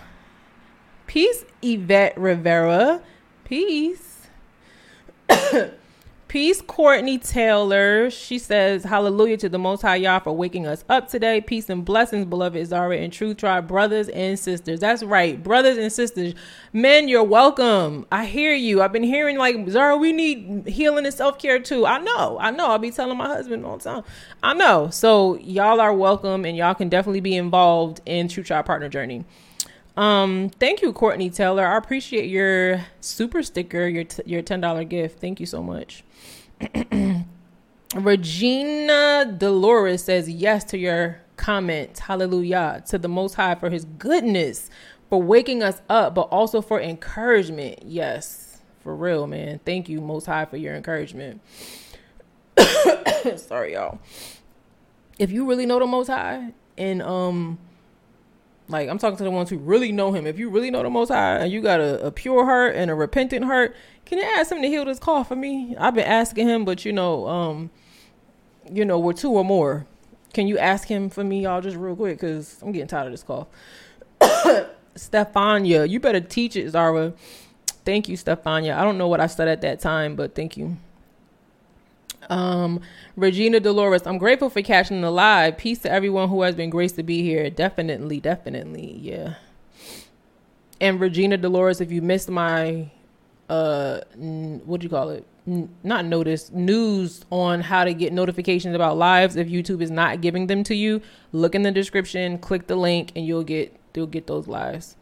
peace, 1.08 1.46
Yvette 1.62 2.18
Rivera. 2.18 3.02
Peace. 3.46 4.28
Peace, 6.30 6.62
Courtney 6.62 7.18
Taylor. 7.18 8.12
She 8.12 8.38
says, 8.38 8.84
Hallelujah 8.84 9.36
to 9.38 9.50
the 9.50 9.58
Most 9.58 9.82
High 9.82 9.96
Yah 9.96 10.20
for 10.20 10.32
waking 10.32 10.68
us 10.68 10.86
up 10.88 11.10
today. 11.10 11.42
Peace 11.42 11.72
and 11.72 11.84
blessings, 11.84 12.28
beloved 12.28 12.68
Zara 12.68 12.98
and 12.98 13.12
Truth 13.12 13.38
Tribe 13.38 13.68
brothers 13.68 14.10
and 14.10 14.38
sisters. 14.38 14.80
That's 14.80 15.02
right, 15.02 15.42
brothers 15.42 15.80
and 15.80 15.92
sisters. 15.92 16.36
Men, 16.72 17.08
you're 17.08 17.24
welcome. 17.24 18.06
I 18.12 18.26
hear 18.26 18.54
you. 18.54 18.80
I've 18.80 18.94
been 18.94 19.02
hearing 19.02 19.40
like, 19.40 19.68
Zara, 19.70 19.98
we 19.98 20.14
need 20.14 20.68
healing 20.68 21.08
and 21.08 21.16
self 21.16 21.40
care 21.40 21.60
too. 21.60 21.88
I 21.88 21.98
know. 21.98 22.38
I 22.40 22.52
know. 22.52 22.68
I'll 22.68 22.78
be 22.78 22.92
telling 22.92 23.18
my 23.18 23.26
husband 23.26 23.66
all 23.66 23.80
the 23.80 23.84
time. 23.86 24.04
I 24.44 24.54
know. 24.54 24.92
So, 24.92 25.36
y'all 25.40 25.82
are 25.82 25.96
welcome 25.96 26.46
and 26.46 26.56
y'all 26.56 26.76
can 26.76 26.90
definitely 26.90 27.22
be 27.22 27.36
involved 27.36 28.02
in 28.06 28.28
Truth 28.28 28.46
Tribe 28.46 28.68
Partner 28.68 28.88
Journey. 28.88 29.26
Um, 29.98 30.50
thank 30.60 30.82
you, 30.82 30.94
Courtney 30.94 31.30
Taylor. 31.30 31.66
I 31.66 31.78
appreciate 31.78 32.30
your 32.30 32.86
super 33.02 33.44
sticker, 33.44 33.88
your 33.88 34.06
t- 34.06 34.24
your 34.26 34.42
ten 34.42 34.62
dollar 34.62 34.84
gift. 34.84 35.20
Thank 35.20 35.40
you 35.40 35.46
so 35.46 35.62
much. 35.62 36.04
Regina 37.96 39.36
Dolores 39.38 40.04
says 40.04 40.30
yes 40.30 40.64
to 40.66 40.78
your 40.78 41.22
comment. 41.38 42.00
Hallelujah 42.00 42.84
to 42.88 42.98
the 42.98 43.10
Most 43.10 43.34
High 43.34 43.56
for 43.56 43.70
His 43.70 43.86
goodness, 43.86 44.70
for 45.10 45.22
waking 45.22 45.64
us 45.64 45.82
up, 45.90 46.16
but 46.16 46.24
also 46.24 46.62
for 46.62 46.80
encouragement. 46.80 47.80
Yes, 47.84 48.62
for 48.82 48.96
real, 48.96 49.28
man. 49.28 49.60
Thank 49.66 49.90
you, 49.90 50.02
Most 50.02 50.28
High, 50.28 50.46
for 50.46 50.58
your 50.58 50.76
encouragement. 50.76 51.42
Sorry, 53.36 53.74
y'all. 53.74 54.00
If 55.18 55.32
you 55.32 55.46
really 55.46 55.66
know 55.66 55.80
the 55.80 55.88
Most 55.88 56.08
High, 56.08 56.54
and 56.78 57.02
um, 57.02 57.58
like 58.70 58.88
I'm 58.88 58.98
talking 58.98 59.18
to 59.18 59.24
the 59.24 59.32
ones 59.32 59.50
who 59.50 59.58
really 59.58 59.92
know 59.92 60.14
Him. 60.14 60.26
If 60.26 60.40
you 60.40 60.50
really 60.50 60.72
know 60.72 60.84
the 60.84 60.90
Most 60.90 61.10
High, 61.10 61.38
and 61.38 61.52
you 61.52 61.62
got 61.62 61.80
a, 61.80 62.06
a 62.06 62.12
pure 62.12 62.46
heart 62.46 62.76
and 62.76 62.90
a 62.90 62.96
repentant 62.96 63.46
heart, 63.46 63.76
can 64.06 64.20
you 64.20 64.24
ask 64.24 64.52
him 64.52 64.62
to 64.62 64.68
heal 64.68 64.86
this 64.86 65.00
cough 65.00 65.28
for 65.28 65.36
me? 65.36 65.76
I've 65.78 65.96
been 65.96 66.08
asking 66.08 66.48
him, 66.48 66.66
but 66.66 66.86
you 66.86 66.94
know, 66.94 67.28
um, 67.28 67.72
you 68.72 68.86
know, 68.86 68.98
we're 68.98 69.14
two 69.14 69.32
or 69.32 69.44
more. 69.44 69.86
Can 70.34 70.48
you 70.48 70.58
ask 70.58 70.88
him 70.88 71.10
for 71.10 71.24
me, 71.24 71.44
y'all, 71.44 71.62
just 71.62 71.76
real 71.76 71.96
quick, 71.96 72.20
because 72.20 72.62
I'm 72.62 72.72
getting 72.72 72.88
tired 72.88 73.08
of 73.08 73.14
this 73.14 73.24
cough. 73.24 73.48
Stefania, 74.96 75.90
you 75.90 76.00
better 76.00 76.22
teach 76.22 76.56
it, 76.56 76.70
Zara. 76.70 77.14
Thank 77.86 78.10
you, 78.10 78.18
Stefania. 78.18 78.78
I 78.78 78.84
don't 78.84 78.98
know 78.98 79.08
what 79.08 79.20
I 79.20 79.28
said 79.28 79.48
at 79.48 79.62
that 79.62 79.80
time, 79.80 80.16
but 80.16 80.36
thank 80.36 80.58
you. 80.58 80.78
Um, 82.30 82.82
Regina 83.16 83.60
Dolores, 83.60 84.06
I'm 84.06 84.18
grateful 84.18 84.50
for 84.50 84.62
catching 84.62 85.02
the 85.02 85.12
live. 85.12 85.58
Peace 85.58 85.80
to 85.80 85.92
everyone 85.92 86.30
who 86.30 86.42
has 86.44 86.56
been 86.56 86.70
graced 86.70 86.96
to 86.98 87.04
be 87.04 87.24
here. 87.24 87.50
Definitely, 87.50 88.20
definitely, 88.20 88.98
yeah. 89.02 89.36
And 90.80 91.00
Regina 91.00 91.38
Dolores, 91.38 91.82
if 91.82 91.92
you 91.92 92.02
missed 92.02 92.30
my 92.30 92.92
uh 93.50 94.00
what 94.66 94.80
do 94.80 94.86
you 94.86 94.90
call 94.90 95.10
it 95.10 95.26
N- 95.48 95.70
not 95.84 96.06
notice 96.06 96.52
news 96.52 97.26
on 97.32 97.62
how 97.62 97.84
to 97.84 97.94
get 97.96 98.14
notifications 98.14 98.76
about 98.76 98.98
lives 98.98 99.36
if 99.36 99.48
youtube 99.48 99.82
is 99.82 99.90
not 99.90 100.22
giving 100.22 100.46
them 100.48 100.64
to 100.66 100.76
you 100.76 101.02
look 101.32 101.56
in 101.56 101.64
the 101.64 101.72
description 101.72 102.38
click 102.38 102.68
the 102.68 102.76
link 102.76 103.12
and 103.16 103.26
you'll 103.26 103.44
get 103.44 103.76
you'll 103.96 104.06
get 104.06 104.28
those 104.28 104.48
lives 104.48 104.96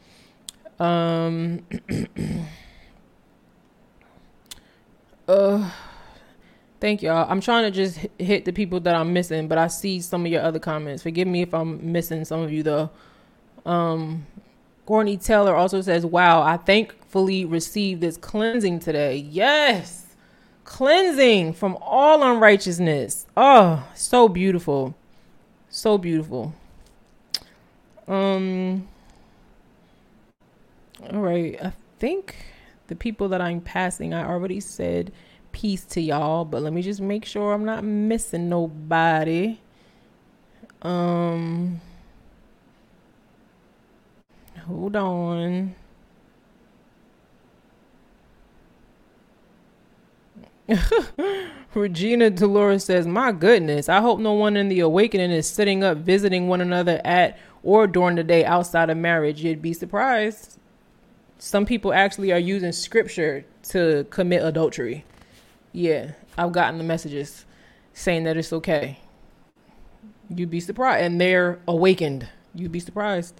um 0.80 1.62
uh 5.28 5.70
thank 6.80 7.02
y'all 7.02 7.26
i'm 7.30 7.42
trying 7.42 7.64
to 7.64 7.72
just 7.72 8.00
hit 8.20 8.46
the 8.46 8.54
people 8.54 8.80
that 8.80 8.96
i'm 8.96 9.14
missing 9.14 9.48
but 9.48 9.58
i 9.58 9.68
see 9.68 10.00
some 10.00 10.26
of 10.26 10.32
your 10.32 10.42
other 10.42 10.60
comments 10.60 11.04
forgive 11.04 11.28
me 11.28 11.42
if 11.42 11.54
i'm 11.54 11.92
missing 11.92 12.24
some 12.26 12.42
of 12.42 12.52
you 12.52 12.64
though 12.64 12.90
um 13.66 14.26
Courtney 14.88 15.18
Taylor 15.18 15.54
also 15.54 15.82
says, 15.82 16.06
Wow, 16.06 16.42
I 16.42 16.56
thankfully 16.56 17.44
received 17.44 18.00
this 18.00 18.16
cleansing 18.16 18.80
today. 18.80 19.18
Yes, 19.18 20.16
cleansing 20.64 21.54
from 21.54 21.78
all 21.82 22.24
unrighteousness. 22.24 23.28
Oh, 23.36 23.86
so 23.94 24.30
beautiful. 24.30 24.96
So 25.70 25.98
beautiful. 25.98 26.54
Um, 28.08 28.88
all 31.12 31.20
right, 31.20 31.62
I 31.62 31.74
think 32.00 32.38
the 32.88 32.96
people 32.96 33.28
that 33.28 33.42
I'm 33.42 33.60
passing, 33.60 34.14
I 34.14 34.26
already 34.26 34.62
said 34.62 35.12
peace 35.58 35.84
to 35.86 36.00
y'all, 36.00 36.46
but 36.46 36.62
let 36.62 36.72
me 36.72 36.84
just 36.84 37.02
make 37.02 37.26
sure 37.26 37.52
I'm 37.52 37.66
not 37.66 37.84
missing 37.84 38.48
nobody. 38.48 39.58
Um, 40.84 41.82
Hold 44.68 44.96
on. 44.96 45.76
Regina 51.74 52.30
Dolores 52.30 52.84
says, 52.84 53.08
My 53.08 53.32
goodness, 53.32 53.90
I 53.90 54.02
hope 54.02 54.20
no 54.20 54.34
one 54.34 54.58
in 54.58 54.68
the 54.68 54.82
awakening 54.82 55.32
is 55.32 55.50
sitting 55.50 55.84
up 55.84 55.98
visiting 55.98 56.48
one 56.48 56.62
another 56.62 57.02
at 57.04 57.40
or 57.64 57.88
during 57.88 58.18
the 58.18 58.24
day 58.24 58.46
outside 58.46 58.92
of 58.92 58.98
marriage. 58.98 59.42
You'd 59.42 59.62
be 59.62 59.74
surprised. 59.74 60.60
Some 61.40 61.66
people 61.66 61.94
actually 61.94 62.32
are 62.32 62.40
using 62.40 62.72
scripture 62.74 63.46
to 63.70 64.06
commit 64.12 64.44
adultery. 64.44 65.06
Yeah, 65.74 66.12
I've 66.38 66.52
gotten 66.52 66.78
the 66.78 66.84
messages 66.84 67.46
saying 67.94 68.24
that 68.24 68.38
it's 68.38 68.54
okay. 68.54 69.00
You'd 70.30 70.50
be 70.50 70.60
surprised. 70.60 71.04
And 71.04 71.20
they're 71.20 71.60
awakened. 71.68 72.28
You'd 72.54 72.72
be 72.72 72.80
surprised. 72.80 73.40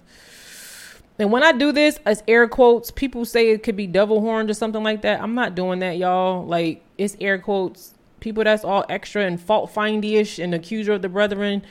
And 1.18 1.32
when 1.32 1.42
I 1.42 1.52
do 1.52 1.72
this, 1.72 1.98
as 2.06 2.22
air 2.28 2.46
quotes, 2.46 2.90
people 2.90 3.24
say 3.24 3.50
it 3.50 3.62
could 3.64 3.76
be 3.76 3.86
devil 3.86 4.20
horns 4.20 4.50
or 4.50 4.54
something 4.54 4.84
like 4.84 5.02
that. 5.02 5.20
I'm 5.20 5.34
not 5.34 5.56
doing 5.56 5.80
that, 5.80 5.98
y'all. 5.98 6.46
Like, 6.46 6.84
it's 6.96 7.16
air 7.20 7.38
quotes. 7.38 7.94
People 8.20 8.44
that's 8.44 8.64
all 8.64 8.84
extra 8.88 9.24
and 9.24 9.40
fault 9.40 9.72
findy 9.72 10.14
ish 10.14 10.38
and 10.38 10.54
accuser 10.54 10.92
of 10.92 11.02
the 11.02 11.08
brethren, 11.08 11.62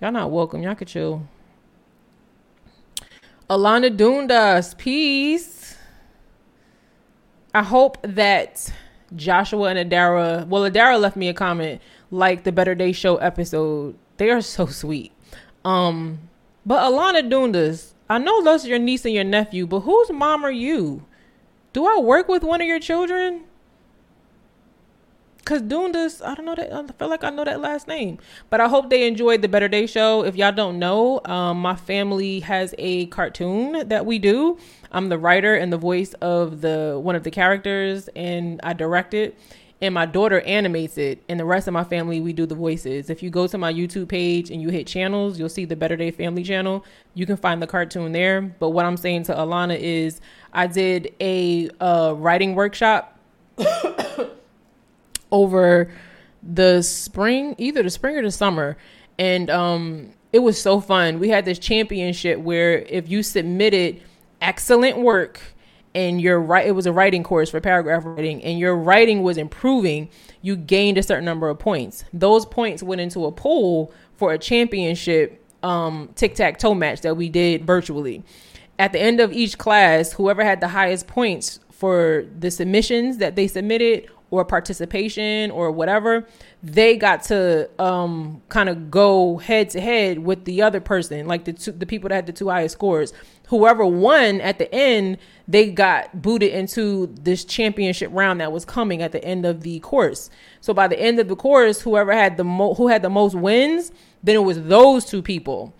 y'all 0.00 0.12
not 0.12 0.30
welcome. 0.30 0.62
Y'all 0.62 0.74
could 0.74 0.88
chill. 0.88 1.26
Alana 3.48 3.96
Dundas, 3.96 4.74
peace. 4.74 5.76
I 7.54 7.62
hope 7.62 7.98
that 8.02 8.72
Joshua 9.16 9.70
and 9.74 9.90
Adara, 9.90 10.46
well, 10.46 10.68
Adara 10.68 11.00
left 11.00 11.16
me 11.16 11.28
a 11.28 11.34
comment 11.34 11.80
like 12.10 12.44
the 12.44 12.52
Better 12.52 12.74
Day 12.74 12.92
Show 12.92 13.16
episode. 13.16 13.96
They 14.16 14.30
are 14.30 14.40
so 14.40 14.66
sweet. 14.66 15.12
Um, 15.64 16.18
but 16.66 16.82
Alana 16.82 17.28
Dundas, 17.28 17.94
I 18.08 18.18
know 18.18 18.42
that's 18.42 18.66
your 18.66 18.78
niece 18.78 19.04
and 19.04 19.14
your 19.14 19.24
nephew, 19.24 19.66
but 19.66 19.80
whose 19.80 20.10
mom 20.10 20.44
are 20.44 20.50
you? 20.50 21.04
Do 21.72 21.86
I 21.86 21.98
work 21.98 22.28
with 22.28 22.42
one 22.42 22.60
of 22.60 22.66
your 22.66 22.80
children? 22.80 23.44
Cause 25.44 25.62
Dundas, 25.62 26.20
I 26.20 26.34
don't 26.34 26.44
know 26.44 26.54
that. 26.54 26.70
I 26.70 26.86
feel 26.92 27.08
like 27.08 27.24
I 27.24 27.30
know 27.30 27.42
that 27.42 27.60
last 27.60 27.88
name, 27.88 28.18
but 28.50 28.60
I 28.60 28.68
hope 28.68 28.90
they 28.90 29.06
enjoyed 29.06 29.40
the 29.40 29.48
Better 29.48 29.66
Day 29.68 29.86
show. 29.86 30.22
If 30.22 30.36
y'all 30.36 30.52
don't 30.52 30.78
know, 30.78 31.22
um, 31.24 31.62
my 31.62 31.74
family 31.74 32.40
has 32.40 32.74
a 32.76 33.06
cartoon 33.06 33.88
that 33.88 34.04
we 34.04 34.18
do. 34.18 34.58
I'm 34.92 35.08
the 35.08 35.18
writer 35.18 35.54
and 35.54 35.72
the 35.72 35.78
voice 35.78 36.14
of 36.14 36.60
the 36.60 36.98
one 37.02 37.14
of 37.16 37.22
the 37.22 37.30
characters, 37.30 38.08
and 38.16 38.60
I 38.62 38.72
direct 38.72 39.14
it. 39.14 39.38
And 39.80 39.94
my 39.94 40.06
daughter 40.06 40.40
animates 40.40 40.98
it, 40.98 41.22
and 41.28 41.38
the 41.38 41.44
rest 41.44 41.68
of 41.68 41.72
my 41.72 41.84
family 41.84 42.20
we 42.20 42.32
do 42.32 42.46
the 42.46 42.56
voices. 42.56 43.10
If 43.10 43.22
you 43.22 43.30
go 43.30 43.46
to 43.46 43.56
my 43.56 43.72
YouTube 43.72 44.08
page 44.08 44.50
and 44.50 44.60
you 44.60 44.70
hit 44.70 44.88
channels, 44.88 45.38
you'll 45.38 45.48
see 45.48 45.66
the 45.66 45.76
Better 45.76 45.94
Day 45.94 46.10
Family 46.10 46.42
channel. 46.42 46.84
You 47.14 47.26
can 47.26 47.36
find 47.36 47.62
the 47.62 47.68
cartoon 47.68 48.10
there. 48.10 48.42
But 48.42 48.70
what 48.70 48.86
I'm 48.86 48.96
saying 48.96 49.24
to 49.24 49.34
Alana 49.34 49.78
is, 49.78 50.20
I 50.52 50.66
did 50.66 51.14
a 51.20 51.70
uh, 51.80 52.14
writing 52.16 52.56
workshop 52.56 53.20
over 55.30 55.92
the 56.42 56.82
spring, 56.82 57.54
either 57.58 57.82
the 57.82 57.90
spring 57.90 58.16
or 58.16 58.22
the 58.22 58.32
summer, 58.32 58.76
and 59.18 59.48
um, 59.48 60.10
it 60.32 60.40
was 60.40 60.60
so 60.60 60.80
fun. 60.80 61.18
We 61.18 61.28
had 61.28 61.44
this 61.44 61.58
championship 61.58 62.38
where 62.40 62.78
if 62.78 63.08
you 63.08 63.22
submitted 63.22 64.02
excellent 64.40 64.98
work 64.98 65.40
and 65.94 66.20
your 66.20 66.40
right 66.40 66.66
it 66.66 66.72
was 66.72 66.86
a 66.86 66.92
writing 66.92 67.22
course 67.22 67.50
for 67.50 67.60
paragraph 67.60 68.04
writing 68.04 68.42
and 68.44 68.58
your 68.58 68.76
writing 68.76 69.22
was 69.22 69.36
improving 69.36 70.08
you 70.42 70.54
gained 70.54 70.98
a 70.98 71.02
certain 71.02 71.24
number 71.24 71.48
of 71.48 71.58
points. 71.58 72.04
Those 72.12 72.46
points 72.46 72.82
went 72.82 73.00
into 73.00 73.24
a 73.26 73.32
pool 73.32 73.92
for 74.16 74.32
a 74.32 74.38
championship 74.38 75.44
um, 75.62 76.10
tic-tac-toe 76.14 76.74
match 76.74 77.00
that 77.00 77.16
we 77.16 77.28
did 77.28 77.66
virtually. 77.66 78.22
At 78.78 78.92
the 78.92 79.00
end 79.00 79.18
of 79.18 79.32
each 79.32 79.58
class 79.58 80.12
whoever 80.12 80.44
had 80.44 80.60
the 80.60 80.68
highest 80.68 81.06
points 81.06 81.58
for 81.70 82.26
the 82.38 82.50
submissions 82.50 83.18
that 83.18 83.34
they 83.34 83.48
submitted 83.48 84.08
or 84.30 84.44
participation 84.44 85.50
or 85.50 85.70
whatever, 85.70 86.26
they 86.62 86.96
got 86.96 87.22
to 87.22 87.68
um, 87.80 88.42
kind 88.48 88.68
of 88.68 88.90
go 88.90 89.38
head 89.38 89.70
to 89.70 89.80
head 89.80 90.18
with 90.18 90.44
the 90.44 90.60
other 90.60 90.80
person, 90.80 91.26
like 91.26 91.44
the 91.44 91.52
two, 91.52 91.72
the 91.72 91.86
people 91.86 92.08
that 92.08 92.14
had 92.14 92.26
the 92.26 92.32
two 92.32 92.48
highest 92.48 92.74
scores. 92.74 93.12
Whoever 93.48 93.86
won 93.86 94.42
at 94.42 94.58
the 94.58 94.72
end, 94.74 95.16
they 95.46 95.70
got 95.70 96.20
booted 96.20 96.52
into 96.52 97.06
this 97.22 97.44
championship 97.44 98.10
round 98.12 98.40
that 98.40 98.52
was 98.52 98.66
coming 98.66 99.00
at 99.00 99.12
the 99.12 99.24
end 99.24 99.46
of 99.46 99.62
the 99.62 99.80
course. 99.80 100.28
So 100.60 100.74
by 100.74 100.88
the 100.88 101.00
end 101.00 101.18
of 101.18 101.28
the 101.28 101.36
course, 101.36 101.80
whoever 101.80 102.12
had 102.12 102.36
the 102.36 102.44
mo- 102.44 102.74
who 102.74 102.88
had 102.88 103.00
the 103.00 103.08
most 103.08 103.34
wins, 103.34 103.90
then 104.22 104.34
it 104.34 104.44
was 104.44 104.62
those 104.64 105.06
two 105.06 105.22
people 105.22 105.72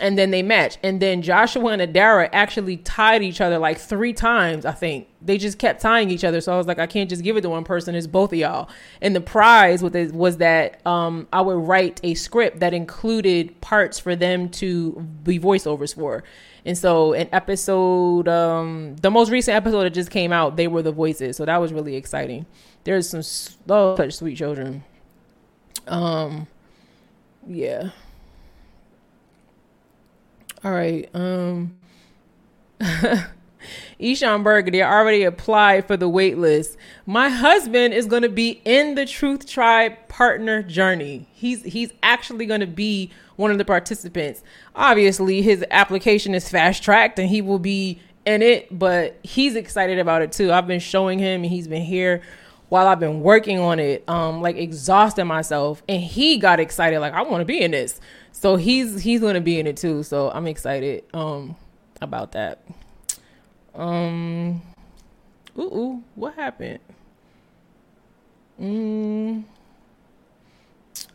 and 0.00 0.18
then 0.18 0.30
they 0.30 0.42
match. 0.42 0.78
And 0.82 1.00
then 1.00 1.22
Joshua 1.22 1.66
and 1.72 1.82
Adara 1.82 2.28
actually 2.32 2.78
tied 2.78 3.22
each 3.22 3.40
other 3.40 3.58
like 3.58 3.78
three 3.78 4.12
times, 4.12 4.64
I 4.64 4.72
think. 4.72 5.08
They 5.22 5.38
just 5.38 5.58
kept 5.58 5.80
tying 5.80 6.10
each 6.10 6.24
other. 6.24 6.40
So 6.40 6.52
I 6.52 6.56
was 6.56 6.66
like, 6.66 6.78
I 6.78 6.86
can't 6.86 7.10
just 7.10 7.22
give 7.22 7.36
it 7.36 7.40
to 7.42 7.48
one 7.48 7.64
person, 7.64 7.94
it's 7.94 8.06
both 8.06 8.32
of 8.32 8.38
y'all. 8.38 8.68
And 9.00 9.16
the 9.16 9.20
prize 9.20 9.82
with 9.82 9.96
it 9.96 10.12
was 10.12 10.38
that 10.38 10.84
um, 10.86 11.26
I 11.32 11.40
would 11.40 11.66
write 11.66 12.00
a 12.02 12.14
script 12.14 12.60
that 12.60 12.74
included 12.74 13.60
parts 13.60 13.98
for 13.98 14.14
them 14.14 14.48
to 14.50 14.92
be 15.24 15.38
voiceovers 15.38 15.94
for. 15.94 16.22
And 16.64 16.76
so 16.76 17.12
an 17.12 17.28
episode, 17.32 18.26
um, 18.28 18.96
the 18.96 19.10
most 19.10 19.30
recent 19.30 19.54
episode 19.56 19.84
that 19.84 19.94
just 19.94 20.10
came 20.10 20.32
out, 20.32 20.56
they 20.56 20.66
were 20.66 20.82
the 20.82 20.92
voices. 20.92 21.36
So 21.36 21.44
that 21.44 21.58
was 21.58 21.72
really 21.72 21.94
exciting. 21.94 22.44
There's 22.84 23.08
some 23.08 23.22
oh, 23.68 23.96
such 23.96 24.14
sweet 24.14 24.36
children. 24.36 24.84
Um, 25.86 26.48
yeah. 27.46 27.90
All 30.66 30.72
right. 30.72 31.08
Um 31.14 31.76
Eshawn 34.00 34.42
Berger, 34.42 34.72
they 34.72 34.82
already 34.82 35.22
applied 35.22 35.86
for 35.86 35.96
the 35.96 36.08
wait 36.08 36.38
list. 36.38 36.76
My 37.06 37.28
husband 37.28 37.94
is 37.94 38.06
going 38.06 38.22
to 38.22 38.28
be 38.28 38.60
in 38.64 38.96
the 38.96 39.06
Truth 39.06 39.48
Tribe 39.48 39.92
partner 40.08 40.64
journey. 40.64 41.28
He's 41.32 41.62
he's 41.62 41.92
actually 42.02 42.46
going 42.46 42.62
to 42.62 42.66
be 42.66 43.12
one 43.36 43.52
of 43.52 43.58
the 43.58 43.64
participants. 43.64 44.42
Obviously, 44.74 45.40
his 45.40 45.64
application 45.70 46.34
is 46.34 46.48
fast 46.48 46.82
tracked 46.82 47.20
and 47.20 47.28
he 47.28 47.40
will 47.40 47.60
be 47.60 48.00
in 48.24 48.42
it, 48.42 48.76
but 48.76 49.20
he's 49.22 49.54
excited 49.54 50.00
about 50.00 50.20
it 50.20 50.32
too. 50.32 50.52
I've 50.52 50.66
been 50.66 50.80
showing 50.80 51.20
him 51.20 51.44
and 51.44 51.52
he's 51.52 51.68
been 51.68 51.82
here 51.82 52.22
while 52.68 52.86
I've 52.86 53.00
been 53.00 53.20
working 53.20 53.58
on 53.58 53.78
it, 53.78 54.04
um, 54.08 54.42
like 54.42 54.56
exhausting 54.56 55.26
myself, 55.26 55.82
and 55.88 56.00
he 56.00 56.38
got 56.38 56.60
excited, 56.60 57.00
like 57.00 57.12
I 57.12 57.22
want 57.22 57.40
to 57.40 57.44
be 57.44 57.60
in 57.60 57.70
this. 57.70 58.00
So 58.32 58.56
he's 58.56 59.00
he's 59.02 59.20
gonna 59.20 59.40
be 59.40 59.58
in 59.58 59.66
it 59.66 59.76
too. 59.76 60.02
So 60.02 60.30
I'm 60.30 60.46
excited 60.46 61.04
um 61.14 61.56
about 62.00 62.32
that. 62.32 62.62
Um 63.74 64.62
ooh, 65.58 65.62
ooh 65.62 66.04
what 66.14 66.34
happened? 66.34 66.80
Mm. 68.60 69.44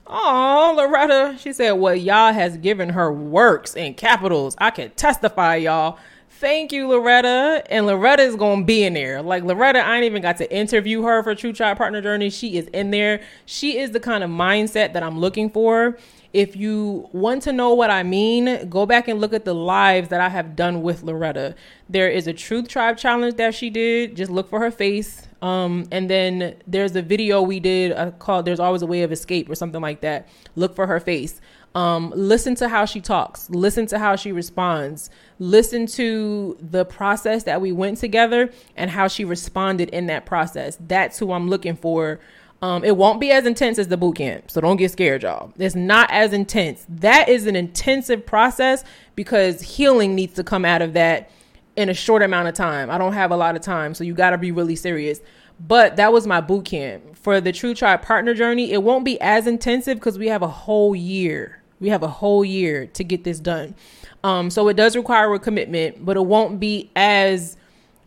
Oh, 0.07 0.73
Loretta, 0.76 1.38
she 1.40 1.53
said, 1.53 1.72
Well, 1.72 1.95
Yah 1.95 2.34
has 2.34 2.57
given 2.57 2.90
her 2.90 3.11
works 3.11 3.76
in 3.76 3.94
capitals. 3.94 4.56
I 4.57 4.69
can 4.72 4.91
testify, 4.91 5.56
y'all. 5.56 5.98
Thank 6.41 6.72
you, 6.72 6.88
Loretta. 6.88 7.63
And 7.69 7.85
Loretta 7.85 8.23
is 8.23 8.35
gonna 8.35 8.63
be 8.63 8.84
in 8.84 8.95
there. 8.95 9.22
Like 9.22 9.43
Loretta, 9.43 9.77
I 9.77 9.97
ain't 9.97 10.05
even 10.05 10.23
got 10.23 10.38
to 10.38 10.51
interview 10.51 11.03
her 11.03 11.22
for 11.22 11.35
Truth 11.35 11.57
Tribe 11.57 11.77
Partner 11.77 12.01
Journey. 12.01 12.31
She 12.31 12.57
is 12.57 12.65
in 12.69 12.89
there. 12.89 13.22
She 13.45 13.77
is 13.77 13.91
the 13.91 13.99
kind 13.99 14.23
of 14.23 14.31
mindset 14.31 14.93
that 14.93 15.03
I'm 15.03 15.19
looking 15.19 15.51
for. 15.51 15.99
If 16.34 16.55
you 16.55 17.07
want 17.11 17.43
to 17.43 17.53
know 17.53 17.76
what 17.76 17.91
I 17.91 18.01
mean, 18.01 18.68
go 18.69 18.88
back 18.88 19.07
and 19.07 19.22
look 19.22 19.34
at 19.34 19.45
the 19.45 19.53
lives 19.53 20.09
that 20.09 20.19
I 20.19 20.30
have 20.30 20.55
done 20.55 20.81
with 20.81 21.03
Loretta. 21.03 21.53
There 21.88 22.09
is 22.09 22.26
a 22.26 22.34
Truth 22.34 22.69
Tribe 22.69 22.97
challenge 22.97 23.35
that 23.35 23.53
she 23.53 23.69
did. 23.69 24.15
Just 24.18 24.31
look 24.31 24.49
for 24.49 24.59
her 24.61 24.72
face. 24.72 25.27
Um, 25.43 25.88
and 25.91 26.09
then 26.09 26.55
there's 26.65 26.95
a 26.95 27.03
video 27.03 27.43
we 27.43 27.59
did 27.59 27.91
uh, 27.91 28.11
called 28.11 28.45
There's 28.45 28.59
Always 28.59 28.81
a 28.81 28.88
Way 28.88 29.03
of 29.03 29.11
Escape 29.11 29.47
or 29.47 29.55
something 29.55 29.81
like 29.81 30.01
that. 30.01 30.27
Look 30.55 30.76
for 30.76 30.88
her 30.88 30.99
face. 30.99 31.39
Um, 31.73 32.11
listen 32.15 32.56
to 32.56 32.68
how 32.68 32.84
she 32.84 32.99
talks, 32.99 33.49
listen 33.49 33.85
to 33.88 33.99
how 33.99 34.18
she 34.18 34.34
responds, 34.34 35.10
listen 35.39 35.85
to 35.88 36.57
the 36.60 36.84
process 36.84 37.43
that 37.43 37.61
we 37.61 37.72
went 37.72 37.98
together 37.98 38.52
and 38.76 38.91
how 38.91 39.07
she 39.07 39.23
responded 39.23 39.89
in 39.91 40.07
that 40.07 40.26
process. 40.26 40.77
That's 40.81 41.18
who 41.18 41.31
I'm 41.31 41.49
looking 41.49 41.77
for 41.77 42.19
um, 42.61 42.84
it 42.84 42.95
won't 42.95 43.19
be 43.19 43.31
as 43.31 43.48
intense 43.48 43.80
as 43.80 43.88
the 43.88 43.98
boot 43.98 44.18
camp, 44.18 44.52
so 44.52 44.61
don't 44.61 44.77
get 44.77 44.91
scared, 44.91 45.23
y'all. 45.23 45.52
It's 45.57 45.73
not 45.73 46.11
as 46.11 46.31
intense. 46.31 46.85
That 46.88 47.27
is 47.27 47.48
an 47.48 47.56
intensive 47.56 48.23
process 48.23 48.84
because 49.15 49.61
healing 49.61 50.14
needs 50.14 50.35
to 50.35 50.43
come 50.43 50.64
out 50.64 50.84
of 50.84 50.93
that 50.93 51.31
in 51.76 51.89
a 51.89 51.93
short 51.93 52.22
amount 52.22 52.49
of 52.49 52.53
time. 52.53 52.91
I 52.91 52.99
don't 52.99 53.14
have 53.14 53.31
a 53.31 53.35
lot 53.35 53.56
of 53.56 53.64
time, 53.64 53.95
so 53.95 54.03
you 54.03 54.14
got 54.14 54.30
to 54.31 54.38
be 54.38 54.52
really 54.52 54.76
serious. 54.76 55.22
But 55.60 55.95
that 55.95 56.14
was 56.14 56.27
my 56.27 56.39
boot 56.39 56.65
camp. 56.65 57.15
For 57.18 57.41
the 57.41 57.52
Truth 57.52 57.80
Tribe 57.80 58.03
Partner 58.03 58.35
Journey, 58.35 58.72
it 58.72 58.84
won't 58.84 59.06
be 59.06 59.19
as 59.22 59.48
intensive 59.48 59.98
because 59.98 60.19
we 60.19 60.27
have 60.27 60.43
a 60.43 60.48
whole 60.48 60.95
year. 60.95 61.60
We 61.81 61.89
have 61.89 62.03
a 62.03 62.07
whole 62.07 62.45
year 62.45 62.85
to 62.85 63.03
get 63.03 63.25
this 63.25 63.39
done. 63.39 63.75
Um, 64.23 64.49
so 64.49 64.69
it 64.69 64.75
does 64.75 64.95
require 64.95 65.33
a 65.33 65.39
commitment, 65.39 66.05
but 66.05 66.15
it 66.15 66.25
won't 66.25 66.59
be 66.59 66.89
as 66.95 67.57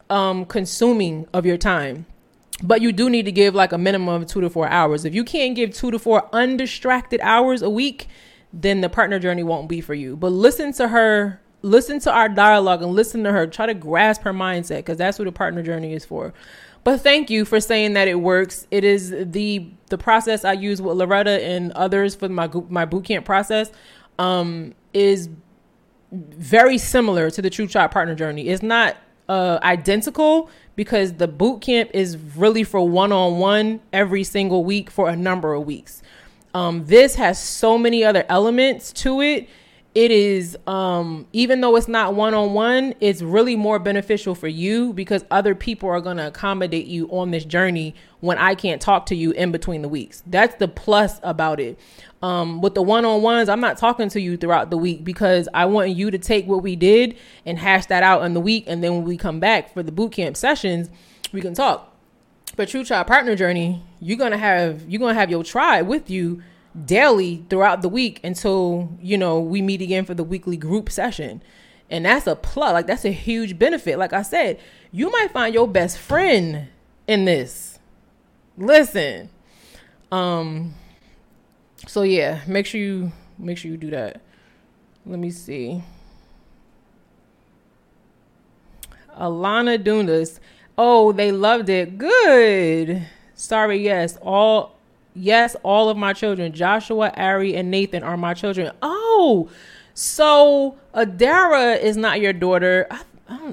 um, 0.09 0.47
consuming 0.47 1.27
of 1.35 1.45
your 1.45 1.59
time 1.59 2.07
but 2.63 2.81
you 2.81 2.93
do 2.93 3.11
need 3.11 3.25
to 3.25 3.33
give 3.33 3.55
like 3.55 3.73
a 3.73 3.79
minimum 3.79 4.23
of 4.23 4.29
two 4.29 4.41
to 4.41 4.51
four 4.51 4.69
hours. 4.69 5.05
If 5.05 5.15
you 5.15 5.25
can't 5.25 5.57
give 5.57 5.75
two 5.75 5.91
to 5.91 5.99
four 5.99 6.29
undistracted 6.33 7.21
hours 7.21 7.63
a 7.63 7.71
week, 7.71 8.09
then 8.53 8.81
the 8.81 8.89
partner 8.89 9.19
journey 9.19 9.43
won't 9.43 9.69
be 9.69 9.81
for 9.81 9.95
you. 9.95 10.17
But 10.17 10.31
listen 10.31 10.73
to 10.75 10.89
her, 10.89 11.41
listen 11.63 11.99
to 12.01 12.13
our 12.13 12.29
dialogue 12.29 12.83
and 12.83 12.93
listen 12.93 13.25
to 13.25 13.33
her. 13.33 13.47
Try 13.47 13.67
to 13.67 13.75
grasp 13.75 14.23
her 14.23 14.33
mindset 14.33 14.79
because 14.79 14.99
that's 14.99 15.19
what 15.19 15.27
a 15.27 15.33
partner 15.33 15.63
journey 15.63 15.93
is 15.95 16.05
for. 16.05 16.33
But 16.85 17.01
thank 17.01 17.31
you 17.31 17.47
for 17.47 17.61
saying 17.61 17.95
that 17.95 18.09
it 18.09 18.21
works. 18.21 18.67
It 18.71 18.85
is 18.85 19.11
the 19.11 19.67
the 19.89 19.99
process 19.99 20.45
I 20.45 20.53
use 20.53 20.81
with 20.83 20.97
Loretta 20.97 21.43
and 21.43 21.73
others 21.73 22.15
for 22.15 22.29
my 22.29 22.49
my 22.69 22.85
boot 22.85 23.05
camp 23.05 23.25
process 23.25 23.73
um, 24.19 24.75
is 24.93 25.31
very 26.13 26.79
similar 26.79 27.31
to 27.31 27.43
the 27.43 27.51
Truth 27.51 27.73
Tribe 27.73 27.91
Partner 27.91 28.15
Journey. 28.15 28.49
It's 28.49 28.63
not 28.63 28.97
uh, 29.29 29.59
identical 29.63 30.51
because 30.77 31.15
the 31.15 31.29
boot 31.29 31.63
camp 31.63 31.91
is 31.95 32.17
really 32.37 32.65
for 32.65 32.87
one 32.87 33.13
on 33.13 33.39
one 33.39 33.81
every 33.93 34.25
single 34.25 34.65
week 34.65 34.91
for 34.91 35.09
a 35.09 35.17
number 35.17 35.55
of 35.55 35.65
weeks. 35.65 36.03
Um, 36.53 36.85
this 36.87 37.17
has 37.17 37.43
so 37.43 37.79
many 37.79 38.05
other 38.05 38.25
elements 38.29 38.93
to 38.93 39.21
it. 39.21 39.49
It 39.95 40.11
is, 40.11 40.59
um, 40.67 41.29
even 41.33 41.61
though 41.61 41.77
it's 41.77 41.87
not 41.87 42.17
one 42.17 42.35
on 42.35 42.53
one, 42.53 42.95
it's 42.99 43.23
really 43.23 43.55
more 43.55 43.79
beneficial 43.79 44.35
for 44.35 44.49
you 44.49 44.93
because 44.93 45.25
other 45.31 45.55
people 45.55 45.89
are 45.89 46.01
going 46.01 46.17
to 46.17 46.27
accommodate 46.27 46.87
you 46.87 47.07
on 47.11 47.31
this 47.31 47.45
journey 47.45 47.95
when 48.19 48.37
I 48.37 48.57
can't 48.57 48.83
talk 48.83 49.07
to 49.07 49.15
you 49.15 49.31
in 49.31 49.53
between 49.53 49.83
the 49.83 49.89
weeks. 49.89 50.25
That's 50.27 50.57
the 50.57 50.67
plus 50.67 51.21
about 51.23 51.61
it. 51.61 51.79
Um, 52.23 52.61
with 52.61 52.75
the 52.75 52.83
one 52.83 53.05
on 53.05 53.23
ones, 53.23 53.49
I'm 53.49 53.61
not 53.61 53.79
talking 53.79 54.09
to 54.09 54.21
you 54.21 54.37
throughout 54.37 54.71
the 54.71 54.77
week 54.77 55.05
because 55.05 55.49
I 55.55 55.67
want 55.67 55.91
you 55.91 56.11
to 56.11 56.19
take 56.19 56.49
what 56.49 56.65
we 56.65 56.75
did 56.75 57.17
and 57.47 57.57
hash 57.57 57.87
that 57.87 58.03
out 58.03 58.25
in 58.25 58.35
the 58.35 58.41
week. 58.41 58.65
And 58.67 58.83
then 58.83 58.95
when 58.95 59.05
we 59.05 59.17
come 59.17 59.39
back 59.39 59.73
for 59.73 59.85
the 59.85 59.93
boot 59.93 60.11
camp 60.11 60.37
sessions, 60.37 60.91
we 61.33 61.41
can 61.41 61.55
talk. 61.55 61.95
But 62.57 62.69
Truth 62.69 62.89
Tribe 62.89 63.07
Partner 63.07 63.37
Journey, 63.37 63.83
you're 64.01 64.19
gonna 64.19 64.39
have 64.39 64.89
you're 64.89 65.01
gonna 65.01 65.15
have 65.15 65.31
your 65.31 65.45
tribe 65.45 65.87
with 65.87 66.09
you 66.11 66.43
daily 66.85 67.45
throughout 67.49 67.83
the 67.83 67.89
week 67.89 68.21
until 68.25 68.91
you 69.01 69.17
know 69.17 69.41
we 69.41 69.63
meet 69.63 69.81
again 69.81 70.05
for 70.05 70.15
the 70.15 70.25
weekly 70.25 70.57
group 70.57 70.91
session. 70.91 71.43
And 71.91 72.07
that's 72.07 72.27
a 72.27 72.35
plus. 72.35 72.73
Like 72.73 72.87
that's 72.87 73.05
a 73.05 73.13
huge 73.13 73.59
benefit. 73.59 73.99
Like 73.99 74.13
I 74.13 74.23
said, 74.23 74.59
you 74.91 75.11
might 75.11 75.31
find 75.33 75.55
your 75.55 75.69
best 75.69 75.99
friend 75.99 76.69
in 77.07 77.25
this. 77.25 77.79
Listen. 78.57 79.29
Um 80.11 80.75
so 81.87 82.03
yeah, 82.03 82.41
make 82.47 82.67
sure 82.67 82.81
you 82.81 83.13
make 83.39 83.59
sure 83.59 83.71
you 83.71 83.77
do 83.77 83.91
that. 83.91 84.21
Let 85.07 85.19
me 85.19 85.31
see. 85.31 85.83
Alana 89.19 89.83
Dundas. 89.83 90.41
Oh, 90.77 91.13
they 91.13 91.31
loved 91.31 91.69
it. 91.69 91.99
Good. 91.99 93.07
Sorry, 93.35 93.83
yes. 93.85 94.17
All 94.23 94.74
yes, 95.15 95.57
all 95.63 95.89
of 95.89 95.97
my 95.97 96.13
children. 96.13 96.53
Joshua, 96.53 97.13
Ari, 97.17 97.55
and 97.57 97.71
Nathan 97.71 98.03
are 98.03 98.17
my 98.17 98.35
children. 98.35 98.73
Oh, 98.83 99.49
so 99.95 100.77
Adara 100.95 101.81
is 101.81 101.97
not 101.97 102.21
your 102.21 102.33
daughter. 102.33 102.87
I 102.91 103.03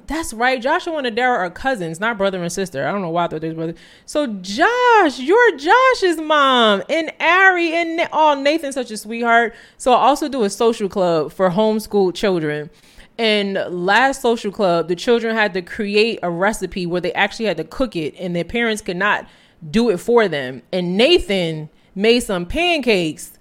that's 0.05 0.33
right. 0.33 0.61
Joshua 0.61 0.97
and 0.97 1.07
Adara 1.07 1.37
are 1.37 1.49
cousins, 1.49 1.99
not 1.99 2.17
brother 2.17 2.41
and 2.41 2.51
sister. 2.51 2.85
I 2.85 2.91
don't 2.91 3.01
know 3.01 3.09
why 3.09 3.25
I 3.25 3.27
thought 3.27 3.41
they're 3.41 3.53
brother. 3.53 3.75
So 4.05 4.27
Josh, 4.27 5.19
you're 5.19 5.57
Josh's 5.57 6.17
mom, 6.17 6.83
and 6.89 7.11
Ari, 7.19 7.73
and 7.73 8.09
oh, 8.11 8.39
Nathan's 8.41 8.75
such 8.75 8.91
a 8.91 8.97
sweetheart. 8.97 9.55
So 9.77 9.93
I 9.93 9.97
also 10.01 10.27
do 10.27 10.43
a 10.43 10.49
social 10.49 10.89
club 10.89 11.31
for 11.31 11.49
homeschooled 11.49 12.15
children. 12.15 12.69
And 13.17 13.53
last 13.69 14.21
social 14.21 14.51
club, 14.51 14.87
the 14.87 14.95
children 14.95 15.35
had 15.35 15.53
to 15.53 15.61
create 15.61 16.19
a 16.23 16.29
recipe 16.29 16.85
where 16.85 17.01
they 17.01 17.13
actually 17.13 17.45
had 17.45 17.57
to 17.57 17.63
cook 17.63 17.95
it, 17.95 18.15
and 18.19 18.35
their 18.35 18.43
parents 18.43 18.81
could 18.81 18.97
not 18.97 19.25
do 19.69 19.89
it 19.89 19.97
for 19.97 20.27
them. 20.27 20.61
And 20.71 20.97
Nathan 20.97 21.69
made 21.95 22.21
some 22.21 22.45
pancakes 22.45 23.37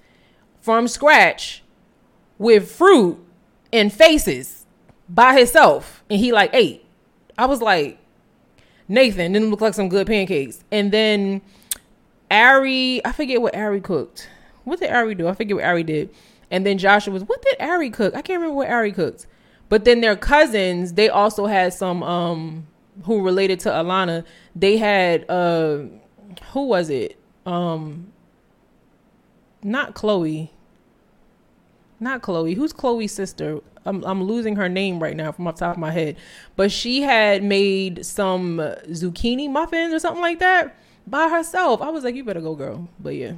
from 0.60 0.88
scratch 0.88 1.62
with 2.38 2.70
fruit 2.70 3.18
and 3.72 3.92
faces 3.92 4.66
by 5.08 5.36
himself 5.36 6.02
and 6.10 6.18
he 6.18 6.32
like 6.32 6.50
ate. 6.52 6.84
I 7.38 7.46
was 7.46 7.60
like, 7.62 7.98
Nathan 8.88 9.32
didn't 9.32 9.50
look 9.50 9.60
like 9.60 9.74
some 9.74 9.88
good 9.88 10.06
pancakes. 10.06 10.64
And 10.70 10.92
then 10.92 11.42
Ari, 12.30 13.04
I 13.04 13.12
forget 13.12 13.40
what 13.40 13.54
Ari 13.56 13.80
cooked. 13.80 14.28
What 14.64 14.80
did 14.80 14.90
Ari 14.90 15.14
do? 15.14 15.28
I 15.28 15.34
forget 15.34 15.56
what 15.56 15.64
Ari 15.64 15.84
did. 15.84 16.10
And 16.50 16.66
then 16.66 16.78
Joshua 16.78 17.12
was, 17.12 17.22
what 17.24 17.40
did 17.42 17.60
Ari 17.60 17.90
cook? 17.90 18.14
I 18.14 18.22
can't 18.22 18.40
remember 18.40 18.56
what 18.56 18.68
Ari 18.68 18.92
cooked. 18.92 19.26
But 19.68 19.84
then 19.84 20.00
their 20.00 20.16
cousins, 20.16 20.94
they 20.94 21.08
also 21.08 21.46
had 21.46 21.72
some 21.72 22.02
um 22.02 22.66
who 23.04 23.22
related 23.22 23.60
to 23.60 23.70
Alana. 23.70 24.24
They 24.54 24.76
had 24.76 25.24
uh 25.30 25.84
who 26.52 26.66
was 26.66 26.90
it? 26.90 27.18
Um 27.46 28.12
not 29.62 29.94
Chloe. 29.94 30.52
Not 31.98 32.22
Chloe. 32.22 32.54
Who's 32.54 32.72
Chloe's 32.72 33.12
sister? 33.12 33.60
I'm 33.84 34.04
I'm 34.04 34.22
losing 34.22 34.56
her 34.56 34.68
name 34.68 35.02
right 35.02 35.16
now 35.16 35.32
from 35.32 35.46
off 35.46 35.56
the 35.56 35.60
top 35.60 35.76
of 35.76 35.80
my 35.80 35.90
head, 35.90 36.16
but 36.56 36.70
she 36.70 37.02
had 37.02 37.42
made 37.42 38.04
some 38.04 38.58
zucchini 38.88 39.50
muffins 39.50 39.92
or 39.92 39.98
something 39.98 40.22
like 40.22 40.38
that 40.38 40.76
by 41.06 41.28
herself. 41.28 41.80
I 41.82 41.90
was 41.90 42.04
like, 42.04 42.14
you 42.14 42.24
better 42.24 42.40
go, 42.40 42.54
girl. 42.54 42.88
But 42.98 43.14
yeah. 43.16 43.32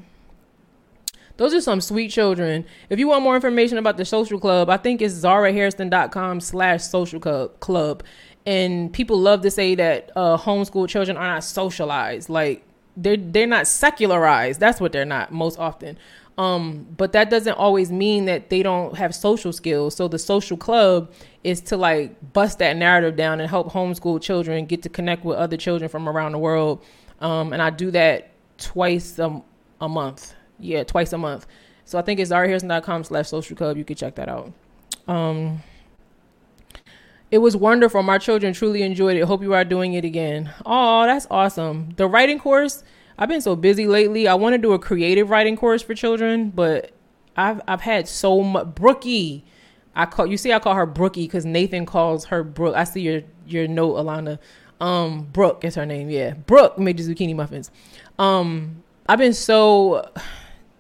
Those 1.39 1.55
are 1.55 1.61
some 1.61 1.81
sweet 1.81 2.11
children. 2.11 2.65
If 2.91 2.99
you 2.99 3.09
want 3.09 3.25
more 3.25 3.35
information 3.35 3.79
about 3.79 3.97
the 3.97 4.05
social 4.05 4.39
club, 4.39 4.69
I 4.69 4.77
think 4.77 5.01
it's 5.01 5.15
zarahairston.com 5.15 6.41
slash 6.41 6.83
social 6.85 7.21
club. 7.21 8.03
And 8.45 8.93
people 8.93 9.19
love 9.19 9.41
to 9.43 9.51
say 9.51 9.75
that 9.77 10.11
uh, 10.15 10.37
homeschool 10.37 10.89
children 10.89 11.17
are 11.17 11.35
not 11.35 11.45
socialized. 11.45 12.29
Like 12.29 12.65
they're 12.97 13.17
they're 13.17 13.47
not 13.47 13.67
secularized. 13.67 14.61
That's 14.61 14.81
what 14.81 14.93
they're 14.93 15.05
not 15.05 15.33
most 15.33 15.59
often. 15.59 15.99
Um, 16.39 16.87
but 16.97 17.13
that 17.13 17.29
doesn't 17.31 17.55
always 17.55 17.93
mean 17.93 18.25
that 18.25 18.49
they 18.49 18.63
don't 18.63 18.97
have 18.97 19.15
social 19.15 19.53
skills. 19.53 19.95
So 19.95 20.09
the 20.09 20.19
social 20.19 20.57
club 20.57 21.13
is 21.45 21.61
to 21.63 21.77
like 21.77 22.33
bust 22.33 22.59
that 22.61 22.77
narrative 22.77 23.17
down 23.17 23.41
and 23.41 23.51
help 23.51 23.71
homeschool 23.71 24.21
children 24.21 24.65
get 24.67 24.83
to 24.83 24.89
connect 24.89 25.25
with 25.25 25.37
other 25.37 25.57
children 25.57 25.89
from 25.89 26.09
around 26.09 26.33
the 26.33 26.39
world. 26.39 26.83
Um, 27.21 27.53
and 27.53 27.61
I 27.61 27.71
do 27.71 27.91
that 27.91 28.31
twice 28.59 29.19
a, 29.19 29.43
a 29.81 29.89
month. 29.89 30.35
Yeah, 30.59 30.85
twice 30.85 31.13
a 31.13 31.19
month. 31.19 31.47
So 31.85 31.99
I 31.99 32.03
think 32.03 32.21
it's 32.21 32.31
zarahairston.com 32.31 33.05
slash 33.05 33.29
social 33.29 33.57
club. 33.57 33.77
You 33.77 33.85
can 33.85 33.97
check 33.97 34.15
that 34.15 34.29
out. 34.29 34.53
Um, 35.07 35.63
it 37.33 37.39
was 37.39 37.57
wonderful. 37.57 38.03
My 38.03 38.19
children 38.19 38.53
truly 38.53 38.83
enjoyed 38.83 39.17
it. 39.17 39.25
Hope 39.25 39.43
you 39.43 39.55
are 39.55 39.65
doing 39.65 39.95
it 39.95 40.05
again. 40.05 40.53
Oh, 40.67 41.07
that's 41.07 41.27
awesome. 41.31 41.95
The 41.97 42.07
writing 42.07 42.39
course, 42.39 42.85
I've 43.19 43.31
been 43.31 43.41
so 43.41 43.57
busy 43.57 43.87
lately. 43.87 44.29
I 44.29 44.35
want 44.35 44.53
to 44.53 44.59
do 44.59 44.75
a 44.75 44.79
creative 44.79 45.31
writing 45.31 45.57
course 45.57 45.81
for 45.81 45.95
children, 45.95 46.51
but 46.51 46.93
I've 47.35 47.63
I've 47.67 47.81
had 47.81 48.07
so 48.07 48.43
much 48.43 48.75
Brookie. 48.75 49.47
I 49.95 50.05
call 50.05 50.27
you 50.27 50.37
see 50.37 50.53
I 50.53 50.59
call 50.59 50.75
her 50.75 50.85
Brookie 50.85 51.27
because 51.27 51.47
Nathan 51.47 51.87
calls 51.87 52.27
her 52.27 52.45
Brooke. 52.45 52.77
I 52.77 52.85
see 52.85 53.01
your 53.01 53.23
your 53.47 53.67
note, 53.67 53.95
Alana. 53.95 54.39
Um, 54.79 55.29
Brooke 55.33 55.65
is 55.65 55.75
her 55.77 55.87
name. 55.87 56.11
Yeah, 56.11 56.35
Brooke 56.35 56.79
made 56.79 56.99
the 56.99 57.03
zucchini 57.03 57.35
muffins. 57.35 57.71
Um, 58.19 58.83
I've 59.09 59.19
been 59.19 59.33
so 59.33 60.11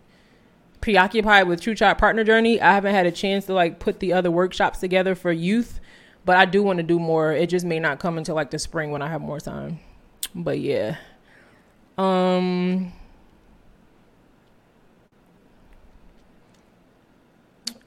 preoccupied 0.83 1.49
with 1.49 1.63
Truth 1.63 1.79
Tribe 1.79 1.97
Partner 1.97 2.25
Journey. 2.25 2.61
I 2.61 2.75
haven't 2.75 2.95
had 2.95 3.07
a 3.07 3.13
chance 3.13 3.47
to 3.47 3.55
like 3.55 3.79
put 3.79 4.01
the 4.01 4.13
other 4.13 4.31
workshops 4.31 4.81
together 4.81 5.15
for 5.15 5.33
youth, 5.33 5.81
but 6.25 6.37
I 6.37 6.45
do 6.45 6.63
want 6.63 6.79
to 6.79 6.83
do 6.83 6.99
more. 6.99 7.33
It 7.33 7.49
just 7.49 7.65
may 7.65 7.81
not 7.81 7.99
come 7.99 8.19
until 8.19 8.35
like 8.35 8.51
the 8.51 8.59
spring 8.59 8.91
when 8.91 9.03
I 9.03 9.09
have 9.09 9.21
more 9.21 9.41
time. 9.41 9.81
But 10.35 10.61
yeah. 10.61 10.97
Um, 11.99 12.93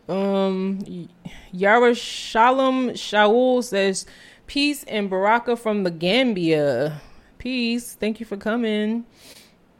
um, 0.07 1.09
Yara 1.51 1.95
Shalom 1.95 2.89
Shaul 2.91 3.63
says, 3.63 4.05
Peace 4.47 4.83
and 4.83 5.09
Baraka 5.09 5.55
from 5.55 5.83
the 5.83 5.91
Gambia. 5.91 7.01
Peace. 7.37 7.93
Thank 7.93 8.19
you 8.19 8.25
for 8.25 8.37
coming. 8.37 9.05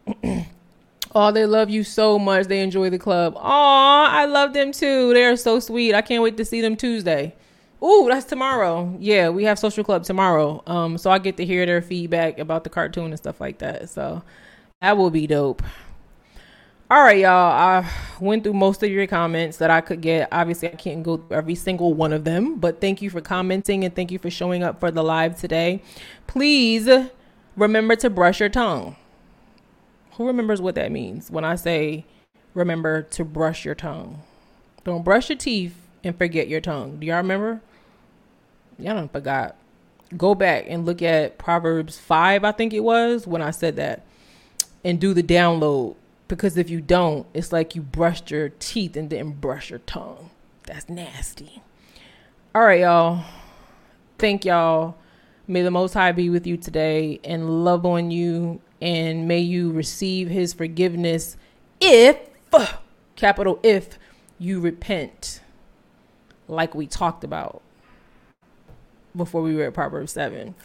oh, 1.15 1.32
they 1.32 1.45
love 1.45 1.69
you 1.69 1.84
so 1.84 2.18
much. 2.18 2.48
They 2.48 2.61
enjoy 2.61 2.90
the 2.90 2.98
club. 2.99 3.36
Aw, 3.38 4.10
I 4.10 4.26
love 4.26 4.53
them 4.53 4.72
too. 4.72 5.14
They 5.14 5.26
are 5.26 5.36
so 5.36 5.60
sweet. 5.60 5.94
I 5.94 6.02
can't 6.02 6.23
wait 6.23 6.38
to 6.38 6.45
see 6.45 6.61
them 6.61 6.76
Tuesday. 6.76 7.36
Ooh, 7.84 8.07
that's 8.10 8.26
tomorrow. 8.26 8.95
Yeah, 8.99 9.30
we 9.30 9.43
have 9.43 9.60
social 9.60 9.84
club 9.84 10.03
tomorrow. 10.03 10.64
Um, 10.65 10.97
so 10.97 11.11
I 11.11 11.19
get 11.19 11.38
to 11.38 11.45
hear 11.45 11.65
their 11.65 11.81
feedback 11.81 12.39
about 12.39 12.64
the 12.64 12.69
cartoon 12.69 13.06
and 13.06 13.18
stuff 13.18 13.41
like 13.41 13.60
that. 13.60 13.89
So 13.89 14.23
that 14.81 14.97
will 14.97 15.11
be 15.11 15.27
dope. 15.27 15.61
All 16.89 17.03
right, 17.03 17.18
y'all. 17.19 17.52
I 17.52 17.89
went 18.19 18.43
through 18.43 18.53
most 18.53 18.84
of 18.84 18.91
your 18.91 19.07
comments 19.07 19.57
that 19.57 19.72
I 19.72 19.81
could 19.81 20.02
get. 20.02 20.30
Obviously, 20.31 20.72
I 20.72 20.76
can't 20.76 21.03
go 21.03 21.18
through 21.18 21.35
every 21.35 21.56
single 21.56 21.93
one 21.93 22.14
of 22.14 22.23
them, 22.23 22.56
but 22.57 22.80
thank 22.80 23.02
you 23.02 23.10
for 23.10 23.22
commenting 23.22 23.84
and 23.84 23.95
thank 23.95 24.11
you 24.11 24.19
for 24.19 24.30
showing 24.30 24.64
up 24.64 24.80
for 24.80 24.91
the 24.91 25.03
live 25.03 25.39
today. 25.39 25.81
Please 26.27 26.88
remember 27.56 27.95
to 27.97 28.10
brush 28.10 28.39
your 28.39 28.49
tongue. 28.49 28.95
Who 30.14 30.27
remembers 30.27 30.61
what 30.61 30.76
that 30.76 30.91
means 30.91 31.30
when 31.30 31.43
I 31.43 31.56
say 31.56 32.06
remember 32.53 33.02
to 33.02 33.26
brush 33.26 33.65
your 33.65 33.76
tongue? 33.76 34.22
Don't 34.84 35.03
brush 35.03 35.30
your 35.30 35.38
teeth 35.38 35.85
and 36.06 36.18
forget 36.18 36.48
your 36.48 36.61
tongue. 36.61 36.98
Do 36.99 37.07
y'all 37.07 37.18
remember? 37.18 37.61
Y'all 38.80 38.95
don't 38.95 39.11
forgot. 39.11 39.57
Go 40.15 40.36
back 40.36 40.65
and 40.69 40.86
look 40.86 41.02
at 41.02 41.38
Proverbs 41.38 41.98
5, 41.98 42.45
I 42.45 42.52
think 42.53 42.73
it 42.73 42.82
was, 42.82 43.27
when 43.27 43.41
I 43.41 43.52
said 43.52 43.76
that, 43.76 44.06
and 44.84 45.02
do 45.02 45.14
the 45.14 45.23
download. 45.23 45.95
Because 46.27 46.57
if 46.57 46.69
you 46.69 46.80
don't, 46.80 47.27
it's 47.34 47.52
like 47.52 47.76
you 47.76 47.82
brushed 47.82 48.32
your 48.32 48.49
teeth 48.49 48.95
and 48.95 49.10
didn't 49.10 49.41
brush 49.41 49.69
your 49.69 49.80
tongue. 49.80 50.30
That's 50.64 50.88
nasty. 50.88 51.61
All 52.53 52.64
right, 52.64 52.80
y'all. 52.80 53.26
Thank 54.18 54.45
y'all 54.45 54.95
May 55.48 55.61
the 55.61 55.69
Most 55.69 55.94
High 55.94 56.11
be 56.11 56.32
with 56.32 56.48
you 56.48 56.57
today 56.57 57.19
and 57.23 57.64
love 57.64 57.86
on 57.86 58.10
you, 58.10 58.61
and 58.82 59.27
may 59.27 59.40
you 59.40 59.72
receive 59.72 60.27
His 60.27 60.53
forgiveness 60.53 61.38
if, 61.80 62.18
capital 63.15 63.60
if, 63.61 63.99
you 64.40 64.60
repent, 64.60 65.41
like 66.47 66.76
we 66.76 66.88
talked 66.88 67.23
about 67.23 67.61
before 69.15 69.41
we 69.41 69.55
read 69.55 69.73
Proverbs 69.73 70.11
7. 70.11 70.55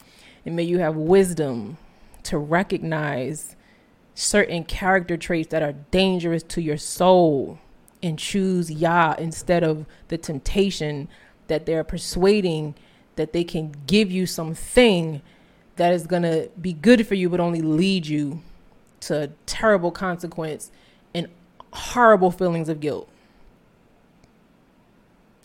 And 0.45 0.55
may 0.55 0.63
you 0.63 0.79
have 0.79 0.95
wisdom 0.95 1.77
to 2.23 2.37
recognize 2.37 3.55
certain 4.13 4.63
character 4.63 5.17
traits 5.17 5.49
that 5.49 5.61
are 5.61 5.73
dangerous 5.91 6.43
to 6.43 6.61
your 6.61 6.77
soul 6.77 7.59
and 8.03 8.17
choose 8.17 8.71
Yah 8.71 9.15
instead 9.17 9.63
of 9.63 9.85
the 10.09 10.17
temptation 10.17 11.07
that 11.47 11.65
they're 11.65 11.83
persuading 11.83 12.75
that 13.15 13.33
they 13.33 13.43
can 13.43 13.75
give 13.87 14.11
you 14.11 14.25
something 14.25 15.21
that 15.75 15.93
is 15.93 16.07
going 16.07 16.23
to 16.23 16.49
be 16.59 16.73
good 16.73 17.05
for 17.07 17.15
you 17.15 17.29
but 17.29 17.39
only 17.39 17.61
lead 17.61 18.05
you 18.05 18.41
to 19.01 19.31
terrible 19.45 19.91
consequence 19.91 20.71
and 21.13 21.27
horrible 21.73 22.31
feelings 22.31 22.69
of 22.69 22.79
guilt. 22.79 23.09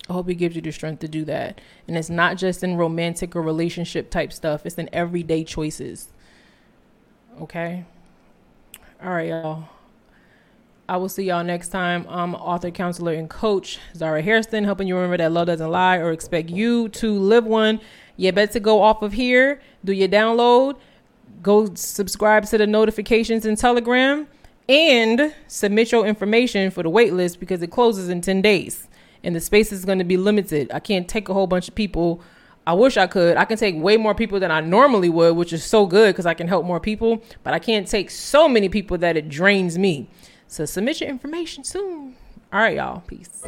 I 0.09 0.13
hope 0.13 0.29
he 0.29 0.35
gives 0.35 0.55
you 0.55 0.63
the 0.63 0.71
strength 0.71 1.01
to 1.01 1.09
do 1.09 1.25
that. 1.25 1.61
And 1.89 1.97
it's 1.97 2.11
not 2.11 2.37
just 2.37 2.63
in 2.63 2.77
romantic 2.77 3.35
or 3.35 3.43
relationship 3.43 4.11
type 4.11 4.33
stuff, 4.33 4.65
it's 4.65 4.77
in 4.77 4.89
everyday 4.93 5.45
choices. 5.45 6.09
Okay? 7.41 7.85
All 9.03 9.11
right, 9.11 9.29
y'all. 9.29 9.69
I 10.89 10.97
will 10.99 11.09
see 11.09 11.25
y'all 11.25 11.43
next 11.43 11.71
time. 11.71 12.07
I'm 12.09 12.37
author, 12.37 12.71
counselor, 12.71 13.13
and 13.13 13.29
coach 13.29 13.81
Zara 13.97 14.23
Hairston, 14.23 14.63
helping 14.63 14.87
you 14.87 14.95
remember 14.95 15.17
that 15.17 15.33
love 15.33 15.49
doesn't 15.49 15.71
lie 15.71 15.97
or 15.97 16.13
expect 16.13 16.49
you 16.49 16.89
to 16.91 17.19
live 17.19 17.45
one. 17.45 17.81
You 18.17 18.31
better 18.31 18.61
go 18.61 18.83
off 18.83 19.03
of 19.03 19.13
here, 19.13 19.61
do 19.85 19.93
your 19.93 20.09
download, 20.09 20.77
go 21.43 21.75
subscribe 21.75 22.47
to 22.47 22.59
the 22.59 22.69
notifications 22.69 23.45
in 23.45 23.57
Telegram, 23.57 24.29
and 24.69 25.35
submit 25.49 25.91
your 25.91 26.07
information 26.07 26.71
for 26.71 26.85
the 26.85 26.91
waitlist 26.91 27.41
because 27.41 27.63
it 27.63 27.73
closes 27.73 28.09
in 28.09 28.21
10 28.21 28.41
days 28.41 28.87
and 29.27 29.35
the 29.35 29.41
space 29.41 29.73
is 29.73 29.85
going 29.85 29.99
to 29.99 30.05
be 30.05 30.17
limited. 30.17 30.71
I 30.73 30.79
can't 30.79 31.09
take 31.09 31.29
a 31.29 31.35
whole 31.35 31.49
bunch 31.49 31.67
of 31.67 31.75
people. 31.75 32.23
I 32.65 32.75
wish 32.75 32.97
I 32.97 33.09
could. 33.09 33.37
I 33.37 33.45
can 33.45 33.59
take 33.59 33.75
way 33.77 33.97
more 33.97 34.15
people 34.15 34.39
than 34.39 34.53
I 34.53 34.61
normally 34.61 35.09
would, 35.09 35.37
which 35.37 35.53
is 35.53 35.65
so 35.65 35.85
good 35.85 36.15
because 36.15 36.27
I 36.27 36.35
can 36.35 36.47
help 36.47 36.65
more 36.65 36.79
people, 36.79 37.21
but 37.43 37.53
I 37.53 37.59
can't 37.59 37.89
take 37.89 38.11
so 38.11 38.49
many 38.49 38.69
people 38.69 38.97
that 38.99 39.17
it 39.17 39.29
drains 39.29 39.77
me. 39.79 40.09
So 40.47 40.65
submit 40.65 41.01
your 41.01 41.11
information 41.11 41.65
soon. 41.65 42.15
All 42.53 42.61
right, 42.61 42.77
y'all. 42.77 43.01
Peace. 43.01 43.43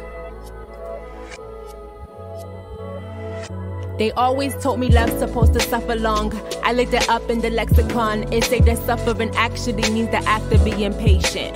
They 3.97 4.11
always 4.11 4.55
told 4.61 4.81
me 4.81 4.89
love's 4.89 5.17
supposed 5.17 5.53
to 5.53 5.61
suffer 5.61 5.95
long. 5.95 6.33
I 6.61 6.73
looked 6.73 6.93
it 6.93 7.07
up 7.09 7.29
in 7.29 7.39
the 7.39 7.49
lexicon. 7.49 8.31
It 8.33 8.43
said 8.43 8.65
that 8.65 8.79
suffering 8.79 9.33
actually 9.35 9.89
means 9.91 10.09
the 10.11 10.23
act 10.25 10.51
of 10.51 10.63
being 10.65 10.93
patient. 10.93 11.55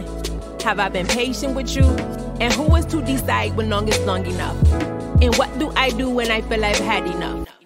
Have 0.61 0.79
I 0.79 0.87
been 0.87 1.07
patient 1.07 1.55
with 1.55 1.75
you? 1.75 1.83
And 2.39 2.53
who 2.53 2.75
is 2.75 2.85
to 2.87 3.01
decide 3.01 3.55
when 3.55 3.69
long 3.69 3.87
is 3.87 3.99
long 4.05 4.25
enough? 4.25 4.57
And 5.21 5.35
what 5.35 5.57
do 5.59 5.71
I 5.75 5.89
do 5.91 6.09
when 6.09 6.31
I 6.31 6.41
feel 6.41 6.63
I've 6.65 6.79
had 6.79 7.05
enough? 7.05 7.62